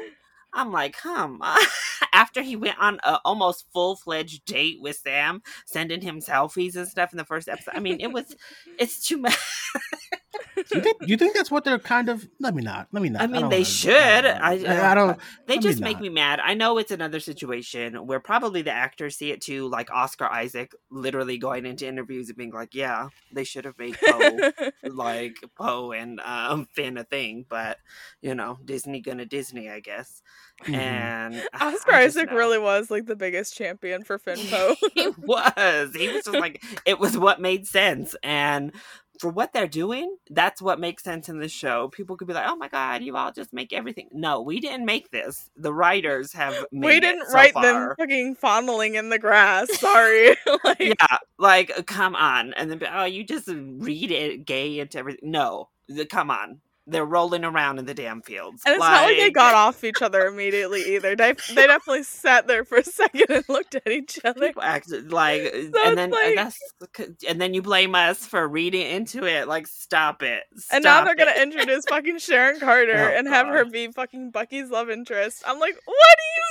I'm 0.54 0.72
like, 0.72 0.94
come 0.98 1.42
on. 1.42 1.60
After 2.14 2.42
he 2.42 2.56
went 2.56 2.80
on 2.80 3.00
a 3.04 3.20
almost 3.24 3.66
full 3.72 3.96
fledged 3.96 4.46
date 4.46 4.82
with 4.82 4.98
Sam, 4.98 5.44
sending 5.66 6.02
him 6.02 6.22
selfies 6.22 6.76
and 6.76 6.88
stuff 6.88 7.12
in 7.14 7.18
the 7.18 7.26
first 7.26 7.48
episode. 7.48 7.76
I 7.76 7.80
mean, 7.80 8.00
it 8.00 8.12
was, 8.12 8.36
it's 8.80 9.06
too 9.08 9.18
much. 9.18 9.38
you 10.56 10.82
think 10.82 10.98
you 11.02 11.18
think 11.18 11.36
that's 11.36 11.50
what 11.50 11.64
they're 11.64 11.80
kind 11.80 12.10
of? 12.10 12.28
Let 12.40 12.56
me 12.56 12.62
not. 12.62 12.88
Let 12.92 13.02
me 13.02 13.10
not. 13.10 13.22
I 13.22 13.28
mean, 13.28 13.42
don't 13.42 13.50
they 13.50 13.64
should. 13.64 13.94
I, 13.94 14.64
I, 14.66 14.92
I 14.92 14.96
don't. 14.96 15.20
They 15.48 15.58
just 15.58 15.80
me 15.80 15.86
make 15.86 15.98
not. 15.98 16.04
me 16.04 16.10
mad. 16.10 16.40
I 16.40 16.54
know 16.54 16.78
it's 16.78 16.92
another 16.92 17.20
situation 17.20 18.06
where 18.06 18.20
probably 18.20 18.62
the 18.62 18.72
actors 18.72 19.18
see 19.18 19.32
it 19.32 19.42
too, 19.42 19.68
like 19.68 19.92
Oscar 19.92 20.26
Isaac 20.26 20.74
literally 20.92 21.38
going 21.38 21.66
into 21.66 21.88
interviews 21.88 22.30
and 22.30 22.38
being 22.38 22.52
like, 22.52 22.76
"Yeah, 22.76 23.10
they 23.34 23.44
should 23.44 23.66
have 23.66 23.78
made 23.78 23.98
Poe 24.00 24.52
like 24.84 25.38
Poe 25.58 25.92
and 25.92 26.20
um, 26.20 26.68
Finn 26.74 26.98
a 26.98 27.04
thing," 27.04 27.46
but 27.50 27.78
you 28.22 28.36
know, 28.36 28.60
Disney 28.64 29.02
gonna 29.02 29.26
Disney, 29.26 29.70
I 29.70 29.80
guess. 29.80 30.22
Mhm. 30.64 30.76
And 30.76 31.44
Oscar 31.60 31.94
Isaac 31.94 32.30
know. 32.30 32.38
really 32.38 32.60
was 32.60 32.92
like 32.92 33.06
the 33.06 33.16
biggest 33.16 33.56
champion 33.56 34.04
for 34.04 34.18
Finn 34.18 34.40
Poe. 34.50 34.76
he 34.94 35.08
was. 35.18 35.96
He 35.96 36.10
was 36.10 36.26
just 36.26 36.38
like 36.38 36.62
it 36.86 37.00
was 37.00 37.18
what 37.18 37.40
made 37.40 37.66
sense, 37.66 38.16
and 38.24 38.74
for 39.20 39.30
what 39.30 39.52
they're 39.52 39.68
doing, 39.68 40.16
that's 40.30 40.62
what 40.62 40.80
makes 40.80 41.04
sense 41.04 41.28
in 41.28 41.40
this 41.40 41.52
show. 41.52 41.90
People 41.90 42.16
could 42.16 42.28
be 42.28 42.34
like, 42.34 42.48
"Oh 42.48 42.56
my 42.56 42.70
god, 42.70 43.04
you 43.04 43.18
all 43.18 43.32
just 43.32 43.54
make 43.54 43.74
everything." 43.74 44.10
No, 44.12 44.42
we 44.42 44.60
didn't 44.60 44.86
make 44.86 45.12
this. 45.12 45.50
The 45.58 45.74
writers 45.74 46.34
have. 46.34 46.54
Made 46.72 46.88
we 46.88 47.00
didn't 47.00 47.28
so 47.28 47.34
write 47.34 47.54
them 47.54 47.94
fucking 47.98 48.36
fondling 48.36 48.96
in 48.96 49.10
the 49.10 49.20
grass. 49.20 49.68
Sorry. 49.80 50.30
like, 50.64 50.80
Yeah, 50.80 51.18
like 51.38 51.86
come 51.86 52.16
on, 52.16 52.54
and 52.54 52.72
then 52.72 52.82
oh, 52.92 53.06
you 53.06 53.24
just 53.24 53.48
read 53.48 54.12
it 54.12 54.46
gay 54.46 54.80
into 54.80 54.98
everything. 54.98 55.32
No, 55.32 55.70
the, 55.90 56.06
come 56.06 56.32
on, 56.32 56.62
they're 56.92 57.06
rolling 57.06 57.44
around 57.44 57.80
in 57.80 57.86
the 57.86 57.94
damn 57.94 58.22
fields, 58.22 58.64
And 58.66 58.74
it's 58.76 58.82
not 58.82 59.04
like 59.04 59.18
they 59.18 59.32
got 59.32 59.54
off 59.54 59.84
each 59.84 60.02
other 60.02 60.26
immediately 60.28 60.96
either. 60.96 61.16
They, 61.16 61.34
they 61.54 61.68
definitely 61.68 62.04
sat 62.04 62.48
there 62.48 62.64
for 62.66 62.78
a 62.80 62.84
second 62.84 63.26
and 63.30 63.44
looked 63.50 63.76
at 63.76 63.88
each 63.88 64.20
other. 64.26 64.52
acted 64.62 65.12
like 65.12 65.42
So 65.54 65.72
and 65.86 65.98
then 65.98 66.12
like- 66.12 66.36
that's 66.36 66.60
and 67.28 67.40
then 67.42 67.54
you 67.54 67.62
blame 67.62 67.96
us 67.96 68.26
for 68.26 68.48
reading 68.48 68.86
into 68.88 69.26
it 69.26 69.48
like 69.48 69.68
stop 69.68 70.24
it 70.24 70.44
And 70.72 70.84
now 70.84 71.04
Stop 71.04 71.06
they're 71.06 71.16
gonna 71.26 71.42
introduce 71.42 71.86
fucking 71.86 72.20
Sharon 72.20 72.60
Carter 72.60 73.12
Oh, 73.14 73.18
and 73.18 73.28
have 73.28 73.48
her 73.48 73.66
be 73.66 73.92
fucking 73.92 74.32
Bucky's 74.32 74.70
love 74.70 74.90
interest. 74.90 75.44
I'm 75.46 75.60
like, 75.60 75.76
what 75.86 75.96
do 76.18 76.24
you 76.24 76.44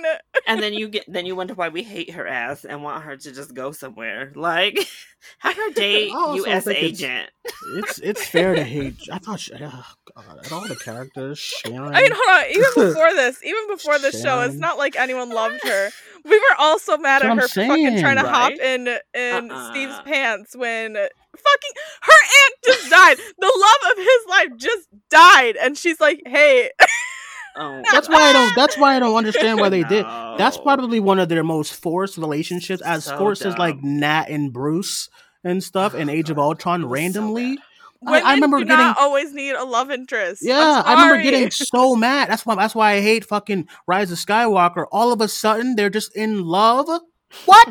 mean? 0.00 0.14
and 0.46 0.62
then 0.62 0.72
you 0.74 0.88
get 0.94 1.04
then 1.08 1.26
you 1.26 1.36
wonder 1.36 1.54
why 1.54 1.68
we 1.68 1.82
hate 1.82 2.10
her 2.10 2.26
ass 2.26 2.64
and 2.64 2.82
want 2.82 3.04
her 3.04 3.16
to 3.16 3.32
just 3.32 3.54
go 3.54 3.70
somewhere 3.72 4.32
like 4.34 4.78
have 5.38 5.56
her 5.56 5.70
date 5.70 6.10
us 6.12 6.64
think 6.64 6.78
it's- 6.78 6.82
agent 6.84 7.30
It's 7.76 7.98
it's 8.00 8.26
fair 8.26 8.54
to 8.54 8.64
hate. 8.64 8.96
I 9.12 9.18
thought 9.18 9.40
she, 9.40 9.52
oh 9.74 9.94
God, 10.14 10.38
and 10.44 10.52
all 10.52 10.66
the 10.68 10.76
characters. 10.76 11.38
Sharon. 11.38 11.94
I 11.94 12.02
mean, 12.02 12.10
hold 12.14 12.38
on. 12.40 12.50
Even 12.50 12.70
before 12.92 13.12
this, 13.14 13.42
even 13.44 13.66
before 13.68 13.98
this 13.98 14.22
show, 14.22 14.40
it's 14.40 14.54
not 14.54 14.78
like 14.78 14.96
anyone 14.96 15.30
loved 15.30 15.62
her. 15.64 15.90
We 16.24 16.38
were 16.38 16.56
all 16.58 16.78
so 16.78 16.96
mad 16.96 17.22
That's 17.22 17.56
at 17.56 17.56
her 17.56 17.62
I'm 17.62 17.68
fucking 17.68 18.00
trying 18.00 18.16
to 18.16 18.22
saying, 18.22 18.34
hop 18.34 18.52
in 18.52 18.88
in 19.14 19.50
Uh-uh. 19.50 19.70
Steve's 19.70 20.00
pants 20.04 20.56
when 20.56 20.94
fucking 20.94 21.72
her 22.02 22.12
aunt 22.12 22.54
just 22.64 22.90
died. 22.90 23.16
The 23.38 23.52
love 23.82 23.92
of 23.92 23.98
his 23.98 24.26
life 24.28 24.48
just 24.56 24.88
died, 25.10 25.56
and 25.56 25.76
she's 25.76 26.00
like, 26.00 26.22
"Hey, 26.26 26.70
oh 27.56 27.82
That's 27.92 28.08
why 28.08 28.22
I 28.22 28.32
don't. 28.32 28.54
That's 28.56 28.78
why 28.78 28.96
I 28.96 29.00
don't 29.00 29.16
understand 29.16 29.58
why 29.60 29.68
they 29.68 29.82
did. 29.84 30.04
That's 30.38 30.56
probably 30.56 31.00
one 31.00 31.18
of 31.18 31.28
their 31.28 31.44
most 31.44 31.74
forced 31.74 32.16
relationships, 32.18 32.80
as 32.82 33.04
So 33.04 33.18
forced 33.18 33.44
as 33.44 33.58
like. 33.58 33.82
Nat 33.82 34.26
and 34.30 34.52
Bruce 34.52 35.08
and 35.42 35.62
stuff 35.62 35.94
in 35.94 36.08
Oh, 36.08 36.12
Age 36.16 36.30
of 36.30 36.38
Ultron 36.38 36.86
randomly. 36.86 37.56
so 37.56 37.62
I- 38.06 38.10
women 38.12 38.26
I 38.26 38.34
remember 38.34 38.58
getting 38.64 38.94
always 38.98 39.32
need 39.32 39.52
a 39.54 39.64
love 39.64 39.90
interest." 39.90 40.42
Yeah, 40.44 40.82
I 40.84 40.94
remember 40.94 41.22
getting 41.22 41.50
so 41.50 41.94
mad. 42.06 42.28
That's 42.30 42.44
why. 42.46 42.54
That's 42.56 42.74
why 42.74 42.92
I 42.94 43.00
hate 43.00 43.24
fucking 43.24 43.68
Rise 43.86 44.10
of 44.12 44.18
Skywalker. 44.18 44.86
All 44.92 45.12
of 45.12 45.20
a 45.20 45.28
sudden, 45.28 45.76
they're 45.76 45.90
just 45.90 46.14
in 46.16 46.44
love. 46.44 46.88
What? 47.44 47.68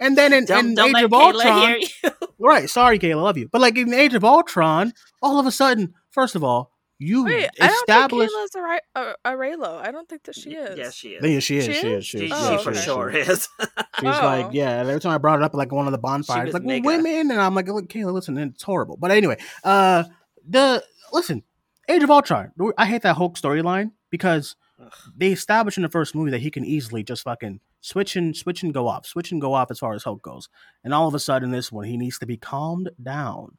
And 0.00 0.16
then 0.16 0.32
in, 0.32 0.44
don't, 0.44 0.66
in 0.66 0.74
don't 0.74 0.96
Age 0.96 1.04
of 1.04 1.12
Ultron, 1.12 1.68
hear 1.68 1.76
you. 1.78 2.10
right? 2.38 2.70
Sorry, 2.70 2.98
Kayla, 2.98 3.22
love 3.22 3.36
you. 3.36 3.48
But 3.50 3.60
like 3.60 3.76
in 3.76 3.92
Age 3.92 4.14
of 4.14 4.24
Ultron, 4.24 4.92
all 5.22 5.40
of 5.40 5.46
a 5.46 5.50
sudden, 5.50 5.94
first 6.10 6.36
of 6.36 6.44
all, 6.44 6.72
you 6.98 7.24
Wait, 7.24 7.48
I 7.60 7.66
don't 7.68 7.74
establish. 7.88 8.30
think 8.30 8.52
Kayla's 8.52 8.54
a, 8.56 8.62
Ri- 8.62 8.80
a, 8.94 9.14
a 9.24 9.32
Reylo. 9.36 9.80
I 9.80 9.90
don't 9.92 10.08
think 10.08 10.24
that 10.24 10.34
she 10.34 10.50
is. 10.54 10.76
yeah 10.78 10.90
she 10.90 11.08
is 11.10 11.22
Yeah, 11.24 11.38
she 11.40 11.56
is. 11.58 11.64
She 11.64 11.72
She 11.72 11.78
is. 11.78 11.84
is? 11.84 12.06
She 12.06 12.18
she, 12.18 12.24
is. 12.26 12.32
Oh, 12.34 12.56
she 12.58 12.64
for 12.64 12.70
okay. 12.70 12.80
sure 12.80 13.10
is 13.10 13.48
She's 13.58 13.68
Oh. 14.02 14.10
like, 14.24 14.48
yeah. 14.52 14.70
Every 14.80 15.00
time 15.00 15.12
I 15.12 15.18
brought 15.18 15.38
it 15.40 15.44
up, 15.44 15.54
like 15.54 15.70
one 15.72 15.86
of 15.86 15.92
the 15.92 15.98
bonfires, 15.98 16.52
like 16.54 16.64
well, 16.64 16.80
women, 16.82 17.30
and 17.30 17.40
I'm 17.40 17.54
like, 17.54 17.68
look, 17.68 17.88
Kayla, 17.88 18.12
listen, 18.12 18.36
it's 18.38 18.62
horrible. 18.62 18.96
But 18.96 19.10
anyway, 19.12 19.36
uh, 19.64 20.04
the 20.48 20.82
listen, 21.12 21.42
Age 21.88 22.02
of 22.02 22.10
Ultron. 22.10 22.52
I 22.76 22.86
hate 22.86 23.02
that 23.02 23.16
Hulk 23.16 23.36
storyline 23.38 23.92
because 24.10 24.56
Ugh. 24.82 24.92
they 25.16 25.28
established 25.32 25.78
in 25.78 25.82
the 25.82 25.88
first 25.88 26.14
movie 26.14 26.30
that 26.32 26.40
he 26.42 26.50
can 26.50 26.64
easily 26.64 27.02
just 27.02 27.22
fucking 27.22 27.60
switch 27.80 28.16
and 28.16 28.36
switch 28.36 28.62
and 28.62 28.74
go 28.74 28.86
off, 28.88 29.06
switch 29.06 29.30
and 29.32 29.40
go 29.40 29.54
off 29.54 29.70
as 29.70 29.78
far 29.78 29.94
as 29.94 30.02
Hulk 30.04 30.20
goes, 30.22 30.48
and 30.84 30.92
all 30.92 31.06
of 31.08 31.14
a 31.14 31.18
sudden, 31.20 31.50
this 31.52 31.70
one 31.72 31.84
he 31.86 31.96
needs 31.96 32.18
to 32.18 32.26
be 32.26 32.36
calmed 32.36 32.90
down 33.02 33.56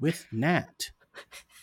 with 0.00 0.26
Nat. 0.32 0.90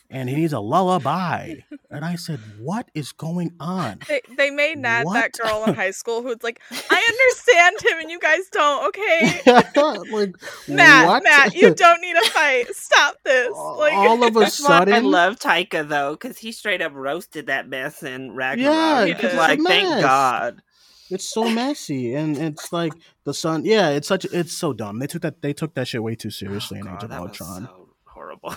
And 0.10 0.30
he 0.30 0.36
needs 0.36 0.54
a 0.54 0.60
lullaby. 0.60 1.56
And 1.90 2.06
I 2.06 2.16
said, 2.16 2.40
What 2.60 2.90
is 2.94 3.12
going 3.12 3.54
on? 3.60 4.00
They, 4.08 4.22
they 4.38 4.50
made 4.52 4.78
Nat 4.78 5.04
that 5.14 5.32
girl 5.34 5.64
in 5.66 5.74
high 5.74 5.92
school 6.02 6.22
who's 6.22 6.44
like, 6.44 6.62
I 6.72 7.30
understand 7.32 7.82
him 7.82 8.00
and 8.02 8.12
you 8.12 8.20
guys 8.20 8.48
don't, 8.52 8.88
okay? 8.88 9.42
like, 10.12 10.36
Nat, 10.68 11.06
what? 11.08 11.24
Nat, 11.24 11.56
you 11.56 11.74
don't 11.74 12.02
need 12.02 12.16
a 12.16 12.22
fight. 12.30 12.68
Stop 12.76 13.18
this. 13.24 13.52
Like, 13.56 13.94
all 13.94 14.24
of 14.24 14.36
a 14.36 14.40
That's 14.42 14.64
why 14.64 14.86
I 14.88 15.00
love 15.00 15.40
Taika 15.40 15.88
though, 15.88 16.12
because 16.12 16.38
he 16.38 16.52
straight 16.52 16.82
up 16.82 16.94
roasted 16.94 17.48
that 17.48 17.68
mess 17.68 18.04
in 18.04 18.36
Ragnarok. 18.36 18.74
Yeah, 18.76 19.06
He 19.06 19.12
It's 19.12 19.36
like, 19.36 19.60
It's 19.60 19.66
a 19.66 19.70
thank. 19.70 20.02
God. 20.02 20.62
it's 21.10 21.32
so 21.34 21.50
messy, 21.50 22.14
and 22.14 22.38
it's 22.38 22.72
like 22.72 22.94
the 23.24 23.34
sun. 23.34 23.66
Yeah, 23.66 23.90
it's 23.90 24.08
such. 24.08 24.26
It's 24.26 24.54
so 24.54 24.74
dumb. 24.74 25.00
They 25.00 25.08
took 25.08 25.22
that. 25.24 25.42
They 25.42 25.54
took 25.54 25.74
that 25.76 25.88
shit 25.88 26.04
way 26.04 26.16
too 26.16 26.28
oh, 26.28 26.32
seriously 26.32 26.80
in 26.80 26.88
Oh, 26.88 26.92
God, 26.92 26.98
Age 26.98 27.04
of 27.04 27.10
that 27.10 27.22
was 27.22 27.30
Ultron. 27.42 27.64
so 27.64 27.90
horrible. 28.06 28.56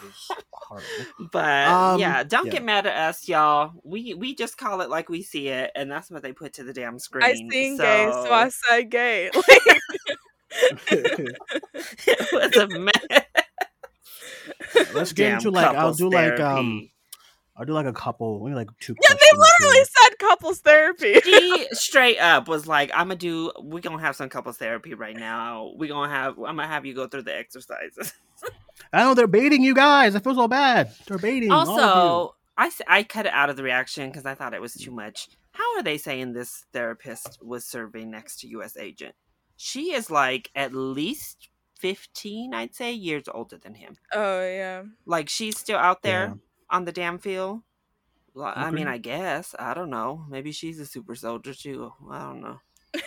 Horrible. 0.69 1.29
But 1.33 1.69
Um, 1.69 1.99
yeah, 1.99 2.23
don't 2.25 2.47
yeah. 2.47 2.53
get 2.53 2.63
mad 2.63 2.87
at 2.87 2.95
us, 2.95 3.27
y'all. 3.27 3.73
We 3.85 4.13
we 4.13 4.35
just 4.35 4.59
call 4.59 4.83
it 4.83 4.91
like 4.91 5.09
we 5.09 5.23
see 5.23 5.49
it, 5.49 5.71
and 5.75 5.91
that's 5.91 6.11
what 6.11 6.23
they 6.23 6.33
put 6.33 6.53
to 6.55 6.63
the 6.63 6.75
damn 6.75 6.99
screen. 6.99 7.25
I 7.25 7.33
seen 7.35 7.79
gay, 7.79 8.11
so 8.13 8.31
I 8.31 8.51
said 8.51 8.91
gay. 8.91 9.31
it 10.91 11.39
was 12.33 12.57
a 12.57 12.69
mess. 12.79 13.25
Let's 14.95 15.13
get 15.13 15.29
Damn 15.29 15.37
into 15.39 15.51
like 15.51 15.67
I'll 15.69 15.75
couples 15.75 15.99
do 15.99 16.11
like 16.11 16.39
um. 16.41 16.91
I'll 17.57 17.65
do 17.65 17.73
like 17.73 17.87
a 17.87 17.93
couple, 17.93 18.45
maybe 18.45 18.55
like 18.55 18.69
two. 18.79 18.95
yeah, 19.03 19.15
they 19.15 19.37
literally 19.37 19.79
here. 19.79 19.85
said 19.85 20.19
couples 20.21 20.61
therapy. 20.61 21.21
She 21.21 21.67
straight 21.73 22.19
up 22.19 22.47
was 22.47 22.67
like, 22.69 22.91
"I'm 22.93 23.09
gonna 23.09 23.17
do. 23.17 23.51
We're 23.59 23.81
gonna 23.81 24.01
have 24.01 24.15
some 24.15 24.29
couples 24.29 24.59
therapy 24.59 24.95
right 24.95 25.17
now. 25.17 25.73
We're 25.77 25.89
gonna 25.89 26.13
have. 26.13 26.39
I'm 26.39 26.57
gonna 26.57 26.69
have 26.69 26.87
you 26.87 26.95
go 26.95 27.09
through 27.09 27.23
the 27.23 27.37
exercises." 27.37 28.13
I 28.93 29.03
know 29.05 29.15
they're 29.15 29.27
baiting 29.27 29.63
you 29.63 29.75
guys. 29.75 30.15
I 30.15 30.21
feel 30.21 30.35
so 30.35 30.49
bad. 30.49 30.93
They're 31.07 31.19
baiting. 31.19 31.51
all 31.51 31.63
of 31.63 31.69
you. 31.69 31.73
Also, 31.83 32.35
I 32.57 32.67
s- 32.69 32.83
I 32.87 33.03
cut 33.03 33.27
it 33.27 33.33
out 33.33 33.51
of 33.51 33.57
the 33.57 33.63
reaction 33.63 34.09
because 34.11 34.27
I 34.27 34.35
thought 34.35 34.55
it 34.55 34.61
was 34.61 34.75
too 34.75 34.91
much. 34.91 35.29
How 35.53 35.77
are 35.77 35.83
they 35.83 35.99
saying 35.99 36.33
this 36.33 36.65
therapist 36.73 37.39
was 37.43 37.65
serving 37.65 38.11
next 38.11 38.41
to 38.41 38.49
U.S. 38.49 38.77
agent? 38.77 39.15
She 39.57 39.93
is 39.93 40.11
like 40.11 40.51
at 40.55 40.73
least 40.73 41.49
fifteen, 41.79 42.55
I'd 42.55 42.75
say, 42.75 42.93
years 42.93 43.25
older 43.33 43.59
than 43.59 43.75
him. 43.75 43.97
Oh 44.13 44.41
yeah. 44.43 44.83
Like 45.07 45.29
she's 45.29 45.59
still 45.59 45.79
out 45.79 46.03
there 46.03 46.27
Yeah. 46.29 46.35
on 46.77 46.85
the 46.85 46.93
damn 46.93 47.19
field. 47.19 47.63
Well, 48.35 48.53
I 48.55 48.71
mean, 48.71 48.87
I 48.87 48.99
guess 48.99 49.55
I 49.59 49.75
don't 49.75 49.91
know. 49.91 50.25
Maybe 50.31 50.53
she's 50.53 50.79
a 50.79 50.87
super 50.87 51.17
soldier 51.17 51.55
too. 51.55 51.93
I 52.09 52.21
don't 52.21 52.41
know. 52.41 52.61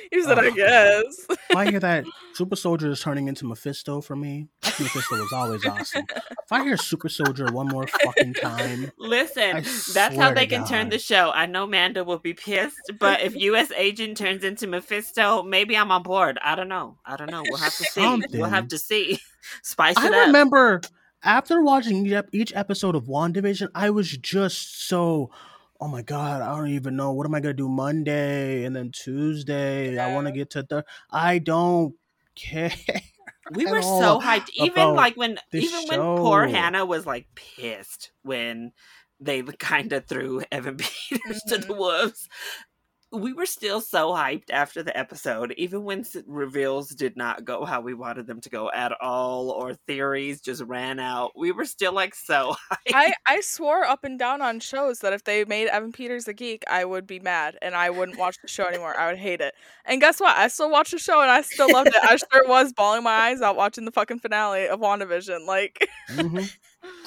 You 0.12 0.24
said 0.24 0.38
I 0.38 0.46
Oh, 0.46 0.50
guess. 0.52 1.26
If 1.30 1.56
I 1.56 1.70
hear 1.70 1.80
that 1.88 2.04
Super 2.34 2.56
Soldier 2.56 2.90
is 2.90 3.00
turning 3.00 3.28
into 3.28 3.44
Mephisto 3.46 4.00
for 4.00 4.16
me, 4.16 4.48
Mephisto 4.62 5.16
was 5.18 5.32
always 5.32 5.64
awesome. 5.66 6.04
If 6.10 6.50
I 6.52 6.64
hear 6.64 6.76
Super 6.76 7.08
Soldier 7.08 7.46
one 7.52 7.68
more 7.68 7.86
fucking 7.86 8.34
time, 8.34 8.90
Listen, 8.98 9.56
I 9.56 9.60
that's 9.60 10.16
how 10.16 10.32
they 10.32 10.46
can 10.46 10.66
turn 10.66 10.88
the 10.88 10.98
show. 10.98 11.30
I 11.32 11.46
know 11.46 11.66
Manda 11.66 12.02
will 12.04 12.18
be 12.18 12.34
pissed, 12.34 12.92
but 12.98 13.20
if 13.20 13.36
U.S. 13.36 13.70
Agent 13.76 14.16
turns 14.16 14.42
into 14.44 14.66
Mephisto, 14.66 15.42
maybe 15.42 15.76
I'm 15.76 15.90
on 15.92 16.02
board. 16.02 16.38
I 16.42 16.54
don't 16.56 16.68
know. 16.68 16.96
I 17.04 17.16
don't 17.16 17.30
know. 17.30 17.42
We'll 17.46 17.58
have 17.58 17.76
to 17.76 17.84
see. 17.84 18.22
We'll 18.32 18.48
have 18.50 18.68
to 18.68 18.78
see. 18.78 19.20
Spice 19.62 19.96
it 19.96 20.12
I 20.12 20.20
up. 20.20 20.26
remember 20.26 20.80
after 21.22 21.62
watching 21.62 22.06
each 22.06 22.24
each 22.32 22.52
episode 22.54 22.94
of 22.96 23.04
WandaVision, 23.04 23.68
I 23.74 23.90
was 23.90 24.10
just 24.16 24.88
so, 24.88 25.30
oh 25.80 25.88
my 25.88 26.02
god, 26.02 26.42
I 26.42 26.56
don't 26.56 26.68
even 26.68 26.96
know 26.96 27.12
what 27.12 27.26
am 27.26 27.34
I 27.34 27.40
gonna 27.40 27.54
do 27.54 27.68
Monday 27.68 28.64
and 28.64 28.76
then 28.76 28.90
Tuesday. 28.92 29.98
I 29.98 30.12
want 30.14 30.26
to 30.26 30.32
get 30.32 30.50
to 30.50 30.62
the. 30.62 30.84
I 31.10 31.38
don't 31.38 31.94
care. 32.34 32.72
we 33.52 33.66
were 33.66 33.82
so 33.82 34.20
hyped. 34.20 34.50
Even 34.54 34.94
like 34.94 35.16
when, 35.16 35.38
even 35.52 35.84
when 35.88 36.00
poor. 36.00 36.46
Hannah 36.46 36.84
was 36.84 37.06
like 37.06 37.26
pissed 37.34 38.12
when 38.22 38.72
they 39.20 39.42
kind 39.42 39.92
of 39.92 40.06
threw 40.06 40.42
Evan 40.50 40.76
Peters 41.08 41.42
to 41.48 41.58
the 41.58 41.66
mm-hmm. 41.66 41.78
wolves. 41.78 42.28
We 43.12 43.32
were 43.32 43.46
still 43.46 43.80
so 43.80 44.10
hyped 44.10 44.50
after 44.50 44.82
the 44.82 44.96
episode, 44.96 45.52
even 45.56 45.82
when 45.84 46.04
reveals 46.26 46.90
did 46.90 47.16
not 47.16 47.44
go 47.44 47.64
how 47.64 47.80
we 47.80 47.92
wanted 47.92 48.26
them 48.26 48.40
to 48.42 48.48
go 48.50 48.70
at 48.72 48.92
all, 49.00 49.50
or 49.50 49.74
theories 49.74 50.40
just 50.40 50.62
ran 50.62 51.00
out. 51.00 51.32
We 51.36 51.50
were 51.50 51.64
still 51.64 51.92
like 51.92 52.14
so 52.14 52.54
hyped. 52.72 52.94
I, 52.94 53.12
I 53.26 53.40
swore 53.40 53.84
up 53.84 54.04
and 54.04 54.18
down 54.18 54.42
on 54.42 54.60
shows 54.60 55.00
that 55.00 55.12
if 55.12 55.24
they 55.24 55.44
made 55.44 55.68
Evan 55.68 55.90
Peters 55.92 56.28
a 56.28 56.32
geek, 56.32 56.62
I 56.70 56.84
would 56.84 57.06
be 57.06 57.18
mad 57.18 57.58
and 57.60 57.74
I 57.74 57.90
wouldn't 57.90 58.18
watch 58.18 58.36
the 58.42 58.48
show 58.48 58.66
anymore. 58.66 58.96
I 58.98 59.08
would 59.08 59.18
hate 59.18 59.40
it. 59.40 59.54
And 59.84 60.00
guess 60.00 60.20
what? 60.20 60.36
I 60.36 60.46
still 60.48 60.70
watched 60.70 60.92
the 60.92 60.98
show 60.98 61.20
and 61.20 61.30
I 61.30 61.42
still 61.42 61.72
loved 61.72 61.88
it. 61.88 61.94
I 62.02 62.16
sure 62.16 62.46
was 62.46 62.72
bawling 62.72 63.02
my 63.02 63.10
eyes 63.10 63.42
out 63.42 63.56
watching 63.56 63.84
the 63.86 63.92
fucking 63.92 64.20
finale 64.20 64.68
of 64.68 64.78
WandaVision. 64.80 65.46
Like, 65.46 65.88
Mhm. 66.10 66.48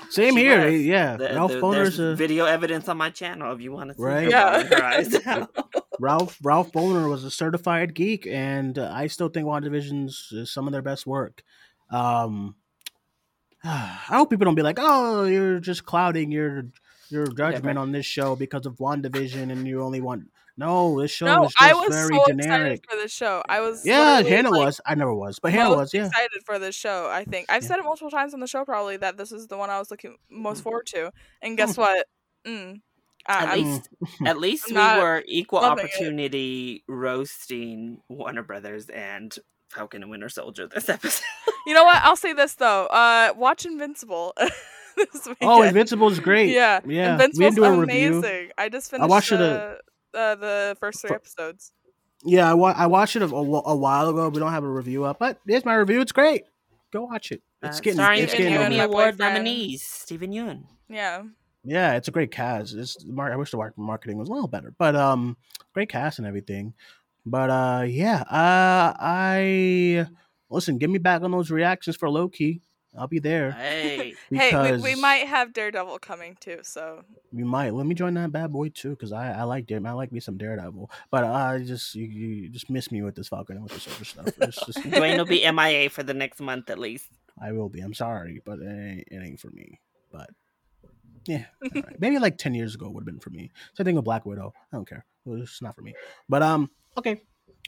Same 0.10 0.36
She 0.36 0.41
here. 0.41 0.70
was. 0.72 0.82
yeah, 0.86 1.18
The- 1.18 1.26
Ralph 1.34 1.52
the- 1.52 1.58
Bohner's 1.60 1.98
there's 1.98 2.00
a 2.00 2.16
video 2.16 2.45
evidence 2.45 2.88
on 2.88 2.98
my 2.98 3.10
channel 3.10 3.52
if 3.54 3.62
you 3.62 3.72
want 3.72 3.90
to 3.90 3.95
see 3.95 4.02
Right. 4.04 4.30
Yeah. 4.30 4.52
bawling 4.64 4.68
her 4.68 4.84
eyes 4.84 5.28
out. 5.28 5.50
Ralph 6.00 6.38
Ralph 6.44 6.72
Bohner 6.72 7.10
was 7.10 7.24
a 7.24 7.32
certified 7.32 7.94
geek, 7.95 8.28
and 8.28 8.78
uh, 8.78 8.91
I 8.94 9.08
still 9.08 9.30
think 9.30 9.48
WandaVision's 9.48 10.30
is 10.32 10.52
some 10.52 10.68
of 10.68 10.72
their 10.74 10.82
best 10.82 11.08
work. 11.08 11.44
Um, 11.90 12.56
I 13.64 13.68
hope 14.10 14.30
people 14.30 14.45
don't 14.45 14.56
be 14.56 14.62
like, 14.62 14.78
"Oh, 14.80 15.26
you're 15.26 15.60
just 15.60 15.86
clouding 15.86 16.32
your 16.32 16.66
your 17.10 17.28
judgment 17.28 17.78
on 17.78 17.91
this 17.91 18.06
show 18.06 18.36
because 18.36 18.66
of 18.66 18.76
WandaVision, 18.78 19.52
and 19.52 19.68
you 19.68 19.82
only 19.82 20.02
want." 20.02 20.30
No, 20.56 21.02
this 21.02 21.10
show 21.12 21.26
no, 21.26 21.46
is 21.46 21.54
I 21.60 21.74
was 21.74 21.90
very 21.90 22.16
so 22.16 22.26
generic. 22.28 22.74
excited 22.84 22.86
for 22.90 23.02
the 23.02 23.08
show. 23.08 23.42
I 23.50 23.62
was 23.62 23.84
Yeah, 23.86 24.22
Hannah 24.22 24.52
like, 24.52 24.66
was. 24.66 24.82
I 24.86 24.94
never 24.96 25.14
was, 25.14 25.40
but 25.40 25.52
Hannah 25.52 25.70
most 25.70 25.78
was. 25.78 25.94
Yeah, 25.96 26.06
excited 26.08 26.44
for 26.46 26.60
this 26.60 26.76
show. 26.76 27.10
I 27.12 27.24
think 27.24 27.48
I've 27.50 27.64
Yeah. 27.64 27.70
said 27.70 27.80
it 27.80 27.84
multiple 27.84 28.12
times 28.12 28.34
on 28.36 28.40
the 28.40 28.46
show 28.48 28.64
probably 28.64 28.98
that 28.98 29.18
this 29.18 29.32
is 29.32 29.48
the 29.48 29.58
one 29.58 29.70
I 29.72 29.80
was 29.80 29.90
looking 29.90 30.18
most 30.30 30.60
Mm. 30.60 30.64
forward 30.64 30.86
to. 30.88 31.12
And 31.42 31.58
guess 31.58 31.76
what? 31.76 32.06
Mm, 32.46 32.82
I, 33.26 33.34
At 33.44 33.48
I'm- 33.50 33.58
least, 33.64 33.90
at 34.28 34.38
least 34.40 34.72
I'm 34.76 34.98
we 34.98 35.04
were 35.04 35.24
equal 35.28 35.62
loving 35.62 35.86
it. 35.86 35.90
opportunity 35.90 36.84
roasting 36.88 38.02
Warner 38.10 38.44
Brothers 38.44 38.90
and 38.90 39.34
Falcon 39.70 40.04
and 40.04 40.12
Winter 40.12 40.30
Soldier 40.30 40.68
this 40.68 40.88
episode. 40.90 41.24
you 41.66 41.74
know 41.74 41.84
what? 41.84 41.98
I'll 42.04 42.16
say 42.16 42.34
this 42.34 42.54
though. 42.56 42.86
Uh, 42.88 43.34
watch 43.36 43.66
Invincible. 43.66 44.34
this 44.98 45.28
Oh. 45.42 45.64
Invincible 45.64 46.10
is 46.10 46.20
great. 46.20 46.50
Yeah, 46.52 46.80
yeah. 46.86 47.14
Invincible's 47.14 47.56
do 47.56 47.64
a 47.64 47.72
amazing. 47.74 48.22
review. 48.22 48.52
I 48.58 48.70
just 48.70 48.92
finished 48.92 49.10
watched 49.10 49.32
it, 49.32 49.42
uh, 49.42 49.76
uh, 50.14 50.35
the 50.35 50.77
first 50.80 51.02
three 51.02 51.11
episodes. 51.11 51.72
Yeah, 52.26 52.49
I, 52.49 52.53
wa- 52.53 52.73
I 52.76 52.88
watched 52.88 53.15
it 53.18 53.22
a, 53.22 53.26
a, 53.26 53.30
a 53.38 53.76
while 53.76 54.07
ago. 54.10 54.30
We 54.30 54.40
don't 54.40 54.52
have 54.53 54.64
a 54.64 54.69
review 54.69 55.03
up, 55.03 55.19
but 55.19 55.40
here's 55.45 55.65
my 55.65 55.76
review. 55.76 55.99
It's 56.02 56.11
great. 56.14 56.44
Go 56.91 57.03
watch 57.06 57.31
it. 57.31 57.41
It's 57.61 57.80
Uh, 57.80 57.81
getting. 57.81 57.98
starring 57.98 58.23
It's 58.23 58.34
getting. 58.34 58.53
Yeun, 58.53 58.60
Emmy. 58.65 58.80
Award 58.80 59.18
boyfriend. 59.18 59.35
nominees 59.35 59.84
Steven 59.84 60.31
Yeun. 60.31 60.64
Yeah. 60.88 61.23
Yeah, 61.65 61.95
it's 61.95 62.07
a 62.07 62.11
great 62.11 62.31
cast. 62.31 62.76
It's 62.76 63.03
mar- 63.06 63.31
I 63.31 63.35
wish 63.35 63.52
the 63.52 63.72
marketing 63.77 64.18
was 64.18 64.30
a 64.30 64.31
little 64.34 64.48
better, 64.49 64.73
but 64.77 64.95
um, 64.95 65.38
great 65.73 65.90
cast 65.90 66.19
and 66.19 66.27
everything. 66.27 66.73
But 67.26 67.49
uh, 67.49 67.84
yeah, 67.88 68.22
uh, 68.30 68.94
I 68.99 70.06
listen. 70.49 70.77
Get 70.77 70.90
me 70.90 70.98
back 70.99 71.22
on 71.22 71.31
those 71.31 71.49
reactions 71.52 71.95
for 71.95 72.10
Loki. 72.10 72.61
I'll 72.98 73.07
be 73.07 73.20
there 73.20 73.52
Hey, 73.52 74.15
Hey, 74.30 74.76
we, 74.78 74.82
we 74.82 74.95
might 74.95 75.28
have 75.28 75.53
Daredevil 75.53 75.99
coming 75.99 76.38
too. 76.40 76.60
So 76.64 77.03
we 77.32 77.44
might. 77.44 77.74
Let 77.74 77.86
me 77.86 77.95
join 77.95 78.14
that 78.15 78.32
bad 78.32 78.52
boy 78.52 78.70
too, 78.70 78.91
because 78.91 79.11
I 79.11 79.32
I 79.32 79.44
like 79.44 79.65
Dare- 79.68 79.86
I 79.86 79.91
like 79.91 80.11
me 80.11 80.20
some 80.20 80.38
Daredevil. 80.38 80.90
But 81.11 81.24
I 81.24 81.60
just 81.60 81.95
you, 81.95 82.06
you 82.06 82.49
just 82.49 82.70
miss 82.70 82.91
me 82.91 83.02
with 83.02 83.15
this 83.15 83.30
Falcon 83.30 83.57
and 83.57 83.64
with 83.64 83.74
the 83.74 83.80
Soldier 83.80 84.06
stuff. 84.06 84.34
It's 84.38 84.65
just 84.65 84.84
Duane 84.91 85.18
will 85.18 85.26
be 85.26 85.49
MIA 85.49 85.90
for 85.90 86.03
the 86.03 86.14
next 86.14 86.40
month 86.40 86.70
at 86.70 86.80
least. 86.80 87.07
I 87.41 87.52
will 87.52 87.70
be. 87.70 87.82
I'm 87.82 87.94
sorry, 87.94 88.41
but 88.45 88.60
it 88.60 88.68
ain't, 88.68 89.07
it 89.10 89.24
ain't 89.26 89.40
for 89.40 89.49
me. 89.49 89.80
But 90.11 90.30
yeah, 91.26 91.45
all 91.64 91.70
right. 91.74 91.99
maybe 91.99 92.20
like 92.20 92.38
ten 92.38 92.53
years 92.53 92.76
ago 92.76 92.90
would 92.90 93.02
have 93.02 93.06
been 93.06 93.20
for 93.20 93.32
me. 93.32 93.52
Same 93.76 93.86
thing 93.86 93.95
with 93.95 94.06
Black 94.06 94.26
Widow. 94.26 94.53
I 94.72 94.76
don't 94.78 94.88
care. 94.88 95.06
It's 95.26 95.61
not 95.61 95.76
for 95.76 95.82
me. 95.82 95.95
But 96.30 96.44
um, 96.44 96.70
okay. 96.98 97.22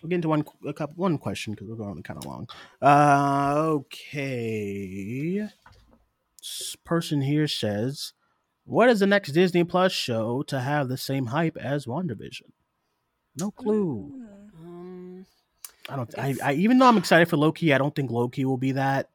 We'll 0.05 0.11
get 0.11 0.15
into 0.17 0.29
one 0.29 0.45
a 0.67 0.71
couple 0.71 0.97
one 0.97 1.17
question 1.17 1.53
because 1.53 1.67
we're 1.67 1.77
going 1.77 2.03
kind 2.03 2.19
of 2.19 2.25
long. 2.27 2.47
Uh, 2.79 3.55
okay. 3.57 5.49
This 6.37 6.75
person 6.85 7.21
here 7.21 7.47
says, 7.47 8.13
"What 8.65 8.87
is 8.87 8.99
the 8.99 9.07
next 9.07 9.31
Disney 9.31 9.63
Plus 9.63 9.91
show 9.91 10.43
to 10.43 10.59
have 10.59 10.89
the 10.89 10.97
same 10.97 11.25
hype 11.25 11.57
as 11.57 11.87
WandaVision?" 11.87 12.51
No 13.39 13.49
clue. 13.49 14.27
Um, 14.63 15.25
I 15.89 15.95
don't. 15.95 16.19
I, 16.19 16.35
I 16.43 16.53
even 16.53 16.77
though 16.77 16.87
I'm 16.87 16.97
excited 16.99 17.27
for 17.27 17.37
Loki, 17.37 17.73
I 17.73 17.79
don't 17.79 17.95
think 17.95 18.11
Loki 18.11 18.45
will 18.45 18.57
be 18.57 18.73
that. 18.73 19.09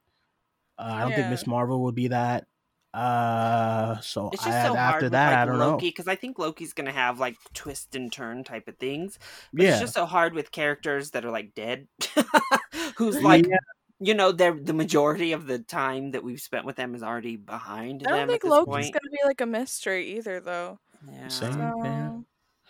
Uh, 0.77 0.91
I 0.91 1.01
don't 1.03 1.13
think 1.13 1.29
Miss 1.29 1.47
Marvel 1.47 1.81
will 1.81 1.93
be 1.93 2.09
that. 2.09 2.47
Uh, 2.93 3.99
so 4.01 4.29
it's 4.33 4.45
I, 4.45 4.49
just 4.49 4.61
so 4.63 4.67
hard 4.75 4.77
after 4.77 5.05
with, 5.05 5.11
that, 5.13 5.29
like, 5.31 5.37
I 5.37 5.45
don't 5.45 5.59
Loki 5.59 5.85
know. 5.87 5.89
because 5.91 6.07
I 6.07 6.15
think 6.15 6.37
Loki's 6.37 6.73
gonna 6.73 6.91
have 6.91 7.19
like 7.19 7.37
twist 7.53 7.95
and 7.95 8.11
turn 8.11 8.43
type 8.43 8.67
of 8.67 8.77
things. 8.77 9.17
But 9.53 9.63
Yeah, 9.63 9.71
it's 9.71 9.79
just 9.79 9.93
so 9.93 10.05
hard 10.05 10.33
with 10.33 10.51
characters 10.51 11.11
that 11.11 11.23
are 11.25 11.31
like 11.31 11.53
dead, 11.55 11.87
who's 12.97 13.21
like 13.21 13.45
Yeah. 13.47 13.55
you 13.99 14.13
know 14.13 14.31
they're 14.31 14.53
the 14.53 14.73
majority 14.73 15.31
of 15.31 15.47
the 15.47 15.59
time 15.59 16.11
that 16.11 16.23
we've 16.23 16.41
spent 16.41 16.65
with 16.65 16.75
them 16.75 16.93
is 16.95 17.01
already 17.03 17.37
behind 17.37 18.03
I 18.05 18.09
don't 18.09 18.19
them 18.19 18.27
think 18.29 18.43
Loki's 18.43 18.65
point. 18.73 18.93
gonna 18.93 19.11
be 19.11 19.19
like 19.25 19.39
a 19.41 19.45
mystery 19.45 20.17
either, 20.17 20.39
though. 20.41 20.79
Yeah. 21.09 21.27
Same. 21.29 21.57
Yeah. 21.59 22.09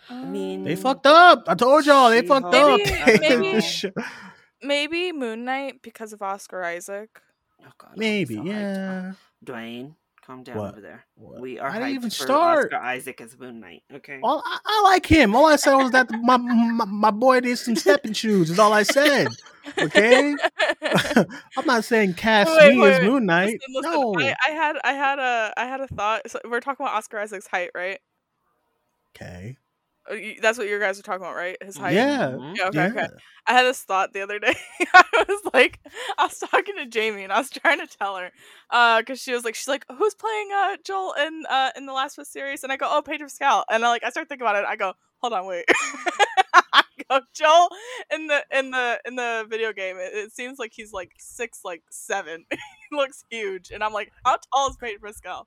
So, 0.08 0.14
I 0.14 0.24
mean, 0.24 0.64
They 0.64 0.74
fucked 0.76 1.06
up. 1.06 1.44
I 1.48 1.54
told 1.54 1.84
y'all 1.86 2.10
they 2.10 2.22
fucked 2.26 2.54
up. 2.54 2.80
Maybe- 2.80 3.18
maybe- 3.20 3.52
This 3.52 3.68
show- 3.68 3.90
maybe 4.62 5.12
Moon 5.12 5.44
Knight 5.44 5.82
because 5.82 6.12
of 6.12 6.22
Oscar 6.22 6.62
Isaac. 6.64 7.20
Oh 7.64 7.70
God, 7.78 7.92
Maybe, 7.96 8.34
so 8.36 8.40
hyped. 8.42 8.46
yeah. 8.46 9.12
Duane, 9.44 9.94
calm 10.22 10.42
down 10.42 10.56
What? 10.56 10.72
over 10.72 10.80
there. 10.80 11.04
What? 11.16 11.40
We 11.40 11.58
are 11.58 11.68
I 11.68 11.74
didn't 11.74 11.94
even 11.94 12.10
start. 12.10 12.72
Oscar 12.72 12.84
Isaac 12.84 13.20
as 13.20 13.38
Moon 13.38 13.60
Knight. 13.60 13.82
Okay. 13.92 14.20
All 14.22 14.42
I, 14.44 14.58
I 14.64 14.82
like 14.84 15.06
him. 15.06 15.34
All 15.34 15.46
I 15.46 15.56
said 15.56 15.74
was 15.74 15.90
that 15.90 16.10
my, 16.10 16.36
my 16.36 16.84
my 16.84 17.10
boy 17.10 17.40
needs 17.40 17.60
some 17.62 17.76
stepping 17.76 18.12
shoes. 18.12 18.50
Is 18.50 18.58
all 18.58 18.72
I 18.72 18.82
said. 18.82 19.28
Okay, 19.78 20.34
I'm 21.56 21.66
not 21.66 21.84
saying 21.84 22.14
cast 22.16 22.50
Wait, 22.50 22.74
me 22.74 22.80
wait, 22.80 22.94
as. 22.94 23.02
Moon 23.02 23.26
Knight. 23.26 23.60
Listen, 23.68 23.90
listen, 23.92 23.92
no. 23.92 24.14
I, 24.18 24.34
I 24.46 24.50
had 24.50 24.76
I 24.84 24.92
had 24.92 25.18
a 25.18 25.54
I 25.56 25.64
had 25.66 25.80
a 25.80 25.86
thought. 25.88 26.28
So 26.30 26.40
we're 26.44 26.60
talking 26.60 26.84
about 26.84 26.96
Oscar 26.96 27.18
Isaac's 27.18 27.46
height, 27.46 27.70
right? 27.74 28.00
Okay. 29.14 29.58
Uh, 30.10 30.14
you- 30.14 30.40
That's 30.40 30.58
what 30.58 30.68
you 30.68 30.78
guys 30.78 30.98
are 30.98 31.02
talking 31.02 31.22
about, 31.22 31.34
right? 31.36 31.56
His 31.62 31.76
height. 31.76 31.94
Yeah. 31.94 32.30
Mhm. 32.32 32.56
Yeah, 32.56 32.66
okay, 32.68 32.78
yeah. 32.78 32.86
okay. 32.86 33.08
I 33.46 33.52
had 33.52 33.64
this 33.64 33.82
thought 33.82 34.12
the 34.12 34.22
other 34.22 34.38
day. 34.38 34.54
I 34.94 35.24
was 35.28 35.40
like, 35.54 35.80
I 36.18 36.24
was 36.24 36.38
talking 36.38 36.76
to 36.76 36.86
Jamie 36.86 37.24
and 37.24 37.32
I 37.32 37.38
was 37.38 37.50
trying 37.62 37.78
to 37.78 37.86
tell 37.86 38.16
her, 38.16 38.30
uh, 38.70 39.00
because 39.00 39.20
she 39.20 39.32
was 39.32 39.44
like, 39.44 39.54
she's 39.54 39.68
like, 39.68 39.84
who's 39.96 40.14
playing 40.14 40.48
uh 40.54 40.76
Joel 40.84 41.14
in 41.18 41.42
uh 41.48 41.70
in 41.76 41.86
the 41.86 41.92
Last 41.92 42.18
of 42.18 42.22
Us 42.22 42.30
series? 42.30 42.62
And 42.62 42.72
I 42.72 42.76
go, 42.76 42.86
oh, 42.90 43.02
Pedro 43.02 43.26
Pascal. 43.26 43.64
And 43.70 43.84
I 43.84 43.88
like, 43.88 44.04
I 44.04 44.10
start 44.10 44.28
thinking 44.28 44.46
about 44.46 44.56
it. 44.56 44.64
I 44.68 44.76
go, 44.76 44.92
hold 45.20 45.32
on, 45.32 45.46
wait. 45.46 45.64
I 47.12 47.18
go, 47.18 47.24
Joel 47.34 47.68
in 48.12 48.26
the 48.26 48.44
in 48.50 48.70
the 48.70 49.00
in 49.06 49.16
the 49.16 49.46
video 49.48 49.72
game. 49.72 49.96
It, 49.96 50.12
it 50.14 50.32
seems 50.32 50.58
like 50.58 50.72
he's 50.74 50.92
like 50.92 51.12
six, 51.18 51.60
like 51.64 51.82
seven. 51.90 52.44
he 52.50 52.96
looks 52.96 53.24
huge, 53.30 53.70
and 53.70 53.82
I'm 53.82 53.92
like, 53.92 54.12
how 54.24 54.38
tall 54.52 54.70
is 54.70 54.76
Pedro 54.76 55.00
Pascal? 55.08 55.46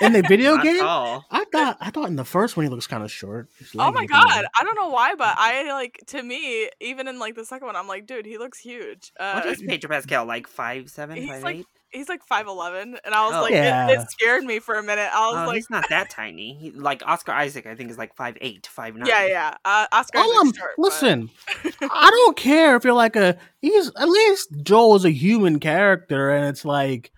In 0.00 0.12
the 0.12 0.22
video 0.22 0.54
Not 0.56 0.64
game, 0.64 0.80
tall. 0.80 1.24
I 1.30 1.44
thought 1.52 1.78
I 1.80 1.90
thought 1.90 2.08
in 2.08 2.16
the 2.16 2.24
first 2.24 2.56
one 2.56 2.64
he 2.64 2.70
looks 2.70 2.86
kind 2.86 3.02
of 3.02 3.10
short. 3.10 3.48
Oh 3.76 3.90
my 3.90 4.00
looked 4.00 4.04
a 4.04 4.06
god, 4.08 4.44
I 4.58 4.64
don't 4.64 4.76
know 4.76 4.88
why, 4.90 5.14
but 5.14 5.34
I 5.36 5.72
like 5.72 6.00
to 6.08 6.22
me, 6.22 6.68
even 6.80 7.08
in 7.08 7.18
like 7.18 7.34
the 7.34 7.44
second 7.44 7.66
one, 7.66 7.76
I'm 7.76 7.88
like, 7.88 8.06
dude, 8.06 8.26
he 8.26 8.38
looks 8.38 8.58
huge. 8.58 9.12
Uh, 9.18 9.40
What 9.40 9.46
is 9.46 9.62
Pedro 9.62 9.90
Pascal 9.90 10.24
like? 10.26 10.46
Five 10.46 10.90
seven, 10.90 11.16
he's 11.16 11.30
five 11.30 11.42
like 11.42 11.56
eight? 11.56 11.66
He's 11.90 12.08
like 12.08 12.22
five 12.24 12.46
eleven, 12.46 12.96
and 13.04 13.14
I 13.14 13.24
was 13.26 13.34
Oh. 13.34 13.42
like, 13.42 13.52
Yeah. 13.52 13.88
it, 13.88 14.00
it 14.00 14.10
scared 14.10 14.44
me 14.44 14.58
for 14.58 14.74
a 14.76 14.82
minute. 14.82 15.08
I 15.12 15.26
was 15.30 15.36
Oh, 15.38 15.46
like, 15.46 15.54
he's 15.56 15.70
not 15.70 15.88
that 15.88 16.10
tiny. 16.10 16.54
He, 16.54 16.70
like 16.70 17.02
Oscar 17.06 17.32
Isaac, 17.32 17.66
I 17.66 17.74
think 17.74 17.90
is 17.90 17.98
like 17.98 18.14
five 18.16 18.36
eight, 18.40 18.66
five 18.66 18.94
nine. 18.96 19.08
yeah, 19.08 19.26
yeah. 19.26 19.54
Uh, 19.64 19.86
Oscar, 19.92 20.18
All 20.18 20.40
I'm, 20.40 20.46
Isaac's 20.48 20.58
short, 20.58 20.70
but- 20.76 20.82
listen, 20.84 21.30
I 21.82 22.10
don't 22.10 22.36
care 22.36 22.76
if 22.76 22.84
you're 22.84 22.92
like 22.92 23.16
a 23.16 23.36
he's 23.60 23.88
at 23.96 24.08
least 24.08 24.48
Joel 24.62 24.96
is 24.96 25.04
a 25.04 25.10
human 25.10 25.60
character, 25.60 26.30
and 26.30 26.46
it's 26.46 26.64
like, 26.64 27.10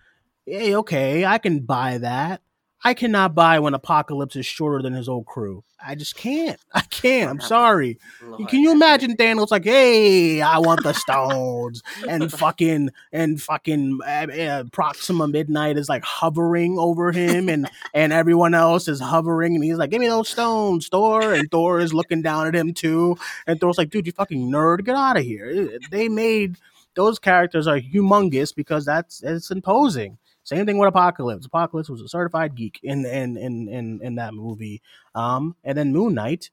hey, 0.45 0.75
okay, 0.75 1.25
I 1.25 1.37
can 1.37 1.59
buy 1.59 1.97
that. 1.99 2.41
I 2.83 2.93
cannot 2.95 3.35
buy 3.35 3.59
when 3.59 3.73
Apocalypse 3.75 4.35
is 4.35 4.45
shorter 4.45 4.81
than 4.81 4.93
his 4.93 5.07
old 5.07 5.27
crew. 5.27 5.63
I 5.85 5.95
just 5.95 6.15
can't. 6.15 6.59
I 6.73 6.81
can't. 6.81 7.29
I'm 7.29 7.39
sorry. 7.39 7.99
Lord. 8.23 8.49
Can 8.49 8.61
you 8.61 8.71
imagine 8.71 9.15
Thanos 9.15 9.51
like, 9.51 9.65
hey, 9.65 10.41
I 10.41 10.57
want 10.59 10.83
the 10.83 10.93
stones, 10.93 11.81
and 12.07 12.31
fucking 12.39 12.89
and 13.11 13.41
fucking 13.41 13.99
uh, 14.05 14.27
uh, 14.27 14.63
Proxima 14.71 15.27
Midnight 15.27 15.77
is 15.77 15.89
like 15.89 16.03
hovering 16.03 16.77
over 16.79 17.11
him, 17.11 17.49
and 17.49 17.69
and 17.93 18.13
everyone 18.13 18.53
else 18.53 18.87
is 18.87 18.99
hovering, 18.99 19.55
and 19.55 19.63
he's 19.63 19.77
like, 19.77 19.91
give 19.91 20.01
me 20.01 20.07
those 20.07 20.29
stones, 20.29 20.87
Thor, 20.87 21.33
and 21.33 21.49
Thor 21.51 21.79
is 21.79 21.93
looking 21.93 22.21
down 22.21 22.47
at 22.47 22.55
him 22.55 22.73
too, 22.73 23.17
and 23.45 23.59
Thor's 23.59 23.77
like, 23.77 23.89
dude, 23.89 24.07
you 24.07 24.11
fucking 24.11 24.49
nerd, 24.49 24.85
get 24.85 24.95
out 24.95 25.17
of 25.17 25.23
here. 25.23 25.79
They 25.91 26.09
made 26.09 26.57
those 26.95 27.19
characters 27.19 27.67
are 27.67 27.79
humongous 27.79 28.53
because 28.53 28.85
that's 28.85 29.23
it's 29.23 29.51
imposing. 29.51 30.17
Same 30.51 30.65
thing 30.65 30.77
with 30.77 30.89
Apocalypse. 30.89 31.45
Apocalypse 31.45 31.87
was 31.87 32.01
a 32.01 32.09
certified 32.09 32.55
geek 32.55 32.81
in 32.83 33.05
in 33.05 33.37
in 33.37 33.69
in, 33.69 34.01
in 34.03 34.15
that 34.15 34.33
movie. 34.33 34.81
Um, 35.15 35.55
and 35.63 35.77
then 35.77 35.93
Moon 35.93 36.13
Knight. 36.13 36.51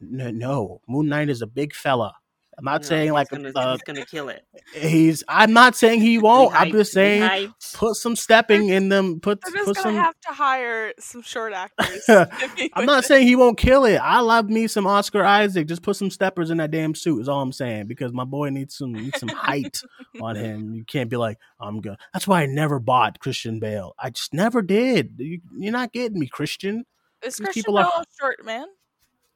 No, 0.00 0.32
no, 0.32 0.80
Moon 0.88 1.08
Knight 1.08 1.28
is 1.28 1.42
a 1.42 1.46
big 1.46 1.72
fella. 1.72 2.16
I'm 2.58 2.64
not 2.64 2.80
No, 2.82 2.88
saying 2.88 3.02
he's 3.04 3.12
like 3.12 3.28
gonna, 3.28 3.52
uh, 3.54 3.72
he's 3.72 3.82
gonna 3.82 4.06
kill 4.06 4.30
it. 4.30 4.44
he's. 4.74 5.22
I'm 5.28 5.52
not 5.52 5.76
saying 5.76 6.00
he 6.00 6.16
won't. 6.18 6.58
I'm 6.58 6.72
just 6.72 6.92
saying 6.92 7.52
put 7.74 7.96
some 7.96 8.16
stepping 8.16 8.70
in 8.70 8.88
them. 8.88 9.20
Put 9.20 9.40
They're 9.42 9.52
just 9.52 9.66
put 9.66 9.76
gonna 9.76 9.88
some. 9.88 9.94
have 9.96 10.14
to 10.22 10.32
hire 10.32 10.92
some 10.98 11.20
short 11.20 11.52
actors. 11.52 12.02
I'm 12.74 12.86
not 12.86 13.04
saying 13.04 13.26
he 13.26 13.36
won't 13.36 13.58
kill 13.58 13.84
it. 13.84 13.96
I 13.96 14.20
love 14.20 14.48
me 14.48 14.66
some 14.68 14.86
Oscar 14.86 15.22
Isaac. 15.22 15.66
Just 15.68 15.82
put 15.82 15.96
some 15.96 16.10
steppers 16.10 16.50
in 16.50 16.56
that 16.56 16.70
damn 16.70 16.94
suit. 16.94 17.20
Is 17.20 17.28
all 17.28 17.42
I'm 17.42 17.52
saying 17.52 17.88
because 17.88 18.12
my 18.12 18.24
boy 18.24 18.48
needs 18.48 18.76
some 18.76 18.92
needs 18.94 19.20
some 19.20 19.28
height 19.34 19.82
on 20.22 20.36
him. 20.36 20.72
You 20.74 20.84
can't 20.84 21.10
be 21.10 21.16
like 21.18 21.38
I'm 21.60 21.82
good. 21.82 21.96
That's 22.14 22.26
why 22.26 22.42
I 22.42 22.46
never 22.46 22.78
bought 22.78 23.18
Christian 23.20 23.60
Bale. 23.60 23.94
I 23.98 24.08
just 24.10 24.32
never 24.32 24.62
did. 24.62 25.16
You, 25.18 25.40
you're 25.58 25.72
not 25.72 25.92
getting 25.92 26.18
me, 26.18 26.26
Christian. 26.26 26.86
Is 27.22 27.36
these 27.36 27.44
Christian 27.46 27.62
people 27.64 27.76
are- 27.76 27.84
Bale 27.84 28.02
a 28.02 28.04
short 28.18 28.44
man? 28.46 28.66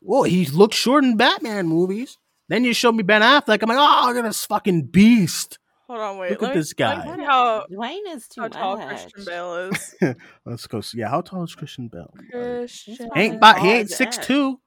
Well, 0.02 0.22
he 0.22 0.46
looked 0.46 0.72
short 0.72 1.04
in 1.04 1.18
Batman 1.18 1.66
movies. 1.66 2.16
Then 2.50 2.64
you 2.64 2.74
show 2.74 2.90
me 2.90 3.04
Ben 3.04 3.22
Affleck. 3.22 3.62
I'm 3.62 3.68
like, 3.68 3.78
oh, 3.78 4.08
look 4.08 4.16
at 4.16 4.24
this 4.24 4.44
fucking 4.44 4.86
beast. 4.86 5.60
Hold 5.86 6.00
on, 6.00 6.18
wait. 6.18 6.30
Look 6.32 6.42
at 6.42 6.48
me- 6.48 6.54
this 6.56 6.72
guy. 6.72 7.00
see 7.16 7.22
how 7.22 7.64
Duane 7.70 8.08
is 8.08 8.26
too 8.26 8.40
how 8.42 8.48
tall 8.48 8.76
much. 8.76 8.88
Christian 8.88 9.24
Bale 9.24 9.54
is. 9.72 9.94
Let's 10.44 10.66
go. 10.66 10.80
See. 10.80 10.98
Yeah, 10.98 11.10
how 11.10 11.20
tall 11.20 11.44
is 11.44 11.54
Christian 11.54 11.86
Bale? 11.86 12.12
Christian. 12.32 12.96
probably 12.96 13.22
Ain't 13.22 13.40
but 13.40 13.58
he 13.60 13.70
ain't 13.70 13.90
as 13.92 13.96
six 13.96 14.18
Ed. 14.18 14.22
two. 14.24 14.58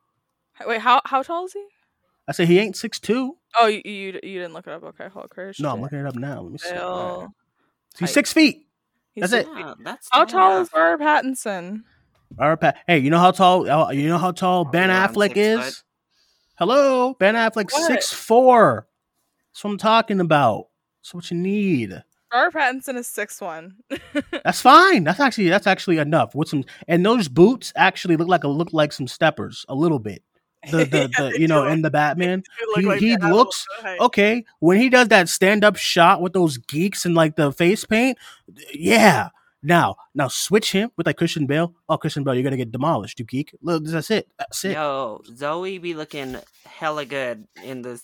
Wait, 0.65 0.80
how 0.80 1.01
how 1.03 1.23
tall 1.23 1.43
is 1.45 1.51
he? 1.51 1.65
I 2.26 2.31
said 2.31 2.47
he 2.47 2.57
ain't 2.57 2.77
six 2.77 3.01
two. 3.01 3.35
Oh, 3.60 3.68
you, 3.68 3.81
you 3.84 4.19
you 4.23 4.39
didn't 4.39 4.53
look 4.53 4.65
it 4.65 4.72
up. 4.72 4.84
Okay, 4.84 5.10
hold 5.10 5.30
Christian. 5.30 5.64
No, 5.64 5.72
I'm 5.72 5.81
looking 5.81 5.99
it 5.99 6.05
up 6.05 6.15
now. 6.15 6.41
Let 6.41 6.51
me 6.53 6.57
see. 6.60 6.72
Bale. 6.73 7.34
He's 7.99 8.07
height. 8.07 8.14
six 8.14 8.31
feet. 8.31 8.65
He's 9.14 9.30
That's 9.30 9.34
it. 9.34 9.45
six- 9.47 9.57
Yeah, 9.60 9.73
that's 9.84 10.07
How 10.10 10.23
tall 10.23 10.61
is 10.61 10.69
tough. 10.69 10.77
Robert 10.80 11.03
Pattinson? 11.03 11.84
All 12.39 12.47
right, 12.49 12.60
Pat. 12.60 12.77
Hey, 12.88 12.99
you 12.99 13.10
know 13.10 13.19
how 13.19 13.31
tall? 13.31 13.69
uh, 13.69 13.91
You 13.91 14.07
know 14.07 14.18
how 14.18 14.31
tall 14.31 14.64
Ben 14.64 14.89
around 14.89 15.10
Affleck 15.15 15.35
is? 15.35 15.60
foot. 15.65 15.84
Hello, 16.56 17.16
Ben 17.16 17.36
Affleck, 17.36 17.72
six 17.72 18.14
four. 18.14 18.88
That's 19.52 19.64
what 19.64 19.72
I'm 19.72 19.78
talking 19.78 20.20
about. 20.20 20.68
That's 21.02 21.14
what 21.14 21.32
you 21.32 21.38
need. 21.38 22.04
Robert 22.34 22.54
Pattinson 22.58 22.96
is 22.96 23.08
six 23.08 23.40
one. 23.42 23.76
That's 24.44 24.62
fine. 24.62 25.04
That's 25.04 25.20
actually 25.20 25.50
that's 25.50 25.68
actually 25.68 25.98
enough. 25.98 26.34
With 26.36 26.50
some 26.50 26.64
and 26.88 27.06
those 27.06 27.28
boots 27.28 27.72
actually 27.76 28.18
look 28.18 28.28
like 28.28 28.44
a 28.44 28.48
look 28.48 28.74
like 28.74 28.94
some 28.94 29.08
steppers 29.08 29.66
a 29.70 29.76
little 29.76 30.00
bit. 30.00 30.24
The 30.72 30.86
the, 30.86 31.10
Yeah, 31.20 31.30
the 31.30 31.40
you 31.40 31.48
know 31.48 31.64
do. 31.64 31.70
in 31.70 31.82
the 31.82 31.92
Batman. 31.92 32.44
look 32.70 32.80
He, 32.82 32.86
like 32.86 33.00
he 33.00 33.16
they 33.16 33.22
have 33.22 33.32
a 33.32 33.36
looks 33.36 33.66
okay 34.00 34.46
when 34.60 34.78
he 34.80 34.90
does 34.90 35.10
that 35.10 35.30
stand 35.30 35.64
up 35.64 35.76
shot 35.76 36.22
with 36.22 36.34
those 36.34 36.58
geeks 36.58 37.06
and 37.06 37.14
like 37.16 37.36
the 37.36 37.52
face 37.52 37.84
paint. 37.86 38.18
Yeah. 38.74 39.30
Now 39.64 39.95
now 40.14 40.27
switch 40.27 40.73
him 40.73 40.91
with 40.98 41.07
like 41.07 41.18
Christian 41.18 41.48
Bale. 41.48 41.73
Oh 41.88 41.98
Christian 41.98 42.23
Bale, 42.23 42.35
you're 42.35 42.44
gonna 42.44 42.57
get 42.57 42.72
demolished, 42.72 43.19
you 43.19 43.26
geek. 43.26 43.56
Look, 43.61 43.85
that's 43.85 44.11
it. 44.11 44.27
That's 44.38 44.65
it. 44.65 44.73
Yo, 44.73 45.22
Zoe 45.35 45.77
be 45.77 45.94
looking 45.94 46.38
hella 46.65 47.06
good 47.06 47.48
in 47.64 47.81
this, 47.81 48.03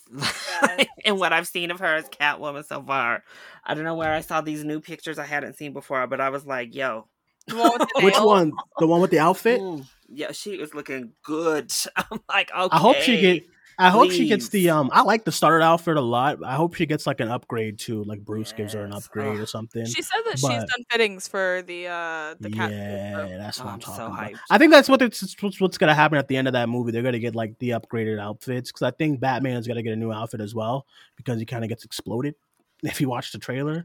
in 1.04 1.18
what 1.18 1.32
I've 1.32 1.46
seen 1.46 1.70
of 1.70 1.80
her 1.80 1.96
as 1.96 2.08
Catwoman 2.08 2.64
so 2.64 2.82
far. 2.82 3.22
I 3.64 3.74
don't 3.74 3.84
know 3.84 3.94
where 3.94 4.12
I 4.12 4.22
saw 4.22 4.40
these 4.40 4.64
new 4.64 4.80
pictures 4.80 5.18
I 5.18 5.26
hadn't 5.26 5.58
seen 5.58 5.72
before, 5.74 6.06
but 6.06 6.20
I 6.20 6.30
was 6.30 6.46
like, 6.46 6.74
yo, 6.74 7.06
one 7.52 7.80
Which 8.02 8.18
one? 8.18 8.52
The 8.78 8.86
one 8.86 9.00
with 9.00 9.10
the 9.10 9.18
outfit? 9.18 9.60
mm, 9.60 9.86
yeah, 10.08 10.32
she 10.32 10.52
is 10.52 10.74
looking 10.74 11.12
good. 11.22 11.72
I'm 11.96 12.20
like, 12.28 12.50
okay. 12.52 12.68
I 12.76 12.78
hope 12.78 12.96
she 12.96 13.20
get. 13.20 13.44
I 13.80 13.90
hope 13.90 14.10
she 14.10 14.28
gets 14.28 14.48
the 14.50 14.70
um. 14.70 14.90
I 14.92 15.02
like 15.02 15.24
the 15.24 15.32
starter 15.32 15.62
outfit 15.62 15.96
a 15.96 16.00
lot. 16.00 16.38
I 16.44 16.54
hope 16.54 16.74
she 16.74 16.86
gets 16.86 17.06
like 17.06 17.20
an 17.20 17.28
upgrade 17.28 17.78
too. 17.78 18.04
Like 18.04 18.20
Bruce 18.24 18.52
gives 18.52 18.74
her 18.74 18.84
an 18.84 18.92
upgrade 18.92 19.34
Ugh. 19.36 19.40
or 19.40 19.46
something. 19.46 19.84
She 19.86 20.02
said 20.02 20.20
that 20.26 20.38
she's 20.38 20.48
done 20.48 20.84
fittings 20.90 21.26
for 21.26 21.62
the 21.66 21.86
uh 21.88 22.34
the 22.38 22.50
cat. 22.50 22.70
yeah, 22.70 23.36
that's 23.38 23.58
what 23.58 23.66
Oh, 23.66 23.68
I'm 23.70 23.74
I'm 23.74 23.80
so 23.80 23.86
talking 23.92 24.06
about. 24.14 24.32
hyped. 24.32 24.38
I 24.50 24.58
think 24.58 24.72
that's 24.72 24.88
what 24.88 25.02
it's 25.02 25.42
what's, 25.42 25.60
what's 25.60 25.78
gonna 25.78 25.94
happen 25.94 26.18
at 26.18 26.28
the 26.28 26.36
end 26.36 26.46
of 26.46 26.52
that 26.52 26.68
movie. 26.68 26.92
They're 26.92 27.02
gonna 27.02 27.18
get 27.18 27.34
like 27.34 27.58
the 27.58 27.70
upgraded 27.70 28.20
outfits 28.20 28.70
because 28.70 28.82
I 28.82 28.90
think 28.92 29.18
Batman 29.20 29.56
is 29.56 29.66
gonna 29.66 29.82
get 29.82 29.92
a 29.92 29.96
new 29.96 30.12
outfit 30.12 30.40
as 30.40 30.54
well 30.54 30.86
because 31.16 31.38
he 31.40 31.46
kind 31.46 31.64
of 31.64 31.68
gets 31.68 31.84
exploded. 31.84 32.34
If 32.90 33.00
you 33.00 33.08
watch 33.10 33.32
the 33.32 33.38
trailer, 33.38 33.84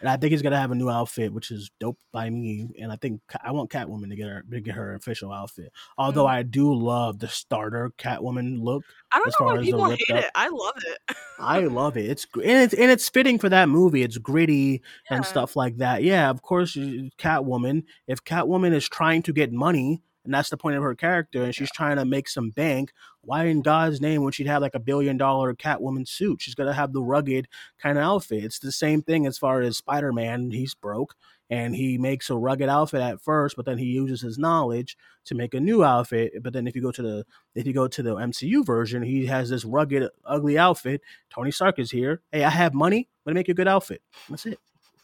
and 0.00 0.08
I 0.08 0.16
think 0.16 0.30
he's 0.32 0.40
gonna 0.42 0.58
have 0.58 0.70
a 0.70 0.74
new 0.74 0.88
outfit, 0.88 1.32
which 1.32 1.50
is 1.50 1.70
dope 1.78 1.98
by 2.12 2.30
me. 2.30 2.68
And 2.80 2.90
I 2.90 2.96
think 2.96 3.20
I 3.44 3.50
want 3.52 3.70
Catwoman 3.70 4.08
to 4.10 4.16
get 4.16 4.28
her 4.28 4.42
to 4.50 4.60
get 4.60 4.74
her 4.74 4.94
official 4.94 5.30
outfit. 5.32 5.72
Although 5.98 6.24
Mm. 6.24 6.30
I 6.30 6.42
do 6.42 6.72
love 6.74 7.18
the 7.18 7.28
starter 7.28 7.92
Catwoman 7.98 8.62
look. 8.62 8.82
I 9.12 9.18
don't 9.18 9.34
know 9.40 9.46
why 9.56 9.62
people 9.62 9.90
hate 9.90 10.00
up- 10.10 10.24
it. 10.24 10.30
I 10.34 10.48
love 10.48 10.74
it. 10.86 11.16
I 11.38 11.60
love 11.66 11.96
it. 11.98 12.06
It's 12.06 12.26
and 12.34 12.44
it's 12.44 12.74
and 12.74 12.90
it's 12.90 13.08
fitting 13.08 13.38
for 13.38 13.48
that 13.50 13.68
movie. 13.68 14.02
It's 14.02 14.16
gritty 14.18 14.80
and 15.10 15.24
stuff 15.26 15.54
like 15.56 15.76
that. 15.78 16.02
Yeah, 16.02 16.30
of 16.30 16.40
course, 16.42 16.76
Catwoman. 17.18 17.84
If 18.06 18.24
Catwoman 18.24 18.72
is 18.72 18.88
trying 18.88 19.22
to 19.24 19.32
get 19.32 19.52
money, 19.52 20.02
and 20.30 20.34
that's 20.36 20.48
the 20.48 20.56
point 20.56 20.76
of 20.76 20.84
her 20.84 20.94
character, 20.94 21.42
and 21.42 21.52
she's 21.52 21.72
trying 21.72 21.96
to 21.96 22.04
make 22.04 22.28
some 22.28 22.50
bank, 22.50 22.92
why 23.22 23.46
in 23.46 23.62
God's 23.62 24.00
name 24.00 24.22
would 24.22 24.32
she 24.32 24.44
have 24.44 24.62
like 24.62 24.76
a 24.76 24.78
billion 24.78 25.16
dollar 25.16 25.52
Catwoman 25.54 26.06
suit? 26.06 26.40
She's 26.40 26.54
gonna 26.54 26.72
have 26.72 26.92
the 26.92 27.02
rugged 27.02 27.48
kind 27.82 27.98
of 27.98 28.04
outfit. 28.04 28.44
It's 28.44 28.60
the 28.60 28.70
same 28.70 29.02
thing 29.02 29.26
as 29.26 29.38
far 29.38 29.60
as 29.60 29.78
Spider 29.78 30.12
Man. 30.12 30.52
He's 30.52 30.72
broke. 30.72 31.16
And 31.52 31.74
he 31.74 31.98
makes 31.98 32.30
a 32.30 32.36
rugged 32.36 32.68
outfit 32.68 33.00
at 33.00 33.20
first, 33.20 33.56
but 33.56 33.64
then 33.64 33.76
he 33.76 33.86
uses 33.86 34.20
his 34.20 34.38
knowledge 34.38 34.96
to 35.24 35.34
make 35.34 35.52
a 35.52 35.58
new 35.58 35.82
outfit. 35.82 36.32
But 36.44 36.52
then 36.52 36.68
if 36.68 36.76
you 36.76 36.82
go 36.82 36.92
to 36.92 37.02
the 37.02 37.26
if 37.56 37.66
you 37.66 37.72
go 37.72 37.88
to 37.88 38.02
the 38.04 38.14
MCU 38.14 38.64
version, 38.64 39.02
he 39.02 39.26
has 39.26 39.50
this 39.50 39.64
rugged, 39.64 40.08
ugly 40.24 40.56
outfit 40.56 41.00
Tony 41.28 41.50
Stark 41.50 41.80
is 41.80 41.90
here. 41.90 42.22
Hey, 42.30 42.44
I 42.44 42.50
have 42.50 42.72
money. 42.72 43.08
Let 43.26 43.32
me 43.32 43.40
make 43.40 43.48
you 43.48 43.52
a 43.52 43.56
good 43.56 43.66
outfit. 43.66 44.00
That's 44.28 44.46
it. 44.46 44.60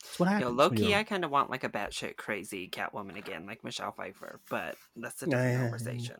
That's 0.06 0.18
what 0.20 0.28
happens. 0.28 0.48
Yo, 0.50 0.54
low 0.54 0.70
key, 0.70 0.94
I 0.94 1.02
kind 1.04 1.24
of 1.24 1.30
want 1.30 1.50
like 1.50 1.64
a 1.64 1.68
batshit 1.68 2.16
crazy 2.16 2.68
Catwoman 2.68 3.16
again, 3.16 3.46
like 3.46 3.64
Michelle 3.64 3.92
Pfeiffer, 3.92 4.40
but 4.48 4.76
that's 4.96 5.22
a 5.22 5.26
different 5.26 5.44
yeah, 5.46 5.52
yeah. 5.52 5.60
conversation. 5.62 6.16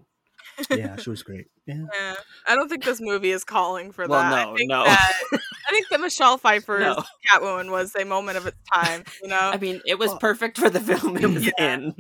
yeah, 0.71 0.97
she 0.97 1.11
was 1.11 1.23
great. 1.25 1.47
Yeah. 1.67 1.85
Yeah. 1.93 2.15
I 2.47 2.55
don't 2.55 2.69
think 2.69 2.85
this 2.85 3.01
movie 3.01 3.31
is 3.31 3.45
calling 3.45 3.93
for 3.93 4.07
Well, 4.07 4.21
that. 4.21 4.31
no, 4.47 4.53
I 4.53 4.57
think 4.57 4.69
no. 4.71 4.85
That, 4.85 5.13
I 5.33 5.71
think 5.71 5.89
that 5.91 6.01
Michelle 6.01 6.39
Pfeiffer's 6.39 6.81
No. 6.83 7.03
Catwoman 7.33 7.71
was 7.71 7.95
a 7.97 8.05
moment 8.05 8.37
of 8.39 8.47
its 8.47 8.57
time. 8.73 9.05
You 9.23 9.29
know. 9.29 9.39
I 9.53 9.57
mean, 9.59 9.81
it 9.87 9.99
was 9.99 10.15
perfect 10.21 10.59
for 10.59 10.69
the 10.71 10.81
film 10.81 11.17
it 11.17 11.27
was 11.33 11.51
in. 11.59 11.95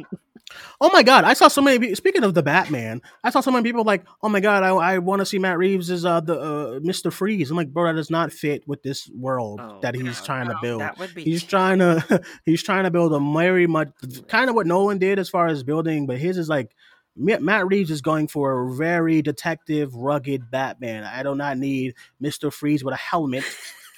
Oh 0.80 0.90
my 0.92 1.02
god, 1.02 1.24
I 1.24 1.34
saw 1.34 1.48
so 1.48 1.60
many. 1.60 1.78
pe- 1.78 1.94
Speaking 1.94 2.22
of 2.22 2.34
the 2.34 2.42
Batman, 2.42 3.02
I 3.24 3.30
saw 3.30 3.40
so 3.40 3.50
many 3.50 3.64
people 3.64 3.82
like, 3.82 4.04
"Oh 4.22 4.28
my 4.28 4.40
god, 4.40 4.62
I, 4.62 4.68
I 4.68 4.98
want 4.98 5.20
to 5.20 5.26
see 5.26 5.38
Matt 5.38 5.58
Reeves 5.58 5.90
as 5.90 6.04
uh, 6.04 6.20
the 6.20 6.40
uh, 6.40 6.80
Mister 6.82 7.10
Freeze." 7.10 7.50
I'm 7.50 7.56
like, 7.56 7.72
bro, 7.72 7.84
that 7.86 7.94
does 7.94 8.10
not 8.10 8.32
fit 8.32 8.66
with 8.68 8.82
this 8.82 9.08
world 9.10 9.60
Oh, 9.60 9.80
that 9.82 9.94
he's 9.94 10.18
God, 10.18 10.24
trying 10.26 10.48
to 10.48 10.56
build. 10.62 10.80
That 10.82 10.98
would 10.98 11.14
be 11.14 11.24
He's 11.24 11.42
trying 11.42 11.78
to 11.80 12.22
he's 12.44 12.62
trying 12.62 12.84
to 12.84 12.90
build 12.90 13.12
a 13.12 13.18
very 13.38 13.66
much 13.66 13.88
kind 14.28 14.48
of 14.48 14.54
what 14.54 14.66
Nolan 14.66 14.98
did 14.98 15.18
as 15.18 15.28
far 15.28 15.48
as 15.48 15.62
building, 15.62 16.06
but 16.06 16.18
his 16.18 16.38
is 16.38 16.48
like 16.48 16.74
Matt 17.16 17.66
Reeves 17.66 17.90
is 17.90 18.02
going 18.02 18.28
for 18.28 18.68
a 18.68 18.74
very 18.74 19.22
detective, 19.22 19.94
rugged 19.94 20.50
Batman. 20.50 21.02
I 21.04 21.22
do 21.22 21.34
not 21.34 21.58
need 21.58 21.94
Mister 22.20 22.50
Freeze 22.50 22.84
with 22.84 22.94
a 22.94 22.98
helmet 22.98 23.44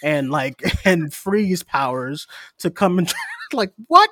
and 0.02 0.30
like 0.30 0.62
and 0.86 1.12
freeze 1.12 1.62
powers 1.62 2.26
to 2.60 2.70
come 2.70 2.98
and 2.98 3.12
like 3.52 3.72
what? 3.88 4.08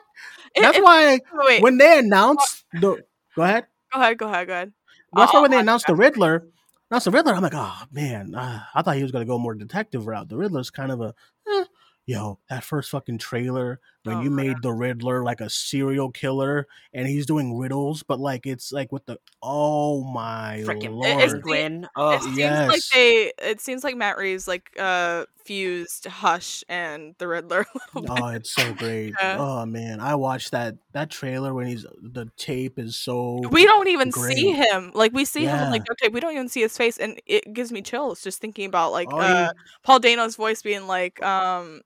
That's 0.56 0.78
it- 0.78 0.84
why 0.84 1.20
wait. 1.32 1.62
when 1.62 1.78
they 1.78 1.98
announced 1.98 2.64
the 2.72 3.02
go 3.34 3.42
ahead. 3.42 3.66
go 3.92 4.00
ahead. 4.00 4.18
Go 4.18 4.26
ahead. 4.26 4.46
Go 4.46 4.52
ahead. 4.52 4.72
That's 5.14 5.32
why 5.32 5.40
when 5.40 5.50
they 5.50 5.58
announced 5.58 5.86
the 5.86 5.94
Riddler, 5.94 6.46
announced 6.90 7.04
the 7.06 7.10
Riddler, 7.10 7.34
I'm 7.34 7.42
like, 7.42 7.54
oh 7.54 7.82
man, 7.90 8.34
uh, 8.34 8.60
I 8.74 8.82
thought 8.82 8.96
he 8.96 9.02
was 9.02 9.12
gonna 9.12 9.24
go 9.24 9.38
more 9.38 9.54
detective 9.54 10.06
route. 10.06 10.28
The 10.28 10.36
Riddler's 10.36 10.70
kind 10.70 10.92
of 10.92 11.00
a, 11.00 11.14
eh. 11.48 11.64
yo, 12.06 12.38
that 12.50 12.64
first 12.64 12.90
fucking 12.90 13.18
trailer 13.18 13.80
when 14.06 14.16
Oh, 14.18 14.22
you 14.22 14.30
my 14.30 14.42
made 14.44 14.62
the 14.62 14.72
Riddler 14.72 15.22
like 15.24 15.40
a 15.40 15.50
serial 15.50 16.10
killer 16.10 16.66
and 16.94 17.06
he's 17.06 17.26
doing 17.26 17.58
riddles, 17.58 18.02
but 18.02 18.18
like 18.20 18.46
it's 18.46 18.72
like 18.72 18.92
with 18.92 19.04
the, 19.06 19.18
oh 19.42 20.04
my 20.04 20.62
freaking 20.64 20.94
lord, 20.94 21.08
it's- 21.20 21.32
Penguin. 21.32 21.84
It 21.84 21.90
Oh, 21.96 22.18
seems 22.20 22.38
like 22.68 22.82
they. 22.94 23.32
It 23.42 23.60
seems 23.60 23.84
like 23.84 23.96
Matt 23.96 24.16
Reeves 24.18 24.46
like 24.48 24.70
uh 24.78 25.26
fused 25.44 26.06
Hush 26.06 26.64
and 26.68 27.14
the 27.18 27.28
Riddler. 27.28 27.66
a 27.94 28.00
bit. 28.00 28.10
Oh, 28.10 28.26
it's 28.28 28.52
so 28.54 28.72
great. 28.74 29.14
Yeah. 29.20 29.36
Oh 29.38 29.64
man, 29.66 30.00
I 30.00 30.14
watched 30.16 30.50
that 30.52 30.76
that 30.92 31.10
trailer 31.10 31.54
when 31.54 31.66
he's 31.66 31.84
the 32.02 32.26
tape 32.36 32.78
is 32.78 32.96
so 32.96 33.42
we 33.50 33.64
don't 33.64 33.88
even 33.88 34.10
see 34.12 34.52
him. 34.52 34.90
Like 34.94 35.12
we 35.12 35.24
see 35.24 35.44
him 35.44 35.70
like 35.70 35.82
okay. 35.92 36.08
We 36.08 36.20
don't 36.20 36.32
even 36.32 36.48
see 36.48 36.60
his 36.62 36.76
face, 36.76 36.98
and 36.98 37.20
it 37.26 37.52
gives 37.52 37.70
me 37.72 37.82
chills 37.82 38.22
just 38.22 38.40
thinking 38.40 38.66
about 38.66 38.92
like 38.92 39.08
Oh, 39.12 39.18
uh, 39.18 39.22
yeah. 39.22 39.50
Paul 39.82 40.00
Dano's 40.00 40.36
voice 40.36 40.62
being 40.62 40.86
like, 40.86 41.22
um, 41.22 41.80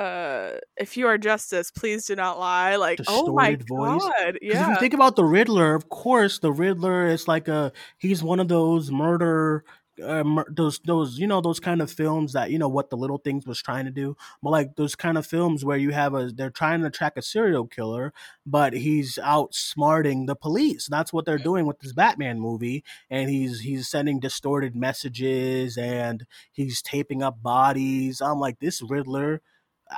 uh, 0.00 0.58
"If 0.76 0.96
you 0.96 1.06
are 1.06 1.18
justice, 1.18 1.70
please 1.70 2.06
do 2.06 2.16
not 2.16 2.38
lie." 2.38 2.76
Like, 2.76 3.00
oh 3.08 3.32
my 3.34 3.54
Distorted 3.54 3.68
voice. 3.68 4.02
god, 4.02 4.38
'Cause 4.50 4.60
If 4.62 4.68
you 4.68 4.76
think 4.76 4.94
about 4.94 5.16
the 5.16 5.24
Riddler, 5.24 5.74
of 5.74 5.88
course, 5.88 6.38
the 6.38 6.52
Riddler 6.52 7.06
is 7.06 7.28
like 7.28 7.48
a 7.48 7.72
he's 7.98 8.22
one 8.22 8.40
of 8.40 8.48
those 8.48 8.90
murder, 8.90 9.64
uh, 10.02 10.24
mur- 10.24 10.46
those 10.50 10.80
those 10.86 11.18
you 11.18 11.26
know 11.26 11.40
those 11.42 11.60
kind 11.60 11.82
of 11.82 11.90
films 11.90 12.32
that 12.32 12.50
you 12.50 12.58
know 12.58 12.68
what 12.68 12.88
the 12.90 12.96
little 12.96 13.18
things 13.18 13.46
was 13.46 13.60
trying 13.60 13.84
to 13.84 13.90
do, 13.90 14.16
but 14.42 14.50
like 14.50 14.76
those 14.76 14.94
kind 14.96 15.18
of 15.18 15.26
films 15.26 15.64
where 15.64 15.76
you 15.76 15.90
have 15.90 16.14
a 16.14 16.28
they're 16.34 16.50
trying 16.50 16.80
to 16.82 16.90
track 16.90 17.14
a 17.16 17.22
serial 17.22 17.66
killer, 17.66 18.12
but 18.46 18.72
he's 18.72 19.18
outsmarting 19.22 20.26
the 20.26 20.36
police. 20.36 20.86
That's 20.90 21.12
what 21.12 21.26
they're 21.26 21.38
doing 21.38 21.66
with 21.66 21.80
this 21.80 21.92
Batman 21.92 22.40
movie, 22.40 22.82
and 23.10 23.28
he's 23.28 23.60
he's 23.60 23.88
sending 23.88 24.20
distorted 24.20 24.74
messages 24.74 25.76
and 25.76 26.24
he's 26.50 26.80
taping 26.82 27.22
up 27.22 27.42
bodies. 27.42 28.20
I'm 28.22 28.38
like 28.40 28.58
this 28.60 28.80
Riddler. 28.82 29.42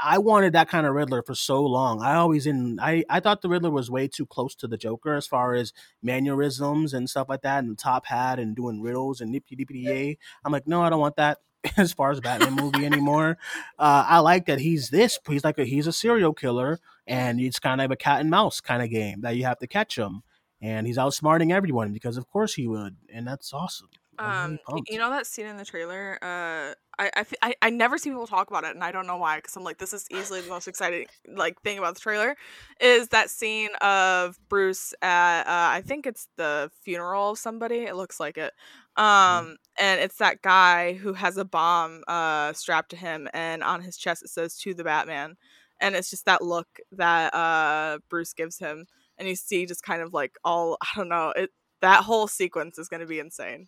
I 0.03 0.19
wanted 0.19 0.53
that 0.55 0.69
kind 0.69 0.87
of 0.87 0.95
Riddler 0.95 1.23
for 1.23 1.35
so 1.35 1.63
long. 1.65 2.03
I 2.03 2.15
always 2.15 2.47
in 2.47 2.79
I 2.81 3.05
I 3.09 3.21
thought 3.21 3.43
the 3.43 3.49
Riddler 3.49 3.71
was 3.71 3.91
way 3.91 4.09
too 4.09 4.27
close 4.27 4.55
to 4.57 4.67
the 4.67 4.77
Joker 4.77 5.15
as 5.15 5.27
far 5.27 5.55
as 5.55 5.73
mannerisms 6.03 6.95
and 6.95 7.09
stuff 7.09 7.29
like 7.29 7.43
that, 7.43 7.59
and 7.59 7.71
the 7.71 7.77
top 7.77 8.07
hat 8.07 8.39
and 8.39 8.57
doing 8.57 8.81
riddles 8.81 9.21
and 9.21 9.31
nippy 9.31 9.57
dippy 9.57 9.81
yay. 9.81 10.19
I'm 10.45 10.53
like, 10.53 10.67
no, 10.67 10.83
I 10.83 10.91
don't 10.91 11.01
want 11.01 11.17
that. 11.17 11.39
as 11.77 11.93
far 11.93 12.11
as 12.11 12.21
Batman 12.21 12.55
movie 12.55 12.85
anymore. 12.93 13.39
Uh, 13.79 14.05
I 14.09 14.19
like 14.19 14.47
that 14.47 14.59
he's 14.59 14.91
this. 14.91 15.19
He's 15.29 15.45
like 15.45 15.59
a, 15.59 15.65
he's 15.65 15.87
a 15.87 15.93
serial 15.93 16.33
killer, 16.33 16.81
and 17.07 17.41
it's 17.41 17.59
kind 17.59 17.81
of 17.81 17.91
a 17.91 17.97
cat 17.97 18.21
and 18.21 18.31
mouse 18.31 18.61
kind 18.61 18.83
of 18.83 18.91
game 18.91 19.21
that 19.21 19.37
you 19.37 19.45
have 19.45 19.59
to 19.59 19.67
catch 19.67 19.97
him, 19.97 20.23
and 20.61 20.87
he's 20.87 20.97
outsmarting 20.97 21.53
everyone 21.53 21.93
because 21.93 22.17
of 22.17 22.29
course 22.29 22.55
he 22.55 22.67
would, 22.67 22.97
and 23.13 23.27
that's 23.27 23.53
awesome. 23.53 23.89
Really 24.19 24.31
Um, 24.31 24.59
you 24.89 24.99
know 24.99 25.11
that 25.11 25.27
scene 25.27 25.47
in 25.47 25.57
the 25.57 25.65
trailer? 25.65 26.19
Uh, 26.21 26.75
I, 27.03 27.11
I, 27.17 27.25
I, 27.43 27.55
I 27.63 27.71
never 27.71 27.99
see 27.99 28.11
people 28.11 28.27
talk 28.27 28.51
about 28.51 28.65
it, 28.65 28.75
and 28.75 28.85
I 28.85 28.93
don't 28.93 29.07
know 29.07 29.17
why. 29.17 29.37
Because 29.37 29.57
I'm 29.57 29.65
like, 29.65 29.79
this 29.79 29.93
is 29.93 30.07
easily 30.11 30.41
the 30.41 30.49
most 30.49 30.69
exciting 30.69 31.07
like 31.27 31.61
thing 31.63 31.79
about 31.79 31.95
the 31.95 32.01
trailer, 32.01 32.37
is 32.81 33.09
that 33.09 33.31
scene 33.31 33.71
of 33.81 34.39
Bruce 34.49 34.95
at 35.03 35.43
uh, 35.43 35.71
I 35.77 35.83
think 35.83 36.07
it's 36.07 36.29
the 36.37 36.71
funeral 36.83 37.31
of 37.31 37.39
somebody. 37.39 37.85
It 37.85 37.97
looks 37.97 38.21
like 38.21 38.39
it. 38.39 38.53
Um, 38.97 39.57
and 39.81 40.01
it's 40.01 40.17
that 40.19 40.43
guy 40.43 40.95
who 40.95 41.15
has 41.15 41.37
a 41.39 41.45
bomb 41.45 42.03
uh 42.09 42.53
strapped 42.53 42.91
to 42.91 42.97
him, 42.97 43.29
and 43.35 43.63
on 43.63 43.83
his 43.83 43.97
chest 43.97 44.23
it 44.23 44.31
says 44.31 44.57
"To 44.59 44.75
the 44.75 44.85
Batman," 44.85 45.37
and 45.81 45.95
it's 45.97 46.11
just 46.11 46.27
that 46.27 46.43
look 46.43 46.69
that 46.93 47.35
uh 47.35 47.99
Bruce 48.09 48.35
gives 48.35 48.59
him, 48.59 48.87
and 49.19 49.29
you 49.29 49.35
see 49.37 49.67
just 49.67 49.83
kind 49.83 50.03
of 50.03 50.13
like 50.13 50.37
all 50.45 50.77
I 50.81 50.89
don't 50.97 51.09
know 51.09 51.33
it. 51.37 51.51
That 51.81 52.05
whole 52.05 52.29
sequence 52.29 52.79
is 52.79 52.89
going 52.89 53.01
to 53.01 53.07
be 53.07 53.19
insane. 53.19 53.67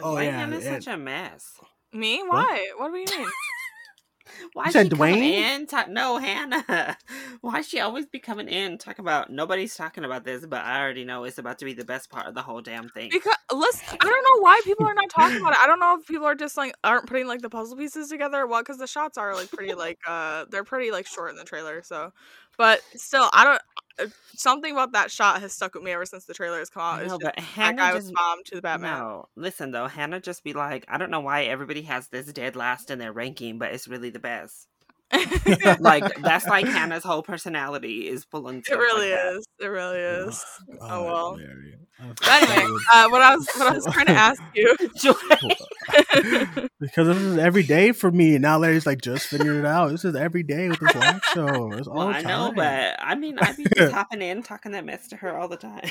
Oh, 0.00 0.14
Why 0.14 0.24
yeah, 0.24 0.38
Hannah's 0.38 0.64
yeah. 0.64 0.78
such 0.78 0.86
a 0.86 0.96
mess? 0.96 1.58
Me? 1.92 2.22
Why? 2.26 2.68
What 2.76 2.92
do 2.92 2.98
you 2.98 3.06
mean? 3.18 3.28
Why 4.54 4.64
You 4.64 4.72
is 4.72 4.72
said 4.72 4.86
she 4.86 4.92
coming 4.96 5.22
Duane? 5.22 5.34
in? 5.34 5.66
Talk, 5.66 5.88
no, 5.88 6.16
Hannah. 6.18 6.96
Why 7.40 7.58
is 7.58 7.68
she 7.68 7.80
always 7.80 8.06
be 8.06 8.18
coming 8.18 8.48
in? 8.48 8.78
Talk 8.78 8.98
about 8.98 9.30
nobody's 9.30 9.74
talking 9.74 10.04
about 10.04 10.24
this, 10.24 10.46
but 10.46 10.64
I 10.64 10.80
already 10.80 11.04
know 11.04 11.24
it's 11.24 11.38
about 11.38 11.58
to 11.58 11.64
be 11.64 11.74
the 11.74 11.84
best 11.84 12.08
part 12.10 12.26
of 12.26 12.34
the 12.34 12.42
whole 12.42 12.60
damn 12.62 12.88
thing. 12.88 13.10
Because 13.10 13.36
listen, 13.52 13.98
I 14.00 14.04
don't 14.04 14.24
know 14.24 14.42
why 14.42 14.60
people 14.64 14.86
are 14.86 14.94
not 14.94 15.10
talking 15.10 15.38
about 15.38 15.52
it. 15.52 15.58
I 15.60 15.66
don't 15.66 15.80
know 15.80 15.98
if 16.00 16.06
people 16.06 16.26
are 16.26 16.34
just 16.34 16.56
like 16.56 16.74
aren't 16.84 17.06
putting 17.08 17.26
like 17.26 17.42
the 17.42 17.50
puzzle 17.50 17.76
pieces 17.76 18.08
together 18.08 18.38
or 18.42 18.46
what. 18.46 18.60
Because 18.64 18.78
the 18.78 18.86
shots 18.86 19.18
are 19.18 19.34
like 19.34 19.50
pretty 19.50 19.74
like 19.74 19.98
uh 20.06 20.46
they're 20.50 20.64
pretty 20.64 20.90
like 20.92 21.06
short 21.06 21.30
in 21.30 21.36
the 21.36 21.44
trailer. 21.44 21.82
So, 21.82 22.12
but 22.56 22.80
still, 22.94 23.28
I 23.32 23.44
don't. 23.44 23.62
Uh, 23.98 24.06
Something 24.34 24.72
about 24.72 24.92
that 24.92 25.10
shot 25.10 25.40
has 25.40 25.52
stuck 25.52 25.74
with 25.74 25.82
me 25.82 25.92
ever 25.92 26.06
since 26.06 26.24
the 26.24 26.34
trailer 26.34 26.58
has 26.58 26.70
come 26.70 26.82
out. 26.82 27.02
It's 27.02 27.10
know, 27.10 27.18
just 27.18 27.36
but 27.36 27.36
that 27.36 27.44
Hannah 27.44 27.76
guy 27.76 27.94
was 27.94 28.04
just 28.04 28.14
bombed 28.14 28.44
to 28.46 28.54
the 28.56 28.62
Batman. 28.62 28.98
No, 28.98 29.28
listen 29.36 29.70
though, 29.70 29.86
Hannah 29.88 30.20
just 30.20 30.42
be 30.42 30.52
like, 30.52 30.84
I 30.88 30.98
don't 30.98 31.10
know 31.10 31.20
why 31.20 31.44
everybody 31.44 31.82
has 31.82 32.08
this 32.08 32.32
dead 32.32 32.56
last 32.56 32.90
in 32.90 32.98
their 32.98 33.12
ranking, 33.12 33.58
but 33.58 33.72
it's 33.72 33.88
really 33.88 34.10
the 34.10 34.18
best. 34.18 34.68
like 35.80 36.14
that's 36.22 36.46
like 36.46 36.66
Hannah's 36.66 37.04
whole 37.04 37.22
personality 37.22 38.08
is 38.08 38.24
pulling. 38.24 38.58
It 38.58 38.66
stuff 38.66 38.78
really 38.78 39.10
like 39.10 39.20
that. 39.20 39.34
is. 39.36 39.46
It 39.60 39.66
really 39.66 39.98
is. 39.98 40.44
Oh 40.80 40.88
God, 40.88 41.04
well. 41.04 41.36
Larry. 41.36 41.74
But 42.20 42.28
anyway, 42.28 42.76
uh, 42.92 43.08
what 43.10 43.22
I 43.22 43.36
was 43.36 43.46
what 43.54 43.66
I 43.68 43.74
was 43.74 43.86
trying 43.92 44.06
to 44.06 44.12
ask 44.16 44.42
you. 44.54 44.74
because 46.80 47.06
this 47.06 47.16
is 47.16 47.38
every 47.38 47.62
day 47.62 47.92
for 47.92 48.10
me. 48.10 48.34
And 48.34 48.42
now 48.42 48.58
Larry's 48.58 48.86
like 48.86 49.00
just 49.00 49.26
figured 49.26 49.56
it 49.56 49.64
out. 49.64 49.90
This 49.90 50.04
is 50.04 50.16
every 50.16 50.42
day 50.42 50.68
with 50.68 50.80
this 50.80 50.94
live 50.94 51.22
show. 51.32 51.72
It's 51.72 51.86
all 51.86 51.98
Well, 51.98 52.08
I 52.08 52.22
know, 52.22 52.52
but 52.54 52.96
I 52.98 53.14
mean, 53.14 53.38
I 53.38 53.52
be 53.52 53.66
just 53.76 53.92
hopping 53.92 54.20
in, 54.22 54.42
talking 54.42 54.72
that 54.72 54.84
mess 54.84 55.08
to 55.08 55.16
her 55.16 55.38
all 55.38 55.46
the 55.48 55.56
time. 55.56 55.90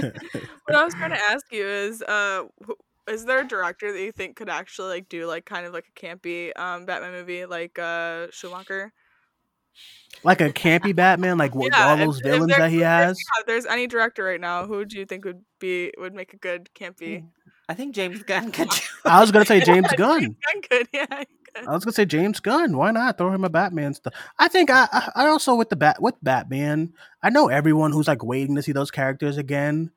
what 0.00 0.74
I 0.74 0.84
was 0.84 0.94
trying 0.94 1.10
to 1.10 1.20
ask 1.20 1.44
you 1.52 1.66
is, 1.66 2.02
uh, 2.02 2.44
wh- 2.66 2.72
is 3.08 3.24
there 3.24 3.40
a 3.40 3.46
director 3.48 3.92
that 3.92 4.00
you 4.00 4.12
think 4.12 4.36
could 4.36 4.48
actually 4.48 4.88
like 4.88 5.08
do 5.08 5.26
like 5.26 5.44
kind 5.44 5.66
of 5.66 5.72
like 5.72 5.86
a 5.88 6.00
campy 6.00 6.56
um 6.58 6.86
Batman 6.86 7.12
movie 7.12 7.46
like 7.46 7.78
uh 7.78 8.28
Schumacher? 8.30 8.92
like 10.24 10.40
a 10.40 10.50
campy 10.50 10.94
Batman, 10.94 11.38
like 11.38 11.54
what, 11.54 11.72
all 11.74 11.96
those 11.96 12.18
if 12.18 12.24
villains 12.24 12.48
there- 12.48 12.58
that 12.58 12.70
he 12.70 12.78
if 12.78 12.82
has. 12.86 13.18
yeah, 13.18 13.40
if 13.40 13.46
there's 13.46 13.66
any 13.66 13.86
director 13.86 14.24
right 14.24 14.40
now, 14.40 14.66
who 14.66 14.84
do 14.84 14.98
you 14.98 15.06
think 15.06 15.24
would 15.24 15.42
be 15.58 15.92
would 15.98 16.14
make 16.14 16.32
a 16.32 16.36
good 16.36 16.68
campy? 16.74 17.24
I 17.68 17.74
think 17.74 17.94
James 17.94 18.22
Gunn 18.22 18.50
could. 18.50 18.70
Do 18.70 18.80
I 19.04 19.20
was 19.20 19.30
gonna 19.30 19.44
say 19.44 19.60
James 19.60 19.88
Gunn. 19.96 20.22
Gunn 20.22 20.62
could, 20.70 20.88
yeah. 20.92 21.06
he 21.18 21.26
could. 21.54 21.68
I 21.68 21.72
was 21.74 21.84
gonna 21.84 21.92
say 21.92 22.06
James 22.06 22.40
Gunn. 22.40 22.76
Why 22.76 22.90
not 22.90 23.18
throw 23.18 23.30
him 23.30 23.44
a 23.44 23.50
Batman 23.50 23.92
stuff? 23.94 24.14
I 24.38 24.48
think 24.48 24.70
I, 24.70 24.88
I 24.90 25.10
I 25.14 25.26
also 25.26 25.54
with 25.54 25.68
the 25.68 25.76
bat 25.76 26.00
with 26.00 26.14
Batman. 26.22 26.94
I 27.22 27.30
know 27.30 27.48
everyone 27.48 27.92
who's 27.92 28.08
like 28.08 28.24
waiting 28.24 28.54
to 28.56 28.62
see 28.62 28.72
those 28.72 28.90
characters 28.90 29.36
again. 29.36 29.90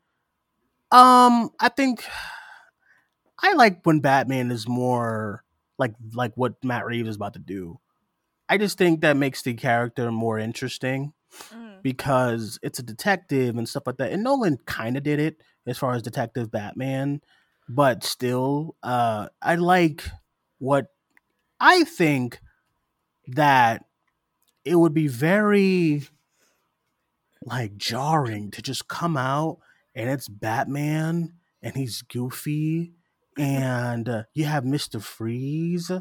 Um, 0.92 1.52
I 1.62 1.70
think 1.70 2.04
I 3.42 3.54
like 3.54 3.86
when 3.86 4.00
Batman 4.00 4.52
is 4.52 4.68
more 4.68 5.44
like 5.78 5.94
like 6.14 6.34
what 6.36 6.64
Matt 6.64 6.86
Reeves 6.86 7.10
is 7.10 7.16
about 7.16 7.34
to 7.34 7.40
do. 7.40 7.80
I 8.50 8.58
just 8.58 8.78
think 8.78 9.02
that 9.02 9.18
makes 9.18 9.42
the 9.42 9.54
character 9.54 10.12
more 10.12 10.38
interesting 10.40 11.14
Mm. 11.54 11.82
because 11.82 12.60
it's 12.62 12.80
a 12.80 12.84
detective 12.84 13.56
and 13.58 13.68
stuff 13.70 13.84
like 13.86 13.96
that. 13.98 14.12
And 14.12 14.22
Nolan 14.22 14.58
kind 14.66 14.98
of 14.98 15.04
did 15.04 15.18
it 15.18 15.38
as 15.66 15.78
far 15.78 15.94
as 15.94 16.02
Detective 16.02 16.52
Batman, 16.52 17.22
but 17.70 18.04
still, 18.04 18.76
uh, 18.84 19.30
I 19.42 19.56
like 19.56 20.04
what 20.60 20.88
I 21.58 21.86
think 21.86 22.42
that 23.28 23.86
it 24.66 24.76
would 24.76 24.94
be 24.94 25.08
very 25.08 26.04
like 27.46 27.78
jarring 27.78 28.52
to 28.52 28.62
just 28.62 28.88
come 28.90 29.16
out 29.16 29.60
and 29.96 30.10
it's 30.10 30.28
Batman 30.28 31.34
and 31.62 31.76
he's 31.76 32.02
goofy 32.02 32.92
and 33.38 34.10
uh, 34.10 34.24
you 34.34 34.46
have 34.46 34.64
Mr. 34.64 35.02
Freeze 35.02 35.92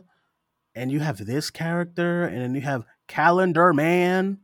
and 0.74 0.92
you 0.92 1.00
have 1.00 1.24
this 1.24 1.50
character 1.50 2.24
and 2.24 2.40
then 2.40 2.54
you 2.54 2.60
have 2.60 2.84
Calendar 3.08 3.72
Man. 3.72 4.38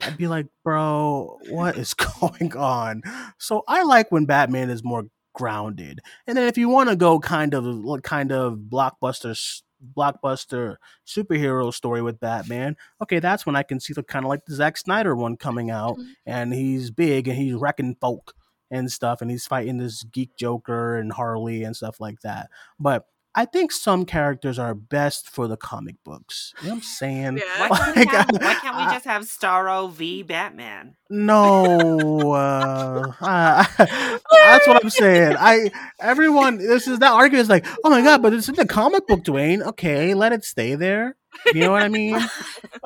I'd 0.00 0.18
be 0.18 0.28
like, 0.28 0.46
bro, 0.62 1.38
what 1.48 1.76
is 1.76 1.94
going 2.20 2.56
on? 2.56 3.02
So 3.38 3.62
I 3.66 3.82
like 3.82 4.12
when 4.12 4.26
Batman 4.26 4.70
is 4.70 4.84
more 4.84 5.06
grounded. 5.34 6.00
And 6.26 6.36
then 6.36 6.48
if 6.48 6.58
you 6.58 6.68
want 6.68 6.88
to 6.90 6.96
go 6.96 7.18
kind 7.20 7.54
of 7.54 7.64
like 7.64 8.02
kind 8.02 8.32
of 8.32 8.58
blockbuster 8.70 9.62
blockbuster 9.94 10.76
superhero 11.06 11.72
story 11.72 12.02
with 12.02 12.20
Batman, 12.20 12.76
okay, 13.02 13.18
that's 13.18 13.46
when 13.46 13.56
I 13.56 13.62
can 13.62 13.80
see 13.80 13.92
the 13.92 14.02
kind 14.02 14.24
of 14.24 14.28
like 14.28 14.44
the 14.46 14.54
Zack 14.54 14.76
Snyder 14.76 15.14
one 15.14 15.36
coming 15.36 15.70
out 15.70 15.98
and 16.24 16.52
he's 16.52 16.90
big 16.90 17.28
and 17.28 17.36
he's 17.36 17.54
wrecking 17.54 17.96
folk 18.00 18.34
and 18.70 18.90
stuff 18.90 19.20
and 19.20 19.30
he's 19.30 19.46
fighting 19.46 19.78
this 19.78 20.02
geek 20.04 20.36
Joker 20.36 20.96
and 20.96 21.12
Harley 21.12 21.62
and 21.62 21.76
stuff 21.76 22.00
like 22.00 22.20
that. 22.20 22.48
But 22.78 23.06
I 23.38 23.44
think 23.44 23.70
some 23.70 24.06
characters 24.06 24.58
are 24.58 24.74
best 24.74 25.28
for 25.28 25.46
the 25.46 25.58
comic 25.58 25.96
books. 26.04 26.54
You 26.62 26.68
know 26.68 26.70
what 26.70 26.76
I'm 26.76 26.82
saying? 26.82 27.36
Yeah. 27.38 27.68
Why 27.68 27.76
can't, 27.76 27.96
we 27.96 28.04
Like, 28.04 28.10
have, 28.12 28.28
why 28.40 28.54
can't 28.62 28.76
we 28.78 28.84
just 28.84 29.04
have 29.04 29.22
Starro 29.24 29.92
v 29.92 30.22
Batman? 30.22 30.96
No, 31.10 32.32
uh, 32.32 33.12
uh, 33.20 33.64
that's 33.78 34.66
what 34.66 34.82
I'm 34.82 34.88
saying. 34.88 35.36
I 35.38 35.70
everyone, 36.00 36.56
this 36.56 36.88
is 36.88 36.98
that 37.00 37.12
argument 37.12 37.42
is 37.42 37.50
like, 37.50 37.66
oh 37.84 37.90
my 37.90 38.00
god, 38.00 38.22
but 38.22 38.32
it's 38.32 38.48
in 38.48 38.54
the 38.54 38.66
comic 38.66 39.06
book, 39.06 39.22
Duane. 39.22 39.62
Okay, 39.62 40.14
let 40.14 40.32
it 40.32 40.42
stay 40.42 40.74
there. 40.74 41.16
You 41.54 41.60
know 41.60 41.72
what 41.72 41.82
I 41.82 41.88
mean? 41.88 42.14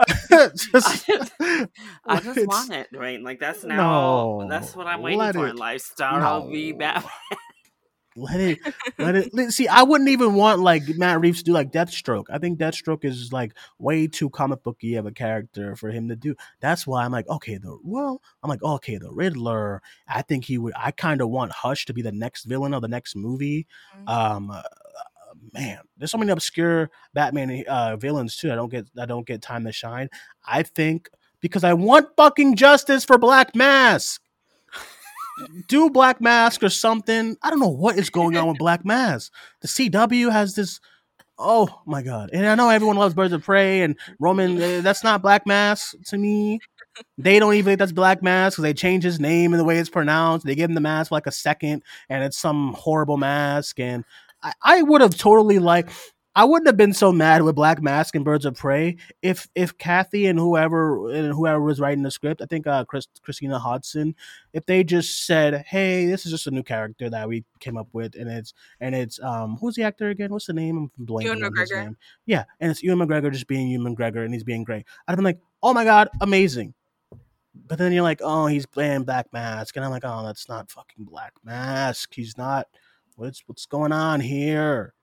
Just- 0.31 1.05
I 1.09 2.17
just 2.21 2.39
it's- 2.39 2.47
want 2.47 2.71
it, 2.73 2.89
right? 2.95 3.21
Like 3.21 3.41
that's 3.41 3.65
now. 3.65 4.47
that's 4.49 4.75
what 4.77 4.87
I'm 4.87 5.03
waiting 5.03 5.33
for 5.33 5.47
it- 5.47 5.51
in 5.51 5.57
life. 5.57 5.83
Starro 5.97 6.51
v 6.51 6.73
no. 6.73 6.79
Batman. 6.79 7.11
Let 8.17 8.41
it, 8.41 8.59
let 8.99 9.15
it. 9.15 9.31
let- 9.33 9.53
See, 9.53 9.69
I 9.69 9.83
wouldn't 9.85 10.11
even 10.11 10.35
want 10.35 10.61
like 10.61 10.83
Matt 10.97 11.21
Reeves 11.21 11.39
to 11.39 11.45
do 11.45 11.53
like 11.53 11.71
Deathstroke. 11.71 12.25
I 12.29 12.39
think 12.39 12.59
Deathstroke 12.59 13.05
is 13.05 13.33
like 13.33 13.53
way 13.79 14.09
too 14.09 14.29
comic 14.31 14.65
booky 14.65 14.97
of 14.97 15.07
a 15.07 15.13
character 15.13 15.77
for 15.77 15.91
him 15.91 16.09
to 16.09 16.17
do. 16.17 16.35
That's 16.59 16.89
why 16.89 17.05
I'm 17.05 17.13
like, 17.13 17.29
okay, 17.29 17.57
the 17.57 17.79
well, 17.85 18.21
I'm 18.43 18.51
like, 18.51 18.63
okay, 18.65 18.99
the 18.99 19.13
Riddler. 19.13 19.81
I 20.09 20.23
think 20.23 20.45
he 20.45 20.59
would. 20.59 20.75
I 20.77 20.91
kind 20.91 21.21
of 21.21 21.31
want 21.31 21.53
Hush 21.53 21.87
to 21.87 21.95
be 21.95 22.03
the 22.03 22.11
next 22.13 22.45
villain 22.45 22.75
of 22.75 22.83
the 22.83 22.89
next 22.89 23.15
movie. 23.15 23.69
Um, 24.09 24.51
uh, 24.51 24.63
man, 25.53 25.79
there's 25.97 26.11
so 26.11 26.19
many 26.19 26.31
obscure 26.33 26.91
Batman 27.15 27.65
uh, 27.69 27.97
villains 27.97 28.37
too. 28.37 28.53
I 28.53 28.55
don't 28.55 28.71
get. 28.71 28.87
I 28.99 29.07
don't 29.07 29.27
get 29.27 29.43
time 29.43 29.65
to 29.65 29.73
shine. 29.73 30.09
I 30.47 30.63
think 30.63 31.09
because 31.41 31.65
I 31.65 31.73
want 31.75 32.09
fucking 32.17 32.57
justice 32.57 33.05
for 33.05 33.19
Black 33.19 33.55
Mask 33.55 34.21
do 35.69 35.89
Black 35.91 36.21
Mask 36.21 36.63
or 36.63 36.69
something. 36.69 37.37
I 37.43 37.51
don't 37.51 37.61
know 37.61 37.69
what 37.69 37.97
is 37.99 38.11
going 38.11 38.37
on 38.37 38.49
with 38.49 38.59
Black 38.59 38.85
Mask. 38.85 39.33
The 39.63 39.69
CW 39.69 40.31
has 40.31 40.55
this. 40.55 40.81
Oh 41.39 41.69
my 41.87 42.03
god! 42.03 42.29
And 42.35 42.47
I 42.47 42.55
know 42.55 42.69
everyone 42.69 42.97
loves 42.97 43.15
Birds 43.15 43.33
of 43.33 43.43
Prey 43.43 43.81
and 43.81 43.97
Roman. 44.19 44.61
eh, 44.61 44.81
That's 44.83 45.03
not 45.03 45.23
Black 45.23 45.47
Mask 45.47 45.95
to 46.09 46.19
me. 46.19 46.59
They 47.17 47.39
don't 47.39 47.55
even 47.55 47.65
think 47.65 47.79
that's 47.79 47.93
Black 47.93 48.23
Mask 48.23 48.57
because 48.57 48.65
they 48.65 48.75
change 48.75 49.05
his 49.05 49.19
name 49.19 49.55
and 49.55 49.61
the 49.61 49.65
way 49.65 49.79
it's 49.79 49.89
pronounced. 49.89 50.45
They 50.45 50.55
give 50.55 50.69
him 50.69 50.75
the 50.75 50.83
mask 50.83 51.09
for 51.09 51.15
like 51.15 51.27
a 51.27 51.33
second, 51.33 51.83
and 52.11 52.23
it's 52.23 52.37
some 52.37 52.75
horrible 52.75 53.17
mask. 53.17 53.81
And 53.81 54.05
I, 54.43 54.53
I 54.63 54.83
would 54.83 55.01
have 55.01 55.17
totally 55.17 55.59
like. 55.59 55.89
I 56.37 56.45
wouldn't 56.45 56.69
have 56.69 56.77
been 56.77 56.93
so 56.93 57.11
mad 57.11 57.43
with 57.43 57.57
Black 57.57 57.83
Mask 57.83 58.15
and 58.15 58.25
Birds 58.25 58.47
of 58.47 58.55
Prey 58.55 58.99
if 59.21 59.49
if 59.57 59.77
Cathy 59.79 60.27
and 60.27 60.39
whoever 60.39 61.11
and 61.11 61.35
whoever 61.35 61.61
was 61.61 61.81
writing 61.81 62.05
the 62.05 62.11
script, 62.11 62.41
I 62.41 62.47
think 62.47 62.69
uh, 62.69 62.85
Chris, 62.85 63.09
Christina 63.21 63.59
Hodson, 63.59 64.15
if 64.53 64.65
they 64.65 64.85
just 64.85 65.27
said, 65.27 65.65
"Hey, 65.67 66.07
this 66.07 66.25
is 66.25 66.31
just 66.31 66.47
a 66.47 66.53
new 66.53 66.63
character 66.63 67.11
that 67.11 67.29
we 67.29 67.45
came 67.59 67.77
up 67.77 67.89
with," 67.93 68.15
and 68.15 68.31
it's 68.31 68.55
and 68.81 68.95
it's 68.95 69.21
um 69.21 69.59
who's 69.61 69.75
the 69.75 69.83
actor 69.83 70.09
again? 70.09 70.31
What's 70.31 70.47
the 70.47 70.53
name? 70.53 70.91
I'm 70.99 71.07
blanking 71.07 71.25
Ewan 71.25 71.41
McGregor. 71.41 71.85
name. 71.85 71.97
Yeah, 72.27 72.45
and 72.61 72.71
it's 72.71 72.83
Ewan 72.83 73.01
McGregor 73.01 73.33
just 73.33 73.49
being 73.49 73.69
Ewan 73.69 73.97
McGregor 73.97 74.25
and 74.25 74.33
he's 74.33 74.45
being 74.45 74.63
great. 74.63 74.87
I'd 75.09 75.17
been 75.17 75.25
like, 75.25 75.41
"Oh 75.65 75.75
my 75.75 75.83
god, 75.83 76.11
amazing!" 76.21 76.75
But 77.67 77.79
then 77.79 77.93
you're 77.93 78.05
like, 78.05 78.21
"Oh, 78.23 78.47
he's 78.47 78.67
playing 78.67 79.03
Black 79.03 79.33
Mask," 79.33 79.75
and 79.75 79.85
I'm 79.85 79.91
like, 79.91 80.05
"Oh, 80.05 80.25
that's 80.25 80.49
not 80.49 80.71
fucking 80.71 81.07
Black 81.07 81.33
Mask. 81.43 82.15
He's 82.15 82.39
not. 82.39 82.69
What's 83.21 83.43
what's 83.47 83.67
going 83.67 83.93
on 83.93 84.21
here?" 84.21 84.95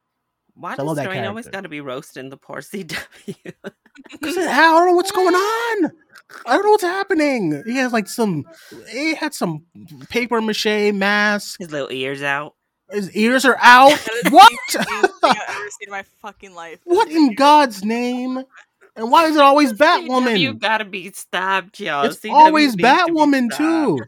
Why 0.56 0.76
So 0.76 0.86
does 0.86 0.96
that 0.96 1.04
Duane 1.06 1.26
always 1.26 1.48
got 1.48 1.62
to 1.62 1.70
be 1.70 1.82
roasting 1.82 2.30
the 2.30 2.38
poor 2.38 2.58
CW? 2.62 2.98
Because 3.26 4.38
I 4.38 4.62
don't 4.62 4.88
know 4.88 4.94
what's 4.96 5.12
going 5.12 5.36
on. 5.36 5.92
I 6.48 6.54
don't 6.54 6.64
know 6.66 6.72
what's 6.72 6.84
happening. 6.84 7.62
He 7.68 7.76
has 7.78 7.94
like 7.94 8.08
some. 8.08 8.44
He 8.90 9.14
had 9.14 9.36
some 9.36 9.66
paper 10.10 10.42
mache 10.42 10.92
mask. 10.94 11.60
His 11.60 11.72
little 11.72 11.92
ears 11.92 12.24
out. 12.24 12.56
His 12.90 13.16
ears 13.16 13.46
are 13.46 13.58
out. 13.62 13.90
That 13.92 14.14
is 14.16 14.24
the 14.24 14.30
what? 14.32 14.52
I've 14.80 15.38
ever 15.50 15.70
seen 15.70 15.88
in 15.88 15.92
my 15.92 16.04
fucking 16.22 16.56
life. 16.56 16.80
what 16.86 17.12
in 17.12 17.36
God's 17.36 17.86
name? 17.86 18.42
And 18.98 19.12
why 19.12 19.28
is 19.28 19.36
it 19.36 19.42
always 19.42 19.72
Batwoman? 19.74 20.40
You 20.40 20.56
gotta 20.56 20.86
be 20.86 21.12
stopped, 21.12 21.80
y'all. 21.80 22.06
It's 22.06 22.18
CW 22.18 22.34
always 22.34 22.76
needs 22.76 22.78
to 22.78 22.84
Batwoman 22.84 23.56
too. 23.56 24.00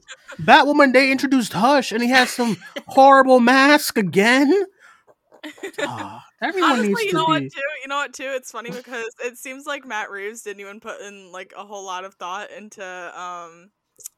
Batwoman. 0.42 0.94
They 0.94 1.12
introduced 1.12 1.54
Hush, 1.54 1.92
and 1.92 2.02
he 2.02 2.10
has 2.10 2.32
some 2.32 2.58
horrible 2.88 3.40
mask 3.40 3.98
again. 3.98 4.66
Ah, 5.80 6.26
everyone 6.42 6.72
Honestly, 6.72 6.90
needs 6.90 7.04
you 7.04 7.12
to 7.12 7.18
know 7.18 7.26
what 7.26 7.42
too? 7.44 7.62
You 7.84 7.88
know 7.88 7.96
what 7.98 8.14
too? 8.14 8.32
It's 8.36 8.52
funny 8.52 8.72
because 8.72 9.08
it 9.24 9.38
seems 9.38 9.66
like 9.66 9.86
Matt 9.86 10.10
Reeves 10.10 10.42
didn't 10.42 10.62
even 10.62 10.80
put 10.80 11.00
in 11.02 11.32
like 11.32 11.54
a 11.56 11.64
whole 11.64 11.86
lot 11.86 12.04
of 12.04 12.16
thought 12.16 12.52
into 12.52 12.84
um 13.20 13.70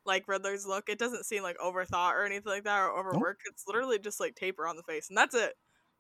like 0.06 0.28
Riddler's 0.28 0.66
look. 0.66 0.90
It 0.90 1.00
doesn't 1.00 1.26
seem 1.26 1.44
like 1.44 1.58
overthought 1.58 2.14
or 2.14 2.26
anything 2.26 2.52
like 2.52 2.64
that 2.64 2.80
or 2.80 2.98
overworked. 2.98 3.42
It's 3.46 3.66
literally 3.68 4.00
just 4.00 4.20
like 4.20 4.36
taper 4.36 4.68
on 4.68 4.78
the 4.78 4.84
face, 4.84 5.10
and 5.10 5.18
that's 5.18 5.36
it. 5.36 5.54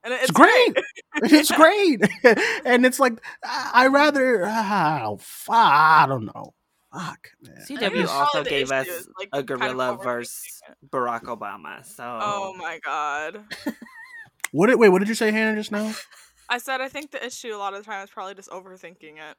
And 0.04 0.14
It's 0.14 0.24
it's, 0.24 0.32
great. 0.32 0.78
it's 1.16 1.52
great, 1.52 2.02
and 2.66 2.86
it's 2.86 3.00
like 3.00 3.22
I 3.44 3.72
I 3.74 3.88
rather. 3.88 4.46
Oh, 4.46 5.18
fuck, 5.22 5.56
I 5.56 6.06
don't 6.08 6.26
know. 6.26 6.54
Fuck, 6.94 7.30
man. 7.42 7.56
CW 7.70 8.08
also 8.08 8.32
probably 8.32 8.44
the 8.44 8.50
gave 8.50 8.72
us 8.72 8.88
like, 9.18 9.30
a 9.32 9.32
kind 9.32 9.40
of 9.42 9.46
gorilla 9.46 10.00
versus 10.04 10.62
Barack 10.90 11.24
Obama. 11.24 11.86
So 11.86 12.04
Oh 12.04 12.54
my 12.58 12.80
god. 12.84 13.44
What 14.54 14.68
did 14.68 14.80
wait? 14.80 14.90
What 14.90 15.00
did 15.00 15.08
you 15.08 15.16
say, 15.16 15.32
Hannah? 15.32 15.56
Just 15.56 15.72
now? 15.72 15.94
I 16.50 16.58
said 16.58 16.82
I 16.82 16.90
think 16.90 17.12
the 17.12 17.26
issue 17.26 17.56
a 17.56 17.58
lot 17.58 17.74
of 17.74 17.80
the 17.80 17.86
time 17.86 18.04
is 18.04 18.10
probably 18.10 18.36
just 18.36 18.50
overthinking 18.50 19.16
it. 19.16 19.38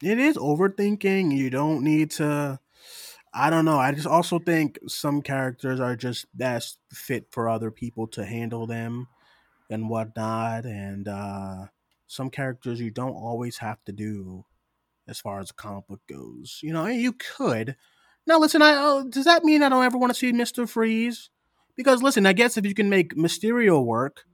It 0.00 0.18
is 0.18 0.36
overthinking. 0.36 1.36
You 1.36 1.50
don't 1.50 1.82
need 1.82 2.12
to. 2.12 2.60
I 3.34 3.50
don't 3.50 3.64
know. 3.64 3.78
I 3.78 3.90
just 3.90 4.06
also 4.06 4.38
think 4.38 4.78
some 4.86 5.20
characters 5.22 5.80
are 5.80 5.96
just 5.96 6.26
best 6.36 6.78
fit 6.92 7.26
for 7.32 7.48
other 7.48 7.72
people 7.72 8.06
to 8.08 8.24
handle 8.24 8.68
them 8.68 9.08
and 9.72 9.88
whatnot. 9.88 10.64
And 10.64 11.08
uh, 11.08 11.66
some 12.06 12.30
characters 12.30 12.80
you 12.80 12.90
don't 12.90 13.14
always 13.14 13.58
have 13.58 13.82
to 13.86 13.92
do 13.92 14.44
as 15.08 15.18
far 15.18 15.40
as 15.40 15.50
a 15.50 15.54
comic 15.54 15.88
book 15.88 16.00
goes. 16.08 16.60
You 16.62 16.72
know, 16.72 16.86
you 16.86 17.12
could. 17.12 17.74
Now, 18.24 18.38
listen, 18.38 18.62
I 18.62 18.74
uh, 18.74 19.02
does 19.02 19.24
that 19.24 19.44
mean 19.44 19.64
I 19.64 19.68
don't 19.68 19.84
ever 19.84 19.98
want 19.98 20.12
to 20.12 20.18
see 20.18 20.30
Mister 20.30 20.66
Freeze? 20.66 21.30
Because 21.74 22.02
listen, 22.02 22.26
I 22.26 22.34
guess 22.34 22.56
if 22.56 22.64
you 22.64 22.74
can 22.74 22.88
make 22.88 23.16
Mysterio 23.16 23.84
work, 23.84 24.24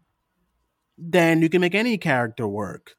then 0.98 1.40
you 1.40 1.48
can 1.48 1.60
make 1.60 1.74
any 1.74 1.96
character 1.96 2.46
work. 2.46 2.96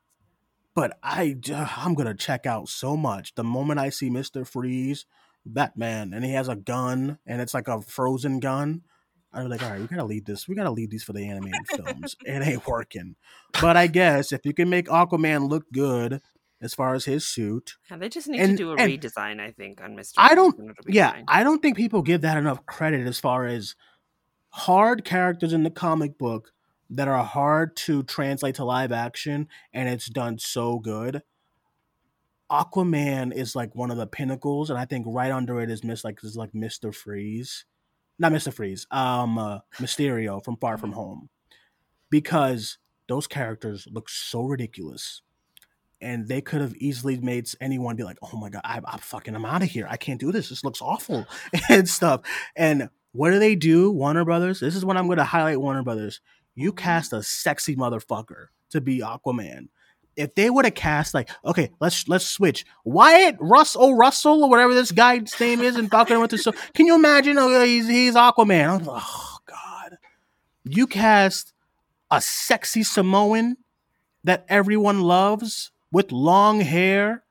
But 0.73 0.97
I, 1.03 1.35
uh, 1.53 1.67
I'm 1.77 1.93
gonna 1.93 2.15
check 2.15 2.45
out 2.45 2.69
so 2.69 2.95
much 2.95 3.35
the 3.35 3.43
moment 3.43 3.79
I 3.79 3.89
see 3.89 4.09
Mister 4.09 4.45
Freeze, 4.45 5.05
Batman, 5.45 6.13
and 6.13 6.23
he 6.23 6.31
has 6.31 6.47
a 6.47 6.55
gun, 6.55 7.19
and 7.27 7.41
it's 7.41 7.53
like 7.53 7.67
a 7.67 7.81
frozen 7.81 8.39
gun. 8.39 8.81
I'm 9.31 9.47
like, 9.47 9.61
all 9.63 9.69
right, 9.69 9.79
we 9.79 9.87
gotta 9.87 10.03
leave 10.05 10.25
this. 10.25 10.47
We 10.47 10.55
gotta 10.55 10.71
leave 10.71 10.89
these 10.89 11.03
for 11.03 11.13
the 11.13 11.27
animated 11.27 11.61
films. 11.67 12.15
It 12.25 12.41
ain't 12.47 12.65
working. 12.67 13.15
But 13.61 13.77
I 13.77 13.87
guess 13.87 14.31
if 14.31 14.45
you 14.45 14.53
can 14.53 14.69
make 14.69 14.87
Aquaman 14.87 15.47
look 15.49 15.65
good 15.71 16.21
as 16.61 16.73
far 16.73 16.93
as 16.95 17.05
his 17.05 17.27
suit, 17.27 17.77
Yeah, 17.91 17.97
they 17.97 18.09
just 18.09 18.27
need 18.27 18.39
And- 18.41 18.57
to 18.57 18.63
do 18.63 18.71
a 18.71 18.75
redesign, 18.77 19.39
I 19.39 19.51
think, 19.51 19.81
on 19.81 19.95
Mr. 19.95 20.13
I 20.17 20.33
don't. 20.35 20.51
Freeze 20.55 20.59
and 20.61 20.69
it'll 20.71 20.83
be 20.85 20.93
Yeah, 20.93 21.11
fine. 21.11 21.25
I 21.27 21.43
don't 21.43 21.61
think 21.61 21.77
people 21.77 22.01
give 22.01 22.21
that 22.21 22.37
enough 22.37 22.65
credit 22.65 23.05
as 23.07 23.19
far 23.19 23.45
as 23.45 23.75
hard 24.49 25.05
characters 25.05 25.53
in 25.53 25.63
the 25.63 25.69
comic 25.69 26.17
book 26.17 26.51
that 26.89 27.07
are 27.07 27.23
hard 27.23 27.75
to 27.75 28.01
translate 28.03 28.55
to 28.55 28.65
live 28.65 28.91
action, 28.91 29.47
and 29.71 29.87
it's 29.87 30.07
done 30.07 30.39
so 30.39 30.79
good. 30.79 31.21
Aquaman 32.51 33.31
is 33.31 33.55
like 33.55 33.75
one 33.75 33.91
of 33.91 33.97
the 33.97 34.07
pinnacles, 34.07 34.71
and 34.71 34.79
I 34.79 34.85
think 34.85 35.05
right 35.07 35.31
under 35.31 35.61
it 35.61 35.69
is 35.69 35.83
Miss 35.83 36.03
like 36.03 36.23
is 36.23 36.35
like 36.35 36.55
Mister 36.55 36.91
Freeze, 36.91 37.65
not 38.19 38.31
Mister 38.31 38.51
Freeze, 38.51 38.85
um, 38.91 39.37
uh, 39.37 39.59
Mysterio 39.75 40.43
from 40.43 40.57
Far 40.57 40.77
From 40.77 40.91
Home, 40.91 41.29
because 42.09 42.77
those 43.07 43.27
characters 43.27 43.87
look 43.91 44.09
so 44.09 44.43
ridiculous 44.43 45.21
and 46.01 46.27
they 46.27 46.41
could 46.41 46.61
have 46.61 46.75
easily 46.77 47.19
made 47.19 47.49
anyone 47.59 47.95
be 47.95 48.03
like, 48.03 48.17
"Oh 48.21 48.37
my 48.37 48.49
god, 48.49 48.61
I, 48.63 48.79
I'm 48.85 48.99
fucking, 48.99 49.35
I'm 49.35 49.45
out 49.45 49.63
of 49.63 49.69
here. 49.69 49.87
I 49.89 49.97
can't 49.97 50.19
do 50.19 50.31
this. 50.31 50.49
This 50.49 50.63
looks 50.63 50.81
awful," 50.81 51.25
and 51.69 51.87
stuff. 51.87 52.21
And 52.55 52.89
what 53.11 53.31
do 53.31 53.39
they 53.39 53.55
do? 53.55 53.91
Warner 53.91 54.25
Brothers. 54.25 54.59
This 54.59 54.75
is 54.75 54.85
when 54.85 54.97
I'm 54.97 55.07
going 55.07 55.17
to 55.17 55.23
highlight 55.23 55.59
Warner 55.59 55.83
Brothers. 55.83 56.21
You 56.55 56.71
cast 56.71 57.13
a 57.13 57.23
sexy 57.23 57.75
motherfucker 57.75 58.47
to 58.71 58.81
be 58.81 58.99
Aquaman. 58.99 59.69
If 60.15 60.35
they 60.35 60.49
would 60.49 60.65
have 60.65 60.75
cast 60.75 61.13
like, 61.13 61.29
okay, 61.45 61.71
let's 61.79 62.07
let's 62.07 62.25
switch 62.25 62.65
Wyatt 62.83 63.37
Russ 63.39 63.75
Russell 63.75 63.95
Russell 63.95 64.43
or 64.43 64.49
whatever 64.49 64.73
this 64.73 64.91
guy's 64.91 65.39
name 65.39 65.61
is 65.61 65.75
and 65.75 65.89
Falcon 65.89 66.13
and 66.13 66.21
Winter 66.21 66.37
Soldier. 66.37 66.59
Can 66.73 66.87
you 66.87 66.95
imagine? 66.95 67.37
Oh, 67.37 67.63
he's 67.63 67.87
he's 67.87 68.15
Aquaman. 68.15 68.79
I'm 68.79 68.85
like, 68.85 69.03
oh 69.05 69.37
god. 69.45 69.97
You 70.65 70.87
cast 70.87 71.53
a 72.11 72.19
sexy 72.19 72.83
Samoan 72.83 73.57
that 74.23 74.45
everyone 74.49 75.01
loves 75.01 75.71
with 75.91 76.11
long 76.11 76.59
hair 76.59 77.23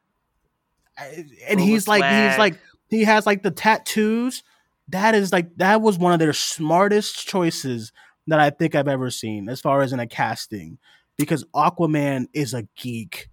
eh, 0.96 1.22
and 1.48 1.58
Full 1.58 1.66
he's 1.66 1.86
like 1.86 2.04
he's 2.04 2.38
like 2.38 2.58
he 2.88 3.04
has 3.04 3.26
like 3.26 3.42
the 3.42 3.50
tattoos 3.50 4.42
that 4.88 5.14
is 5.14 5.32
like 5.32 5.54
that 5.56 5.80
was 5.80 5.98
one 5.98 6.12
of 6.12 6.18
their 6.18 6.32
smartest 6.32 7.26
choices 7.26 7.92
that 8.26 8.40
i 8.40 8.50
think 8.50 8.74
i've 8.74 8.88
ever 8.88 9.10
seen 9.10 9.48
as 9.48 9.60
far 9.60 9.82
as 9.82 9.92
in 9.92 10.00
a 10.00 10.06
casting 10.06 10.78
because 11.18 11.44
aquaman 11.54 12.26
is 12.32 12.54
a 12.54 12.66
geek 12.76 13.28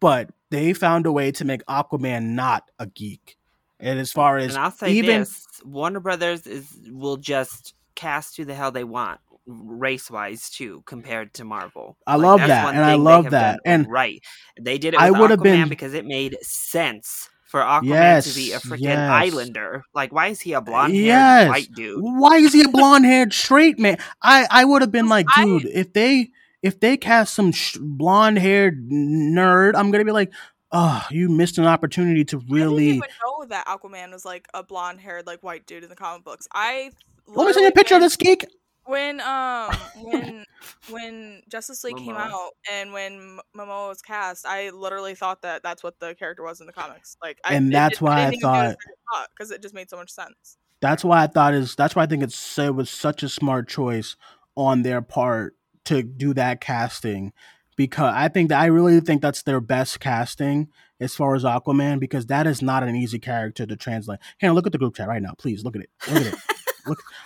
but 0.00 0.30
they 0.50 0.72
found 0.72 1.04
a 1.04 1.12
way 1.12 1.30
to 1.32 1.44
make 1.44 1.64
aquaman 1.66 2.30
not 2.30 2.70
a 2.78 2.86
geek 2.86 3.36
and 3.80 3.98
as 3.98 4.12
far 4.12 4.38
as 4.38 4.54
And 4.54 4.64
I'll 4.64 4.70
say 4.70 4.92
even 4.92 5.20
this: 5.20 5.46
Warner 5.64 6.00
Brothers 6.00 6.46
is 6.46 6.66
will 6.90 7.16
just 7.16 7.74
cast 7.94 8.36
who 8.36 8.44
the 8.44 8.54
hell 8.54 8.70
they 8.70 8.84
want, 8.84 9.20
race 9.46 10.10
wise 10.10 10.50
too, 10.50 10.82
compared 10.86 11.32
to 11.34 11.44
Marvel. 11.44 11.96
I 12.06 12.16
love 12.16 12.40
that, 12.40 12.74
and 12.74 12.84
I 12.84 12.94
love 12.94 13.30
that, 13.30 13.60
and 13.64 13.86
right, 13.88 14.22
they 14.60 14.78
did 14.78 14.94
it. 14.94 15.00
I 15.00 15.10
would've 15.10 15.42
been- 15.42 15.68
because 15.68 15.94
it 15.94 16.04
made 16.04 16.36
sense 16.42 17.30
for 17.46 17.60
Aquaman 17.60 18.22
to 18.28 18.34
be 18.34 18.52
a 18.52 18.58
freaking 18.58 18.80
yes. 18.82 19.10
Islander. 19.10 19.82
Like, 19.92 20.12
why 20.12 20.28
is 20.28 20.40
he 20.40 20.52
a 20.52 20.60
blonde 20.60 20.94
haired 20.94 21.04
yes 21.06 21.48
white 21.48 21.72
dude? 21.74 21.98
why 22.00 22.36
is 22.36 22.52
he 22.52 22.62
a 22.62 22.68
blonde 22.68 23.04
haired 23.04 23.32
straight 23.32 23.76
man 23.76 23.98
i 24.22 24.46
i 24.52 24.64
would 24.64 24.82
have 24.82 24.92
been 24.92 25.08
like 25.08 25.26
I- 25.36 25.44
dude 25.44 25.64
if 25.64 25.92
they 25.92 26.30
if 26.62 26.80
they 26.80 26.96
cast 26.96 27.34
some 27.34 27.52
sh- 27.52 27.76
blonde 27.80 28.38
haired 28.38 28.88
nerd 28.90 29.74
i'm 29.74 29.90
gonna 29.90 30.04
be 30.04 30.12
like 30.12 30.32
oh 30.72 31.04
you 31.10 31.28
missed 31.28 31.58
an 31.58 31.64
opportunity 31.64 32.24
to 32.24 32.38
really. 32.48 32.90
I 32.90 32.92
didn't 32.92 32.96
even 32.96 33.08
know 33.26 33.44
that 33.46 33.66
Aquaman 33.66 34.12
was 34.12 34.24
like 34.24 34.46
a 34.54 34.62
blonde 34.62 35.00
haired 35.00 35.26
like 35.26 35.42
white 35.42 35.66
dude 35.66 35.82
in 35.82 35.90
the 35.90 35.96
comic 35.96 36.22
books. 36.24 36.46
I 36.52 36.92
let 37.26 37.46
me 37.46 37.52
send 37.52 37.62
you 37.64 37.68
a 37.68 37.72
picture 37.72 37.96
of 37.96 38.00
this 38.02 38.16
geek 38.16 38.44
when 38.84 39.20
um 39.20 39.74
when 40.02 40.44
when 40.90 41.42
Justice 41.48 41.82
League 41.82 41.96
came 41.96 42.14
out 42.16 42.50
and 42.70 42.92
when 42.92 43.14
M- 43.14 43.40
Momoa 43.56 43.88
was 43.88 44.00
cast, 44.00 44.46
I 44.46 44.70
literally 44.70 45.14
thought 45.16 45.42
that 45.42 45.62
that's 45.64 45.82
what 45.82 45.98
the 45.98 46.14
character 46.14 46.44
was 46.44 46.60
in 46.60 46.66
the 46.68 46.72
comics. 46.72 47.16
Like, 47.22 47.38
And 47.44 47.68
it 47.68 47.72
that's 47.72 47.98
didn't- 47.98 48.02
why 48.02 48.12
I 48.20 48.30
didn't 48.30 48.34
even 48.34 48.38
it 48.38 48.42
thought- 48.42 48.76
thought 49.12 49.28
because 49.36 49.50
it 49.50 49.62
just 49.62 49.74
made 49.74 49.90
so 49.90 49.96
much 49.96 50.10
sense. 50.10 50.56
that's 50.80 51.04
why 51.04 51.22
i 51.22 51.26
thought 51.26 51.52
is 51.52 51.74
that's 51.74 51.96
why 51.96 52.04
i 52.04 52.06
think 52.06 52.22
it's 52.22 52.58
it 52.60 52.74
was 52.74 52.88
such 52.88 53.24
a 53.24 53.28
smart 53.28 53.68
choice 53.68 54.14
on 54.56 54.82
their 54.82 55.02
part 55.02 55.56
to 55.90 56.02
do 56.02 56.32
that 56.34 56.60
casting 56.60 57.32
because 57.76 58.12
i 58.16 58.28
think 58.28 58.48
that 58.48 58.60
i 58.60 58.66
really 58.66 59.00
think 59.00 59.20
that's 59.22 59.42
their 59.42 59.60
best 59.60 60.00
casting 60.00 60.68
as 61.00 61.14
far 61.14 61.34
as 61.34 61.44
aquaman 61.44 61.98
because 62.00 62.26
that 62.26 62.46
is 62.46 62.60
not 62.62 62.82
an 62.82 62.94
easy 62.96 63.18
character 63.18 63.64
to 63.66 63.76
translate. 63.76 64.18
Hey 64.38 64.50
look 64.50 64.66
at 64.66 64.72
the 64.72 64.78
group 64.78 64.94
chat 64.96 65.08
right 65.08 65.22
now. 65.22 65.32
Please 65.38 65.64
look 65.64 65.74
at 65.76 65.82
it. 65.82 65.90
Look 66.12 66.26
at 66.26 66.32
it. 66.34 66.38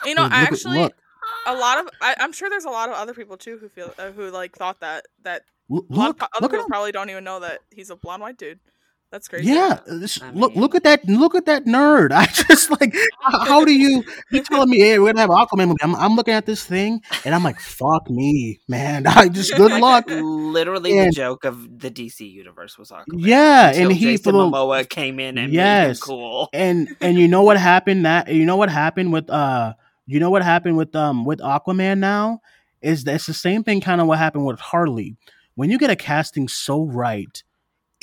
You 0.04 0.14
know, 0.14 0.22
Look- 0.24 0.32
look 0.32 0.40
actually 0.40 0.78
look. 0.80 0.94
a 1.46 1.54
lot 1.54 1.78
of 1.78 1.88
I, 2.00 2.14
I'm 2.18 2.32
sure 2.32 2.50
there's 2.50 2.64
a 2.66 2.70
lot 2.70 2.88
of 2.88 2.94
other 2.96 3.14
people 3.14 3.36
too 3.36 3.56
who 3.58 3.68
feel 3.68 3.92
uh, 3.98 4.10
who 4.10 4.30
like 4.30 4.54
thought 4.56 4.80
that 4.80 5.06
that 5.22 5.42
Look, 5.68 5.86
lot 5.88 6.08
look, 6.20 6.28
other 6.36 6.48
people 6.48 6.66
probably 6.66 6.92
don't 6.92 7.08
even 7.10 7.24
know 7.24 7.40
that 7.40 7.60
he's 7.70 7.88
a 7.90 7.96
blonde 7.96 8.20
white 8.22 8.36
dude. 8.36 8.60
That's 9.14 9.28
crazy. 9.28 9.46
Yeah, 9.46 9.78
this, 9.86 10.20
I 10.20 10.32
look, 10.32 10.50
mean- 10.52 10.60
look 10.60 10.74
at 10.74 10.82
that, 10.82 11.04
look 11.08 11.36
at 11.36 11.46
that 11.46 11.66
nerd. 11.66 12.10
I 12.12 12.26
just 12.26 12.68
like, 12.68 12.92
how, 13.20 13.44
how 13.44 13.64
do 13.64 13.70
you? 13.72 14.02
You 14.32 14.42
telling 14.42 14.68
me, 14.68 14.80
hey, 14.80 14.98
we're 14.98 15.12
gonna 15.12 15.20
have 15.20 15.30
Aquaman 15.30 15.68
movie? 15.68 15.78
I'm, 15.82 15.94
I'm 15.94 16.16
looking 16.16 16.34
at 16.34 16.46
this 16.46 16.64
thing, 16.64 17.00
and 17.24 17.32
I'm 17.32 17.44
like, 17.44 17.60
fuck 17.60 18.10
me, 18.10 18.58
man. 18.66 19.06
I 19.06 19.28
just 19.28 19.54
good 19.54 19.70
luck. 19.80 20.06
Literally, 20.08 20.98
And- 20.98 21.12
the 21.12 21.14
joke 21.14 21.44
of 21.44 21.78
the 21.78 21.92
DC 21.92 22.28
universe 22.28 22.76
was 22.76 22.90
Aquaman. 22.90 23.04
Yeah, 23.18 23.68
until 23.68 23.82
and 23.90 23.92
he 23.96 24.04
Jason 24.06 24.24
for 24.24 24.32
the 24.32 24.38
Momoa 24.38 24.88
came 24.88 25.20
in 25.20 25.38
and 25.38 25.52
Yes. 25.52 25.86
made 25.86 25.90
him 25.90 26.18
cool. 26.18 26.48
and 26.52 26.96
and 27.00 27.16
you 27.16 27.28
know 27.28 27.42
what 27.44 27.56
happened 27.56 28.04
that 28.06 28.26
you 28.34 28.44
know 28.44 28.56
what 28.56 28.68
happened 28.68 29.12
with 29.12 29.30
uh 29.30 29.74
you 30.06 30.18
know 30.18 30.30
what 30.30 30.42
happened 30.42 30.76
with 30.76 30.96
um 30.96 31.24
with 31.24 31.38
Aquaman 31.38 31.98
now 32.00 32.40
is 32.82 33.04
that 33.04 33.14
it's 33.14 33.26
the 33.26 33.32
same 33.32 33.62
thing 33.62 33.80
kind 33.80 34.00
of 34.00 34.08
what 34.08 34.18
happened 34.18 34.44
with 34.44 34.58
Harley. 34.58 35.16
When 35.54 35.70
you 35.70 35.78
get 35.78 35.90
a 35.90 35.94
casting 35.96 36.48
so 36.48 36.82
right, 36.84 37.40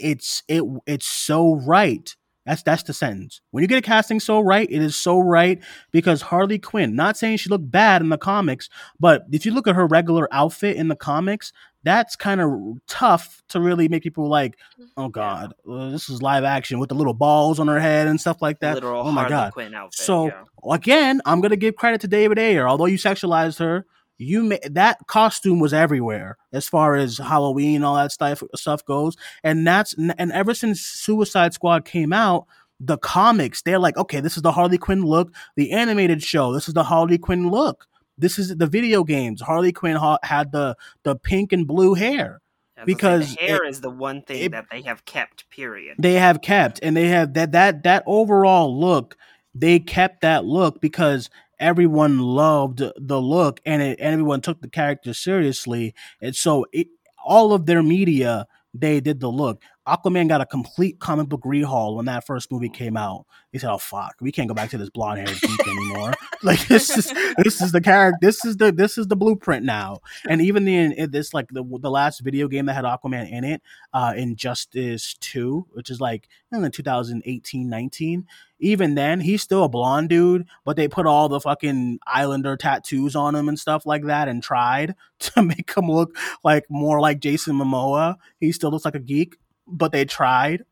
it's 0.01 0.43
it 0.47 0.63
it's 0.85 1.07
so 1.07 1.55
right 1.55 2.15
That's 2.45 2.63
that's 2.63 2.83
the 2.83 2.93
sentence. 2.93 3.41
When 3.51 3.61
you 3.61 3.67
get 3.67 3.77
a 3.77 3.81
casting 3.81 4.19
so 4.19 4.39
right, 4.39 4.67
it 4.69 4.81
is 4.81 4.95
so 4.95 5.19
right 5.19 5.61
because 5.91 6.21
Harley 6.23 6.57
Quinn. 6.57 6.95
Not 6.95 7.17
saying 7.17 7.37
she 7.37 7.49
looked 7.49 7.69
bad 7.69 8.01
in 8.01 8.09
the 8.09 8.17
comics, 8.17 8.69
but 8.99 9.25
if 9.31 9.45
you 9.45 9.53
look 9.53 9.67
at 9.67 9.75
her 9.75 9.85
regular 9.85 10.27
outfit 10.31 10.75
in 10.75 10.87
the 10.87 10.95
comics, 10.95 11.53
that's 11.83 12.15
kind 12.15 12.41
of 12.41 12.51
tough 12.87 13.41
to 13.49 13.59
really 13.59 13.87
make 13.87 14.03
people 14.03 14.27
like, 14.27 14.57
oh 14.97 15.07
god, 15.07 15.53
uh, 15.69 15.89
this 15.91 16.09
is 16.09 16.21
live 16.21 16.43
action 16.43 16.79
with 16.79 16.89
the 16.89 16.95
little 16.95 17.13
balls 17.13 17.59
on 17.59 17.67
her 17.67 17.79
head 17.79 18.07
and 18.07 18.19
stuff 18.19 18.41
like 18.41 18.59
that. 18.61 18.75
Literal 18.75 19.07
oh 19.07 19.11
my 19.11 19.21
Harley 19.21 19.29
god. 19.29 19.53
Quinn 19.53 19.73
outfit. 19.75 20.03
So 20.03 20.27
yeah. 20.27 20.43
again, 20.71 21.21
I'm 21.25 21.41
gonna 21.41 21.55
give 21.55 21.75
credit 21.75 22.01
to 22.01 22.07
David 22.07 22.39
Ayer. 22.39 22.67
Although 22.67 22.85
you 22.85 22.97
sexualized 22.97 23.59
her, 23.59 23.85
you 24.21 24.43
ma- 24.43 24.55
that 24.69 24.97
costume 25.07 25.59
was 25.59 25.73
everywhere 25.73 26.37
as 26.53 26.67
far 26.67 26.95
as 26.95 27.17
Halloween 27.17 27.77
and 27.77 27.85
all 27.85 27.95
that 27.95 28.11
stuff 28.11 28.43
stuff 28.55 28.85
goes. 28.85 29.15
And 29.43 29.65
that's 29.65 29.93
and 29.95 30.31
ever 30.31 30.53
since 30.53 30.81
Suicide 30.81 31.53
Squad 31.53 31.85
came 31.85 32.13
out, 32.13 32.45
the 32.79 32.97
comics 32.97 33.61
they're 33.61 33.79
like, 33.79 33.97
okay, 33.97 34.19
this 34.19 34.37
is 34.37 34.43
the 34.43 34.51
Harley 34.51 34.77
Quinn 34.77 35.03
look. 35.03 35.33
The 35.55 35.71
animated 35.71 36.21
show, 36.23 36.53
this 36.53 36.67
is 36.67 36.73
the 36.73 36.83
Harley 36.83 37.17
Quinn 37.17 37.49
look. 37.49 37.87
This 38.17 38.37
is 38.37 38.55
the 38.55 38.67
video 38.67 39.03
games. 39.03 39.41
Harley 39.41 39.71
Quinn 39.71 39.95
ha- 39.95 40.19
had 40.23 40.51
the 40.51 40.75
the 41.03 41.15
pink 41.15 41.51
and 41.51 41.65
blue 41.65 41.95
hair 41.95 42.41
because 42.85 43.35
the 43.35 43.41
hair 43.45 43.63
it- 43.65 43.69
is 43.69 43.81
the 43.81 43.89
one 43.89 44.21
thing 44.21 44.43
it- 44.43 44.51
that 44.51 44.65
they 44.71 44.81
have 44.83 45.05
kept. 45.05 45.49
Period. 45.49 45.95
they 45.99 46.13
have 46.13 46.41
kept 46.41 46.79
and 46.83 46.95
they 46.95 47.07
have 47.07 47.33
that 47.33 47.51
that 47.53 47.83
that 47.83 48.03
overall 48.05 48.79
look 48.79 49.17
they 49.53 49.79
kept 49.79 50.21
that 50.21 50.45
look 50.45 50.79
because 50.79 51.29
everyone 51.61 52.19
loved 52.19 52.81
the 52.97 53.21
look 53.21 53.61
and, 53.65 53.81
it, 53.81 53.99
everyone 53.99 54.41
took 54.41 54.61
the 54.61 54.69
character 54.69 55.13
seriously. 55.13 55.93
And 56.21 56.35
so 56.35 56.65
it, 56.73 56.87
all 57.23 57.53
of 57.53 57.65
their 57.67 57.83
media 57.83 58.47
they 58.73 58.99
did 59.01 59.19
the 59.19 59.29
look 59.29 59.61
aquaman 59.87 60.27
got 60.27 60.41
a 60.41 60.45
complete 60.45 60.99
comic 60.99 61.27
book 61.27 61.41
rehaul 61.41 61.95
when 61.95 62.05
that 62.05 62.25
first 62.25 62.51
movie 62.51 62.69
came 62.69 62.95
out. 62.95 63.25
He 63.51 63.59
said 63.59 63.71
oh 63.71 63.77
fuck. 63.77 64.15
We 64.21 64.31
can't 64.31 64.47
go 64.47 64.53
back 64.53 64.69
to 64.71 64.77
this 64.77 64.89
blonde 64.89 65.19
haired 65.19 65.41
geek 65.41 65.67
anymore. 65.67 66.13
Like 66.43 66.67
this 66.67 66.97
is 66.97 67.13
this 67.43 67.61
is 67.61 67.71
the 67.71 67.81
character 67.81 68.17
this 68.19 68.43
is 68.45 68.57
the 68.57 68.71
this 68.71 68.97
is 68.97 69.05
the 69.05 69.15
blueprint 69.15 69.63
now. 69.63 69.99
And 70.27 70.41
even 70.41 70.65
the 70.65 70.75
in 70.75 71.11
this 71.11 71.35
like 71.35 71.49
the, 71.49 71.63
the 71.79 71.91
last 71.91 72.21
video 72.21 72.47
game 72.47 72.65
that 72.65 72.73
had 72.73 72.83
aquaman 72.83 73.31
in 73.31 73.43
it 73.43 73.61
uh 73.93 74.13
injustice 74.17 75.13
2 75.19 75.67
which 75.73 75.91
is 75.91 76.01
like 76.01 76.27
in 76.51 76.63
the 76.63 76.71
2018 76.71 77.69
19 77.69 78.25
even 78.59 78.95
then 78.95 79.19
he's 79.19 79.43
still 79.43 79.63
a 79.63 79.69
blonde 79.69 80.09
dude 80.09 80.47
but 80.65 80.77
they 80.77 80.87
put 80.87 81.05
all 81.05 81.29
the 81.29 81.39
fucking 81.39 81.99
islander 82.07 82.57
tattoos 82.57 83.15
on 83.15 83.35
him 83.35 83.47
and 83.47 83.59
stuff 83.59 83.85
like 83.85 84.05
that 84.05 84.27
and 84.27 84.41
tried 84.41 84.95
to 85.19 85.43
make 85.43 85.71
him 85.77 85.91
look 85.91 86.15
like 86.43 86.65
more 86.71 86.99
like 86.99 87.19
jason 87.19 87.55
momoa. 87.55 88.15
He 88.39 88.51
still 88.51 88.71
looks 88.71 88.85
like 88.85 88.95
a 88.95 88.99
geek 88.99 89.37
but 89.71 89.91
they 89.91 90.05
tried. 90.05 90.63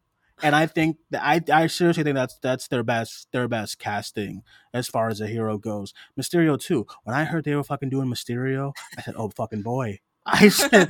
And 0.42 0.56
i 0.56 0.68
think 0.68 0.98
that 1.12 1.22
i 1.22 1.42
i 1.54 1.68
seriously 1.68 2.04
think 2.04 2.16
that's 2.16 2.38
that's 2.40 2.68
their 2.70 2.84
best 2.84 3.28
their 3.34 3.48
best 3.50 3.78
casting 3.78 4.44
as 4.74 4.88
far 4.88 5.10
as 5.10 5.20
a 5.22 5.28
hero 5.28 5.58
goes. 5.58 5.94
Mysterio 6.20 6.60
too. 6.60 6.88
When 7.04 7.16
i 7.16 7.26
heard 7.26 7.44
they 7.44 7.56
were 7.56 7.64
fucking 7.64 7.90
doing 7.90 8.08
mysterio 8.10 8.74
i 8.98 9.02
said 9.02 9.16
oh 9.18 9.30
fucking 9.30 9.64
boy 9.64 10.00
I 10.32 10.50
said, 10.50 10.88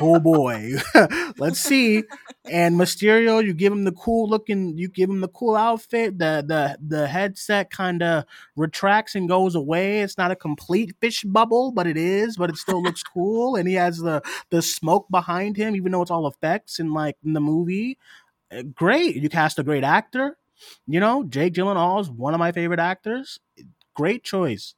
"Oh 0.00 0.18
boy, 0.20 0.74
let's 1.38 1.60
see." 1.60 2.04
And 2.50 2.76
Mysterio, 2.76 3.44
you 3.44 3.54
give 3.54 3.72
him 3.72 3.84
the 3.84 3.92
cool 3.92 4.28
looking, 4.28 4.76
you 4.78 4.88
give 4.88 5.10
him 5.10 5.20
the 5.20 5.28
cool 5.28 5.56
outfit. 5.56 6.18
The 6.18 6.44
the 6.46 6.78
the 6.86 7.06
headset 7.08 7.70
kind 7.70 8.02
of 8.02 8.24
retracts 8.56 9.14
and 9.14 9.28
goes 9.28 9.54
away. 9.54 10.00
It's 10.00 10.18
not 10.18 10.30
a 10.30 10.36
complete 10.36 10.94
fish 11.00 11.22
bubble, 11.24 11.72
but 11.72 11.86
it 11.86 11.96
is. 11.96 12.36
But 12.36 12.50
it 12.50 12.56
still 12.56 12.82
looks 12.82 13.02
cool. 13.02 13.56
And 13.56 13.68
he 13.68 13.74
has 13.74 13.98
the 13.98 14.22
the 14.50 14.62
smoke 14.62 15.06
behind 15.10 15.56
him, 15.56 15.74
even 15.76 15.92
though 15.92 16.02
it's 16.02 16.10
all 16.10 16.26
effects 16.26 16.78
in 16.78 16.92
like 16.92 17.16
in 17.24 17.32
the 17.32 17.40
movie. 17.40 17.98
Uh, 18.50 18.62
Great, 18.62 19.16
you 19.16 19.28
cast 19.28 19.58
a 19.58 19.64
great 19.64 19.84
actor. 19.84 20.36
You 20.86 21.00
know, 21.00 21.24
Jake 21.24 21.54
Gyllenhaal 21.54 22.00
is 22.00 22.10
one 22.10 22.34
of 22.34 22.38
my 22.40 22.52
favorite 22.52 22.80
actors. 22.80 23.38
Great 23.94 24.24
choice. 24.24 24.74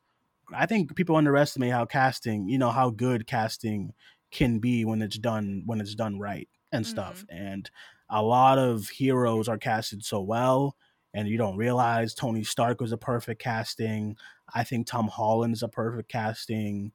I 0.54 0.66
think 0.66 0.94
people 0.94 1.16
underestimate 1.16 1.72
how 1.72 1.84
casting, 1.84 2.48
you 2.48 2.58
know, 2.58 2.70
how 2.70 2.90
good 2.90 3.26
casting 3.26 3.92
can 4.30 4.58
be 4.58 4.84
when 4.84 5.02
it's 5.02 5.18
done 5.18 5.62
when 5.66 5.80
it's 5.80 5.94
done 5.94 6.18
right 6.18 6.48
and 6.72 6.86
stuff. 6.86 7.24
And 7.28 7.70
a 8.10 8.22
lot 8.22 8.58
of 8.58 8.88
heroes 8.88 9.48
are 9.48 9.58
casted 9.58 10.04
so 10.04 10.20
well, 10.20 10.76
and 11.14 11.28
you 11.28 11.38
don't 11.38 11.56
realize 11.56 12.14
Tony 12.14 12.44
Stark 12.44 12.80
was 12.80 12.92
a 12.92 12.98
perfect 12.98 13.40
casting. 13.42 14.16
I 14.54 14.64
think 14.64 14.86
Tom 14.86 15.08
Holland 15.08 15.54
is 15.54 15.62
a 15.62 15.68
perfect 15.68 16.10
casting. 16.10 16.92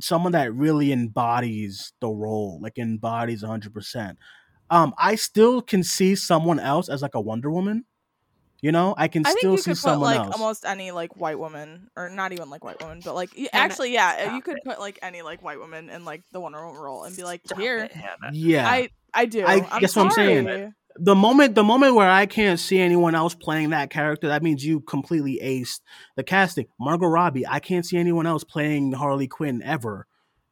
Someone 0.00 0.32
that 0.32 0.52
really 0.52 0.92
embodies 0.92 1.92
the 2.00 2.08
role, 2.08 2.58
like 2.60 2.78
embodies 2.78 3.42
100%. 3.42 4.16
Um, 4.68 4.94
I 4.98 5.14
still 5.14 5.62
can 5.62 5.82
see 5.82 6.14
someone 6.16 6.58
else 6.58 6.88
as 6.88 7.02
like 7.02 7.14
a 7.14 7.20
Wonder 7.20 7.50
Woman. 7.50 7.84
You 8.62 8.72
know, 8.72 8.94
I 8.96 9.08
can 9.08 9.24
I 9.26 9.30
think 9.30 9.38
still 9.40 9.52
you 9.52 9.58
see 9.58 9.70
could 9.72 9.82
put 9.82 9.98
like 9.98 10.18
else. 10.18 10.34
almost 10.34 10.64
any 10.64 10.90
like 10.90 11.16
white 11.16 11.38
woman, 11.38 11.90
or 11.94 12.08
not 12.08 12.32
even 12.32 12.48
like 12.48 12.64
white 12.64 12.80
woman, 12.80 13.00
but 13.04 13.14
like 13.14 13.30
actually, 13.52 13.92
yeah, 13.92 14.28
uh, 14.30 14.34
you 14.34 14.40
could 14.40 14.56
it. 14.56 14.64
put 14.64 14.80
like 14.80 14.98
any 15.02 15.22
like 15.22 15.42
white 15.42 15.58
woman 15.58 15.90
in 15.90 16.04
like 16.04 16.22
the 16.32 16.40
Wonder 16.40 16.64
Woman 16.64 16.80
role 16.80 17.04
and 17.04 17.14
be 17.14 17.22
like, 17.22 17.42
Stop 17.44 17.58
here, 17.58 17.78
it, 17.78 17.92
yeah. 18.32 18.68
I 18.68 18.88
I 19.12 19.26
do. 19.26 19.44
I 19.44 19.66
I'm 19.70 19.80
guess 19.80 19.94
what 19.94 20.06
I'm 20.06 20.10
saying. 20.12 20.74
the 20.96 21.14
moment 21.14 21.54
the 21.54 21.64
moment 21.64 21.94
where 21.94 22.08
I 22.08 22.24
can't 22.26 22.58
see 22.58 22.78
anyone 22.78 23.14
else 23.14 23.34
playing 23.34 23.70
that 23.70 23.90
character, 23.90 24.28
that 24.28 24.42
means 24.42 24.64
you 24.64 24.80
completely 24.80 25.38
aced 25.42 25.80
the 26.16 26.24
casting. 26.24 26.66
Margot 26.80 27.06
Robbie, 27.06 27.46
I 27.46 27.60
can't 27.60 27.84
see 27.84 27.98
anyone 27.98 28.26
else 28.26 28.44
playing 28.44 28.92
Harley 28.92 29.28
Quinn 29.28 29.62
ever. 29.62 30.06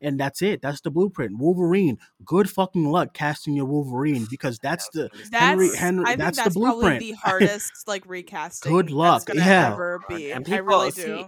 And 0.05 0.21
that's 0.21 0.43
it. 0.43 0.61
That's 0.63 0.81
the 0.83 0.91
blueprint. 0.91 1.39
Wolverine. 1.39 1.99
Good 2.25 2.49
fucking 2.51 2.85
luck 2.91 3.15
casting 3.15 3.55
your 3.55 3.65
Wolverine 3.65 4.27
because 4.31 4.59
that's 4.59 4.89
the 4.91 5.09
That's 5.31 5.31
Henry 5.45 5.75
Henry 5.77 6.05
I 6.05 6.09
think 6.11 6.19
that's, 6.21 6.37
that's, 6.39 6.55
the 6.55 6.61
probably 6.61 6.81
blueprint. 6.83 7.01
the 7.01 7.13
hardest 7.29 7.73
like 7.87 8.05
recasting. 8.07 8.71
Good 8.73 8.91
luck, 8.91 9.25
That's 9.27 9.39
yeah. 9.39 9.73
ever 9.73 10.01
be. 10.09 10.31
And 10.31 10.45
I 10.47 10.51
people 10.51 10.67
really 10.67 10.91
see, 10.91 11.27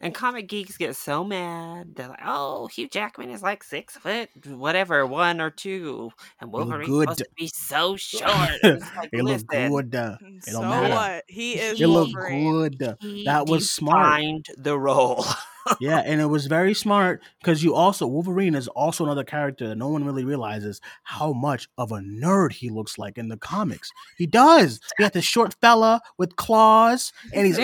and 0.00 0.14
comic 0.14 0.48
geeks 0.48 0.76
get 0.76 0.96
so 0.96 1.24
mad. 1.24 1.94
They're 1.94 2.08
like, 2.08 2.20
"Oh, 2.24 2.66
Hugh 2.66 2.88
Jackman 2.88 3.30
is 3.30 3.42
like 3.42 3.62
six 3.62 3.96
foot, 3.96 4.28
whatever, 4.46 5.06
one 5.06 5.40
or 5.40 5.50
two, 5.50 6.10
and 6.40 6.50
look 6.52 6.68
Wolverine's 6.68 6.88
supposed 7.00 7.18
to 7.20 7.28
be 7.36 7.48
so 7.54 7.96
short." 7.96 8.50
And 8.62 8.82
it's 8.82 8.96
like, 8.96 9.10
it 9.12 9.22
looked 9.24 9.46
good. 9.46 9.94
uh, 9.94 10.16
It 10.20 10.44
So 10.44 10.52
don't 10.60 10.70
matter. 10.70 10.94
what? 10.94 11.24
He 11.28 11.54
is 11.54 11.80
It 11.80 11.86
looked 11.86 12.12
Wolverine. 12.14 12.70
good. 12.76 12.96
he 13.00 13.24
That 13.24 13.46
was 13.46 13.70
smart. 13.70 14.04
defined 14.20 14.46
the 14.58 14.78
role. 14.78 15.24
yeah, 15.80 16.02
and 16.04 16.20
it 16.20 16.26
was 16.26 16.46
very 16.46 16.74
smart 16.74 17.22
because 17.40 17.62
you 17.62 17.74
also 17.74 18.06
Wolverine 18.06 18.54
is 18.54 18.68
also 18.68 19.04
another 19.04 19.24
character 19.24 19.68
that 19.68 19.76
no 19.76 19.88
one 19.88 20.04
really 20.04 20.24
realizes 20.24 20.80
how 21.02 21.32
much 21.32 21.68
of 21.78 21.92
a 21.92 21.98
nerd 21.98 22.52
he 22.52 22.70
looks 22.70 22.98
like 22.98 23.18
in 23.18 23.28
the 23.28 23.36
comics. 23.36 23.90
He 24.16 24.26
does. 24.26 24.80
He 24.96 25.02
got 25.02 25.12
this 25.12 25.24
short 25.24 25.54
fella 25.60 26.00
with 26.18 26.36
claws, 26.36 27.12
and 27.32 27.46
he's 27.46 27.58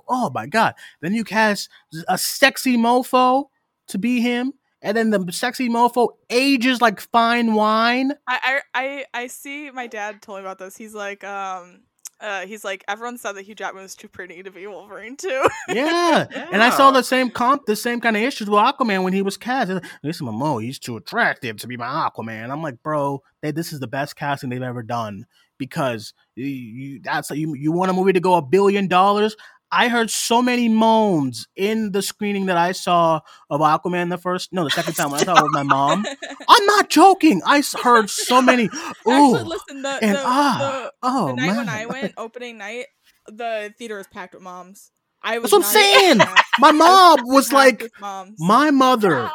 oh 0.08 0.30
my 0.30 0.46
god. 0.46 0.74
Then 1.00 1.14
you 1.14 1.24
cast 1.24 1.68
a 2.08 2.18
sexy 2.18 2.76
mofo 2.76 3.44
to 3.88 3.98
be 3.98 4.20
him, 4.20 4.52
and 4.80 4.96
then 4.96 5.10
the 5.10 5.32
sexy 5.32 5.68
mofo 5.68 6.08
ages 6.30 6.80
like 6.80 7.00
fine 7.00 7.54
wine. 7.54 8.12
I, 8.26 8.60
I 8.74 9.04
I 9.14 9.26
see 9.28 9.70
my 9.70 9.86
dad 9.86 10.22
told 10.22 10.38
me 10.38 10.44
about 10.44 10.58
this. 10.58 10.76
He's 10.76 10.94
like, 10.94 11.24
um, 11.24 11.82
uh, 12.22 12.46
he's 12.46 12.64
like, 12.64 12.84
everyone 12.86 13.18
said 13.18 13.32
that 13.32 13.42
Hugh 13.42 13.54
Jackman 13.54 13.82
was 13.82 13.96
too 13.96 14.08
pretty 14.08 14.42
to 14.42 14.50
be 14.50 14.66
Wolverine 14.66 15.16
too. 15.16 15.46
Yeah. 15.68 16.26
And 16.52 16.62
I 16.62 16.70
saw 16.70 16.90
the 16.90 17.02
same 17.02 17.30
comp, 17.30 17.64
the 17.66 17.74
same 17.74 18.00
kind 18.00 18.16
of 18.16 18.22
issues 18.22 18.48
with 18.48 18.58
Aquaman 18.58 19.04
when 19.04 19.14
he 19.14 19.22
was 19.22 19.38
cast. 19.38 19.68
This 19.68 19.76
is 20.16 20.22
like, 20.22 20.34
Listen, 20.34 20.60
he's 20.60 20.78
too 20.78 20.96
attractive 20.96 21.56
to 21.58 21.66
be 21.66 21.76
my 21.78 21.86
Aquaman. 21.86 22.50
I'm 22.50 22.62
like, 22.62 22.82
bro, 22.82 23.22
they, 23.40 23.52
this 23.52 23.72
is 23.72 23.80
the 23.80 23.86
best 23.86 24.14
casting 24.14 24.50
they've 24.50 24.62
ever 24.62 24.82
done 24.82 25.24
because 25.58 26.12
you, 26.34 26.46
you 26.46 27.00
that's 27.02 27.30
you 27.30 27.54
you 27.54 27.72
want 27.72 27.90
a 27.90 27.94
movie 27.94 28.12
to 28.12 28.20
go 28.20 28.34
a 28.34 28.42
billion 28.42 28.86
dollars. 28.86 29.36
I 29.72 29.88
heard 29.88 30.10
so 30.10 30.42
many 30.42 30.68
moans 30.68 31.48
in 31.56 31.92
the 31.92 32.02
screening 32.02 32.46
that 32.46 32.58
I 32.58 32.72
saw 32.72 33.20
of 33.48 33.60
Aquaman 33.62 34.10
the 34.10 34.18
first, 34.18 34.52
no, 34.52 34.64
the 34.64 34.70
second 34.78 34.94
time 34.94 35.10
when 35.10 35.20
I 35.22 35.24
saw 35.24 35.38
it 35.38 35.42
with 35.44 35.52
my 35.52 35.62
mom. 35.62 36.04
I'm 36.48 36.66
not 36.66 36.90
joking. 36.90 37.40
I 37.46 37.62
heard 37.82 38.10
so 38.10 38.42
many. 38.42 38.64
Ooh, 39.08 39.10
Actually, 39.10 39.44
listen, 39.44 39.82
the 39.82 39.98
and 40.02 40.16
the, 40.16 40.22
ah, 40.22 40.58
the, 40.60 40.92
oh 41.02 41.26
the 41.28 41.32
night 41.34 41.46
man. 41.46 41.56
when 41.56 41.68
I 41.70 41.86
went, 41.86 42.12
opening 42.18 42.58
night, 42.58 42.86
the 43.26 43.72
theater 43.78 43.96
was 43.96 44.06
packed 44.08 44.34
with 44.34 44.42
moms. 44.42 44.90
I 45.22 45.38
was 45.38 45.50
That's 45.50 45.52
what 45.52 45.66
I'm 45.66 45.72
saying. 45.72 46.18
that. 46.18 46.44
My 46.58 46.72
mom 46.72 47.20
was 47.24 47.52
like, 47.52 47.88
moms. 48.00 48.34
my 48.38 48.70
mother, 48.70 49.30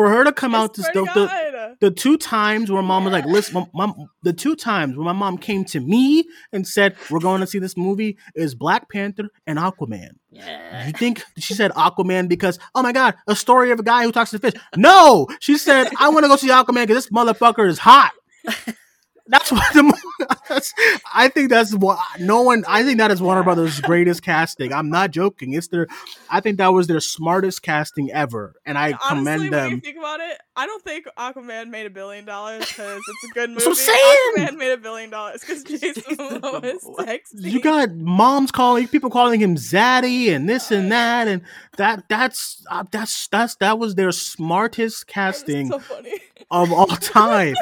for 0.00 0.08
her 0.08 0.24
to 0.24 0.32
come 0.32 0.54
I 0.54 0.60
out 0.60 0.72
to 0.74 0.80
the, 0.80 1.02
the, 1.14 1.76
the 1.78 1.90
two 1.90 2.16
times 2.16 2.70
where 2.70 2.82
mom 2.82 3.04
was 3.04 3.12
like, 3.12 3.26
listen, 3.26 3.66
mom, 3.74 4.08
the 4.22 4.32
two 4.32 4.56
times 4.56 4.96
where 4.96 5.04
my 5.04 5.12
mom 5.12 5.36
came 5.36 5.62
to 5.66 5.78
me 5.78 6.24
and 6.54 6.66
said, 6.66 6.96
we're 7.10 7.20
going 7.20 7.42
to 7.42 7.46
see 7.46 7.58
this 7.58 7.76
movie 7.76 8.16
is 8.34 8.54
Black 8.54 8.88
Panther 8.88 9.28
and 9.46 9.58
Aquaman. 9.58 10.12
You 10.86 10.92
think 10.92 11.22
she 11.36 11.52
said 11.52 11.70
Aquaman 11.72 12.30
because, 12.30 12.58
oh 12.74 12.82
my 12.82 12.92
God, 12.92 13.14
a 13.26 13.36
story 13.36 13.72
of 13.72 13.80
a 13.80 13.82
guy 13.82 14.04
who 14.04 14.10
talks 14.10 14.30
to 14.30 14.38
fish? 14.38 14.54
No, 14.74 15.28
she 15.38 15.58
said, 15.58 15.90
I 15.98 16.08
want 16.08 16.24
to 16.24 16.28
go 16.28 16.36
see 16.36 16.48
Aquaman 16.48 16.86
because 16.86 17.04
this 17.04 17.10
motherfucker 17.10 17.68
is 17.68 17.78
hot. 17.78 18.12
That's 19.30 19.50
what 19.52 19.72
the 19.72 19.96
that's 20.48 20.74
I 21.14 21.28
think 21.28 21.50
that's 21.50 21.74
what 21.74 21.98
no 22.18 22.42
one 22.42 22.64
I 22.68 22.82
think 22.82 22.98
that 22.98 23.10
is 23.10 23.22
Warner 23.22 23.42
Brothers' 23.44 23.80
greatest 23.80 24.22
casting. 24.22 24.72
I'm 24.72 24.90
not 24.90 25.12
joking. 25.12 25.52
It's 25.54 25.68
their 25.68 25.86
I 26.28 26.40
think 26.40 26.58
that 26.58 26.68
was 26.68 26.88
their 26.88 27.00
smartest 27.00 27.62
casting 27.62 28.10
ever. 28.10 28.54
And 28.66 28.76
I 28.76 28.92
Honestly, 28.92 29.08
commend 29.08 29.40
when 29.42 29.50
them. 29.50 29.70
you 29.72 29.80
think 29.80 29.98
about 29.98 30.20
it, 30.20 30.38
I 30.56 30.66
don't 30.66 30.82
think 30.82 31.06
Aquaman 31.16 31.68
made 31.70 31.86
a 31.86 31.90
billion 31.90 32.24
dollars 32.24 32.66
because 32.66 33.00
it's 33.06 33.24
a 33.30 33.34
good 33.34 33.50
movie. 33.50 33.64
That's 33.64 33.78
what 33.88 33.96
I'm 34.36 34.36
saying! 34.36 34.48
Aquaman 34.48 34.58
made 34.58 34.72
a 34.72 34.76
billion 34.76 35.10
dollars 35.10 35.40
because 35.40 35.62
Jason 35.64 36.02
Momoa 36.16 36.64
is 36.64 36.88
sexy. 36.98 37.50
You 37.50 37.60
got 37.60 37.92
moms 37.94 38.50
calling 38.50 38.88
people 38.88 39.10
calling 39.10 39.40
him 39.40 39.54
Zaddy 39.56 40.34
and 40.34 40.48
this 40.48 40.70
and 40.70 40.90
that 40.90 41.28
and 41.28 41.42
that 41.76 42.04
that's 42.08 42.64
uh, 42.70 42.84
that's 42.90 43.28
that's 43.28 43.54
that 43.56 43.78
was 43.78 43.94
their 43.94 44.12
smartest 44.12 45.06
casting 45.06 45.68
so 45.68 45.78
funny. 45.78 46.18
of 46.50 46.72
all 46.72 46.86
time. 46.88 47.54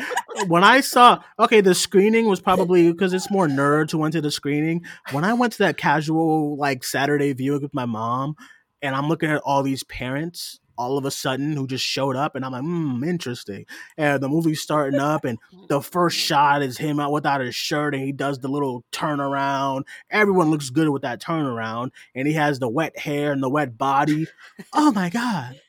when 0.46 0.64
I 0.64 0.80
saw 0.80 1.22
okay, 1.38 1.57
the 1.60 1.74
screening 1.74 2.26
was 2.26 2.40
probably 2.40 2.90
because 2.90 3.12
it's 3.12 3.30
more 3.30 3.46
nerds 3.46 3.92
who 3.92 3.98
went 3.98 4.12
to 4.14 4.20
the 4.20 4.30
screening. 4.30 4.84
When 5.12 5.24
I 5.24 5.34
went 5.34 5.52
to 5.54 5.58
that 5.60 5.76
casual 5.76 6.56
like 6.56 6.84
Saturday 6.84 7.32
viewing 7.32 7.62
with 7.62 7.74
my 7.74 7.86
mom, 7.86 8.34
and 8.82 8.94
I'm 8.94 9.08
looking 9.08 9.30
at 9.30 9.42
all 9.44 9.62
these 9.62 9.84
parents 9.84 10.60
all 10.78 10.96
of 10.96 11.04
a 11.04 11.10
sudden 11.10 11.56
who 11.56 11.66
just 11.66 11.84
showed 11.84 12.16
up, 12.16 12.36
and 12.36 12.44
I'm 12.44 12.52
like, 12.52 12.62
hmm, 12.62 13.02
interesting. 13.02 13.66
And 13.96 14.22
the 14.22 14.28
movie's 14.28 14.62
starting 14.62 15.00
up, 15.00 15.24
and 15.24 15.38
the 15.68 15.82
first 15.82 16.16
shot 16.16 16.62
is 16.62 16.78
him 16.78 17.00
out 17.00 17.12
without 17.12 17.40
his 17.40 17.54
shirt, 17.54 17.94
and 17.94 18.04
he 18.04 18.12
does 18.12 18.38
the 18.38 18.48
little 18.48 18.84
turnaround. 18.92 19.82
Everyone 20.10 20.50
looks 20.50 20.70
good 20.70 20.88
with 20.88 21.02
that 21.02 21.20
turnaround, 21.20 21.90
and 22.14 22.28
he 22.28 22.34
has 22.34 22.60
the 22.60 22.68
wet 22.68 22.96
hair 22.96 23.32
and 23.32 23.42
the 23.42 23.50
wet 23.50 23.76
body. 23.76 24.28
Oh 24.72 24.92
my 24.92 25.10
god. 25.10 25.60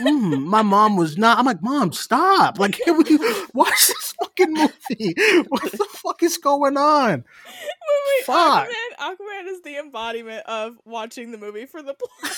Mm, 0.00 0.44
my 0.44 0.62
mom 0.62 0.96
was 0.96 1.16
not. 1.16 1.38
I'm 1.38 1.46
like, 1.46 1.62
mom, 1.62 1.92
stop! 1.92 2.58
Like, 2.58 2.78
can 2.78 2.96
we 2.96 3.16
watch 3.54 3.86
this 3.86 4.14
fucking 4.20 4.52
movie? 4.52 5.14
What 5.48 5.62
the 5.70 5.86
fuck 5.90 6.22
is 6.22 6.38
going 6.38 6.76
on? 6.76 7.12
Wait, 7.12 7.24
wait, 7.46 8.24
Fuck. 8.24 8.68
Aquaman, 8.68 9.16
Aquaman 9.16 9.48
is 9.48 9.62
the 9.62 9.78
embodiment 9.78 10.44
of 10.46 10.76
watching 10.84 11.30
the 11.30 11.38
movie 11.38 11.66
for 11.66 11.82
the 11.82 11.94
plot. 11.94 12.36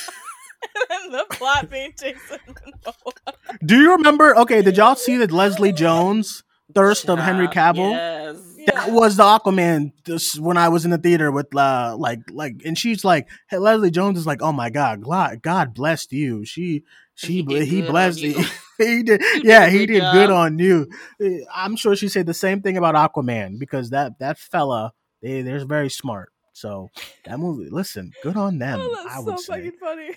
and 0.91 1.15
the 1.15 1.25
plot 1.31 1.71
being 1.71 1.93
Jason 1.99 2.39
Momoa. 2.85 3.35
Do 3.65 3.81
you 3.81 3.93
remember? 3.93 4.37
Okay, 4.37 4.63
did 4.63 4.77
y'all 4.77 4.97
see 4.97 5.17
the 5.17 5.33
Leslie 5.33 5.73
Jones 5.73 6.43
thirst 6.75 7.09
of 7.09 7.19
Henry 7.19 7.49
Cavill? 7.49 7.93
Yes. 7.93 8.37
That 8.67 8.91
was 8.91 9.17
the 9.17 9.23
Aquaman 9.23 9.93
this, 10.05 10.39
when 10.39 10.57
I 10.57 10.69
was 10.69 10.85
in 10.85 10.91
the 10.91 10.99
theater 10.99 11.31
with 11.31 11.55
uh 11.55 11.97
like 11.99 12.21
like 12.33 12.63
and 12.65 12.77
she's 12.77 13.05
like 13.05 13.29
hey, 13.49 13.59
Leslie 13.59 13.91
Jones 13.91 14.19
is 14.19 14.27
like 14.27 14.43
oh 14.43 14.53
my 14.53 14.71
god 14.71 15.05
God, 15.05 15.41
God 15.43 15.73
blessed 15.75 16.13
you 16.13 16.45
she 16.45 16.83
she 17.15 17.43
He 17.43 17.65
he 17.65 17.81
blessed 17.83 18.21
you. 18.23 18.31
you 18.31 18.45
he 18.79 19.03
did 19.05 19.23
You 19.35 19.43
yeah 19.45 19.67
a 19.67 19.71
he 19.71 19.87
good 19.87 19.87
did 19.87 20.03
good 20.13 20.31
on 20.31 20.59
you 20.59 20.89
Uh, 21.23 21.29
I'm 21.55 21.77
sure 21.77 21.95
she 21.97 22.09
said 22.09 22.27
the 22.27 22.35
same 22.35 22.61
thing 22.61 22.77
about 22.77 22.95
Aquaman 22.97 23.59
because 23.59 23.91
that 23.91 24.19
that 24.19 24.37
fella 24.39 24.93
they 25.23 25.43
they're 25.43 25.65
very 25.65 25.89
smart 25.91 26.31
so 26.53 26.91
that 27.25 27.39
movie 27.39 27.71
listen 27.71 28.13
good 28.21 28.37
on 28.37 28.59
them 28.59 28.81
Oh, 28.81 29.03
that's 29.05 29.17
I 29.17 29.21
so 29.21 29.25
would 29.31 29.39
say 29.39 29.53
fucking 29.55 29.73
funny. 29.79 30.11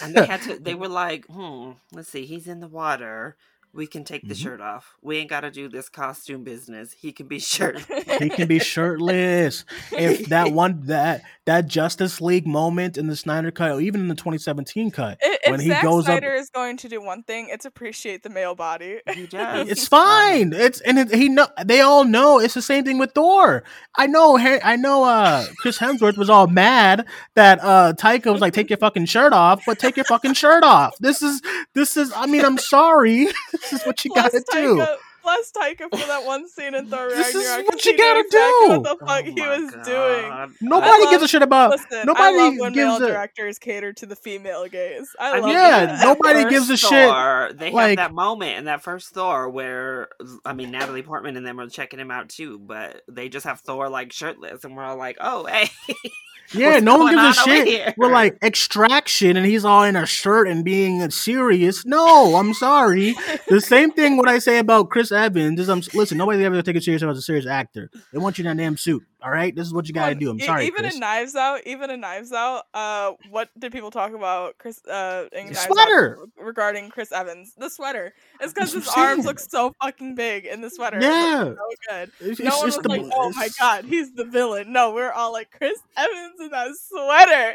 and 0.00 0.14
they 0.14 0.22
had 0.22 0.40
to 0.42 0.58
they 0.60 0.74
were 0.74 0.88
like 0.88 1.26
hmm 1.26 1.72
let's 1.92 2.08
see 2.08 2.24
he's 2.24 2.48
in 2.48 2.60
the 2.60 2.68
water 2.68 3.36
we 3.72 3.86
can 3.86 4.04
take 4.04 4.26
the 4.28 4.34
Mhm. 4.34 4.42
shirt 4.42 4.60
off 4.60 4.96
we 5.02 5.18
ain't 5.18 5.30
got 5.30 5.40
to 5.40 5.50
do 5.50 5.68
this 5.68 5.88
costume 5.88 6.42
business 6.44 6.92
he 6.92 7.12
can 7.12 7.26
be 7.28 7.38
shirt 7.38 7.78
he 8.20 8.28
can 8.28 8.48
be 8.48 8.58
shirtless. 8.58 9.64
If 9.92 10.26
that 10.26 10.52
one 10.52 10.80
that 10.86 11.22
that 11.46 11.66
Justice 11.66 12.20
League 12.20 12.46
moment 12.46 12.96
in 12.96 13.08
the 13.08 13.16
Snyder 13.16 13.50
cut, 13.50 13.72
or 13.72 13.80
even 13.80 14.00
in 14.02 14.08
the 14.08 14.14
2017 14.14 14.90
cut, 14.92 15.18
If 15.20 15.50
when 15.50 15.58
he 15.60 15.68
Zack 15.68 15.82
goes 15.82 16.04
Snyder 16.04 16.34
up, 16.34 16.40
is 16.40 16.50
going 16.50 16.76
to 16.78 16.88
do 16.88 17.02
one 17.02 17.22
thing, 17.24 17.48
it's 17.50 17.64
appreciate 17.64 18.22
the 18.22 18.28
male 18.30 18.54
body. 18.54 19.00
he 19.12 19.26
does 19.26 19.68
it's 19.68 19.88
fine. 19.88 20.52
It's 20.52 20.80
and 20.82 20.98
it, 20.98 21.12
he 21.14 21.28
know 21.28 21.48
they 21.64 21.80
all 21.80 22.04
know 22.04 22.38
it's 22.38 22.54
the 22.54 22.62
same 22.62 22.84
thing 22.84 22.98
with 22.98 23.12
Thor. 23.14 23.64
I 23.96 24.06
know. 24.06 24.38
I 24.38 24.76
know. 24.76 25.04
Uh, 25.04 25.46
Chris 25.58 25.78
Hemsworth 25.78 26.16
was 26.16 26.30
all 26.30 26.46
mad 26.46 27.06
that 27.34 27.58
uh 27.62 27.94
Taika 27.96 28.30
was 28.32 28.40
like, 28.40 28.52
"Take 28.52 28.70
your 28.70 28.78
fucking 28.78 29.06
shirt 29.06 29.32
off," 29.32 29.62
but 29.66 29.78
take 29.78 29.96
your 29.96 30.04
fucking 30.04 30.34
shirt 30.34 30.62
off. 30.62 30.94
This 31.00 31.22
is 31.22 31.42
this 31.74 31.96
is. 31.96 32.12
I 32.14 32.26
mean, 32.26 32.44
I'm 32.44 32.58
sorry. 32.58 33.26
This 33.60 33.72
is 33.74 33.82
what 33.86 34.04
you 34.04 34.12
Bless 34.12 34.32
gotta 34.32 34.44
do. 34.52 34.76
Taika, 34.76 34.96
bless 35.22 35.52
Taika 35.52 35.90
for 35.90 36.06
that 36.06 36.24
one 36.24 36.48
scene 36.48 36.74
in 36.74 36.86
Thor 36.86 37.08
Ragnarok. 37.08 37.16
This 37.16 37.34
is 37.34 37.44
Ragnarok. 37.46 37.66
what 37.66 37.72
'cause 37.74 37.84
you 37.86 37.96
gotta 37.98 38.20
exactly 38.20 38.66
do. 38.66 38.68
What 38.68 38.82
the 38.82 39.04
oh 39.04 39.06
fuck 39.06 39.24
he 39.24 39.40
Oh 39.40 39.44
my 39.46 39.58
was 39.58 39.86
doing. 39.86 40.56
Nobody 40.60 41.06
I 41.06 41.10
gives 41.10 41.22
a 41.24 41.28
shit 41.28 41.42
about. 41.42 41.70
Listen, 41.70 42.06
nobody 42.06 42.24
I 42.24 42.30
love 42.30 42.54
when 42.58 42.74
male 42.74 42.98
gives 42.98 43.02
a. 43.08 43.12
directors 43.12 43.58
cater 43.58 43.92
to 43.92 44.06
the 44.06 44.16
female 44.16 44.66
gaze. 44.68 45.08
I, 45.20 45.28
I 45.28 45.32
love 45.36 45.44
mean, 45.44 45.52
Yeah, 45.54 45.86
that. 45.86 45.98
that 45.98 46.04
nobody 46.04 46.42
first 46.42 46.50
gives 46.50 46.70
a 46.70 46.76
shit, 46.76 47.08
Thor, 47.08 47.50
They 47.54 47.70
like- 47.70 47.98
have 47.98 48.08
that 48.10 48.14
moment 48.14 48.58
in 48.58 48.64
that 48.64 48.82
first 48.82 49.10
Thor 49.14 49.48
where 49.50 50.08
I 50.44 50.52
mean 50.52 50.70
Natalie 50.70 51.02
Portman 51.02 51.36
and 51.36 51.46
them 51.46 51.60
are 51.60 51.68
checking 51.68 52.00
him 52.00 52.10
out 52.10 52.28
too, 52.28 52.58
but 52.58 53.02
they 53.08 53.28
just 53.28 53.44
have 53.46 53.60
Thor 53.60 53.88
like 53.88 54.12
shirtless, 54.12 54.64
and 54.64 54.76
we're 54.76 54.84
all 54.84 54.96
like, 54.96 55.16
"Oh, 55.20 55.44
hey, 55.46 55.68
Yeah, 56.52 56.70
What's 56.70 56.82
no 56.82 56.96
one 56.98 57.14
gives 57.14 57.38
a 57.38 57.42
shit. 57.42 57.68
here? 57.68 57.94
We're 57.96 58.10
like 58.12 58.36
extraction, 58.42 59.36
and 59.36 59.46
he's 59.46 59.64
all 59.64 59.84
in 59.84 59.94
a 59.96 60.04
shirt 60.06 60.48
and 60.48 60.64
being 60.64 61.08
serious. 61.10 61.84
No, 61.86 62.36
I'm 62.36 62.54
sorry. 62.54 63.14
the 63.48 63.60
same 63.64 63.92
thing. 63.92 64.16
What 64.16 64.28
I 64.28 64.38
say 64.38 64.58
about 64.58 64.90
Chris 64.90 65.12
Evans 65.12 65.60
is, 65.60 65.68
I'm 65.68 65.82
listen. 65.94 66.18
Nobody 66.18 66.44
ever 66.44 66.60
take 66.62 66.76
it 66.76 66.82
serious 66.82 67.02
as 67.02 67.18
a 67.18 67.22
serious 67.22 67.46
actor. 67.46 67.90
They 68.12 68.18
want 68.18 68.38
you 68.38 68.42
in 68.48 68.56
that 68.56 68.62
damn 68.62 68.76
suit. 68.76 69.02
All 69.22 69.30
right, 69.30 69.54
this 69.54 69.66
is 69.66 69.74
what 69.74 69.86
you 69.86 69.94
gotta 69.94 70.12
Look, 70.12 70.20
do. 70.20 70.30
I'm 70.30 70.40
sorry, 70.40 70.66
even 70.66 70.80
Chris. 70.82 70.94
in 70.94 71.00
Knives 71.00 71.34
Out, 71.36 71.60
even 71.66 71.90
in 71.90 72.00
Knives 72.00 72.32
Out, 72.32 72.64
uh, 72.74 73.12
what 73.28 73.48
did 73.58 73.70
people 73.72 73.90
talk 73.90 74.12
about 74.14 74.56
Chris? 74.58 74.84
Uh, 74.86 75.26
in 75.32 75.54
sweater. 75.54 76.18
Out 76.22 76.28
regarding 76.44 76.88
Chris 76.90 77.12
Evans, 77.12 77.54
the 77.58 77.68
sweater. 77.68 78.14
It's 78.40 78.52
because 78.52 78.72
his 78.72 78.88
arms 78.88 79.16
saying. 79.16 79.26
look 79.26 79.38
so 79.38 79.74
fucking 79.82 80.14
big 80.14 80.46
in 80.46 80.60
the 80.62 80.70
sweater. 80.70 80.98
Yeah. 81.00 81.42
looks 81.54 81.58
so 81.58 81.76
good. 81.90 82.10
It's- 82.20 82.38
No 82.38 82.46
it's 82.46 82.56
one 82.60 82.66
just 82.68 82.76
was 82.78 82.82
the- 82.82 82.88
like, 82.88 83.12
"Oh 83.14 83.32
my 83.36 83.48
god, 83.58 83.84
he's 83.84 84.12
the 84.14 84.24
villain." 84.24 84.72
No, 84.72 84.92
we're 84.92 85.12
all 85.12 85.32
like, 85.32 85.50
"Chris 85.50 85.78
Evans 85.96 86.40
in 86.40 86.48
that 86.50 86.70
sweater." 86.80 87.54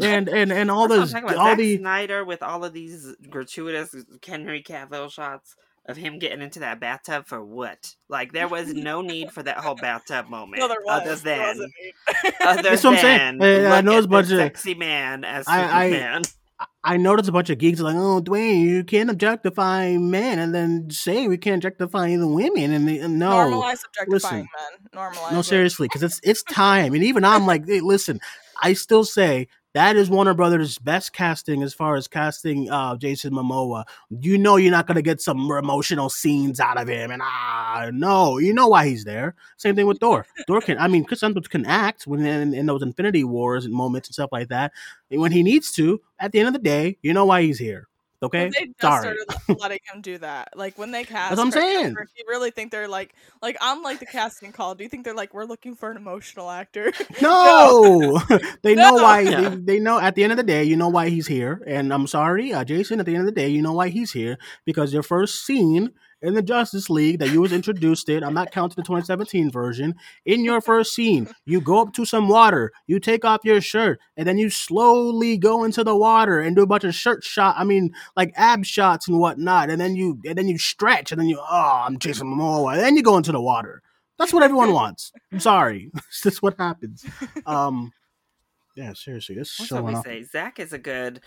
and 0.00 0.28
and 0.28 0.52
and 0.52 0.70
all 0.70 0.86
That's 0.88 1.12
what 1.12 1.22
I'm 1.22 1.28
those 1.28 1.36
all 1.38 1.46
Zack 1.46 1.58
the 1.58 1.78
Snyder 1.78 2.24
with 2.24 2.42
all 2.42 2.64
of 2.64 2.72
these 2.72 3.14
gratuitous 3.28 3.94
Henry 4.24 4.62
Cavill 4.62 5.10
shots 5.10 5.56
of 5.86 5.96
him 5.96 6.18
getting 6.18 6.42
into 6.42 6.60
that 6.60 6.78
bathtub 6.80 7.26
for 7.26 7.42
what? 7.42 7.94
Like 8.08 8.32
there 8.32 8.48
was 8.48 8.68
no 8.74 9.00
need 9.02 9.32
for 9.32 9.42
that 9.42 9.58
whole 9.58 9.74
bathtub 9.76 10.28
moment, 10.28 10.60
no, 10.60 10.68
there 10.68 10.76
was. 10.84 11.00
other 11.02 11.16
There 11.16 11.36
than 11.38 11.46
wasn't 11.48 11.72
other 12.42 12.62
That's 12.62 12.84
what 12.84 12.94
I'm 12.94 12.98
saying. 13.00 13.38
than 13.38 13.66
I 13.72 13.76
look 13.76 13.84
know 13.84 13.92
at 13.92 13.98
it's 13.98 14.06
a 14.06 14.08
bunch 14.08 14.30
of- 14.30 14.38
sexy 14.38 14.74
man 14.74 15.24
as 15.24 15.46
I- 15.48 15.84
I- 15.84 15.90
Superman. 15.90 16.22
I 16.84 16.98
noticed 16.98 17.26
a 17.26 17.32
bunch 17.32 17.48
of 17.48 17.56
geeks 17.56 17.80
like, 17.80 17.94
oh, 17.96 18.20
Duane, 18.20 18.60
you 18.60 18.84
can't 18.84 19.08
objectify 19.08 19.96
men, 19.96 20.38
and 20.38 20.54
then 20.54 20.90
say 20.90 21.26
we 21.26 21.38
can't 21.38 21.56
objectify 21.56 22.14
the 22.16 22.26
women, 22.28 22.70
and, 22.72 22.86
they, 22.86 22.98
and 22.98 23.18
no, 23.18 23.30
Normalize 23.30 23.82
objectifying 23.86 24.08
listen. 24.10 24.36
men. 24.36 24.48
Normalize. 24.94 25.32
No, 25.32 25.38
it. 25.38 25.44
seriously, 25.44 25.86
because 25.88 26.02
it's 26.02 26.20
it's 26.22 26.42
time, 26.42 26.92
and 26.92 27.02
even 27.02 27.24
I'm 27.24 27.46
like, 27.46 27.66
hey, 27.66 27.80
listen, 27.80 28.20
I 28.62 28.72
still 28.74 29.04
say 29.04 29.48
that 29.72 29.94
is 29.94 30.10
Warner 30.10 30.34
Brothers' 30.34 30.78
best 30.78 31.12
casting 31.12 31.62
as 31.62 31.72
far 31.72 31.94
as 31.94 32.08
casting 32.08 32.68
uh, 32.70 32.96
Jason 32.96 33.32
Momoa. 33.32 33.84
You 34.10 34.36
know, 34.36 34.56
you're 34.56 34.72
not 34.72 34.86
gonna 34.86 35.02
get 35.02 35.20
some 35.20 35.50
emotional 35.50 36.10
scenes 36.10 36.58
out 36.58 36.80
of 36.80 36.88
him, 36.88 37.10
and 37.10 37.22
ah, 37.24 37.88
no, 37.92 38.38
you 38.38 38.52
know 38.52 38.66
why 38.66 38.88
he's 38.88 39.04
there. 39.04 39.36
Same 39.58 39.76
thing 39.76 39.86
with 39.86 40.00
Thor. 40.00 40.26
Thor 40.48 40.60
can, 40.60 40.78
I 40.78 40.88
mean, 40.88 41.04
Chris 41.04 41.22
Hemsworth 41.22 41.50
can 41.50 41.66
act 41.66 42.06
when 42.06 42.26
in, 42.26 42.52
in 42.52 42.66
those 42.66 42.82
Infinity 42.82 43.22
Wars 43.22 43.64
and 43.64 43.72
moments 43.72 44.08
and 44.08 44.14
stuff 44.14 44.30
like 44.32 44.48
that. 44.48 44.72
And 45.10 45.20
when 45.20 45.32
he 45.32 45.42
needs 45.42 45.70
to, 45.72 46.00
at 46.18 46.32
the 46.32 46.40
end 46.40 46.48
of 46.48 46.54
the 46.54 46.60
day, 46.60 46.98
you 47.02 47.12
know 47.12 47.24
why 47.24 47.42
he's 47.42 47.58
here. 47.58 47.86
Okay, 48.22 48.50
But 48.50 48.58
they 48.58 48.66
just 48.80 48.98
sorry. 48.98 49.00
started 49.00 49.26
letting 49.58 49.78
him 49.92 50.00
do 50.02 50.18
that. 50.18 50.56
Like 50.56 50.78
when 50.78 50.90
they 50.90 51.04
cast, 51.04 51.30
that's 51.30 51.38
what 51.38 51.44
I'm 51.44 51.50
saying. 51.52 51.98
Hemsworth, 51.98 52.08
you 52.16 52.24
really 52.28 52.50
think 52.50 52.70
they're 52.70 52.88
like, 52.88 53.14
like 53.42 53.56
I'm 53.60 53.82
like 53.82 53.98
the 54.00 54.06
casting 54.06 54.52
call. 54.52 54.74
Do 54.74 54.82
you 54.84 54.90
think 54.90 55.04
they're 55.04 55.14
like, 55.14 55.34
we're 55.34 55.44
looking 55.44 55.74
for 55.76 55.90
an 55.90 55.96
emotional 55.96 56.50
actor? 56.50 56.92
No, 57.20 58.20
they 58.62 58.74
know 58.76 58.96
No. 58.96 58.98
why. 58.98 59.20
Yeah. 59.20 59.50
They, 59.50 59.54
they 59.56 59.78
know 59.78 59.98
at 59.98 60.14
the 60.14 60.22
end 60.22 60.32
of 60.32 60.36
the 60.36 60.42
day, 60.44 60.64
you 60.64 60.76
know 60.76 60.88
why 60.88 61.08
he's 61.08 61.26
here. 61.26 61.62
And 61.66 61.92
I'm 61.92 62.06
sorry, 62.06 62.52
uh, 62.52 62.64
Jason. 62.64 63.00
At 63.00 63.06
the 63.06 63.14
end 63.14 63.20
of 63.28 63.34
the 63.34 63.40
day, 63.40 63.48
you 63.48 63.62
know 63.62 63.72
why 63.72 63.88
he's 63.88 64.12
here 64.12 64.38
because 64.64 64.92
your 64.92 65.02
first 65.02 65.44
scene 65.44 65.90
in 66.22 66.34
the 66.34 66.42
Justice 66.42 66.90
League 66.90 67.18
that 67.18 67.30
you 67.30 67.40
was 67.40 67.52
introduced 67.52 68.08
in. 68.08 68.22
I'm 68.22 68.34
not 68.34 68.50
counting 68.50 68.76
the 68.76 68.82
2017 68.82 69.50
version. 69.50 69.94
In 70.24 70.44
your 70.44 70.60
first 70.60 70.94
scene, 70.94 71.28
you 71.46 71.60
go 71.60 71.80
up 71.80 71.92
to 71.94 72.04
some 72.04 72.28
water, 72.28 72.72
you 72.86 73.00
take 73.00 73.24
off 73.24 73.44
your 73.44 73.60
shirt, 73.60 74.00
and 74.16 74.26
then 74.28 74.38
you 74.38 74.50
slowly 74.50 75.36
go 75.36 75.64
into 75.64 75.84
the 75.84 75.96
water 75.96 76.40
and 76.40 76.56
do 76.56 76.62
a 76.62 76.66
bunch 76.66 76.84
of 76.84 76.94
shirt 76.94 77.24
shot. 77.24 77.54
I 77.58 77.64
mean, 77.64 77.94
like 78.16 78.32
ab 78.36 78.64
shots 78.64 79.08
and 79.08 79.18
whatnot. 79.18 79.70
And 79.70 79.80
then 79.80 79.96
you 79.96 80.20
and 80.26 80.36
then 80.36 80.48
you 80.48 80.58
stretch, 80.58 81.12
and 81.12 81.20
then 81.20 81.28
you 81.28 81.38
oh, 81.40 81.82
I'm 81.86 81.98
Jason 81.98 82.28
Momoa. 82.28 82.74
And 82.74 82.82
then 82.82 82.96
you 82.96 83.02
go 83.02 83.16
into 83.16 83.32
the 83.32 83.40
water. 83.40 83.82
That's 84.18 84.34
what 84.34 84.42
everyone 84.42 84.72
wants. 84.72 85.12
I'm 85.32 85.40
sorry. 85.40 85.90
That's 86.24 86.42
what 86.42 86.54
happens. 86.58 87.04
Um, 87.46 87.90
yeah, 88.76 88.92
seriously, 88.92 89.34
this 89.34 89.50
showing 89.50 89.84
what 89.84 89.92
we 89.92 89.98
off. 89.98 90.04
say. 90.04 90.22
Zack 90.24 90.60
is 90.60 90.72
a 90.72 90.78
good. 90.78 91.20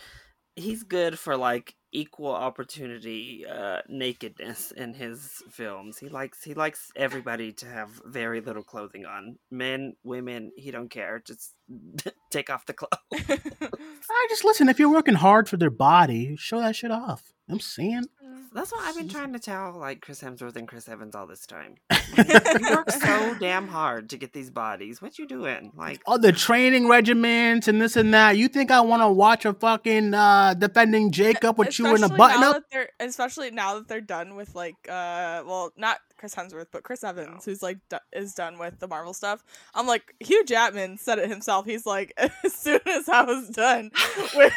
He's 0.56 0.84
good 0.84 1.18
for 1.18 1.36
like 1.36 1.74
equal 1.94 2.32
opportunity 2.34 3.46
uh, 3.46 3.78
nakedness 3.88 4.72
in 4.72 4.94
his 4.94 5.42
films. 5.50 5.98
He 5.98 6.08
likes 6.08 6.42
he 6.42 6.52
likes 6.52 6.90
everybody 6.96 7.52
to 7.52 7.66
have 7.66 8.02
very 8.04 8.40
little 8.40 8.62
clothing 8.62 9.06
on. 9.06 9.38
Men, 9.50 9.94
women, 10.02 10.52
he 10.56 10.70
don't 10.70 10.90
care. 10.90 11.22
Just 11.24 11.54
take 12.30 12.50
off 12.50 12.66
the 12.66 12.74
clothes. 12.74 12.90
I 13.10 14.26
just 14.28 14.44
listen. 14.44 14.68
If 14.68 14.78
you're 14.78 14.92
working 14.92 15.14
hard 15.14 15.48
for 15.48 15.56
their 15.56 15.70
body, 15.70 16.36
show 16.36 16.60
that 16.60 16.76
shit 16.76 16.90
off. 16.90 17.32
I'm 17.48 17.60
saying. 17.60 18.06
That's 18.52 18.70
what 18.70 18.82
I've 18.82 18.96
been 18.96 19.08
trying 19.08 19.32
to 19.32 19.38
tell 19.38 19.72
like 19.78 20.00
Chris 20.00 20.22
Hemsworth 20.22 20.54
and 20.56 20.68
Chris 20.68 20.88
Evans 20.88 21.14
all 21.16 21.26
this 21.26 21.44
time. 21.46 21.74
you 22.16 22.70
work 22.70 22.90
so 22.90 23.34
damn 23.40 23.66
hard 23.66 24.10
to 24.10 24.16
get 24.16 24.32
these 24.32 24.50
bodies. 24.50 25.02
What 25.02 25.18
you 25.18 25.26
doing? 25.26 25.72
Like 25.76 26.00
all 26.06 26.18
the 26.18 26.32
training 26.32 26.86
regiments 26.88 27.66
and 27.68 27.80
this 27.80 27.96
and 27.96 28.14
that. 28.14 28.36
You 28.36 28.46
think 28.48 28.70
I 28.70 28.80
want 28.80 29.02
to 29.02 29.08
watch 29.08 29.44
a 29.44 29.52
fucking 29.54 30.14
uh 30.14 30.54
defending 30.54 31.10
Jacob 31.10 31.58
with 31.58 31.78
you 31.78 31.86
in 31.86 31.92
a 31.92 31.94
Especially 32.06 32.16
button 32.16 32.42
up? 32.44 32.62
especially 33.00 33.50
now 33.50 33.74
that 33.74 33.88
they're 33.88 34.00
done 34.00 34.36
with 34.36 34.54
like 34.54 34.76
uh 34.88 35.42
well 35.46 35.72
not 35.76 35.98
Chris 36.16 36.34
Hemsworth 36.34 36.68
but 36.70 36.84
Chris 36.84 37.02
Evans 37.02 37.44
who's 37.44 37.62
like 37.62 37.78
do- 37.90 37.98
is 38.12 38.34
done 38.34 38.58
with 38.58 38.78
the 38.78 38.86
Marvel 38.86 39.12
stuff. 39.14 39.42
I'm 39.74 39.86
like 39.86 40.14
Hugh 40.20 40.44
Jackman 40.44 40.98
said 40.98 41.18
it 41.18 41.28
himself. 41.28 41.66
He's 41.66 41.86
like 41.86 42.12
as 42.44 42.54
soon 42.54 42.80
as 42.86 43.08
I 43.08 43.22
was 43.24 43.48
done 43.48 43.90
with 44.36 44.52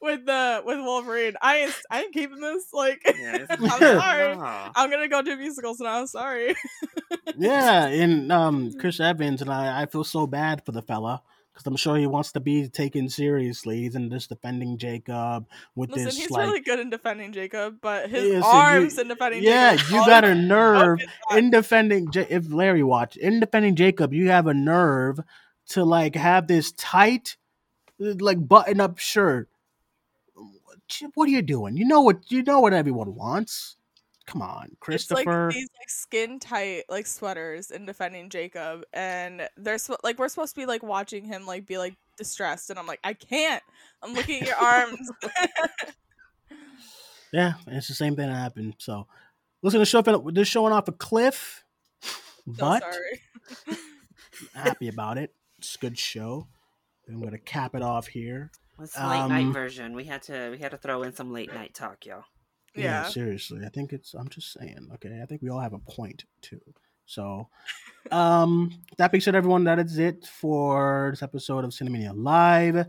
with 0.00 0.26
the 0.26 0.62
with 0.64 0.78
Wolverine, 0.78 1.34
I 1.42 1.72
I 1.90 2.02
ain't 2.02 2.12
keeping 2.14 2.40
this. 2.40 2.66
Like 2.78 3.02
Yeah, 3.18 3.46
I'm 3.50 3.68
sorry. 3.68 4.36
No. 4.36 4.70
I'm 4.74 4.90
gonna 4.90 5.08
go 5.08 5.20
do 5.22 5.36
musicals 5.36 5.80
now. 5.80 5.98
I'm 6.00 6.06
sorry. 6.06 6.54
yeah, 7.36 7.86
and 7.86 8.30
um 8.32 8.72
Chris 8.80 9.00
Evans 9.00 9.42
and 9.42 9.50
I 9.50 9.82
I 9.82 9.86
feel 9.86 10.04
so 10.04 10.26
bad 10.26 10.64
for 10.64 10.72
the 10.72 10.82
fella. 10.82 11.22
Because 11.52 11.66
I'm 11.66 11.76
sure 11.76 11.96
he 11.96 12.06
wants 12.06 12.30
to 12.32 12.40
be 12.40 12.68
taken 12.68 13.08
seriously. 13.08 13.78
He's 13.78 13.96
in 13.96 14.10
this 14.10 14.28
defending 14.28 14.78
Jacob 14.78 15.48
with 15.74 15.90
Listen, 15.90 16.04
this 16.04 16.16
he's 16.16 16.30
like 16.30 16.46
really 16.46 16.60
good 16.60 16.78
in 16.78 16.88
defending 16.88 17.32
Jacob, 17.32 17.78
but 17.82 18.08
his 18.08 18.22
Yeah, 18.32 18.40
so 18.42 18.46
you- 18.52 18.58
arms 18.58 18.96
in 18.98 19.08
defending 19.08 19.42
yeah, 19.42 19.74
Jacob. 19.74 19.90
you 19.90 20.06
got 20.06 20.24
a 20.24 20.34
nerve 20.54 21.00
in 21.36 21.50
defending. 21.50 22.12
Ja- 22.12 22.26
If 22.30 22.52
Larry 22.52 22.84
watched 22.84 23.16
in 23.16 23.40
defending 23.40 23.74
Jacob, 23.74 24.14
you 24.14 24.28
have 24.28 24.46
a 24.46 24.54
nerve 24.54 25.18
to 25.70 25.84
like 25.84 26.14
have 26.14 26.46
this 26.46 26.70
tight, 26.72 27.36
uh, 28.00 28.14
like 28.20 28.46
button 28.46 28.80
up 28.80 28.98
shirt. 28.98 29.48
What- 31.14 31.28
are 31.28 31.32
you 31.32 31.42
doing? 31.42 31.76
You 31.76 31.86
know 31.86 32.02
what 32.02 32.30
you 32.30 32.42
know 32.42 32.60
what 32.60 32.72
everyone 32.72 33.14
wants. 33.14 33.76
Come 34.26 34.42
on, 34.42 34.66
It's 34.66 34.76
Christopher. 34.80 35.46
like 35.46 35.54
these 35.54 35.70
like 35.80 35.88
skin 35.88 36.38
tight 36.38 36.84
like 36.90 37.06
sweaters 37.06 37.70
in 37.70 37.86
defending 37.86 38.28
Jacob, 38.28 38.84
and 38.92 39.48
they're 39.56 39.78
sp- 39.80 40.04
like 40.04 40.18
we're 40.18 40.28
supposed 40.28 40.54
to 40.54 40.60
be 40.60 40.66
like 40.66 40.82
watching 40.82 41.24
him 41.24 41.46
like 41.46 41.64
be 41.66 41.78
like 41.78 41.96
distressed, 42.18 42.68
and 42.68 42.78
I'm 42.78 42.86
like 42.86 43.00
I 43.02 43.14
can't. 43.14 43.62
I'm 44.02 44.12
looking 44.12 44.42
at 44.42 44.48
your 44.48 44.56
arms. 44.56 45.10
yeah, 47.32 47.54
it's 47.68 47.88
the 47.88 47.94
same 47.94 48.16
thing 48.16 48.28
that 48.28 48.34
happened. 48.36 48.74
So, 48.78 49.06
listen 49.62 49.80
to 49.80 49.86
show. 49.86 50.02
They're 50.02 50.44
showing 50.44 50.74
off 50.74 50.88
a 50.88 50.92
cliff, 50.92 51.64
so 52.02 52.12
but 52.46 52.82
sorry. 52.82 53.78
happy 54.54 54.88
about 54.88 55.18
it. 55.18 55.34
It's 55.58 55.74
a 55.74 55.78
good 55.78 55.98
show. 55.98 56.46
I'm 57.08 57.22
gonna 57.22 57.38
cap 57.38 57.74
it 57.74 57.82
off 57.82 58.06
here. 58.08 58.50
It's 58.80 58.94
the 58.94 59.06
late 59.06 59.28
night 59.28 59.46
Um, 59.46 59.52
version. 59.52 59.94
We 59.94 60.04
had 60.04 60.22
to 60.24 60.50
we 60.50 60.58
had 60.58 60.70
to 60.70 60.76
throw 60.78 61.02
in 61.02 61.14
some 61.14 61.32
late 61.32 61.52
night 61.52 61.74
talk, 61.74 62.06
y'all. 62.06 62.24
Yeah. 62.74 62.82
Yeah. 62.84 63.08
seriously. 63.08 63.60
I 63.64 63.68
think 63.70 63.92
it's 63.92 64.14
I'm 64.14 64.28
just 64.28 64.52
saying, 64.52 64.88
okay. 64.94 65.20
I 65.22 65.26
think 65.26 65.42
we 65.42 65.48
all 65.50 65.60
have 65.60 65.72
a 65.72 65.78
point 65.78 66.24
too. 66.42 66.60
So 67.06 67.48
um 68.10 68.72
that 68.98 69.10
being 69.12 69.20
said, 69.20 69.34
everyone, 69.34 69.64
that 69.64 69.78
is 69.78 69.98
it 69.98 70.26
for 70.26 71.08
this 71.12 71.22
episode 71.22 71.64
of 71.64 71.70
Cinemania 71.70 72.12
Live. 72.14 72.86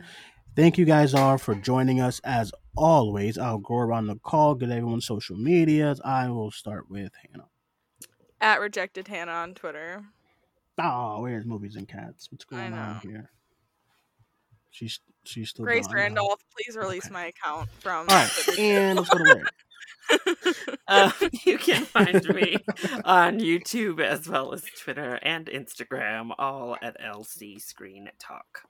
Thank 0.55 0.77
you 0.77 0.85
guys 0.85 1.13
all 1.13 1.37
for 1.37 1.55
joining 1.55 2.01
us 2.01 2.19
as 2.23 2.51
always. 2.75 3.37
I'll 3.37 3.59
go 3.59 3.75
around 3.77 4.07
the 4.07 4.17
call, 4.17 4.55
get 4.55 4.69
everyone's 4.69 5.05
social 5.05 5.37
medias. 5.37 6.01
I 6.03 6.27
will 6.29 6.51
start 6.51 6.89
with 6.89 7.11
Hannah. 7.31 7.47
At 8.41 8.59
rejected 8.59 9.07
Hannah 9.07 9.31
on 9.31 9.53
Twitter. 9.53 10.03
Oh, 10.77 11.21
where's 11.21 11.45
movies 11.45 11.75
and 11.75 11.87
cats? 11.87 12.31
What's 12.31 12.45
going 12.45 12.73
on 12.73 12.99
here? 13.01 13.31
She's 14.71 14.99
she's 15.29 15.49
still 15.49 15.65
Grace 15.65 15.87
gone, 15.87 15.95
huh? 15.95 16.01
Randolph, 16.03 16.41
please 16.55 16.75
release 16.75 17.05
Okay. 17.05 17.13
my 17.13 17.25
account 17.27 17.69
from. 17.79 18.07
All 18.09 18.15
right, 18.15 18.59
and 18.59 18.97
let's 18.97 19.09
go 19.09 19.17
to 19.17 19.23
Larry. 19.23 19.43
Uh, 20.87 21.11
you 21.45 21.59
can 21.59 21.85
find 21.85 22.27
me 22.29 22.57
on 23.05 23.39
YouTube 23.39 23.99
as 24.03 24.27
well 24.27 24.51
as 24.53 24.63
Twitter 24.81 25.19
and 25.21 25.45
Instagram, 25.45 26.31
all 26.39 26.75
at 26.81 26.99
LC 26.99 27.61
Screen 27.61 28.09
Talk. 28.19 28.63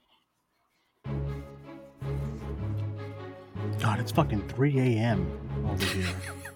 God, 3.79 3.99
it's 4.01 4.11
fucking 4.11 4.47
3 4.49 4.79
a.m. 4.79 5.65
over 5.69 5.85
here. 5.85 6.07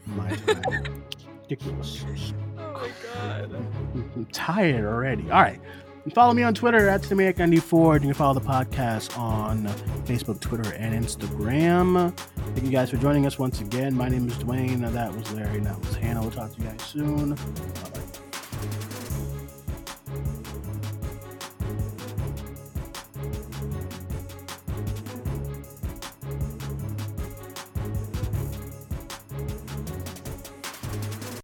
My 0.07 0.29
time. 0.31 1.03
Ridiculous. 1.43 2.03
oh 2.57 2.73
my 2.73 2.89
god. 3.15 3.53
I'm 3.53 4.27
tired 4.33 4.83
already. 4.83 5.31
All 5.31 5.41
right. 5.41 5.61
Can 6.03 6.11
follow 6.11 6.33
me 6.33 6.43
on 6.43 6.53
Twitter 6.53 6.89
at 6.89 7.01
Cinematic94. 7.01 7.93
You 7.95 7.99
can 8.01 8.13
follow 8.13 8.33
the 8.33 8.41
podcast 8.41 9.17
on 9.17 9.65
Facebook, 10.05 10.41
Twitter, 10.41 10.73
and 10.73 10.93
Instagram. 10.93 12.13
Thank 12.53 12.63
you 12.65 12.71
guys 12.71 12.89
for 12.89 12.97
joining 12.97 13.25
us 13.25 13.39
once 13.39 13.61
again. 13.61 13.95
My 13.95 14.09
name 14.09 14.27
is 14.27 14.37
Duane. 14.37 14.81
That 14.81 15.15
was 15.15 15.31
Larry. 15.33 15.61
That 15.61 15.79
was 15.79 15.95
Hannah. 15.95 16.19
We'll 16.21 16.31
talk 16.31 16.53
to 16.53 16.61
you 16.61 16.67
guys 16.67 16.81
soon. 16.81 17.35
Bye. 17.35 18.12